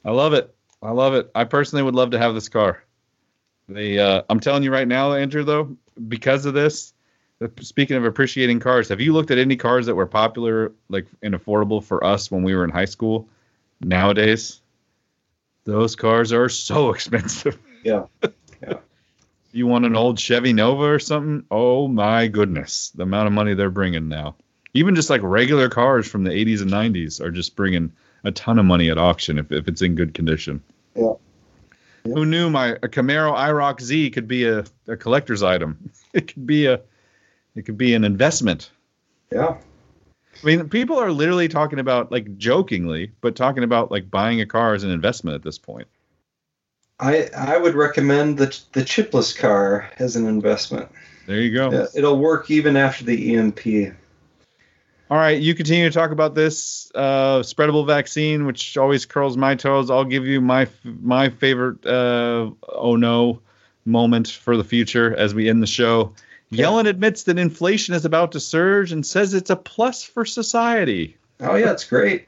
I 0.06 0.12
love 0.12 0.34
it. 0.34 0.54
I 0.82 0.92
love 0.92 1.14
it. 1.14 1.30
I 1.36 1.44
personally 1.44 1.84
would 1.84 1.96
love 1.96 2.12
to 2.12 2.20
have 2.20 2.34
this 2.34 2.50
car. 2.50 2.84
The 3.68 4.00
uh, 4.00 4.22
I'm 4.30 4.40
telling 4.40 4.64
you 4.64 4.72
right 4.72 4.88
now, 4.88 5.14
Andrew, 5.14 5.44
though, 5.44 5.78
because 6.08 6.46
of 6.46 6.54
this. 6.54 6.94
Speaking 7.62 7.96
of 7.96 8.04
appreciating 8.04 8.60
cars, 8.60 8.90
have 8.90 9.00
you 9.00 9.14
looked 9.14 9.32
at 9.32 9.38
any 9.38 9.56
cars 9.56 9.86
that 9.86 9.96
were 9.96 10.06
popular, 10.06 10.74
like 10.90 11.08
and 11.22 11.34
affordable 11.34 11.82
for 11.82 12.04
us 12.04 12.30
when 12.30 12.44
we 12.44 12.54
were 12.54 12.66
in 12.66 12.70
high 12.70 12.86
school? 12.86 13.30
Nowadays, 13.80 14.60
those 15.64 15.96
cars 15.96 16.34
are 16.34 16.50
so 16.50 16.90
expensive. 16.94 17.58
Yeah. 17.84 18.06
Yeah. 18.62 18.74
You 19.52 19.66
want 19.66 19.86
an 19.86 19.96
old 19.96 20.20
Chevy 20.20 20.54
Nova 20.54 20.84
or 20.84 21.00
something? 21.00 21.44
Oh 21.50 21.88
my 21.88 22.28
goodness, 22.28 22.92
the 22.94 23.02
amount 23.02 23.26
of 23.26 23.34
money 23.34 23.56
they're 23.56 23.72
bringing 23.72 24.08
now. 24.08 24.36
Even 24.76 24.94
just 24.94 25.10
like 25.10 25.22
regular 25.24 25.70
cars 25.70 26.08
from 26.08 26.24
the 26.24 26.30
80s 26.30 26.62
and 26.62 26.70
90s 26.70 27.20
are 27.20 27.32
just 27.32 27.56
bringing 27.56 27.92
a 28.24 28.32
ton 28.32 28.60
of 28.60 28.66
money 28.66 28.90
at 28.90 28.98
auction 28.98 29.38
if, 29.38 29.52
if 29.52 29.68
it's 29.68 29.82
in 29.82 29.96
good 29.96 30.14
condition. 30.14 30.62
Yeah. 30.96 31.14
Yeah. 32.06 32.14
Who 32.14 32.26
knew 32.26 32.50
my 32.50 32.70
a 32.70 32.88
Camaro 32.88 33.36
IROC 33.36 33.82
Z 33.82 34.12
could 34.12 34.28
be 34.28 34.48
a, 34.48 34.64
a 34.88 34.98
collector's 34.98 35.44
item? 35.44 35.92
It 36.12 36.34
could 36.34 36.48
be 36.48 36.66
a 36.66 36.82
it 37.54 37.68
could 37.68 37.78
be 37.78 37.94
an 37.94 38.04
investment. 38.04 38.72
Yeah. 39.32 39.58
I 40.42 40.46
mean, 40.46 40.68
people 40.70 40.98
are 40.98 41.12
literally 41.12 41.48
talking 41.48 41.78
about 41.78 42.12
like 42.12 42.36
jokingly, 42.36 43.12
but 43.22 43.36
talking 43.36 43.64
about 43.64 43.92
like 43.92 44.10
buying 44.10 44.42
a 44.42 44.48
car 44.48 44.74
as 44.74 44.84
an 44.84 44.90
investment 44.90 45.36
at 45.36 45.44
this 45.44 45.60
point. 45.60 45.88
I 47.00 47.30
I 47.38 47.58
would 47.58 47.76
recommend 47.76 48.40
the 48.40 48.60
the 48.74 48.82
chipless 48.82 49.38
car 49.38 49.92
as 50.00 50.16
an 50.16 50.26
investment. 50.26 50.90
There 51.28 51.40
you 51.40 51.54
go. 51.54 51.72
Yeah, 51.72 51.86
it'll 51.94 52.18
work 52.18 52.50
even 52.50 52.76
after 52.76 53.06
the 53.06 53.36
EMP. 53.36 53.94
All 55.10 55.18
right, 55.18 55.42
you 55.42 55.56
continue 55.56 55.90
to 55.90 55.94
talk 55.94 56.12
about 56.12 56.36
this 56.36 56.92
uh, 56.94 57.40
spreadable 57.40 57.88
vaccine, 57.88 58.46
which 58.46 58.78
always 58.78 59.08
curls 59.08 59.38
my 59.38 59.56
toes. 59.56 59.90
I'll 59.90 60.06
give 60.06 60.28
you 60.28 60.40
my 60.40 60.68
my 60.84 61.30
favorite 61.30 61.84
uh, 61.84 62.52
oh 62.68 62.96
no 62.96 63.42
moment 63.86 64.30
for 64.30 64.56
the 64.56 64.64
future 64.64 65.16
as 65.16 65.34
we 65.34 65.50
end 65.50 65.64
the 65.64 65.68
show. 65.68 66.14
Yeah. 66.52 66.66
Yellen 66.66 66.88
admits 66.88 67.24
that 67.24 67.40
inflation 67.40 67.96
is 67.96 68.06
about 68.06 68.32
to 68.34 68.40
surge 68.40 68.92
and 68.92 69.04
says 69.04 69.34
it's 69.34 69.50
a 69.50 69.56
plus 69.56 70.04
for 70.04 70.26
society. 70.26 71.18
Oh 71.40 71.56
yeah, 71.56 71.72
it's 71.72 71.86
great. 71.86 72.28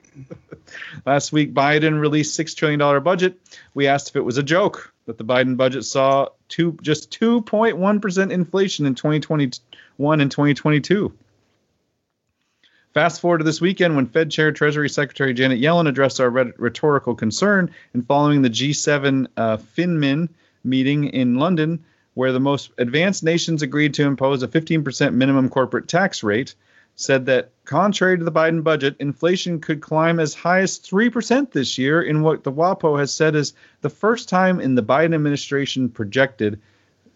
Last 1.06 1.32
week, 1.32 1.54
Biden 1.54 2.00
released 2.00 2.34
six 2.34 2.56
trillion 2.56 2.80
dollar 2.80 3.00
budget. 3.00 3.40
We 3.76 3.88
asked 3.88 4.10
if 4.10 4.16
it 4.16 4.22
was 4.22 4.38
a 4.38 4.44
joke 4.44 4.92
that 5.06 5.20
the 5.20 5.26
Biden 5.26 5.56
budget 5.56 5.86
saw 5.86 6.30
two 6.50 6.78
just 6.82 7.12
two 7.12 7.42
point 7.42 7.78
one 7.78 8.00
percent 8.00 8.32
inflation 8.32 8.88
in 8.88 8.96
2021 8.96 10.22
and 10.22 10.32
2022. 10.32 11.14
Fast 12.94 13.22
forward 13.22 13.38
to 13.38 13.44
this 13.46 13.62
weekend 13.62 13.96
when 13.96 14.06
Fed 14.06 14.30
Chair 14.30 14.52
Treasury 14.52 14.90
Secretary 14.90 15.34
Janet 15.34 15.62
Yellen 15.62 15.88
addressed 15.88 16.20
our 16.20 16.30
rhetorical 16.30 17.16
concern 17.16 17.72
and 17.94 18.06
following 18.06 18.42
the 18.42 18.50
G7 18.50 19.28
uh, 19.38 19.56
FinMin 19.58 20.28
meeting 20.66 21.06
in 21.06 21.36
London, 21.36 21.86
where 22.16 22.34
the 22.34 22.42
most 22.42 22.72
advanced 22.78 23.24
nations 23.24 23.62
agreed 23.62 23.94
to 23.94 24.04
impose 24.04 24.44
a 24.44 24.48
15% 24.48 25.14
minimum 25.14 25.48
corporate 25.48 25.88
tax 25.88 26.22
rate, 26.22 26.54
said 26.96 27.26
that 27.28 27.52
contrary 27.64 28.18
to 28.18 28.26
the 28.26 28.32
Biden 28.32 28.62
budget, 28.62 28.98
inflation 29.00 29.62
could 29.62 29.80
climb 29.80 30.20
as 30.20 30.34
high 30.34 30.60
as 30.60 30.78
3% 30.78 31.50
this 31.52 31.78
year 31.78 32.02
in 32.02 32.22
what 32.22 32.44
the 32.44 32.52
WAPO 32.52 33.00
has 33.00 33.14
said 33.14 33.36
is 33.36 33.54
the 33.80 33.90
first 33.90 34.28
time 34.28 34.60
in 34.60 34.76
the 34.76 34.84
Biden 34.84 35.16
administration 35.16 35.88
projected 35.88 36.60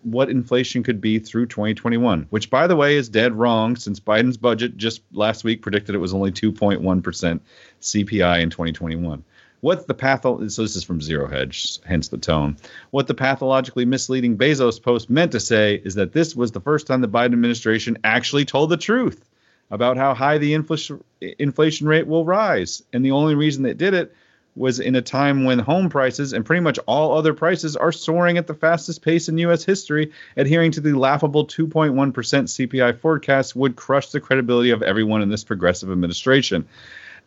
what 0.05 0.29
inflation 0.29 0.83
could 0.83 1.01
be 1.01 1.19
through 1.19 1.47
2021, 1.47 2.27
which, 2.29 2.49
by 2.49 2.67
the 2.67 2.75
way, 2.75 2.95
is 2.95 3.09
dead 3.09 3.33
wrong 3.33 3.75
since 3.75 3.99
Biden's 3.99 4.37
budget 4.37 4.77
just 4.77 5.01
last 5.11 5.43
week 5.43 5.61
predicted 5.61 5.95
it 5.95 5.99
was 5.99 6.13
only 6.13 6.31
2.1% 6.31 7.39
CPI 7.81 8.41
in 8.41 8.49
2021. 8.49 9.23
What 9.61 9.87
the 9.87 9.95
patho 9.95 10.51
so 10.51 10.61
this 10.61 10.75
is 10.75 10.83
from 10.83 11.01
Zero 11.01 11.27
Hedge, 11.27 11.79
hence 11.83 12.09
the 12.09 12.19
tone. 12.19 12.57
What 12.91 13.07
the 13.07 13.15
pathologically 13.15 13.85
misleading 13.85 14.37
Bezos 14.37 14.79
post 14.81 15.09
meant 15.09 15.31
to 15.31 15.39
say 15.39 15.81
is 15.83 15.95
that 15.95 16.13
this 16.13 16.35
was 16.35 16.51
the 16.51 16.61
first 16.61 16.85
time 16.85 17.01
the 17.01 17.07
Biden 17.07 17.33
administration 17.33 17.97
actually 18.03 18.45
told 18.45 18.69
the 18.69 18.77
truth 18.77 19.27
about 19.71 19.97
how 19.97 20.13
high 20.13 20.37
the 20.37 20.53
infl- 20.53 21.01
inflation 21.19 21.87
rate 21.87 22.05
will 22.05 22.25
rise, 22.25 22.83
and 22.93 23.03
the 23.03 23.11
only 23.11 23.33
reason 23.33 23.63
they 23.63 23.73
did 23.73 23.95
it 23.95 24.13
was 24.55 24.79
in 24.79 24.95
a 24.95 25.01
time 25.01 25.43
when 25.43 25.59
home 25.59 25.89
prices 25.89 26.33
and 26.33 26.45
pretty 26.45 26.61
much 26.61 26.79
all 26.87 27.17
other 27.17 27.33
prices 27.33 27.75
are 27.75 27.91
soaring 27.91 28.37
at 28.37 28.47
the 28.47 28.53
fastest 28.53 29.01
pace 29.01 29.27
in 29.27 29.37
U.S. 29.39 29.63
history, 29.63 30.11
adhering 30.37 30.71
to 30.71 30.81
the 30.81 30.93
laughable 30.93 31.45
2.1% 31.45 32.13
CPI 32.13 32.99
forecast 32.99 33.55
would 33.55 33.75
crush 33.75 34.09
the 34.09 34.21
credibility 34.21 34.69
of 34.69 34.81
everyone 34.81 35.21
in 35.21 35.29
this 35.29 35.43
progressive 35.43 35.91
administration, 35.91 36.67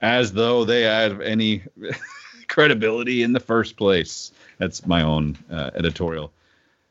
as 0.00 0.32
though 0.32 0.64
they 0.64 0.82
have 0.82 1.20
any 1.20 1.62
credibility 2.48 3.22
in 3.22 3.32
the 3.32 3.40
first 3.40 3.76
place. 3.76 4.32
That's 4.58 4.86
my 4.86 5.02
own 5.02 5.36
uh, 5.50 5.70
editorial. 5.74 6.32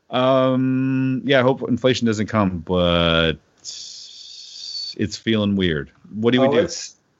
Um, 0.10 1.24
yeah, 1.26 1.40
I 1.40 1.44
hope 1.44 1.68
inflation 1.68 2.06
doesn't 2.06 2.28
come, 2.28 2.60
but 2.60 3.34
it's 3.60 5.18
feeling 5.18 5.56
weird. 5.56 5.92
What 6.14 6.32
do 6.32 6.42
we 6.42 6.48
oh, 6.48 6.52
do? 6.52 6.68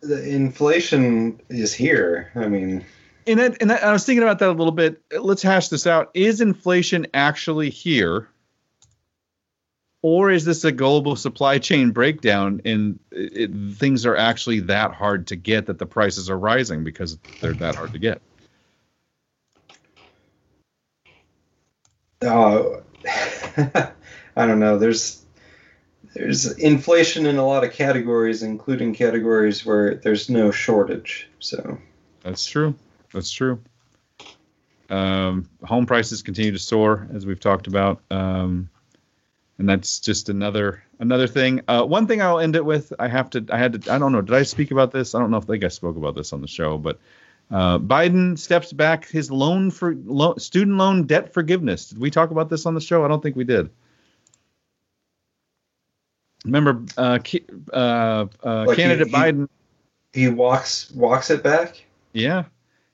the 0.02 0.30
inflation 0.30 1.42
is 1.50 1.74
here. 1.74 2.32
I 2.36 2.48
mean, 2.48 2.86
and 3.28 3.40
that, 3.40 3.58
and 3.62 3.70
that, 3.70 3.84
I 3.84 3.92
was 3.92 4.06
thinking 4.06 4.24
about 4.24 4.40
that 4.40 4.50
a 4.50 4.52
little 4.52 4.72
bit. 4.72 5.02
Let's 5.12 5.42
hash 5.42 5.68
this 5.68 5.86
out. 5.86 6.10
Is 6.14 6.42
inflation 6.42 7.08
actually 7.14 7.70
here? 7.70 8.30
Or 10.04 10.30
is 10.30 10.46
this 10.46 10.64
a 10.64 10.72
global 10.72 11.16
supply 11.16 11.58
chain 11.58 11.92
breakdown 11.92 12.62
and 12.64 13.00
it, 13.12 13.52
things 13.76 14.06
are 14.06 14.16
actually 14.16 14.62
that 14.62 14.94
hard 14.94 15.28
to 15.28 15.36
get 15.36 15.66
that 15.66 15.80
the 15.80 15.86
prices 15.86 16.30
are 16.30 16.38
rising 16.38 16.84
because 16.84 17.18
they're 17.40 17.54
that 17.56 17.76
hard 17.76 17.94
to 17.94 18.00
get? 18.00 18.22
Oh, 22.22 22.84
I 23.06 23.92
don't 24.46 24.60
know. 24.60 24.78
There's 24.78 25.24
there's 26.14 26.52
inflation 26.58 27.26
in 27.26 27.38
a 27.38 27.46
lot 27.46 27.64
of 27.64 27.74
categories, 27.74 28.44
including 28.44 28.94
categories 28.94 29.66
where 29.66 29.96
there's 29.96 30.30
no 30.30 30.52
shortage. 30.52 31.28
So 31.40 31.80
that's 32.24 32.46
true. 32.46 32.76
That's 33.14 33.32
true. 33.32 33.62
Um, 34.90 35.50
home 35.64 35.86
prices 35.86 36.22
continue 36.22 36.52
to 36.52 36.60
soar, 36.60 37.08
as 37.14 37.26
we've 37.26 37.40
talked 37.40 37.68
about, 37.68 38.02
um, 38.10 38.70
and 39.58 39.68
that's 39.68 40.00
just 40.00 40.30
another 40.30 40.84
another 41.00 41.28
thing. 41.28 41.62
Uh, 41.68 41.84
one 41.84 42.08
thing 42.08 42.22
I'll 42.22 42.40
end 42.40 42.56
it 42.56 42.64
with. 42.64 42.94
I 42.98 43.08
have 43.08 43.30
to. 43.32 43.46
I 43.50 43.58
had 43.58 43.82
to. 43.82 43.94
I 43.94 43.98
don't 43.98 44.12
know. 44.12 44.22
Did 44.22 44.36
I 44.36 44.44
speak 44.44 44.72
about 44.72 44.92
this? 44.92 45.14
I 45.14 45.20
don't 45.20 45.32
know 45.32 45.38
if 45.38 45.44
I 45.44 45.48
think 45.48 45.64
I 45.64 45.70
spoke 45.70 45.98
about 45.98 46.16
this 46.16 46.32
on 46.32 46.42
the 46.42 46.48
show, 46.48 46.78
but 46.78 47.00
uh, 47.52 47.80
Biden 47.80 48.38
steps 48.38 48.74
back 48.74 49.08
his 49.08 49.32
loan 49.32 49.72
for 49.72 49.96
lo- 50.06 50.36
student 50.38 50.78
loan 50.78 51.06
debt 51.06 51.34
forgiveness. 51.34 51.90
Did 51.90 52.00
we 52.00 52.12
talk 52.12 52.32
about 52.32 52.50
this 52.50 52.66
on 52.66 52.74
the 52.74 52.82
show? 52.82 53.04
I 53.04 53.08
don't 53.08 53.22
think 53.22 53.36
we 53.36 53.44
did. 53.44 53.70
Remember, 56.46 56.84
uh, 56.98 57.20
uh, 57.74 58.26
uh, 58.44 58.66
like 58.68 58.78
candidate 58.78 59.08
he, 59.08 59.14
Biden. 59.14 59.50
He 60.14 60.28
walks 60.30 60.92
walks 60.92 61.30
it 61.30 61.44
back. 61.44 61.84
Yeah, 62.14 62.46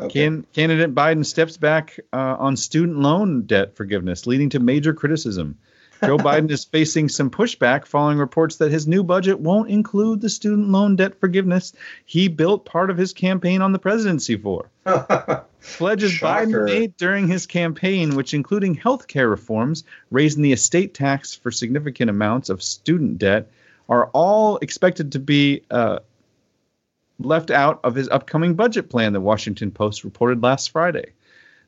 Okay. 0.04 0.24
Can, 0.26 0.46
candidate 0.54 0.94
Biden 0.94 1.26
steps 1.26 1.58
back 1.58 2.00
uh, 2.12 2.36
on 2.40 2.58
student 2.58 3.00
loan 3.00 3.44
debt 3.44 3.76
forgiveness, 3.76 4.28
leading 4.28 4.50
to 4.50 4.60
major 4.60 4.94
criticism. 4.94 5.58
Joe 6.04 6.18
Biden 6.30 6.52
is 6.52 6.66
facing 6.66 7.08
some 7.10 7.30
pushback 7.30 7.86
following 7.86 8.18
reports 8.18 8.58
that 8.58 8.72
his 8.72 8.88
new 8.88 9.04
budget 9.04 9.40
won't 9.40 9.70
include 9.70 10.22
the 10.22 10.30
student 10.30 10.70
loan 10.70 10.96
debt 10.96 11.20
forgiveness 11.20 11.74
he 12.06 12.28
built 12.28 12.66
part 12.66 12.90
of 12.90 12.98
his 12.98 13.14
campaign 13.14 13.62
on 13.62 13.72
the 13.72 13.80
presidency 13.80 14.36
for. 14.36 14.70
Pledges 15.78 16.12
Shocker. 16.12 16.46
Biden 16.46 16.66
made 16.66 16.98
during 16.98 17.28
his 17.28 17.46
campaign, 17.46 18.16
which 18.16 18.34
including 18.34 18.76
health 18.76 19.08
care 19.08 19.30
reforms, 19.30 19.86
raising 20.12 20.44
the 20.44 20.52
estate 20.52 20.94
tax 20.94 21.34
for 21.34 21.52
significant 21.52 22.10
amounts 22.10 22.50
of 22.50 22.62
student 22.62 23.18
debt, 23.18 23.50
are 23.88 24.08
all 24.08 24.58
expected 24.58 25.12
to 25.14 25.20
be 25.20 25.64
uh, 25.72 26.00
left 27.26 27.52
out 27.52 27.80
of 27.84 27.96
his 27.96 28.10
upcoming 28.10 28.56
budget 28.56 28.90
plan, 28.90 29.14
the 29.14 29.22
Washington 29.22 29.72
Post 29.72 30.04
reported 30.04 30.44
last 30.44 30.72
Friday. 30.72 31.14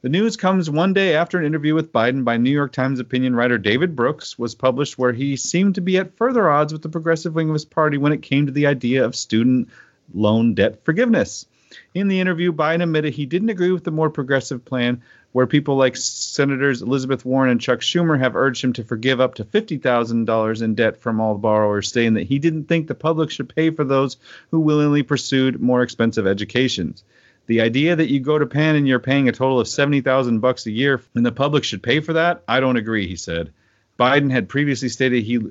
The 0.02 0.10
news 0.10 0.38
comes 0.38 0.70
one 0.70 0.94
day 0.94 1.16
after 1.16 1.40
an 1.40 1.46
interview 1.46 1.74
with 1.74 1.92
Biden 1.92 2.24
by 2.24 2.38
New 2.38 2.52
York 2.52 2.72
Times 2.72 3.00
opinion 3.00 3.36
writer 3.36 3.58
David 3.58 3.96
Brooks 3.96 4.38
was 4.38 4.54
published, 4.54 5.00
where 5.00 5.14
he 5.14 5.36
seemed 5.36 5.76
to 5.76 5.82
be 5.82 5.98
at 5.98 6.16
further 6.16 6.48
odds 6.50 6.72
with 6.72 6.84
the 6.84 6.90
progressive 6.90 7.34
wing 7.34 7.50
of 7.50 7.54
his 7.54 7.66
party 7.66 7.98
when 7.98 8.12
it 8.12 8.22
came 8.22 8.46
to 8.46 8.52
the 8.52 8.68
idea 8.68 9.04
of 9.04 9.16
student 9.16 9.70
loan 10.14 10.54
debt 10.54 10.86
forgiveness. 10.86 11.48
In 11.96 12.08
the 12.08 12.20
interview, 12.20 12.54
Biden 12.54 12.84
admitted 12.84 13.14
he 13.14 13.26
didn't 13.26 13.50
agree 13.50 13.72
with 13.72 13.84
the 13.84 13.92
more 13.92 14.10
progressive 14.12 14.64
plan, 14.64 15.02
where 15.36 15.46
people 15.46 15.76
like 15.76 15.98
Senators 15.98 16.82
Elizabeth 16.82 17.26
Warren 17.26 17.50
and 17.50 17.60
Chuck 17.60 17.82
Schumer 17.82 18.18
have 18.18 18.38
urged 18.38 18.64
him 18.64 18.72
to 18.72 18.86
forgive 18.86 19.20
up 19.20 19.36
to 19.36 19.44
$50,000 19.44 20.62
in 20.62 20.76
debt 20.76 20.96
from 20.96 21.20
all 21.20 21.38
borrowers, 21.38 21.92
saying 21.92 22.14
that 22.14 22.26
he 22.26 22.40
didn't 22.40 22.70
think 22.70 22.88
the 22.88 22.96
public 22.96 23.30
should 23.30 23.54
pay 23.54 23.70
for 23.70 23.84
those 23.84 24.16
who 24.52 24.62
willingly 24.62 25.04
pursued 25.04 25.62
more 25.62 25.82
expensive 25.82 26.26
educations. 26.26 27.04
The 27.48 27.60
idea 27.60 27.98
that 27.98 28.10
you 28.10 28.22
go 28.22 28.40
to 28.40 28.46
Penn 28.46 28.78
and 28.78 28.88
you're 28.88 29.00
paying 29.00 29.28
a 29.28 29.34
total 29.34 29.60
of 29.60 29.68
70,000 29.68 30.40
bucks 30.40 30.68
a 30.68 30.72
year 30.72 31.02
and 31.16 31.26
the 31.26 31.34
public 31.34 31.66
should 31.66 31.84
pay 31.84 32.00
for 32.00 32.14
that, 32.14 32.42
I 32.48 32.62
don't 32.62 32.78
agree, 32.78 33.06
he 33.06 33.18
said. 33.18 33.52
Biden 34.00 34.32
had 34.32 34.48
previously 34.48 34.88
stated 34.88 35.26
he 35.26 35.42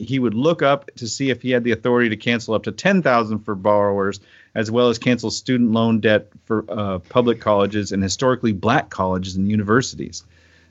he 0.00 0.18
would 0.18 0.34
look 0.34 0.62
up 0.62 0.90
to 0.96 1.08
see 1.08 1.30
if 1.30 1.42
he 1.42 1.50
had 1.50 1.64
the 1.64 1.72
authority 1.72 2.08
to 2.08 2.16
cancel 2.16 2.54
up 2.54 2.64
to 2.64 2.72
10,000 2.72 3.40
for 3.40 3.54
borrowers 3.54 4.20
as 4.54 4.70
well 4.70 4.88
as 4.88 4.98
cancel 4.98 5.30
student 5.30 5.72
loan 5.72 6.00
debt 6.00 6.28
for 6.44 6.64
uh, 6.68 6.98
public 6.98 7.40
colleges 7.40 7.92
and 7.92 8.02
historically 8.02 8.52
black 8.52 8.90
colleges 8.90 9.36
and 9.36 9.48
universities. 9.48 10.24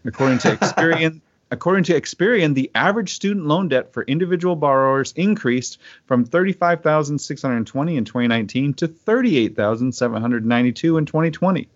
According 0.05 0.39
to 0.39 0.55
Experian, 0.55 1.21
according 1.51 1.85
to 1.85 1.99
Experian, 1.99 2.53
the 2.53 2.69
average 2.75 3.13
student 3.13 3.45
loan 3.45 3.69
debt 3.69 3.93
for 3.93 4.03
individual 4.03 4.55
borrowers 4.55 5.13
increased 5.15 5.79
from 6.05 6.25
35,620 6.25 7.97
in 7.97 8.05
2019 8.05 8.73
to 8.75 8.87
38,792 8.87 10.97
in 10.97 11.05
2020. 11.05 11.69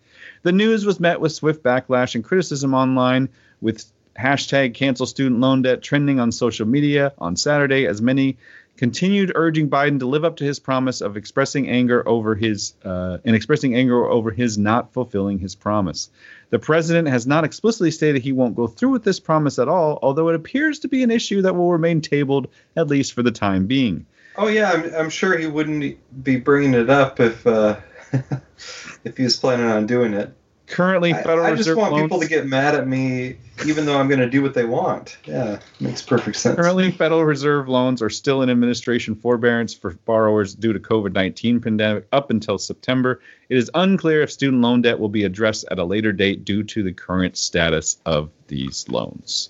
The 0.43 0.51
news 0.51 0.85
was 0.85 0.99
met 0.99 1.21
with 1.21 1.31
swift 1.31 1.63
backlash 1.63 2.15
and 2.15 2.23
criticism 2.23 2.73
online, 2.73 3.29
with 3.61 3.85
hashtag 4.17 4.73
cancel 4.73 5.05
student 5.05 5.39
loan 5.39 5.61
debt 5.61 5.81
trending 5.81 6.19
on 6.19 6.31
social 6.31 6.67
media 6.67 7.13
on 7.17 7.35
Saturday 7.35 7.85
as 7.85 8.01
many 8.01 8.37
continued 8.81 9.31
urging 9.35 9.69
Biden 9.69 9.99
to 9.99 10.07
live 10.07 10.25
up 10.25 10.37
to 10.37 10.43
his 10.43 10.59
promise 10.59 11.01
of 11.01 11.15
expressing 11.15 11.69
anger 11.69 12.01
over 12.09 12.33
his 12.33 12.73
uh, 12.83 13.19
and 13.23 13.35
expressing 13.35 13.75
anger 13.75 14.07
over 14.07 14.31
his 14.31 14.57
not 14.57 14.91
fulfilling 14.91 15.37
his 15.37 15.53
promise. 15.53 16.09
The 16.49 16.57
president 16.57 17.07
has 17.07 17.27
not 17.27 17.43
explicitly 17.43 17.91
stated 17.91 18.23
he 18.23 18.31
won't 18.31 18.55
go 18.55 18.65
through 18.65 18.89
with 18.89 19.03
this 19.03 19.19
promise 19.19 19.59
at 19.59 19.67
all, 19.67 19.99
although 20.01 20.29
it 20.29 20.35
appears 20.35 20.79
to 20.79 20.87
be 20.87 21.03
an 21.03 21.11
issue 21.11 21.43
that 21.43 21.55
will 21.55 21.71
remain 21.71 22.01
tabled 22.01 22.47
at 22.75 22.87
least 22.87 23.13
for 23.13 23.21
the 23.21 23.29
time 23.29 23.67
being. 23.67 24.07
Oh 24.35 24.47
yeah, 24.47 24.71
I'm, 24.71 24.95
I'm 24.95 25.09
sure 25.11 25.37
he 25.37 25.45
wouldn't 25.45 26.23
be 26.23 26.37
bringing 26.37 26.73
it 26.73 26.89
up 26.89 27.19
if 27.19 27.45
uh, 27.45 27.79
if 29.03 29.15
he 29.15 29.21
was 29.21 29.37
planning 29.37 29.67
on 29.67 29.85
doing 29.85 30.15
it. 30.15 30.33
Currently, 30.71 31.13
Federal 31.13 31.45
I, 31.45 31.49
I 31.49 31.51
just 31.51 31.59
Reserve 31.59 31.77
want 31.77 31.93
loans, 31.93 32.03
people 32.03 32.19
to 32.21 32.27
get 32.27 32.47
mad 32.47 32.75
at 32.75 32.87
me, 32.87 33.35
even 33.65 33.85
though 33.85 33.99
I'm 33.99 34.07
going 34.07 34.21
to 34.21 34.29
do 34.29 34.41
what 34.41 34.53
they 34.53 34.63
want. 34.63 35.17
Yeah, 35.25 35.59
makes 35.79 36.01
perfect 36.01 36.37
sense. 36.37 36.55
currently 36.55 36.91
Federal 36.91 37.25
Reserve 37.25 37.67
loans 37.67 38.01
are 38.01 38.09
still 38.09 38.41
in 38.41 38.49
administration 38.49 39.15
forbearance 39.15 39.73
for 39.73 39.91
borrowers 40.05 40.55
due 40.55 40.71
to 40.71 40.79
COVID-19 40.79 41.61
pandemic 41.61 42.07
up 42.13 42.31
until 42.31 42.57
September. 42.57 43.21
It 43.49 43.57
is 43.57 43.69
unclear 43.73 44.21
if 44.21 44.31
student 44.31 44.61
loan 44.61 44.81
debt 44.81 44.97
will 44.97 45.09
be 45.09 45.25
addressed 45.25 45.65
at 45.69 45.77
a 45.77 45.83
later 45.83 46.13
date 46.13 46.45
due 46.45 46.63
to 46.63 46.83
the 46.83 46.93
current 46.93 47.37
status 47.37 47.97
of 48.05 48.29
these 48.47 48.87
loans. 48.87 49.49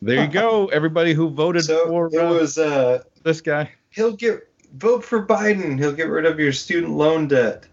There 0.00 0.22
you 0.22 0.30
go, 0.30 0.66
everybody 0.66 1.14
who 1.14 1.30
voted 1.30 1.64
so 1.64 1.86
for 1.86 2.06
it 2.12 2.18
uh, 2.18 2.28
was. 2.28 2.58
Uh, 2.58 3.02
this 3.22 3.40
guy. 3.40 3.70
he'll 3.90 4.12
get 4.12 4.48
vote 4.74 5.04
for 5.04 5.26
Biden. 5.26 5.78
He'll 5.78 5.92
get 5.92 6.08
rid 6.08 6.26
of 6.26 6.38
your 6.38 6.52
student 6.52 6.92
loan 6.92 7.26
debt. 7.26 7.66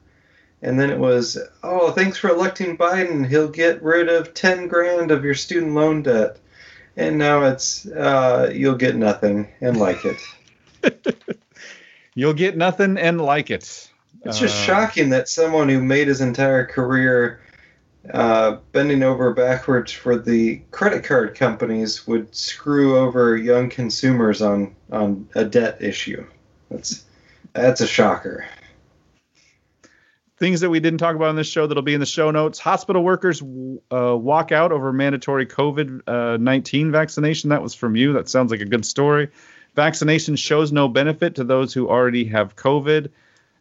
And 0.62 0.80
then 0.80 0.90
it 0.92 1.00
was, 1.00 1.38
oh, 1.64 1.92
thanks 1.92 2.18
for 2.18 2.30
electing 2.30 2.78
Biden. 2.78 3.28
He'll 3.28 3.50
get 3.50 3.82
rid 3.82 4.10
of 4.10 4.34
ten 4.34 4.68
grand 4.68 5.10
of 5.12 5.24
your 5.24 5.34
student 5.34 5.74
loan 5.74 6.04
debt. 6.04 6.38
And 6.98 7.18
now 7.18 7.44
it's 7.46 7.88
uh, 7.88 8.52
you'll 8.54 8.76
get 8.76 8.96
nothing 8.96 9.48
and 9.62 9.78
like 9.78 10.04
it. 10.06 10.22
You'll 12.16 12.34
get 12.34 12.58
nothing 12.58 12.98
and 12.98 13.22
like 13.22 13.50
it. 13.50 13.90
It's 14.26 14.40
just 14.40 14.56
Uh, 14.58 14.66
shocking 14.66 15.10
that 15.12 15.30
someone 15.30 15.70
who 15.70 15.82
made 15.82 16.10
his 16.10 16.20
entire 16.20 16.66
career 16.66 17.40
uh, 18.14 18.58
bending 18.74 19.04
over 19.04 19.34
backwards 19.34 19.92
for 19.94 20.18
the 20.18 20.62
credit 20.72 21.04
card 21.06 21.36
companies 21.36 22.06
would 22.08 22.36
screw 22.36 22.98
over 22.98 23.38
young 23.38 23.70
consumers 23.70 24.42
on 24.42 24.76
on 24.92 25.28
a 25.36 25.46
debt 25.46 25.78
issue. 25.82 26.26
That's 26.70 27.06
that's 27.54 27.80
a 27.82 27.88
shocker. 27.88 28.46
Things 30.42 30.60
that 30.62 30.72
we 30.72 30.80
didn't 30.80 30.98
talk 30.98 31.16
about 31.16 31.30
on 31.30 31.36
this 31.36 31.48
show 31.48 31.68
that'll 31.68 31.84
be 31.84 31.94
in 31.94 32.00
the 32.00 32.06
show 32.06 32.32
notes. 32.32 32.58
Hospital 32.58 33.04
workers 33.04 33.44
uh, 33.92 34.18
walk 34.18 34.52
out 34.52 34.72
over 34.72 34.92
mandatory 34.92 35.46
COVID 35.46 36.02
uh, 36.08 36.38
19 36.38 36.92
vaccination. 36.92 37.52
That 37.52 37.62
was 37.62 37.76
from 37.76 37.96
you. 37.96 38.12
That 38.14 38.28
sounds 38.28 38.50
like 38.50 38.60
a 38.60 38.66
good 38.66 38.84
story. 38.84 39.30
Vaccination 39.76 40.36
shows 40.36 40.72
no 40.72 40.88
benefit 40.88 41.36
to 41.36 41.44
those 41.44 41.76
who 41.76 41.88
already 41.88 42.26
have 42.26 42.56
COVID. 42.56 43.10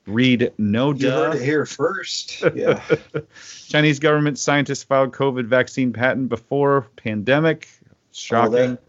Read 0.07 0.55
no 0.57 0.94
You 0.94 1.11
heard 1.11 1.35
it 1.35 1.43
here 1.43 1.66
first. 1.66 2.43
Yeah. 2.55 2.82
Chinese 3.69 3.98
government 3.98 4.39
scientists 4.39 4.82
filed 4.82 5.12
COVID 5.12 5.44
vaccine 5.44 5.93
patent 5.93 6.31
before 6.31 6.86
pandemic. 6.97 7.69
Shocking. 8.11 8.55
Oh, 8.55 8.66
that- 8.69 8.82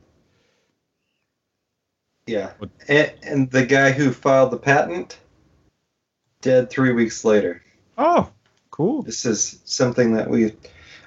yeah. 2.26 2.52
And, 2.88 3.12
and 3.22 3.52
the 3.52 3.66
guy 3.66 3.92
who 3.92 4.14
filed 4.14 4.52
the 4.52 4.58
patent 4.58 5.20
dead 6.40 6.70
three 6.70 6.94
weeks 6.94 7.26
later. 7.26 7.62
Oh, 8.02 8.30
cool. 8.72 9.04
This 9.04 9.26
is 9.26 9.62
something 9.66 10.14
that 10.16 10.30
we, 10.30 10.54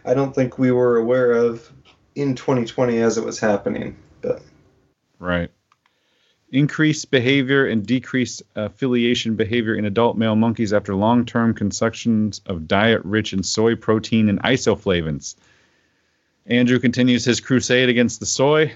I 0.05 0.15
don't 0.15 0.35
think 0.35 0.59
we 0.59 0.71
were 0.71 0.97
aware 0.97 1.33
of 1.33 1.71
in 2.15 2.35
2020 2.35 2.99
as 2.99 3.19
it 3.19 3.25
was 3.25 3.39
happening. 3.39 3.97
But 4.21 4.43
Right. 5.19 5.51
Increased 6.51 7.11
behavior 7.11 7.67
and 7.67 7.85
decreased 7.85 8.43
affiliation 8.55 9.35
behavior 9.35 9.75
in 9.75 9.85
adult 9.85 10.17
male 10.17 10.37
monkeys 10.37 10.73
after 10.73 10.95
long 10.95 11.25
term 11.25 11.55
consumptions 11.55 12.41
of 12.47 12.69
diet 12.69 13.01
rich 13.05 13.33
in 13.33 13.43
soy 13.43 13.75
protein 13.75 14.29
and 14.29 14.41
isoflavones. 14.43 15.35
Andrew 16.47 16.79
continues 16.79 17.25
his 17.25 17.41
crusade 17.41 17.89
against 17.89 18.21
the 18.21 18.27
soy. 18.27 18.73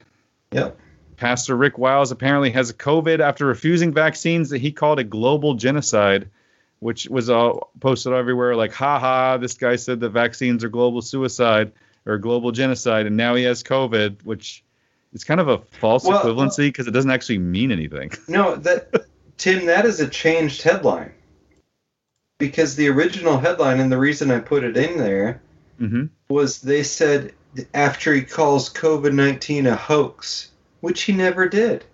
yep. 0.50 0.78
Pastor 1.16 1.56
Rick 1.56 1.78
Wiles 1.78 2.12
apparently 2.12 2.50
has 2.52 2.70
a 2.70 2.74
COVID 2.74 3.20
after 3.20 3.44
refusing 3.44 3.92
vaccines 3.92 4.50
that 4.50 4.60
he 4.60 4.72
called 4.72 4.98
a 4.98 5.04
global 5.04 5.54
genocide, 5.54 6.30
which 6.80 7.08
was 7.08 7.28
uh, 7.28 7.52
posted 7.80 8.12
everywhere 8.12 8.54
like, 8.56 8.72
ha 8.72 8.98
ha, 8.98 9.36
this 9.36 9.54
guy 9.54 9.76
said 9.76 10.00
that 10.00 10.10
vaccines 10.10 10.64
are 10.64 10.68
global 10.68 11.02
suicide 11.02 11.72
or 12.06 12.18
global 12.18 12.52
genocide, 12.52 13.06
and 13.06 13.16
now 13.16 13.34
he 13.34 13.44
has 13.44 13.62
COVID, 13.62 14.24
which 14.24 14.64
is 15.12 15.24
kind 15.24 15.40
of 15.40 15.48
a 15.48 15.58
false 15.80 16.04
Well, 16.04 16.22
equivalency 16.22 16.68
because 16.68 16.86
it 16.86 16.92
doesn't 16.92 17.10
actually 17.10 17.38
mean 17.38 17.72
anything. 17.72 18.10
No, 18.28 18.56
that 18.56 19.06
Tim, 19.36 19.66
that 19.66 19.86
is 19.86 20.00
a 20.00 20.08
changed 20.08 20.62
headline. 20.62 21.12
Because 22.38 22.76
the 22.76 22.88
original 22.88 23.38
headline 23.38 23.80
and 23.80 23.90
the 23.90 23.98
reason 23.98 24.30
I 24.30 24.38
put 24.40 24.64
it 24.64 24.76
in 24.76 24.98
there 24.98 25.40
hmm 25.78 26.06
was 26.28 26.60
they 26.60 26.82
said 26.82 27.32
after 27.72 28.12
he 28.12 28.22
calls 28.22 28.72
COVID 28.72 29.14
19 29.14 29.66
a 29.66 29.74
hoax, 29.74 30.50
which 30.80 31.02
he 31.02 31.12
never 31.12 31.48
did. 31.48 31.84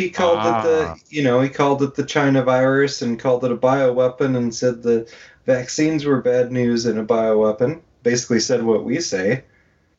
He 0.00 0.10
called 0.10 0.38
Ah. 0.40 0.60
it 0.60 0.62
the, 0.64 1.00
you 1.16 1.22
know, 1.22 1.40
he 1.40 1.48
called 1.48 1.82
it 1.82 1.94
the 1.94 2.04
China 2.04 2.42
virus 2.42 3.02
and 3.02 3.18
called 3.18 3.44
it 3.44 3.52
a 3.52 3.56
bioweapon 3.56 4.36
and 4.36 4.54
said 4.54 4.82
the 4.82 5.06
vaccines 5.46 6.04
were 6.04 6.20
bad 6.22 6.50
news 6.52 6.86
and 6.86 6.98
a 6.98 7.04
bioweapon. 7.04 7.80
Basically 8.02 8.40
said 8.40 8.62
what 8.62 8.84
we 8.84 9.00
say. 9.00 9.44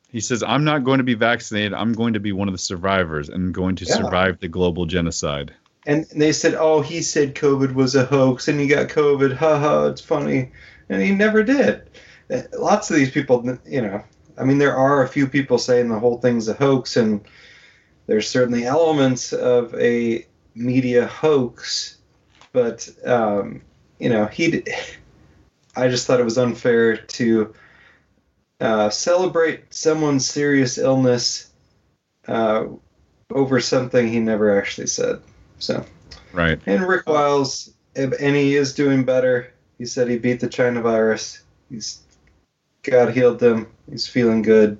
He 0.08 0.20
says, 0.20 0.42
I'm 0.42 0.64
not 0.64 0.84
going 0.84 0.98
to 0.98 1.04
be 1.04 1.14
vaccinated. 1.14 1.72
I'm 1.72 1.92
going 1.92 2.14
to 2.14 2.20
be 2.20 2.32
one 2.32 2.48
of 2.48 2.52
the 2.54 2.58
survivors 2.58 3.28
and 3.28 3.54
going 3.54 3.76
to 3.76 3.84
Yeah. 3.84 3.94
survive 3.94 4.40
the 4.40 4.48
global 4.48 4.86
genocide. 4.86 5.52
And 5.86 6.04
they 6.14 6.32
said, 6.32 6.54
oh, 6.54 6.80
he 6.80 7.00
said 7.02 7.34
COVID 7.34 7.74
was 7.74 7.94
a 7.94 8.04
hoax 8.04 8.48
and 8.48 8.60
he 8.60 8.66
got 8.66 8.88
COVID. 8.88 9.36
Ha 9.36 9.58
ha, 9.58 9.86
it's 9.86 10.00
funny. 10.00 10.50
And 10.88 11.00
he 11.00 11.12
never 11.12 11.42
did. 11.42 11.82
Uh, 12.32 12.42
Lots 12.58 12.90
of 12.90 12.96
these 12.96 13.10
people, 13.10 13.58
you 13.66 13.82
know, 13.82 14.02
I 14.38 14.44
mean, 14.44 14.58
there 14.58 14.76
are 14.76 15.02
a 15.02 15.08
few 15.08 15.26
people 15.26 15.58
saying 15.58 15.88
the 15.88 15.98
whole 15.98 16.18
thing's 16.18 16.48
a 16.48 16.54
hoax, 16.54 16.96
and 16.96 17.20
there's 18.06 18.28
certainly 18.28 18.64
elements 18.64 19.32
of 19.32 19.74
a 19.74 20.26
media 20.54 21.06
hoax, 21.06 21.98
but, 22.52 22.88
um, 23.04 23.62
you 23.98 24.08
know, 24.08 24.26
he. 24.26 24.64
I 25.74 25.88
just 25.88 26.06
thought 26.06 26.20
it 26.20 26.24
was 26.24 26.36
unfair 26.36 26.98
to 26.98 27.54
uh, 28.60 28.90
celebrate 28.90 29.72
someone's 29.72 30.26
serious 30.26 30.76
illness 30.76 31.50
uh, 32.28 32.66
over 33.30 33.58
something 33.58 34.06
he 34.06 34.20
never 34.20 34.58
actually 34.58 34.88
said. 34.88 35.22
So. 35.58 35.86
Right. 36.32 36.60
And 36.66 36.86
Rick 36.86 37.08
Wiles, 37.08 37.72
and 37.94 38.14
he 38.14 38.56
is 38.56 38.74
doing 38.74 39.04
better. 39.04 39.52
He 39.78 39.86
said 39.86 40.08
he 40.08 40.18
beat 40.18 40.40
the 40.40 40.48
China 40.48 40.80
virus. 40.80 41.42
He's 41.70 42.02
God 42.82 43.12
healed 43.12 43.38
them. 43.38 43.68
He's 43.90 44.06
feeling 44.06 44.42
good. 44.42 44.78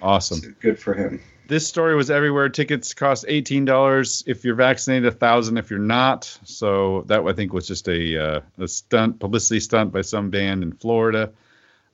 Awesome. 0.00 0.38
So 0.38 0.52
good 0.60 0.78
for 0.78 0.94
him. 0.94 1.20
This 1.48 1.66
story 1.66 1.96
was 1.96 2.10
everywhere. 2.10 2.48
Tickets 2.48 2.94
cost 2.94 3.24
eighteen 3.28 3.64
dollars 3.64 4.22
if 4.26 4.44
you're 4.44 4.54
vaccinated, 4.54 5.06
a 5.06 5.10
thousand 5.10 5.58
if 5.58 5.70
you're 5.70 5.78
not. 5.78 6.24
So 6.44 7.02
that 7.08 7.24
I 7.24 7.32
think 7.32 7.52
was 7.52 7.66
just 7.66 7.88
a 7.88 8.36
uh, 8.36 8.40
a 8.58 8.68
stunt, 8.68 9.18
publicity 9.18 9.60
stunt 9.60 9.92
by 9.92 10.02
some 10.02 10.30
band 10.30 10.62
in 10.62 10.72
Florida. 10.72 11.32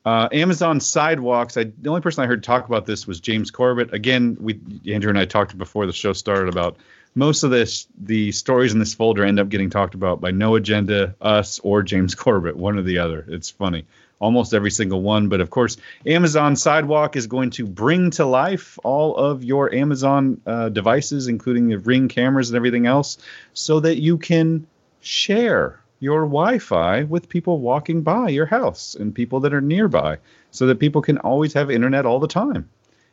Uh, 0.04 0.28
Amazon 0.32 0.80
sidewalks. 0.80 1.56
I, 1.56 1.64
the 1.64 1.88
only 1.88 2.00
person 2.00 2.24
I 2.24 2.26
heard 2.26 2.42
talk 2.42 2.66
about 2.66 2.86
this 2.86 3.06
was 3.06 3.20
James 3.20 3.50
Corbett. 3.50 3.92
Again, 3.92 4.36
we 4.40 4.60
Andrew 4.86 5.10
and 5.10 5.18
I 5.18 5.24
talked 5.24 5.56
before 5.56 5.86
the 5.86 5.92
show 5.92 6.12
started 6.12 6.48
about 6.48 6.76
most 7.14 7.42
of 7.42 7.50
this. 7.50 7.88
The 7.98 8.32
stories 8.32 8.72
in 8.72 8.78
this 8.78 8.94
folder 8.94 9.24
end 9.24 9.40
up 9.40 9.48
getting 9.48 9.70
talked 9.70 9.94
about 9.94 10.20
by 10.20 10.30
No 10.30 10.54
Agenda, 10.54 11.14
us, 11.20 11.58
or 11.60 11.82
James 11.82 12.14
Corbett, 12.16 12.56
one 12.56 12.78
or 12.78 12.82
the 12.82 12.98
other. 12.98 13.24
It's 13.28 13.50
funny 13.50 13.86
almost 14.20 14.54
every 14.54 14.70
single 14.70 15.02
one. 15.02 15.28
But 15.28 15.40
of 15.40 15.50
course, 15.50 15.76
Amazon 16.06 16.56
Sidewalk 16.56 17.16
is 17.16 17.26
going 17.26 17.50
to 17.50 17.66
bring 17.66 18.10
to 18.12 18.26
life 18.26 18.78
all 18.84 19.16
of 19.16 19.44
your 19.44 19.72
Amazon 19.74 20.40
uh, 20.46 20.68
devices, 20.68 21.28
including 21.28 21.68
the 21.68 21.78
Ring 21.78 22.08
cameras 22.08 22.50
and 22.50 22.56
everything 22.56 22.86
else, 22.86 23.18
so 23.54 23.80
that 23.80 24.00
you 24.00 24.18
can 24.18 24.66
share 25.00 25.80
your 26.00 26.20
Wi-Fi 26.22 27.04
with 27.04 27.28
people 27.28 27.58
walking 27.58 28.02
by 28.02 28.28
your 28.28 28.46
house 28.46 28.94
and 28.94 29.14
people 29.14 29.40
that 29.40 29.54
are 29.54 29.60
nearby, 29.60 30.18
so 30.50 30.66
that 30.66 30.78
people 30.78 31.02
can 31.02 31.18
always 31.18 31.52
have 31.54 31.70
internet 31.70 32.06
all 32.06 32.20
the 32.20 32.28
time. 32.28 32.68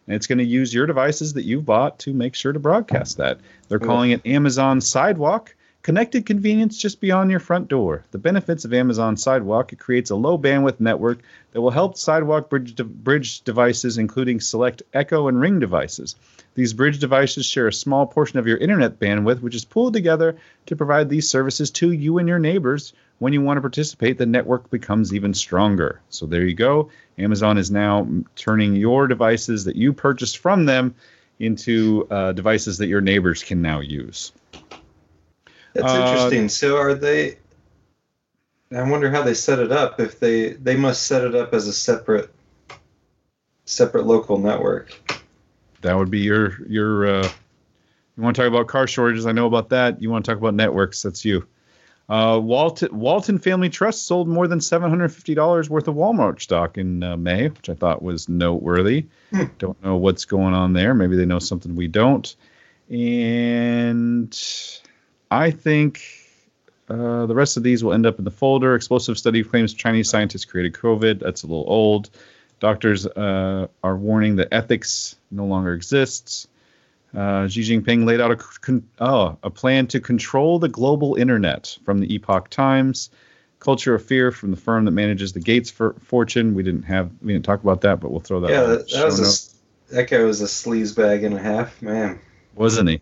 And 0.08 0.16
it's 0.16 0.28
going 0.28 0.38
to 0.38 0.46
use 0.46 0.72
your 0.72 0.86
devices 0.86 1.34
that 1.34 1.46
you've 1.46 1.66
bought 1.66 1.98
to 2.00 2.14
make 2.14 2.36
sure 2.36 2.54
to 2.54 2.60
broadcast 2.60 3.18
that. 3.18 3.40
They're 3.68 3.80
calling 3.80 4.12
it 4.12 4.26
Amazon 4.26 4.80
Sidewalk. 4.82 5.56
Connected 5.86 6.26
convenience 6.26 6.80
just 6.80 7.00
beyond 7.00 7.30
your 7.30 7.40
front 7.40 7.68
door. 7.68 8.04
The 8.10 8.18
benefits 8.18 8.66
of 8.66 8.74
Amazon 8.74 9.18
Sidewalk 9.18 9.72
it 9.72 9.78
creates 9.78 10.10
a 10.10 10.16
low 10.16 10.36
bandwidth 10.36 10.80
network 10.80 11.20
that 11.52 11.62
will 11.62 11.70
help 11.70 11.96
Sidewalk 11.96 12.50
bridge, 12.50 12.74
de- 12.74 12.84
bridge 12.84 13.42
devices, 13.42 14.00
including 14.00 14.40
select 14.40 14.82
Echo 14.96 15.28
and 15.28 15.40
Ring 15.40 15.60
devices. 15.60 16.16
These 16.56 16.74
bridge 16.74 16.98
devices 16.98 17.46
share 17.46 17.68
a 17.68 17.72
small 17.72 18.08
portion 18.08 18.40
of 18.40 18.48
your 18.48 18.58
internet 18.58 18.98
bandwidth, 18.98 19.42
which 19.42 19.54
is 19.54 19.64
pulled 19.64 19.94
together 19.94 20.38
to 20.66 20.76
provide 20.76 21.08
these 21.08 21.30
services 21.30 21.70
to 21.70 21.92
you 21.92 22.18
and 22.18 22.28
your 22.28 22.40
neighbors. 22.40 22.94
When 23.20 23.34
you 23.34 23.42
want 23.42 23.58
to 23.58 23.62
participate, 23.62 24.18
the 24.18 24.26
network 24.26 24.72
becomes 24.72 25.14
even 25.14 25.36
stronger. 25.36 26.02
So 26.10 26.26
there 26.26 26.48
you 26.48 26.56
go. 26.56 26.90
Amazon 27.20 27.60
is 27.60 27.70
now 27.70 28.08
turning 28.36 28.76
your 28.76 29.06
devices 29.06 29.66
that 29.66 29.76
you 29.76 29.94
purchased 29.94 30.40
from 30.40 30.66
them 30.66 30.96
into 31.38 32.08
uh, 32.10 32.32
devices 32.32 32.80
that 32.80 32.88
your 32.88 33.02
neighbors 33.02 33.44
can 33.44 33.62
now 33.62 33.82
use. 33.82 34.32
That's 35.76 35.92
Uh, 35.94 35.98
interesting. 36.06 36.50
So 36.50 36.78
are 36.78 36.94
they? 36.96 37.38
I 38.76 38.90
wonder 38.90 39.12
how 39.12 39.22
they 39.22 39.36
set 39.36 39.60
it 39.60 39.72
up. 39.72 40.00
If 40.00 40.20
they 40.20 40.54
they 40.54 40.76
must 40.76 41.06
set 41.06 41.24
it 41.24 41.36
up 41.36 41.54
as 41.54 41.68
a 41.68 41.74
separate 41.74 42.34
separate 43.66 44.06
local 44.06 44.38
network. 44.40 44.92
that 45.82 45.96
would 45.96 46.10
be 46.10 46.20
your 46.20 46.66
your 46.68 47.06
uh, 47.08 47.30
you 48.18 48.24
want 48.24 48.36
to 48.36 48.42
talk 48.42 48.50
about 48.50 48.68
car 48.68 48.88
shortages 48.88 49.26
i 49.26 49.32
know 49.32 49.46
about 49.48 49.70
that 49.70 50.02
you 50.02 50.10
want 50.10 50.24
to 50.26 50.32
talk 50.32 50.40
about 50.40 50.54
networks 50.54 51.02
that's 51.04 51.24
you 51.26 51.46
Uh, 52.08 52.40
Walton, 52.42 52.90
Walton 52.96 53.40
Family 53.40 53.68
Trust 53.70 54.06
sold 54.06 54.28
more 54.28 54.48
than 54.48 54.60
$750 54.60 55.70
worth 55.70 55.88
of 55.88 55.96
Walmart 55.96 56.40
stock 56.40 56.78
in 56.78 57.02
uh, 57.02 57.18
May, 57.18 57.48
which 57.50 57.68
I 57.68 57.74
thought 57.74 58.04
was 58.04 58.30
noteworthy. 58.30 59.08
Hmm. 59.32 59.46
Don't 59.58 59.84
know 59.84 59.96
what's 59.96 60.24
going 60.26 60.54
on 60.54 60.74
there. 60.74 60.94
Maybe 60.94 61.16
they 61.16 61.26
know 61.26 61.40
something 61.40 61.76
we 61.76 61.88
don't. 61.88 62.36
And 62.92 64.32
I 65.32 65.52
think 65.52 66.02
uh, 66.90 67.26
the 67.26 67.36
rest 67.36 67.58
of 67.58 67.64
these 67.64 67.84
will 67.84 67.94
end 67.94 68.06
up 68.06 68.20
in 68.20 68.26
the 68.26 68.32
folder. 68.32 68.76
Explosive 68.76 69.18
study 69.18 69.44
claims 69.44 69.74
Chinese 69.74 70.10
scientists 70.10 70.46
created 70.46 70.74
COVID. 70.74 71.20
That's 71.20 71.44
a 71.44 71.48
little 71.48 71.66
old. 71.68 72.10
Doctors 72.60 73.06
uh, 73.06 73.68
are 73.84 73.98
warning 73.98 74.38
that 74.38 74.50
ethics 74.52 75.16
no 75.32 75.46
longer 75.46 75.74
exists. 75.74 76.48
Uh, 77.14 77.48
Xi 77.48 77.62
Jinping 77.62 78.06
laid 78.06 78.20
out 78.20 78.32
a, 78.32 78.36
con- 78.36 78.88
oh, 79.00 79.38
a 79.42 79.50
plan 79.50 79.88
to 79.88 80.00
control 80.00 80.60
the 80.60 80.68
global 80.68 81.16
internet 81.16 81.78
from 81.86 82.00
the 82.00 82.14
Epoch 82.14 82.50
Times. 82.50 83.10
Culture 83.60 83.96
of 83.96 84.06
fear 84.06 84.32
from 84.32 84.52
the 84.52 84.58
firm 84.58 84.86
that 84.86 84.92
manages 84.92 85.34
the 85.34 85.40
Gates 85.40 85.72
for- 85.72 85.96
fortune. 86.02 86.54
We 86.54 86.64
didn't 86.64 86.84
have 86.84 87.10
we 87.22 87.34
didn't 87.34 87.46
talk 87.46 87.64
about 87.64 87.82
that, 87.82 88.00
but 88.00 88.12
we'll 88.12 88.20
throw 88.20 88.42
that. 88.42 88.52
yeah, 88.52 88.64
that, 88.64 88.90
that 88.92 89.06
was 89.06 89.60
a, 89.90 89.96
that 89.96 90.10
guy 90.10 90.24
was 90.24 90.42
a 90.42 90.46
sleaze 90.46 90.96
bag 90.96 91.24
and 91.24 91.36
a 91.36 91.40
half, 91.40 91.82
man. 91.82 92.20
wasn't 92.54 92.90
he? 92.90 93.02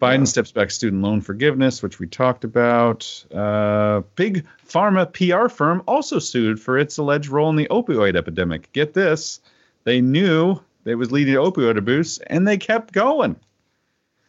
Biden 0.00 0.26
steps 0.26 0.52
back 0.52 0.70
student 0.70 1.02
loan 1.02 1.20
forgiveness, 1.20 1.82
which 1.82 1.98
we 1.98 2.06
talked 2.06 2.44
about. 2.44 3.24
Uh, 3.34 4.02
big 4.14 4.46
pharma 4.66 5.12
PR 5.12 5.48
firm 5.48 5.82
also 5.88 6.18
sued 6.18 6.60
for 6.60 6.78
its 6.78 6.98
alleged 6.98 7.28
role 7.28 7.50
in 7.50 7.56
the 7.56 7.66
opioid 7.68 8.16
epidemic. 8.16 8.70
Get 8.72 8.94
this, 8.94 9.40
they 9.84 10.00
knew 10.00 10.60
it 10.84 10.94
was 10.94 11.10
leading 11.10 11.34
to 11.34 11.40
opioid 11.40 11.76
abuse, 11.76 12.18
and 12.18 12.46
they 12.46 12.56
kept 12.56 12.92
going. 12.92 13.36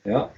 Yeah. 0.05 0.29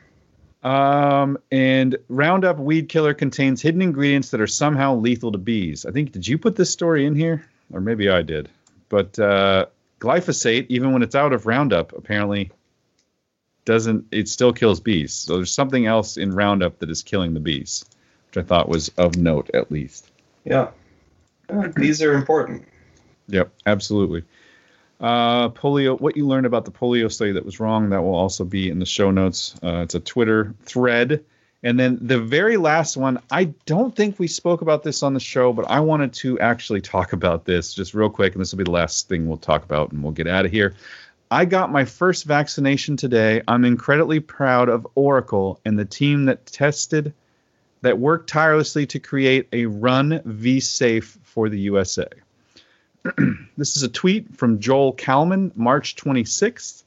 Um, 0.64 1.38
and 1.52 1.98
Roundup 2.10 2.60
weed 2.60 2.90
killer 2.90 3.14
contains 3.14 3.62
hidden 3.62 3.82
ingredients 3.82 4.30
that 4.32 4.42
are 4.42 4.48
somehow 4.48 4.96
lethal 4.96 5.32
to 5.32 5.38
bees. 5.38 5.86
I 5.86 5.92
think 5.92 6.12
did 6.12 6.28
you 6.28 6.38
put 6.38 6.56
this 6.56 6.70
story 6.70 7.06
in 7.06 7.16
here, 7.16 7.46
or 7.74 7.82
maybe 7.82 8.10
I 8.10 8.22
did? 8.22 8.50
But 8.90 9.18
uh, 9.18 9.68
glyphosate, 10.00 10.68
even 10.70 10.92
when 10.92 11.02
it's 11.02 11.16
out 11.16 11.34
of 11.34 11.46
Roundup, 11.46 11.94
apparently 11.94 12.52
doesn't. 13.66 14.06
It 14.12 14.28
still 14.28 14.54
kills 14.54 14.80
bees. 14.80 15.14
So 15.14 15.38
there's 15.38 15.54
something 15.54 15.86
else 15.86 16.18
in 16.18 16.34
Roundup 16.34 16.80
that 16.80 16.90
is 16.90 17.04
killing 17.04 17.34
the 17.34 17.40
bees, 17.40 17.86
which 18.28 18.44
I 18.44 18.48
thought 18.48 18.70
was 18.70 18.90
of 18.98 19.18
note 19.18 19.50
at 19.54 19.72
least. 19.72 20.12
Yeah. 20.44 20.70
Uh, 21.50 21.70
These 21.76 22.02
are 22.02 22.14
important. 22.14 22.66
Yep, 23.28 23.52
absolutely. 23.66 24.24
Uh, 25.00 25.50
polio. 25.50 26.00
What 26.00 26.16
you 26.16 26.28
learned 26.28 26.46
about 26.46 26.66
the 26.66 26.72
polio 26.72 27.12
study 27.12 27.32
that 27.32 27.46
was 27.46 27.60
wrong 27.60 27.90
that 27.90 28.04
will 28.04 28.16
also 28.16 28.44
be 28.44 28.70
in 28.70 28.80
the 28.80 28.86
show 28.86 29.10
notes. 29.10 29.56
Uh, 29.64 29.78
it's 29.78 29.96
a 29.96 30.00
Twitter 30.00 30.54
thread, 30.64 31.24
and 31.64 31.80
then 31.80 31.98
the 32.02 32.20
very 32.20 32.58
last 32.58 32.98
one. 32.98 33.20
I 33.32 33.46
don't 33.66 33.96
think 33.96 34.20
we 34.20 34.28
spoke 34.28 34.62
about 34.62 34.84
this 34.84 35.02
on 35.02 35.16
the 35.16 35.20
show, 35.20 35.54
but 35.54 35.70
I 35.70 35.80
wanted 35.80 36.14
to 36.14 36.40
actually 36.40 36.82
talk 36.82 37.14
about 37.14 37.46
this 37.46 37.74
just 37.74 37.96
real 37.96 38.10
quick, 38.12 38.34
and 38.34 38.42
this 38.42 38.52
will 38.52 38.60
be 38.60 38.64
the 38.64 38.72
last 38.72 39.10
thing 39.10 39.28
we'll 39.28 39.38
talk 39.38 39.64
about, 39.64 39.92
and 39.92 40.04
we'll 40.04 40.12
get 40.12 40.28
out 40.28 40.46
of 40.46 40.52
here. 40.52 40.76
I 41.32 41.46
got 41.46 41.72
my 41.72 41.86
first 41.86 42.26
vaccination 42.26 42.98
today. 42.98 43.42
I'm 43.48 43.64
incredibly 43.64 44.20
proud 44.20 44.68
of 44.68 44.86
Oracle 44.96 45.62
and 45.64 45.80
the 45.80 45.86
team 45.86 46.26
that 46.26 46.46
tested, 46.46 47.14
that 47.84 47.98
worked 47.98 48.30
tirelessly 48.30 48.86
to 48.88 49.00
create 49.00 49.48
a 49.54 49.66
Run 49.66 50.22
V 50.26 50.60
Safe 50.60 51.18
for 51.24 51.48
the 51.48 51.58
USA. 51.60 52.08
this 53.58 53.78
is 53.78 53.84
a 53.84 53.88
tweet 53.88 54.36
from 54.36 54.60
Joel 54.60 54.94
Kallman, 54.94 55.56
March 55.56 55.96
26th, 55.96 56.84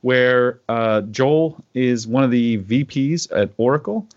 where 0.00 0.58
uh, 0.68 1.02
Joel 1.02 1.62
is 1.72 2.04
one 2.04 2.24
of 2.24 2.32
the 2.32 2.58
VPs 2.58 3.28
at 3.32 3.52
Oracle, 3.58 4.08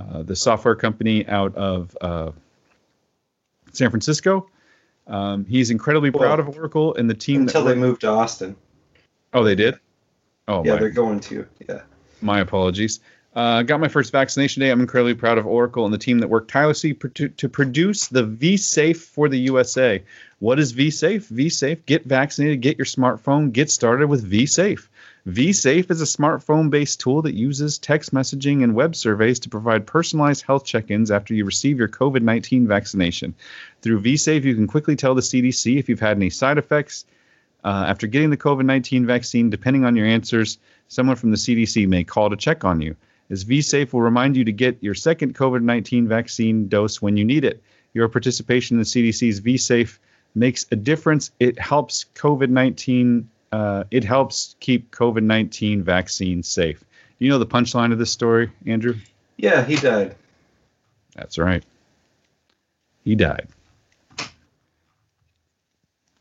uh, 0.00 0.22
the 0.22 0.36
software 0.36 0.74
company 0.74 1.28
out 1.28 1.54
of 1.54 1.94
uh, 2.00 2.32
San 3.72 3.90
Francisco. 3.90 4.48
Um, 5.06 5.44
he's 5.44 5.70
incredibly 5.70 6.10
proud 6.10 6.40
of 6.40 6.48
Oracle 6.56 6.94
and 6.94 7.10
the 7.10 7.14
team. 7.14 7.42
Until 7.42 7.64
that 7.64 7.74
they 7.74 7.78
moved 7.78 8.00
to 8.00 8.08
Austin. 8.08 8.56
Oh, 9.32 9.44
they 9.44 9.54
did. 9.54 9.78
Oh, 10.46 10.64
yeah, 10.64 10.74
my, 10.74 10.80
they're 10.80 10.90
going 10.90 11.20
to. 11.20 11.46
Yeah. 11.68 11.82
my 12.20 12.40
apologies. 12.40 13.00
Uh, 13.38 13.62
got 13.62 13.78
my 13.78 13.88
first 13.88 14.10
vaccination 14.10 14.60
day. 14.60 14.70
I'm 14.70 14.80
incredibly 14.80 15.14
proud 15.14 15.38
of 15.38 15.46
Oracle 15.46 15.84
and 15.84 15.94
the 15.94 15.98
team 15.98 16.18
that 16.18 16.28
worked 16.28 16.50
tirelessly 16.50 16.94
pr- 16.94 17.08
to, 17.08 17.48
produce 17.48 18.08
the 18.08 18.24
vSafe 18.24 18.96
for 18.96 19.28
the 19.28 19.38
USA. 19.38 20.02
What 20.40 20.58
is 20.58 20.72
vSafe? 20.72 21.30
vSafe, 21.30 21.84
get 21.86 22.04
vaccinated, 22.04 22.62
get 22.62 22.78
your 22.78 22.86
smartphone, 22.86 23.52
get 23.52 23.70
started 23.70 24.08
with 24.08 24.28
vSafe. 24.28 24.88
vSafe 25.28 25.90
is 25.90 26.00
a 26.00 26.04
smartphone 26.04 26.70
based 26.70 26.98
tool 26.98 27.22
that 27.22 27.34
uses 27.34 27.78
text 27.78 28.12
messaging 28.14 28.64
and 28.64 28.74
web 28.74 28.96
surveys 28.96 29.38
to 29.40 29.48
provide 29.48 29.86
personalized 29.86 30.42
health 30.42 30.64
check 30.64 30.90
ins 30.90 31.10
after 31.10 31.34
you 31.34 31.44
receive 31.44 31.78
your 31.78 31.88
COVID 31.88 32.22
19 32.22 32.66
vaccination. 32.66 33.34
Through 33.82 34.02
vSafe, 34.02 34.42
you 34.42 34.54
can 34.54 34.66
quickly 34.66 34.96
tell 34.96 35.14
the 35.14 35.20
CDC 35.20 35.78
if 35.78 35.88
you've 35.88 36.00
had 36.00 36.16
any 36.16 36.30
side 36.30 36.58
effects. 36.58 37.04
Uh, 37.64 37.84
after 37.88 38.06
getting 38.06 38.30
the 38.30 38.36
COVID 38.36 38.64
19 38.64 39.06
vaccine, 39.06 39.50
depending 39.50 39.84
on 39.84 39.96
your 39.96 40.06
answers, 40.06 40.58
someone 40.88 41.16
from 41.16 41.30
the 41.30 41.36
CDC 41.36 41.86
may 41.88 42.04
call 42.04 42.30
to 42.30 42.36
check 42.36 42.64
on 42.64 42.80
you. 42.80 42.96
As 43.30 43.44
vSafe 43.44 43.92
will 43.92 44.00
remind 44.00 44.36
you 44.36 44.44
to 44.44 44.52
get 44.52 44.82
your 44.82 44.94
second 44.94 45.34
COVID 45.34 45.62
19 45.62 46.08
vaccine 46.08 46.68
dose 46.68 47.02
when 47.02 47.16
you 47.16 47.24
need 47.24 47.44
it. 47.44 47.62
Your 47.94 48.08
participation 48.08 48.76
in 48.76 48.80
the 48.80 48.84
CDC's 48.84 49.40
vSafe 49.40 49.98
makes 50.34 50.66
a 50.70 50.76
difference. 50.76 51.30
It 51.40 51.58
helps 51.58 52.06
COVID 52.14 52.48
19, 52.48 53.28
uh, 53.52 53.84
it 53.90 54.04
helps 54.04 54.56
keep 54.60 54.90
COVID 54.92 55.22
19 55.22 55.82
vaccine 55.82 56.42
safe. 56.42 56.80
Do 57.18 57.24
you 57.24 57.30
know 57.30 57.38
the 57.38 57.46
punchline 57.46 57.92
of 57.92 57.98
this 57.98 58.12
story, 58.12 58.50
Andrew? 58.66 58.94
Yeah, 59.36 59.64
he 59.64 59.76
died. 59.76 60.14
That's 61.16 61.38
right. 61.38 61.64
He 63.04 63.14
died. 63.14 63.48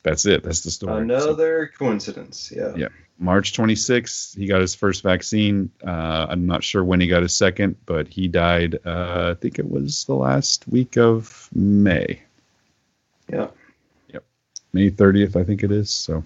That's 0.07 0.25
it. 0.25 0.43
That's 0.43 0.61
the 0.61 0.71
story. 0.71 0.93
So- 0.93 0.97
Another 0.99 1.71
coincidence. 1.77 2.51
Yeah. 2.55 2.73
Yeah. 2.75 2.87
March 3.19 3.53
26th, 3.53 4.37
he 4.37 4.45
got 4.45 4.61
his 4.61 4.75
first 4.75 5.01
vaccine. 5.01 5.71
Uh, 5.85 6.27
I'm 6.29 6.45
not 6.45 6.63
sure 6.63 6.83
when 6.83 7.01
he 7.01 7.07
got 7.07 7.23
his 7.23 7.35
second, 7.35 7.75
but 7.87 8.07
he 8.07 8.27
died. 8.27 8.77
Uh, 8.85 9.33
I 9.35 9.39
think 9.41 9.57
it 9.59 9.69
was 9.69 10.03
the 10.05 10.13
last 10.15 10.67
week 10.67 10.97
of 10.97 11.49
May. 11.53 12.21
Yeah. 13.27 13.47
Yep. 14.13 14.23
May 14.73 14.91
30th, 14.91 15.35
I 15.35 15.43
think 15.43 15.63
it 15.63 15.71
is. 15.71 15.89
So 15.89 16.23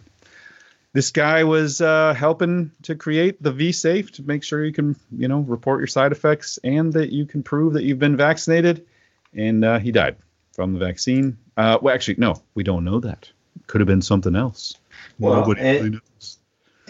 this 0.93 1.11
guy 1.11 1.45
was 1.45 1.79
uh, 1.79 2.13
helping 2.13 2.71
to 2.83 2.95
create 2.95 3.41
the 3.41 3.53
V 3.53 3.71
Safe 3.71 4.11
to 4.13 4.23
make 4.23 4.43
sure 4.43 4.63
you 4.65 4.73
can, 4.73 4.95
you 5.17 5.29
know, 5.29 5.39
report 5.39 5.79
your 5.79 5.87
side 5.87 6.11
effects 6.11 6.59
and 6.63 6.91
that 6.93 7.13
you 7.13 7.25
can 7.25 7.41
prove 7.41 7.73
that 7.73 7.83
you've 7.83 7.99
been 7.99 8.17
vaccinated. 8.17 8.85
And 9.33 9.63
uh, 9.63 9.79
he 9.79 9.93
died 9.93 10.17
from 10.53 10.73
the 10.73 10.79
vaccine. 10.79 11.37
Uh, 11.55 11.77
well, 11.81 11.95
actually, 11.95 12.15
no, 12.17 12.35
we 12.53 12.63
don't 12.63 12.83
know 12.83 12.99
that. 12.99 13.31
Could 13.67 13.81
have 13.81 13.87
been 13.87 14.01
something 14.01 14.35
else. 14.35 14.75
Well, 15.19 15.35
Nobody 15.41 15.61
and- 15.61 15.77
really 15.79 15.89
knows. 15.91 16.37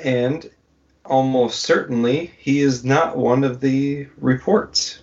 And 0.03 0.49
almost 1.05 1.61
certainly 1.61 2.31
he 2.37 2.61
is 2.61 2.83
not 2.85 3.17
one 3.17 3.43
of 3.43 3.59
the 3.59 4.07
reports 4.17 5.01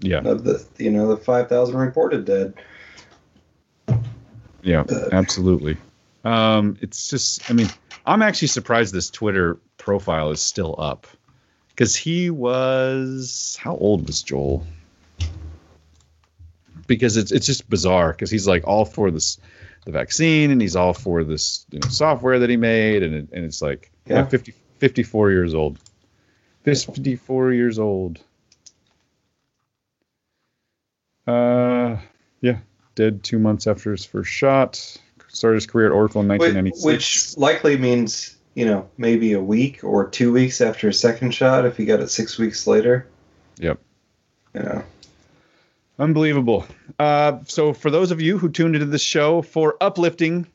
Yeah. 0.00 0.18
of 0.20 0.44
the 0.44 0.64
you 0.78 0.90
know 0.90 1.08
the 1.08 1.16
5000 1.16 1.76
reported 1.76 2.24
dead. 2.24 2.54
Yeah, 4.62 4.84
Uh, 4.88 5.08
absolutely. 5.12 5.76
Um, 6.24 6.76
it's 6.82 7.08
just, 7.08 7.50
I 7.50 7.54
mean, 7.54 7.68
I'm 8.04 8.20
actually 8.22 8.48
surprised 8.48 8.92
this 8.92 9.08
Twitter 9.08 9.58
profile 9.78 10.30
is 10.30 10.40
still 10.40 10.74
up 10.78 11.06
because 11.70 11.96
he 11.96 12.28
was, 12.28 13.56
how 13.60 13.74
old 13.76 14.06
was 14.06 14.22
Joel? 14.22 14.66
Because 16.86 17.16
it's 17.16 17.30
it's 17.32 17.46
just 17.46 17.70
bizarre 17.70 18.10
because 18.12 18.30
he's 18.30 18.46
like 18.46 18.66
all 18.66 18.84
for 18.84 19.10
this, 19.10 19.38
the 19.84 19.92
vaccine, 19.92 20.50
and 20.50 20.60
he's 20.60 20.76
all 20.76 20.92
for 20.92 21.24
this 21.24 21.66
you 21.70 21.78
know, 21.78 21.88
software 21.88 22.38
that 22.38 22.50
he 22.50 22.56
made, 22.56 23.02
and 23.02 23.14
it, 23.14 23.28
and 23.32 23.44
it's 23.44 23.62
like 23.62 23.90
yeah, 24.06 24.16
Yeah. 24.18 24.26
50, 24.26 24.54
54 24.78 25.30
years 25.30 25.54
old, 25.54 25.78
54 26.64 27.52
years 27.52 27.78
old. 27.78 28.20
Uh, 31.26 31.96
yeah, 32.40 32.58
dead 32.94 33.22
two 33.22 33.38
months 33.38 33.66
after 33.66 33.90
his 33.92 34.04
first 34.04 34.30
shot. 34.30 34.98
Started 35.28 35.56
his 35.56 35.66
career 35.66 35.86
at 35.86 35.92
Oracle 35.92 36.20
in 36.22 36.28
1996. 36.28 36.84
which 36.84 37.36
likely 37.38 37.76
means 37.78 38.36
you 38.54 38.66
know 38.66 38.88
maybe 38.98 39.32
a 39.34 39.40
week 39.40 39.84
or 39.84 40.08
two 40.08 40.32
weeks 40.32 40.60
after 40.60 40.88
a 40.88 40.92
second 40.92 41.32
shot 41.32 41.64
if 41.64 41.76
he 41.76 41.84
got 41.84 42.00
it 42.00 42.08
six 42.08 42.36
weeks 42.36 42.66
later. 42.66 43.06
Yep. 43.58 43.78
You 44.54 44.60
know. 44.60 44.84
Unbelievable. 46.00 46.66
Uh, 46.98 47.38
so, 47.46 47.74
for 47.74 47.90
those 47.90 48.10
of 48.10 48.20
you 48.20 48.38
who 48.38 48.48
tuned 48.48 48.74
into 48.74 48.86
this 48.86 49.02
show 49.02 49.42
for 49.42 49.76
uplifting 49.80 50.46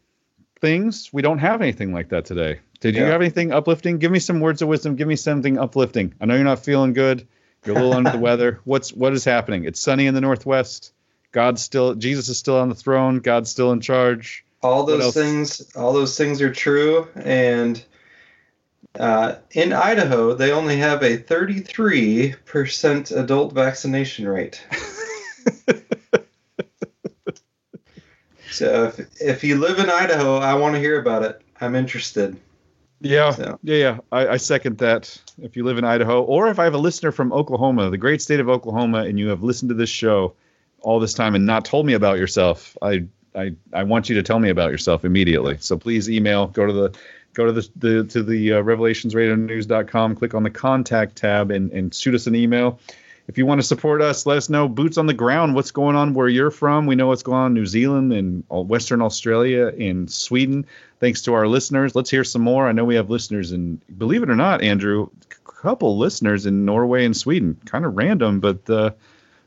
things, 0.59 1.11
we 1.13 1.21
don't 1.21 1.37
have 1.37 1.61
anything 1.61 1.93
like 1.93 2.09
that 2.09 2.25
today. 2.25 2.59
Did 2.81 2.95
you 2.95 3.03
have 3.03 3.21
anything 3.21 3.51
uplifting? 3.51 3.99
Give 3.99 4.11
me 4.11 4.19
some 4.19 4.41
words 4.41 4.61
of 4.61 4.67
wisdom. 4.67 4.95
Give 4.95 5.07
me 5.07 5.15
something 5.15 5.57
uplifting. 5.57 6.13
I 6.19 6.25
know 6.25 6.35
you're 6.35 6.43
not 6.43 6.65
feeling 6.65 6.93
good. 6.93 7.27
You're 7.65 7.77
a 7.77 7.79
little 7.79 7.93
under 7.93 8.11
the 8.11 8.17
weather. 8.19 8.59
What's 8.63 8.91
what 8.91 9.13
is 9.13 9.23
happening? 9.23 9.65
It's 9.65 9.79
sunny 9.79 10.07
in 10.07 10.13
the 10.13 10.21
northwest. 10.21 10.91
God's 11.31 11.61
still 11.61 11.95
Jesus 11.95 12.29
is 12.29 12.37
still 12.37 12.57
on 12.57 12.69
the 12.69 12.75
throne. 12.75 13.19
God's 13.19 13.49
still 13.49 13.71
in 13.71 13.81
charge. 13.81 14.45
all 14.63 14.83
those 14.83 15.13
things 15.13 15.75
all 15.75 15.93
those 15.93 16.17
things 16.17 16.41
are 16.41 16.51
true 16.51 17.07
and 17.15 17.83
uh, 18.99 19.35
in 19.51 19.73
idaho 19.73 20.33
they 20.33 20.51
only 20.51 20.77
have 20.77 21.03
a 21.03 21.17
33% 21.17 23.17
adult 23.17 23.53
vaccination 23.53 24.27
rate 24.27 24.63
So 28.55 28.85
if 28.85 29.21
if 29.21 29.43
you 29.43 29.57
live 29.59 29.79
in 29.79 29.89
Idaho, 29.89 30.37
I 30.37 30.53
want 30.55 30.75
to 30.75 30.79
hear 30.79 30.99
about 30.99 31.23
it. 31.23 31.41
I'm 31.61 31.75
interested. 31.75 32.37
Yeah, 33.01 33.31
So- 33.31 33.59
yeah, 33.63 33.75
yeah. 33.75 33.97
I, 34.11 34.27
I 34.29 34.37
second 34.37 34.77
that. 34.79 35.15
If 35.41 35.55
you 35.57 35.63
live 35.63 35.77
in 35.77 35.83
Idaho, 35.83 36.23
or 36.23 36.47
if 36.49 36.59
I 36.59 36.63
have 36.63 36.73
a 36.73 36.77
listener 36.79 37.11
from 37.11 37.33
Oklahoma, 37.33 37.89
the 37.89 37.97
great 37.97 38.21
state 38.21 38.39
of 38.39 38.49
Oklahoma, 38.49 38.99
and 39.03 39.19
you 39.19 39.27
have 39.27 39.43
listened 39.43 39.69
to 39.69 39.75
this 39.75 39.89
show 39.89 40.33
all 40.81 40.99
this 40.99 41.13
time 41.13 41.35
and 41.35 41.45
not 41.45 41.65
told 41.65 41.85
me 41.85 41.93
about 41.93 42.17
yourself, 42.17 42.77
I 42.81 43.05
I, 43.35 43.53
I 43.73 43.83
want 43.83 44.07
you 44.09 44.15
to 44.15 44.23
tell 44.23 44.39
me 44.39 44.49
about 44.49 44.71
yourself 44.71 45.03
immediately. 45.03 45.57
So 45.59 45.77
please 45.77 46.09
email. 46.09 46.47
Go 46.47 46.65
to 46.65 46.71
the 46.73 46.97
go 47.33 47.45
to 47.45 47.51
the, 47.51 47.69
the 47.75 48.03
to 48.05 48.23
the 48.23 48.53
uh, 48.53 48.63
revelationsradionews.com. 48.63 50.15
Click 50.15 50.33
on 50.33 50.43
the 50.43 50.49
contact 50.49 51.17
tab 51.17 51.51
and 51.51 51.71
and 51.71 51.93
shoot 51.93 52.15
us 52.15 52.27
an 52.27 52.35
email. 52.35 52.79
If 53.27 53.39
you 53.39 53.45
want 53.45 53.59
to 53.59 53.65
support 53.65 54.01
us, 54.01 54.25
let 54.25 54.37
us 54.37 54.49
know. 54.49 54.67
Boots 54.67 54.97
on 54.97 55.07
the 55.07 55.13
ground. 55.13 55.55
What's 55.55 55.71
going 55.71 55.95
on 55.95 56.13
where 56.13 56.27
you're 56.27 56.51
from? 56.51 56.85
We 56.85 56.95
know 56.95 57.07
what's 57.07 57.23
going 57.23 57.39
on 57.39 57.47
in 57.47 57.53
New 57.55 57.65
Zealand 57.65 58.13
and 58.13 58.43
Western 58.49 59.01
Australia 59.01 59.73
and 59.79 60.11
Sweden. 60.11 60.65
Thanks 60.99 61.21
to 61.23 61.33
our 61.33 61.47
listeners. 61.47 61.95
Let's 61.95 62.11
hear 62.11 62.23
some 62.23 62.43
more. 62.43 62.67
I 62.67 62.71
know 62.71 62.85
we 62.85 62.95
have 62.95 63.09
listeners 63.09 63.51
in, 63.51 63.81
believe 63.97 64.21
it 64.21 64.29
or 64.29 64.35
not, 64.35 64.61
Andrew, 64.61 65.09
a 65.31 65.51
couple 65.51 65.97
listeners 65.97 66.45
in 66.45 66.65
Norway 66.65 67.03
and 67.03 67.17
Sweden. 67.17 67.57
Kind 67.65 67.83
of 67.83 67.97
random, 67.97 68.39
but 68.39 68.69
uh, 68.69 68.91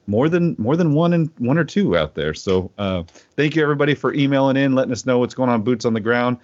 more 0.09 0.29
than 0.29 0.57
more 0.59 0.77
than 0.77 0.95
one 0.95 1.13
and 1.13 1.31
one 1.39 1.59
or 1.59 1.65
two 1.65 1.97
out 1.97 2.15
there. 2.15 2.35
So 2.35 2.73
uh, 2.79 3.05
thank 3.37 3.55
you 3.55 3.63
everybody 3.63 3.95
for 3.95 4.13
emailing 4.13 4.57
in, 4.57 4.75
letting 4.75 4.93
us 4.93 5.07
know 5.07 5.19
what's 5.19 5.35
going 5.35 5.51
on. 5.51 5.63
Boots 5.63 5.85
on 5.85 5.93
the 5.93 6.01
ground. 6.01 6.39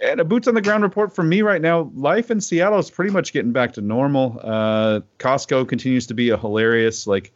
And 0.00 0.20
a 0.20 0.24
boots 0.24 0.46
on 0.46 0.54
the 0.54 0.62
ground 0.62 0.84
report 0.84 1.14
from 1.14 1.28
me 1.28 1.42
right 1.42 1.60
now. 1.60 1.90
Life 1.94 2.30
in 2.30 2.40
Seattle 2.40 2.78
is 2.78 2.90
pretty 2.90 3.10
much 3.10 3.32
getting 3.32 3.52
back 3.52 3.72
to 3.74 3.80
normal. 3.80 4.40
Uh, 4.42 5.00
Costco 5.18 5.68
continues 5.68 6.06
to 6.06 6.14
be 6.14 6.30
a 6.30 6.36
hilarious 6.36 7.06
like 7.06 7.32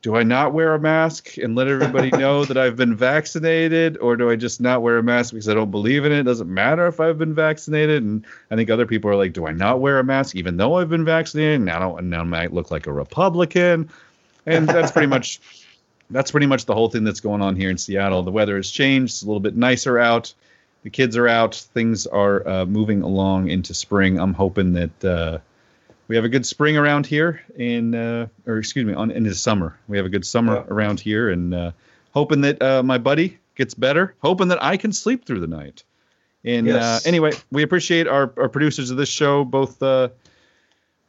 do 0.00 0.14
I 0.14 0.22
not 0.22 0.52
wear 0.52 0.74
a 0.74 0.78
mask 0.78 1.38
and 1.38 1.56
let 1.56 1.66
everybody 1.66 2.10
know 2.16 2.44
that 2.44 2.56
I've 2.56 2.76
been 2.76 2.94
vaccinated, 2.94 3.98
or 3.98 4.16
do 4.16 4.30
I 4.30 4.36
just 4.36 4.60
not 4.60 4.82
wear 4.82 4.98
a 4.98 5.02
mask 5.02 5.32
because 5.32 5.48
I 5.48 5.54
don't 5.54 5.70
believe 5.70 6.04
in 6.04 6.12
it? 6.12 6.20
It 6.20 6.22
doesn't 6.24 6.52
matter 6.52 6.86
if 6.86 7.00
I've 7.00 7.18
been 7.18 7.34
vaccinated. 7.34 8.02
And 8.04 8.24
I 8.50 8.56
think 8.56 8.70
other 8.70 8.86
people 8.86 9.10
are 9.10 9.16
like, 9.16 9.32
do 9.32 9.46
I 9.46 9.52
not 9.52 9.80
wear 9.80 9.98
a 9.98 10.04
mask 10.04 10.36
even 10.36 10.56
though 10.56 10.76
I've 10.76 10.88
been 10.88 11.04
vaccinated? 11.04 11.62
Now, 11.62 11.76
I 11.76 11.80
don't, 11.80 12.10
now 12.10 12.20
I 12.20 12.24
might 12.24 12.52
look 12.52 12.70
like 12.70 12.86
a 12.86 12.92
Republican. 12.92 13.90
And 14.46 14.68
that's 14.68 14.92
pretty 14.92 15.08
much 15.08 15.40
that's 16.10 16.30
pretty 16.30 16.46
much 16.46 16.64
the 16.64 16.74
whole 16.74 16.88
thing 16.88 17.04
that's 17.04 17.20
going 17.20 17.42
on 17.42 17.56
here 17.56 17.68
in 17.68 17.76
Seattle. 17.76 18.22
The 18.22 18.30
weather 18.30 18.56
has 18.56 18.70
changed; 18.70 19.14
it's 19.14 19.22
a 19.22 19.26
little 19.26 19.40
bit 19.40 19.56
nicer 19.56 19.98
out. 19.98 20.32
The 20.84 20.90
kids 20.90 21.16
are 21.16 21.28
out. 21.28 21.54
Things 21.54 22.06
are 22.06 22.46
uh, 22.48 22.64
moving 22.66 23.02
along 23.02 23.48
into 23.48 23.74
spring. 23.74 24.18
I'm 24.18 24.34
hoping 24.34 24.72
that. 24.74 25.04
Uh, 25.04 25.38
we 26.08 26.16
have 26.16 26.24
a 26.24 26.28
good 26.30 26.46
spring 26.46 26.78
around 26.78 27.06
here 27.06 27.42
in 27.54 27.94
uh, 27.94 28.28
or 28.46 28.56
excuse 28.56 28.86
me 28.86 28.94
on 28.94 29.10
into 29.10 29.34
summer 29.34 29.76
we 29.88 29.98
have 29.98 30.06
a 30.06 30.08
good 30.08 30.24
summer 30.24 30.54
Yeah. 30.54 30.64
around 30.68 31.00
here 31.00 31.28
and 31.28 31.54
uh, 31.54 31.72
hoping 32.14 32.40
that 32.40 32.62
uh, 32.62 32.82
my 32.82 32.96
buddy 32.96 33.36
gets 33.56 33.74
better 33.74 34.14
hoping 34.22 34.48
that 34.48 34.62
i 34.64 34.78
can 34.78 34.90
sleep 34.94 35.26
through 35.26 35.40
the 35.40 35.46
night 35.46 35.84
and 36.46 36.66
Yes. 36.66 37.04
uh, 37.04 37.06
anyway 37.06 37.32
we 37.52 37.62
appreciate 37.62 38.08
our, 38.08 38.32
our 38.38 38.48
producers 38.48 38.90
of 38.90 38.96
this 38.96 39.10
show 39.10 39.44
both 39.44 39.82
uh, 39.82 40.08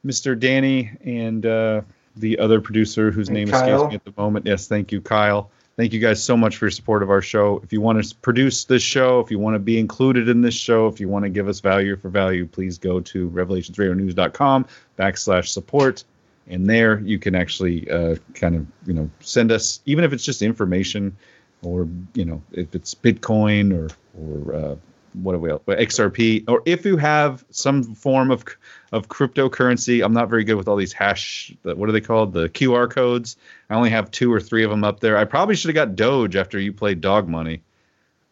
mr 0.06 0.38
danny 0.38 0.92
and 1.06 1.46
uh, 1.46 1.80
the 2.18 2.38
other 2.40 2.60
producer 2.60 3.10
whose 3.10 3.30
And 3.30 3.38
name 3.38 3.48
Kyle. 3.48 3.76
escapes 3.86 3.90
me 3.92 3.96
at 3.96 4.04
the 4.04 4.22
moment 4.22 4.46
yes 4.48 4.68
thank 4.68 4.92
you 4.92 5.00
kyle 5.00 5.50
thank 5.80 5.94
you 5.94 6.00
guys 6.02 6.22
so 6.22 6.36
much 6.36 6.58
for 6.58 6.66
your 6.66 6.72
support 6.72 7.02
of 7.02 7.10
our 7.10 7.22
show. 7.22 7.62
If 7.64 7.72
you 7.72 7.80
want 7.80 8.04
to 8.04 8.16
produce 8.18 8.66
this 8.66 8.84
show 8.84 9.22
if 9.22 9.32
you 9.32 9.40
want 9.40 9.56
to 9.56 9.60
be 9.60 9.80
included 9.80 10.28
in 10.28 10.42
this 10.42 10.54
show 10.54 10.88
if 10.88 11.00
you 11.00 11.08
want 11.08 11.24
to 11.24 11.30
give 11.30 11.48
us 11.48 11.62
value 11.62 11.96
for 11.96 12.10
value 12.10 12.46
please 12.46 12.78
go 12.78 13.00
to 13.00 13.30
revelationsradionews.com 13.30 14.66
backslash 14.98 15.48
support. 15.48 16.04
And 16.48 16.70
there 16.70 17.00
you 17.00 17.18
can 17.18 17.34
actually 17.34 17.90
uh, 17.90 18.18
kind 18.34 18.58
of 18.58 18.68
you 18.86 18.94
know 18.94 19.10
send 19.22 19.54
us 19.54 19.80
even 19.86 20.04
if 20.04 20.12
it's 20.12 20.26
just 20.26 20.42
information 20.42 21.16
or 21.62 21.88
you 22.14 22.26
know 22.26 22.42
if 22.52 22.76
it's 22.76 22.94
bitcoin 22.94 23.72
or 23.72 23.88
or 24.20 24.54
uh, 24.54 24.76
what 25.14 25.34
do 25.34 25.40
we 25.40 25.50
xrp 25.50 26.44
or 26.48 26.62
if 26.66 26.86
you 26.86 26.98
have 26.98 27.44
some 27.50 27.84
form 27.84 28.32
of 28.32 28.44
of 28.92 29.08
cryptocurrency 29.08 30.04
i'm 30.04 30.14
not 30.14 30.30
very 30.30 30.44
good 30.44 30.56
with 30.56 30.68
all 30.68 30.76
these 30.76 30.94
hash 30.94 31.54
what 31.64 31.90
are 31.90 31.92
they 31.92 32.02
called 32.02 32.34
the 32.34 32.50
qr 32.50 32.90
codes 32.90 33.38
i 33.70 33.76
only 33.76 33.90
have 33.90 34.10
two 34.12 34.32
or 34.32 34.40
three 34.40 34.64
of 34.64 34.70
them 34.70 34.84
up 34.84 35.00
there 35.00 35.18
i 35.18 35.26
probably 35.26 35.56
should 35.56 35.70
have 35.70 35.76
got 35.76 35.96
doge 35.96 36.36
after 36.36 36.60
you 36.60 36.74
played 36.74 37.02
dog 37.02 37.28
money 37.28 37.62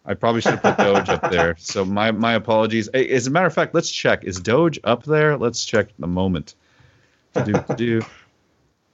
I 0.08 0.14
probably 0.14 0.40
should 0.40 0.58
have 0.58 0.64
put 0.64 0.78
Doge 0.78 1.10
up 1.10 1.30
there. 1.30 1.58
So 1.60 1.84
my 1.84 2.12
my 2.12 2.34
apologies. 2.34 2.88
As 2.88 3.28
a 3.28 3.30
matter 3.30 3.45
of 3.45 3.54
fact, 3.54 3.76
let's 3.76 3.91
check. 3.91 4.24
Is 4.24 4.40
Doge 4.40 4.80
up 4.86 5.04
there? 5.04 5.38
Let's 5.38 5.66
check 5.66 5.90
in 5.98 6.04
a 6.04 6.08
moment. 6.08 6.56
Do, 7.34 7.54
do. 7.76 8.02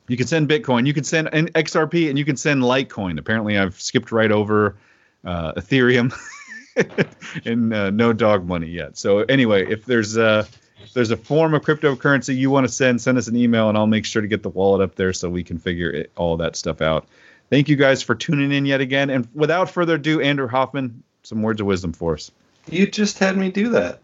You 0.07 0.17
can 0.17 0.27
send 0.27 0.49
Bitcoin. 0.49 0.87
You 0.87 0.93
can 0.93 1.03
send 1.03 1.29
an 1.31 1.47
XRP, 1.49 2.09
and 2.09 2.17
you 2.17 2.25
can 2.25 2.35
send 2.35 2.63
Litecoin. 2.63 3.19
Apparently, 3.19 3.57
I've 3.57 3.79
skipped 3.79 4.11
right 4.11 4.31
over 4.31 4.75
uh, 5.23 5.53
Ethereum 5.53 6.13
and 7.45 7.73
uh, 7.73 7.89
no 7.89 8.13
dog 8.13 8.47
money 8.47 8.67
yet. 8.67 8.97
So 8.97 9.19
anyway, 9.19 9.65
if 9.69 9.85
there's 9.85 10.17
a 10.17 10.47
if 10.83 10.93
there's 10.93 11.11
a 11.11 11.17
form 11.17 11.53
of 11.53 11.61
cryptocurrency 11.61 12.35
you 12.35 12.49
want 12.49 12.67
to 12.67 12.73
send, 12.73 13.01
send 13.01 13.17
us 13.17 13.27
an 13.27 13.35
email, 13.35 13.69
and 13.69 13.77
I'll 13.77 13.87
make 13.87 14.05
sure 14.05 14.21
to 14.21 14.27
get 14.27 14.43
the 14.43 14.49
wallet 14.49 14.81
up 14.81 14.95
there 14.95 15.13
so 15.13 15.29
we 15.29 15.43
can 15.43 15.57
figure 15.57 15.89
it, 15.89 16.11
all 16.15 16.37
that 16.37 16.55
stuff 16.55 16.81
out. 16.81 17.07
Thank 17.49 17.69
you 17.69 17.75
guys 17.75 18.01
for 18.01 18.15
tuning 18.15 18.51
in 18.51 18.65
yet 18.65 18.81
again. 18.81 19.09
And 19.09 19.27
without 19.33 19.69
further 19.69 19.95
ado, 19.95 20.21
Andrew 20.21 20.47
Hoffman, 20.47 21.03
some 21.23 21.41
words 21.41 21.61
of 21.61 21.67
wisdom 21.67 21.93
for 21.93 22.15
us. 22.15 22.31
You 22.69 22.87
just 22.87 23.19
had 23.19 23.37
me 23.37 23.51
do 23.51 23.69
that. 23.69 23.99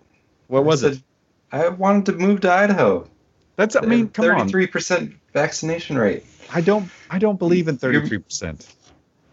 What 0.48 0.66
was 0.66 0.84
I 0.84 0.90
it? 0.90 1.02
I 1.52 1.68
wanted 1.70 2.06
to 2.08 2.12
move 2.14 2.42
to 2.42 2.52
Idaho. 2.52 3.10
That's 3.56 3.76
I 3.76 3.82
mean, 3.82 4.10
come 4.10 4.26
on. 4.26 4.38
thirty-three 4.38 4.68
percent 4.68 5.16
vaccination 5.34 5.98
rate. 5.98 6.26
I 6.52 6.62
don't 6.62 6.90
I 7.10 7.20
don't 7.20 7.38
believe 7.38 7.68
in 7.68 7.78
33%. 7.78 8.66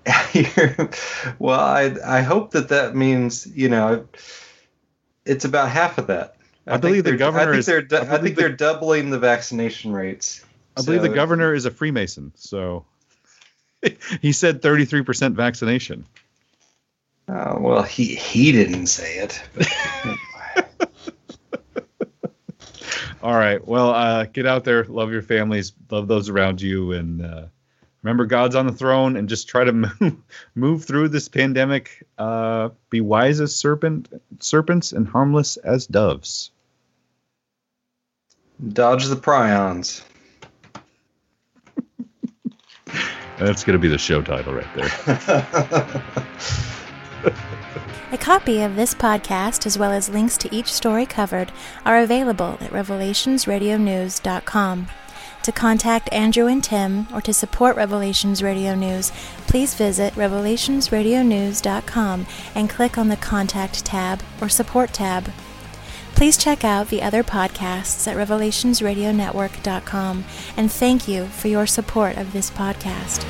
well, 1.38 1.58
I 1.60 1.96
I 2.04 2.22
hope 2.22 2.52
that 2.52 2.68
that 2.68 2.94
means 2.94 3.46
you 3.46 3.68
know 3.68 4.06
it's 5.24 5.44
about 5.44 5.68
half 5.70 5.98
of 5.98 6.06
that. 6.06 6.36
I 6.66 6.72
think 6.72 6.82
believe 6.82 7.04
the 7.04 7.16
governor 7.16 7.50
I 7.50 7.52
think 7.52 7.58
is- 7.60 7.66
they're 7.66 7.82
du- 7.82 7.98
I 7.98 8.14
I, 8.14 8.18
think 8.18 8.36
the- 8.36 8.42
they're 8.42 8.56
doubling 8.56 9.10
the 9.10 9.18
vaccination 9.18 9.92
rates. 9.92 10.44
I 10.76 10.82
believe 10.82 11.02
the 11.02 11.08
governor 11.08 11.54
is 11.54 11.64
a 11.64 11.70
Freemason, 11.70 12.32
so 12.34 12.84
he 14.20 14.32
said 14.32 14.60
33% 14.60 15.32
vaccination. 15.32 16.04
Oh, 17.28 17.58
well, 17.60 17.82
he 17.82 18.14
he 18.14 18.52
didn't 18.52 18.86
say 18.86 19.18
it. 19.18 19.42
But 19.54 19.68
All 23.22 23.34
right. 23.34 23.66
Well, 23.66 23.90
uh, 23.90 24.26
get 24.26 24.46
out 24.46 24.64
there, 24.64 24.84
love 24.84 25.10
your 25.10 25.22
families, 25.22 25.72
love 25.90 26.06
those 26.06 26.28
around 26.28 26.60
you, 26.62 26.92
and 26.92 27.24
uh, 27.24 27.46
remember 28.06 28.24
God's 28.24 28.54
on 28.54 28.68
the 28.68 28.72
throne. 28.72 29.16
And 29.16 29.28
just 29.28 29.48
try 29.48 29.64
to 29.64 29.72
move, 30.00 30.16
move 30.54 30.84
through 30.84 31.08
this 31.08 31.26
pandemic. 31.28 32.06
Uh, 32.16 32.68
be 32.88 33.00
wise 33.00 33.40
as 33.40 33.52
serpent, 33.54 34.08
serpents, 34.38 34.92
and 34.92 35.08
harmless 35.08 35.56
as 35.56 35.88
doves. 35.88 36.52
dodge 38.72 39.06
the 39.06 39.16
prions. 39.16 40.04
That's 43.38 43.64
gonna 43.64 43.78
be 43.78 43.88
the 43.88 43.98
show 43.98 44.22
title 44.22 44.54
right 44.54 44.72
there. 44.74 44.88
A 48.12 48.18
copy 48.18 48.62
of 48.62 48.76
this 48.76 48.94
podcast, 48.94 49.66
as 49.66 49.76
well 49.76 49.90
as 49.90 50.08
links 50.08 50.36
to 50.38 50.54
each 50.54 50.72
story 50.72 51.06
covered, 51.06 51.50
are 51.84 51.98
available 51.98 52.56
at 52.60 52.70
revelationsradionews.com. 52.70 54.86
To 55.46 55.52
contact 55.52 56.12
Andrew 56.12 56.48
and 56.48 56.64
Tim 56.64 57.06
or 57.14 57.20
to 57.20 57.32
support 57.32 57.76
Revelations 57.76 58.42
Radio 58.42 58.74
News, 58.74 59.12
please 59.46 59.74
visit 59.74 60.12
revelationsradionews.com 60.14 62.26
and 62.56 62.68
click 62.68 62.98
on 62.98 63.06
the 63.06 63.16
Contact 63.16 63.84
tab 63.84 64.24
or 64.40 64.48
Support 64.48 64.92
tab. 64.92 65.30
Please 66.16 66.36
check 66.36 66.64
out 66.64 66.88
the 66.88 67.00
other 67.00 67.22
podcasts 67.22 68.08
at 68.08 68.16
revelationsradionetwork.com 68.16 70.24
and 70.56 70.72
thank 70.72 71.06
you 71.06 71.26
for 71.26 71.46
your 71.46 71.68
support 71.68 72.16
of 72.16 72.32
this 72.32 72.50
podcast. 72.50 73.22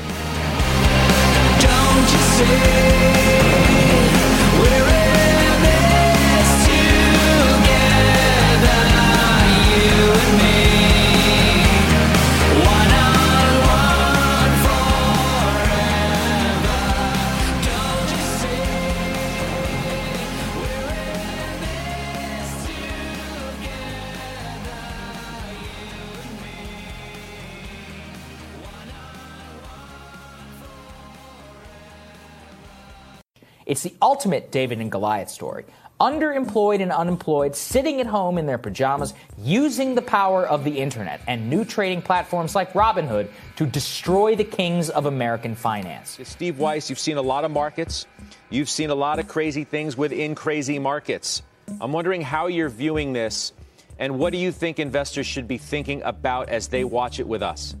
It's 33.67 33.83
the 33.83 33.93
ultimate 34.01 34.49
David 34.49 34.79
and 34.79 34.89
Goliath 34.89 35.29
story. 35.29 35.65
underemployed 35.99 36.79
and 36.79 36.91
unemployed, 36.91 37.55
sitting 37.55 37.99
at 37.99 38.05
home 38.05 38.37
in 38.37 38.45
their 38.45 38.59
pajamas, 38.59 39.15
using 39.43 39.95
the 39.95 40.01
power 40.01 40.45
of 40.45 40.63
the 40.63 40.77
internet 40.77 41.19
and 41.27 41.49
new 41.49 41.65
trading 41.65 42.03
platforms 42.03 42.53
like 42.53 42.71
Robinhood 42.73 43.27
to 43.55 43.65
destroy 43.65 44.35
the 44.35 44.43
kings 44.43 44.91
of 44.91 45.07
American 45.07 45.55
finance. 45.55 46.19
Steve 46.23 46.59
Weiss, 46.59 46.87
you've 46.89 46.99
seen 46.99 47.17
a 47.17 47.21
lot 47.21 47.43
of 47.43 47.51
markets. 47.51 48.05
You've 48.51 48.69
seen 48.69 48.91
a 48.91 48.95
lot 48.95 49.17
of 49.17 49.27
crazy 49.27 49.63
things 49.63 49.97
within 49.97 50.35
crazy 50.35 50.77
markets. 50.77 51.41
I'm 51.81 51.91
wondering 51.91 52.21
how 52.21 52.45
you're 52.45 52.69
viewing 52.69 53.11
this 53.11 53.51
and 53.97 54.19
what 54.19 54.31
do 54.31 54.37
you 54.37 54.51
think 54.51 54.77
investors 54.77 55.25
should 55.25 55.47
be 55.47 55.57
thinking 55.57 56.03
about 56.03 56.49
as 56.49 56.67
they 56.67 56.83
watch 56.83 57.19
it 57.19 57.27
with 57.27 57.41
us? 57.41 57.75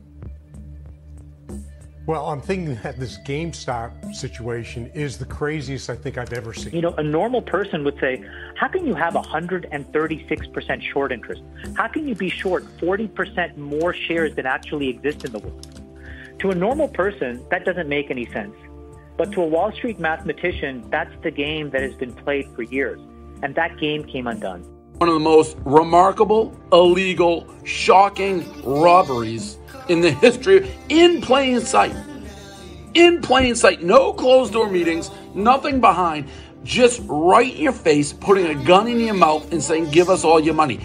Well, 2.07 2.27
I'm 2.27 2.39
thinking 2.39 2.75
that 2.83 2.97
this 2.97 3.17
GameStop 3.17 4.15
situation 4.15 4.89
is 4.93 5.17
the 5.17 5.25
craziest 5.25 5.89
I 5.89 5.95
think 5.97 6.17
I've 6.17 6.31
ever 6.31 6.53
seen. 6.53 6.73
You 6.73 6.79
know, 6.79 6.93
a 6.93 7.03
normal 7.03 7.41
person 7.41 7.83
would 7.83 7.99
say, 7.99 8.23
how 8.55 8.69
can 8.69 8.87
you 8.87 8.95
have 8.95 9.13
136% 9.13 10.81
short 10.83 11.11
interest? 11.11 11.41
How 11.75 11.89
can 11.89 12.07
you 12.07 12.15
be 12.15 12.29
short 12.29 12.63
40% 12.77 13.57
more 13.57 13.93
shares 13.93 14.33
than 14.35 14.45
actually 14.45 14.87
exist 14.87 15.25
in 15.25 15.33
the 15.33 15.39
world? 15.39 15.81
To 16.39 16.49
a 16.49 16.55
normal 16.55 16.87
person, 16.87 17.45
that 17.51 17.65
doesn't 17.65 17.89
make 17.89 18.09
any 18.09 18.25
sense. 18.27 18.55
But 19.17 19.33
to 19.33 19.41
a 19.41 19.45
Wall 19.45 19.73
Street 19.73 19.99
mathematician, 19.99 20.89
that's 20.89 21.11
the 21.23 21.31
game 21.31 21.71
that 21.71 21.81
has 21.81 21.95
been 21.95 22.13
played 22.13 22.47
for 22.55 22.61
years. 22.61 23.01
And 23.43 23.53
that 23.55 23.77
game 23.79 24.05
came 24.05 24.27
undone. 24.27 24.63
One 24.97 25.09
of 25.09 25.13
the 25.13 25.19
most 25.19 25.57
remarkable, 25.65 26.57
illegal, 26.71 27.53
shocking 27.65 28.45
robberies 28.63 29.57
in 29.89 30.01
the 30.01 30.11
history 30.11 30.71
in 30.89 31.21
plain 31.21 31.61
sight. 31.61 31.95
In 32.93 33.21
plain 33.21 33.55
sight, 33.55 33.83
no 33.83 34.13
closed 34.13 34.53
door 34.53 34.69
meetings, 34.69 35.11
nothing 35.35 35.79
behind, 35.79 36.27
just 36.63 37.01
right 37.05 37.53
in 37.53 37.61
your 37.61 37.71
face, 37.71 38.11
putting 38.13 38.47
a 38.47 38.55
gun 38.55 38.87
in 38.87 38.99
your 38.99 39.13
mouth 39.13 39.51
and 39.51 39.61
saying, 39.61 39.91
Give 39.91 40.09
us 40.09 40.23
all 40.23 40.39
your 40.39 40.53
money. 40.53 40.79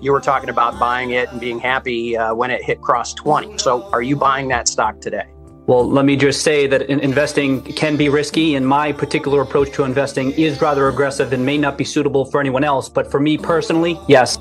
You 0.00 0.12
were 0.12 0.20
talking 0.20 0.50
about 0.50 0.78
buying 0.78 1.10
it 1.10 1.30
and 1.30 1.40
being 1.40 1.58
happy 1.58 2.16
uh, 2.16 2.34
when 2.34 2.50
it 2.50 2.62
hit 2.62 2.82
cross 2.82 3.14
20. 3.14 3.58
So 3.58 3.84
are 3.90 4.02
you 4.02 4.16
buying 4.16 4.48
that 4.48 4.68
stock 4.68 5.00
today? 5.00 5.24
Well, 5.66 5.88
let 5.88 6.04
me 6.04 6.14
just 6.14 6.42
say 6.42 6.66
that 6.66 6.82
investing 6.82 7.62
can 7.62 7.96
be 7.96 8.10
risky, 8.10 8.54
and 8.54 8.68
my 8.68 8.92
particular 8.92 9.40
approach 9.40 9.72
to 9.72 9.84
investing 9.84 10.32
is 10.32 10.60
rather 10.60 10.88
aggressive 10.88 11.32
and 11.32 11.46
may 11.46 11.56
not 11.56 11.78
be 11.78 11.84
suitable 11.84 12.26
for 12.26 12.38
anyone 12.38 12.64
else. 12.64 12.90
But 12.90 13.10
for 13.10 13.18
me 13.18 13.38
personally, 13.38 13.98
yes. 14.06 14.36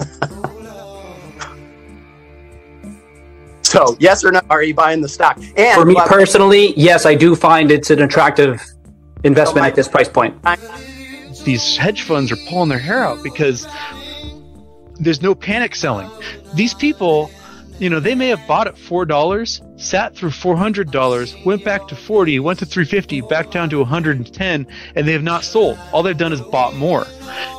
So, 3.72 3.96
yes 3.98 4.22
or 4.22 4.30
no, 4.30 4.42
are 4.50 4.62
you 4.62 4.74
buying 4.74 5.00
the 5.00 5.08
stock? 5.08 5.38
And 5.56 5.80
for 5.80 5.86
me 5.86 5.94
well, 5.94 6.06
personally, 6.06 6.74
yes, 6.76 7.06
I 7.06 7.14
do 7.14 7.34
find 7.34 7.70
it's 7.70 7.88
an 7.88 8.02
attractive 8.02 8.60
investment 9.24 9.64
oh 9.64 9.68
at 9.68 9.74
this 9.74 9.88
price 9.88 10.10
point. 10.10 10.36
these 11.46 11.78
hedge 11.78 12.02
funds 12.02 12.30
are 12.30 12.36
pulling 12.50 12.68
their 12.68 12.78
hair 12.78 13.02
out 13.02 13.22
because 13.22 13.66
there's 15.00 15.22
no 15.22 15.34
panic 15.34 15.74
selling. 15.74 16.10
These 16.54 16.74
people, 16.74 17.30
you 17.78 17.88
know, 17.88 17.98
they 17.98 18.14
may 18.14 18.28
have 18.28 18.46
bought 18.46 18.66
at 18.66 18.76
four 18.76 19.06
dollars, 19.06 19.62
sat 19.76 20.14
through 20.14 20.32
four 20.32 20.54
hundred 20.54 20.90
dollars, 20.90 21.34
went 21.46 21.64
back 21.64 21.88
to 21.88 21.96
forty, 21.96 22.38
went 22.40 22.58
to 22.58 22.66
three 22.66 22.84
fifty, 22.84 23.22
back 23.22 23.50
down 23.50 23.70
to 23.70 23.78
one 23.78 23.88
hundred 23.88 24.18
and 24.18 24.34
ten, 24.34 24.66
and 24.96 25.08
they 25.08 25.12
have 25.14 25.22
not 25.22 25.44
sold. 25.44 25.78
All 25.92 26.02
they've 26.02 26.14
done 26.14 26.34
is 26.34 26.42
bought 26.42 26.74
more, 26.74 27.06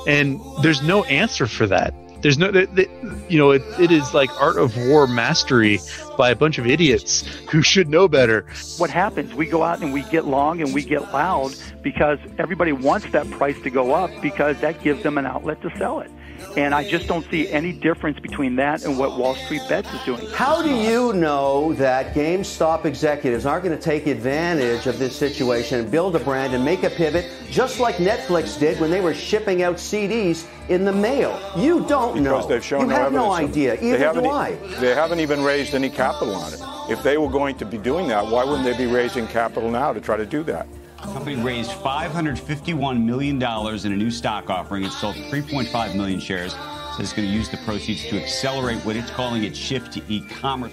and 0.05 0.39
there's 0.61 0.83
no 0.83 1.05
answer 1.05 1.47
for 1.47 1.65
that. 1.65 1.91
There's 2.23 2.37
no, 2.37 2.51
th- 2.51 2.73
th- 2.73 2.89
you 3.27 3.37
know, 3.37 3.51
it, 3.51 3.61
it 3.79 3.91
is 3.91 4.13
like 4.13 4.29
art 4.41 4.57
of 4.57 4.75
war 4.87 5.07
mastery 5.07 5.79
by 6.17 6.29
a 6.29 6.35
bunch 6.35 6.57
of 6.57 6.65
idiots 6.65 7.21
who 7.51 7.61
should 7.61 7.89
know 7.89 8.07
better. 8.07 8.45
what 8.77 8.89
happens? 8.89 9.33
We 9.33 9.45
go 9.45 9.61
out 9.61 9.81
and 9.81 9.91
we 9.91 10.03
get 10.03 10.25
long 10.25 10.61
and 10.61 10.73
we 10.73 10.83
get 10.83 11.11
loud 11.11 11.53
because 11.81 12.19
everybody 12.37 12.71
wants 12.71 13.11
that 13.11 13.29
price 13.31 13.61
to 13.63 13.69
go 13.69 13.93
up 13.93 14.09
because 14.21 14.59
that 14.61 14.81
gives 14.81 15.03
them 15.03 15.17
an 15.17 15.25
outlet 15.25 15.61
to 15.63 15.77
sell 15.77 15.99
it. 15.99 16.09
And 16.55 16.75
I 16.75 16.87
just 16.87 17.07
don't 17.07 17.25
see 17.31 17.49
any 17.49 17.71
difference 17.71 18.19
between 18.19 18.55
that 18.57 18.85
and 18.85 18.97
what 18.97 19.17
Wall 19.17 19.33
Street 19.35 19.61
Bets 19.67 19.91
is 19.93 20.03
doing. 20.03 20.27
How 20.33 20.61
do 20.61 20.69
you 20.69 21.11
know 21.13 21.73
that 21.73 22.13
GameStop 22.13 22.85
executives 22.85 23.45
aren't 23.45 23.63
going 23.63 23.75
to 23.75 23.81
take 23.83 24.05
advantage 24.05 24.85
of 24.85 24.99
this 24.99 25.15
situation 25.15 25.79
and 25.79 25.89
build 25.89 26.15
a 26.15 26.19
brand 26.19 26.53
and 26.53 26.63
make 26.63 26.83
a 26.83 26.91
pivot 26.91 27.31
just 27.49 27.79
like 27.79 27.95
Netflix 27.95 28.59
did 28.59 28.79
when 28.79 28.91
they 28.91 29.01
were 29.01 29.13
shipping 29.13 29.63
out 29.63 29.77
CDs 29.77 30.45
in 30.69 30.85
the 30.85 30.93
mail? 30.93 31.39
You 31.57 31.85
don't 31.87 32.21
know. 32.21 32.35
Because 32.35 32.47
they've 32.47 32.63
shown 32.63 32.81
you 32.81 32.87
no 32.87 32.95
have 32.95 33.11
no 33.11 33.33
evidence 33.33 33.49
of- 33.49 33.49
idea. 33.51 33.73
Either 33.81 33.97
haven't 33.97 34.23
do 34.23 34.29
I. 34.29 34.55
They 34.79 34.93
haven't 34.93 35.19
even 35.21 35.43
raised 35.43 35.73
any 35.73 35.89
capital 35.89 36.35
on 36.35 36.53
it. 36.53 36.59
If 36.89 37.01
they 37.01 37.17
were 37.17 37.29
going 37.29 37.55
to 37.57 37.65
be 37.65 37.77
doing 37.77 38.07
that, 38.09 38.27
why 38.27 38.43
wouldn't 38.43 38.63
they 38.63 38.77
be 38.77 38.91
raising 38.91 39.25
capital 39.27 39.71
now 39.71 39.91
to 39.93 40.01
try 40.01 40.17
to 40.17 40.25
do 40.25 40.43
that? 40.43 40.67
The 41.03 41.11
company 41.11 41.35
raised 41.35 41.71
$551 41.71 43.03
million 43.03 43.35
in 43.35 43.91
a 43.91 43.95
new 43.95 44.09
stock 44.09 44.49
offering. 44.49 44.85
It 44.85 44.91
sold 44.91 45.15
3.5 45.15 45.95
million 45.95 46.19
shares. 46.21 46.53
Says 46.53 46.99
it's 46.99 47.13
going 47.13 47.27
to 47.27 47.33
use 47.33 47.49
the 47.49 47.57
proceeds 47.57 48.05
to 48.05 48.21
accelerate 48.21 48.77
what 48.85 48.95
it's 48.95 49.11
calling 49.11 49.43
its 49.43 49.59
shift 49.59 49.91
to 49.93 50.01
e-commerce. 50.07 50.71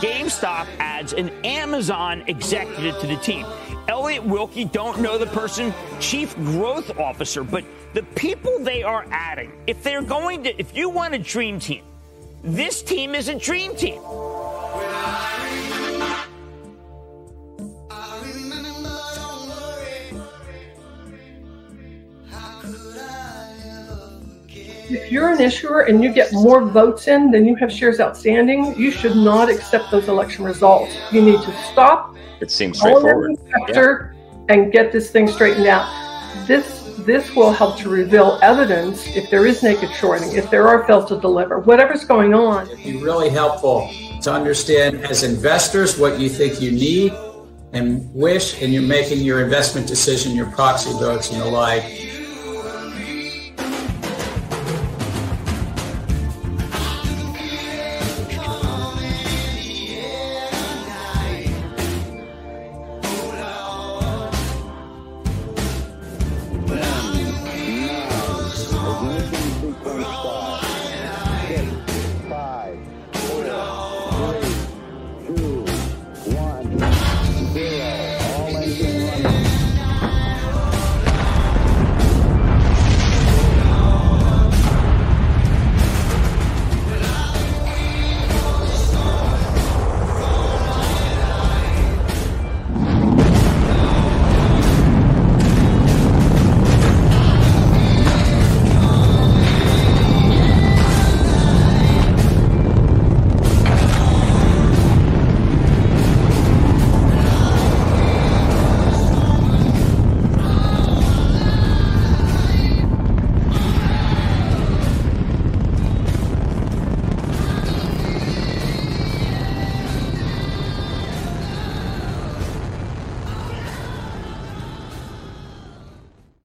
GameStop 0.00 0.66
adds 0.78 1.14
an 1.14 1.30
Amazon 1.44 2.22
executive 2.26 3.00
to 3.00 3.06
the 3.06 3.16
team. 3.16 3.46
Elliott 3.88 4.24
Wilke, 4.24 4.70
don't 4.70 5.00
know 5.00 5.16
the 5.16 5.26
person, 5.26 5.72
chief 6.00 6.36
growth 6.36 6.98
officer, 6.98 7.44
but 7.44 7.64
the 7.94 8.02
people 8.02 8.58
they 8.60 8.82
are 8.82 9.06
adding, 9.10 9.52
if 9.66 9.82
they're 9.82 10.02
going 10.02 10.44
to, 10.44 10.60
if 10.60 10.76
you 10.76 10.90
want 10.90 11.14
a 11.14 11.18
dream 11.18 11.58
team, 11.58 11.82
this 12.42 12.82
team 12.82 13.14
is 13.14 13.28
a 13.28 13.34
dream 13.34 13.74
team. 13.76 14.00
If 24.92 25.12
you're 25.12 25.28
an 25.28 25.40
issuer 25.40 25.82
and 25.82 26.02
you 26.02 26.12
get 26.12 26.32
more 26.32 26.64
votes 26.64 27.06
in 27.06 27.30
than 27.30 27.44
you 27.44 27.54
have 27.56 27.70
shares 27.70 28.00
outstanding, 28.00 28.76
you 28.76 28.90
should 28.90 29.14
not 29.14 29.48
accept 29.48 29.90
those 29.92 30.08
election 30.08 30.44
results. 30.44 30.96
You 31.12 31.22
need 31.22 31.40
to 31.42 31.64
stop 31.70 32.16
It 32.40 32.50
seems 32.50 32.78
straightforward. 32.78 33.30
in 33.30 33.36
the 33.36 33.50
sector 33.66 34.16
and 34.48 34.72
get 34.72 34.90
this 34.90 35.10
thing 35.10 35.28
straightened 35.28 35.68
out. 35.68 35.86
This 36.48 36.79
this 37.10 37.34
will 37.34 37.52
help 37.52 37.76
to 37.76 37.88
reveal 37.88 38.38
evidence 38.40 39.04
if 39.16 39.28
there 39.30 39.44
is 39.44 39.64
naked 39.64 39.90
shorting, 39.92 40.30
if 40.32 40.48
there 40.48 40.68
are 40.68 40.86
fails 40.86 41.08
to 41.08 41.20
deliver, 41.20 41.58
whatever's 41.58 42.04
going 42.04 42.34
on. 42.34 42.68
It'd 42.68 42.84
be 42.84 43.02
really 43.02 43.28
helpful 43.28 43.90
to 44.22 44.32
understand 44.32 45.04
as 45.04 45.24
investors 45.24 45.98
what 45.98 46.20
you 46.20 46.28
think 46.28 46.60
you 46.60 46.70
need 46.70 47.12
and 47.72 48.12
wish, 48.14 48.62
and 48.62 48.72
you're 48.72 48.82
making 48.82 49.20
your 49.20 49.42
investment 49.42 49.88
decision, 49.88 50.36
your 50.36 50.50
proxy 50.52 50.92
votes, 50.92 51.32
and 51.32 51.40
the 51.40 51.46
like. 51.46 51.82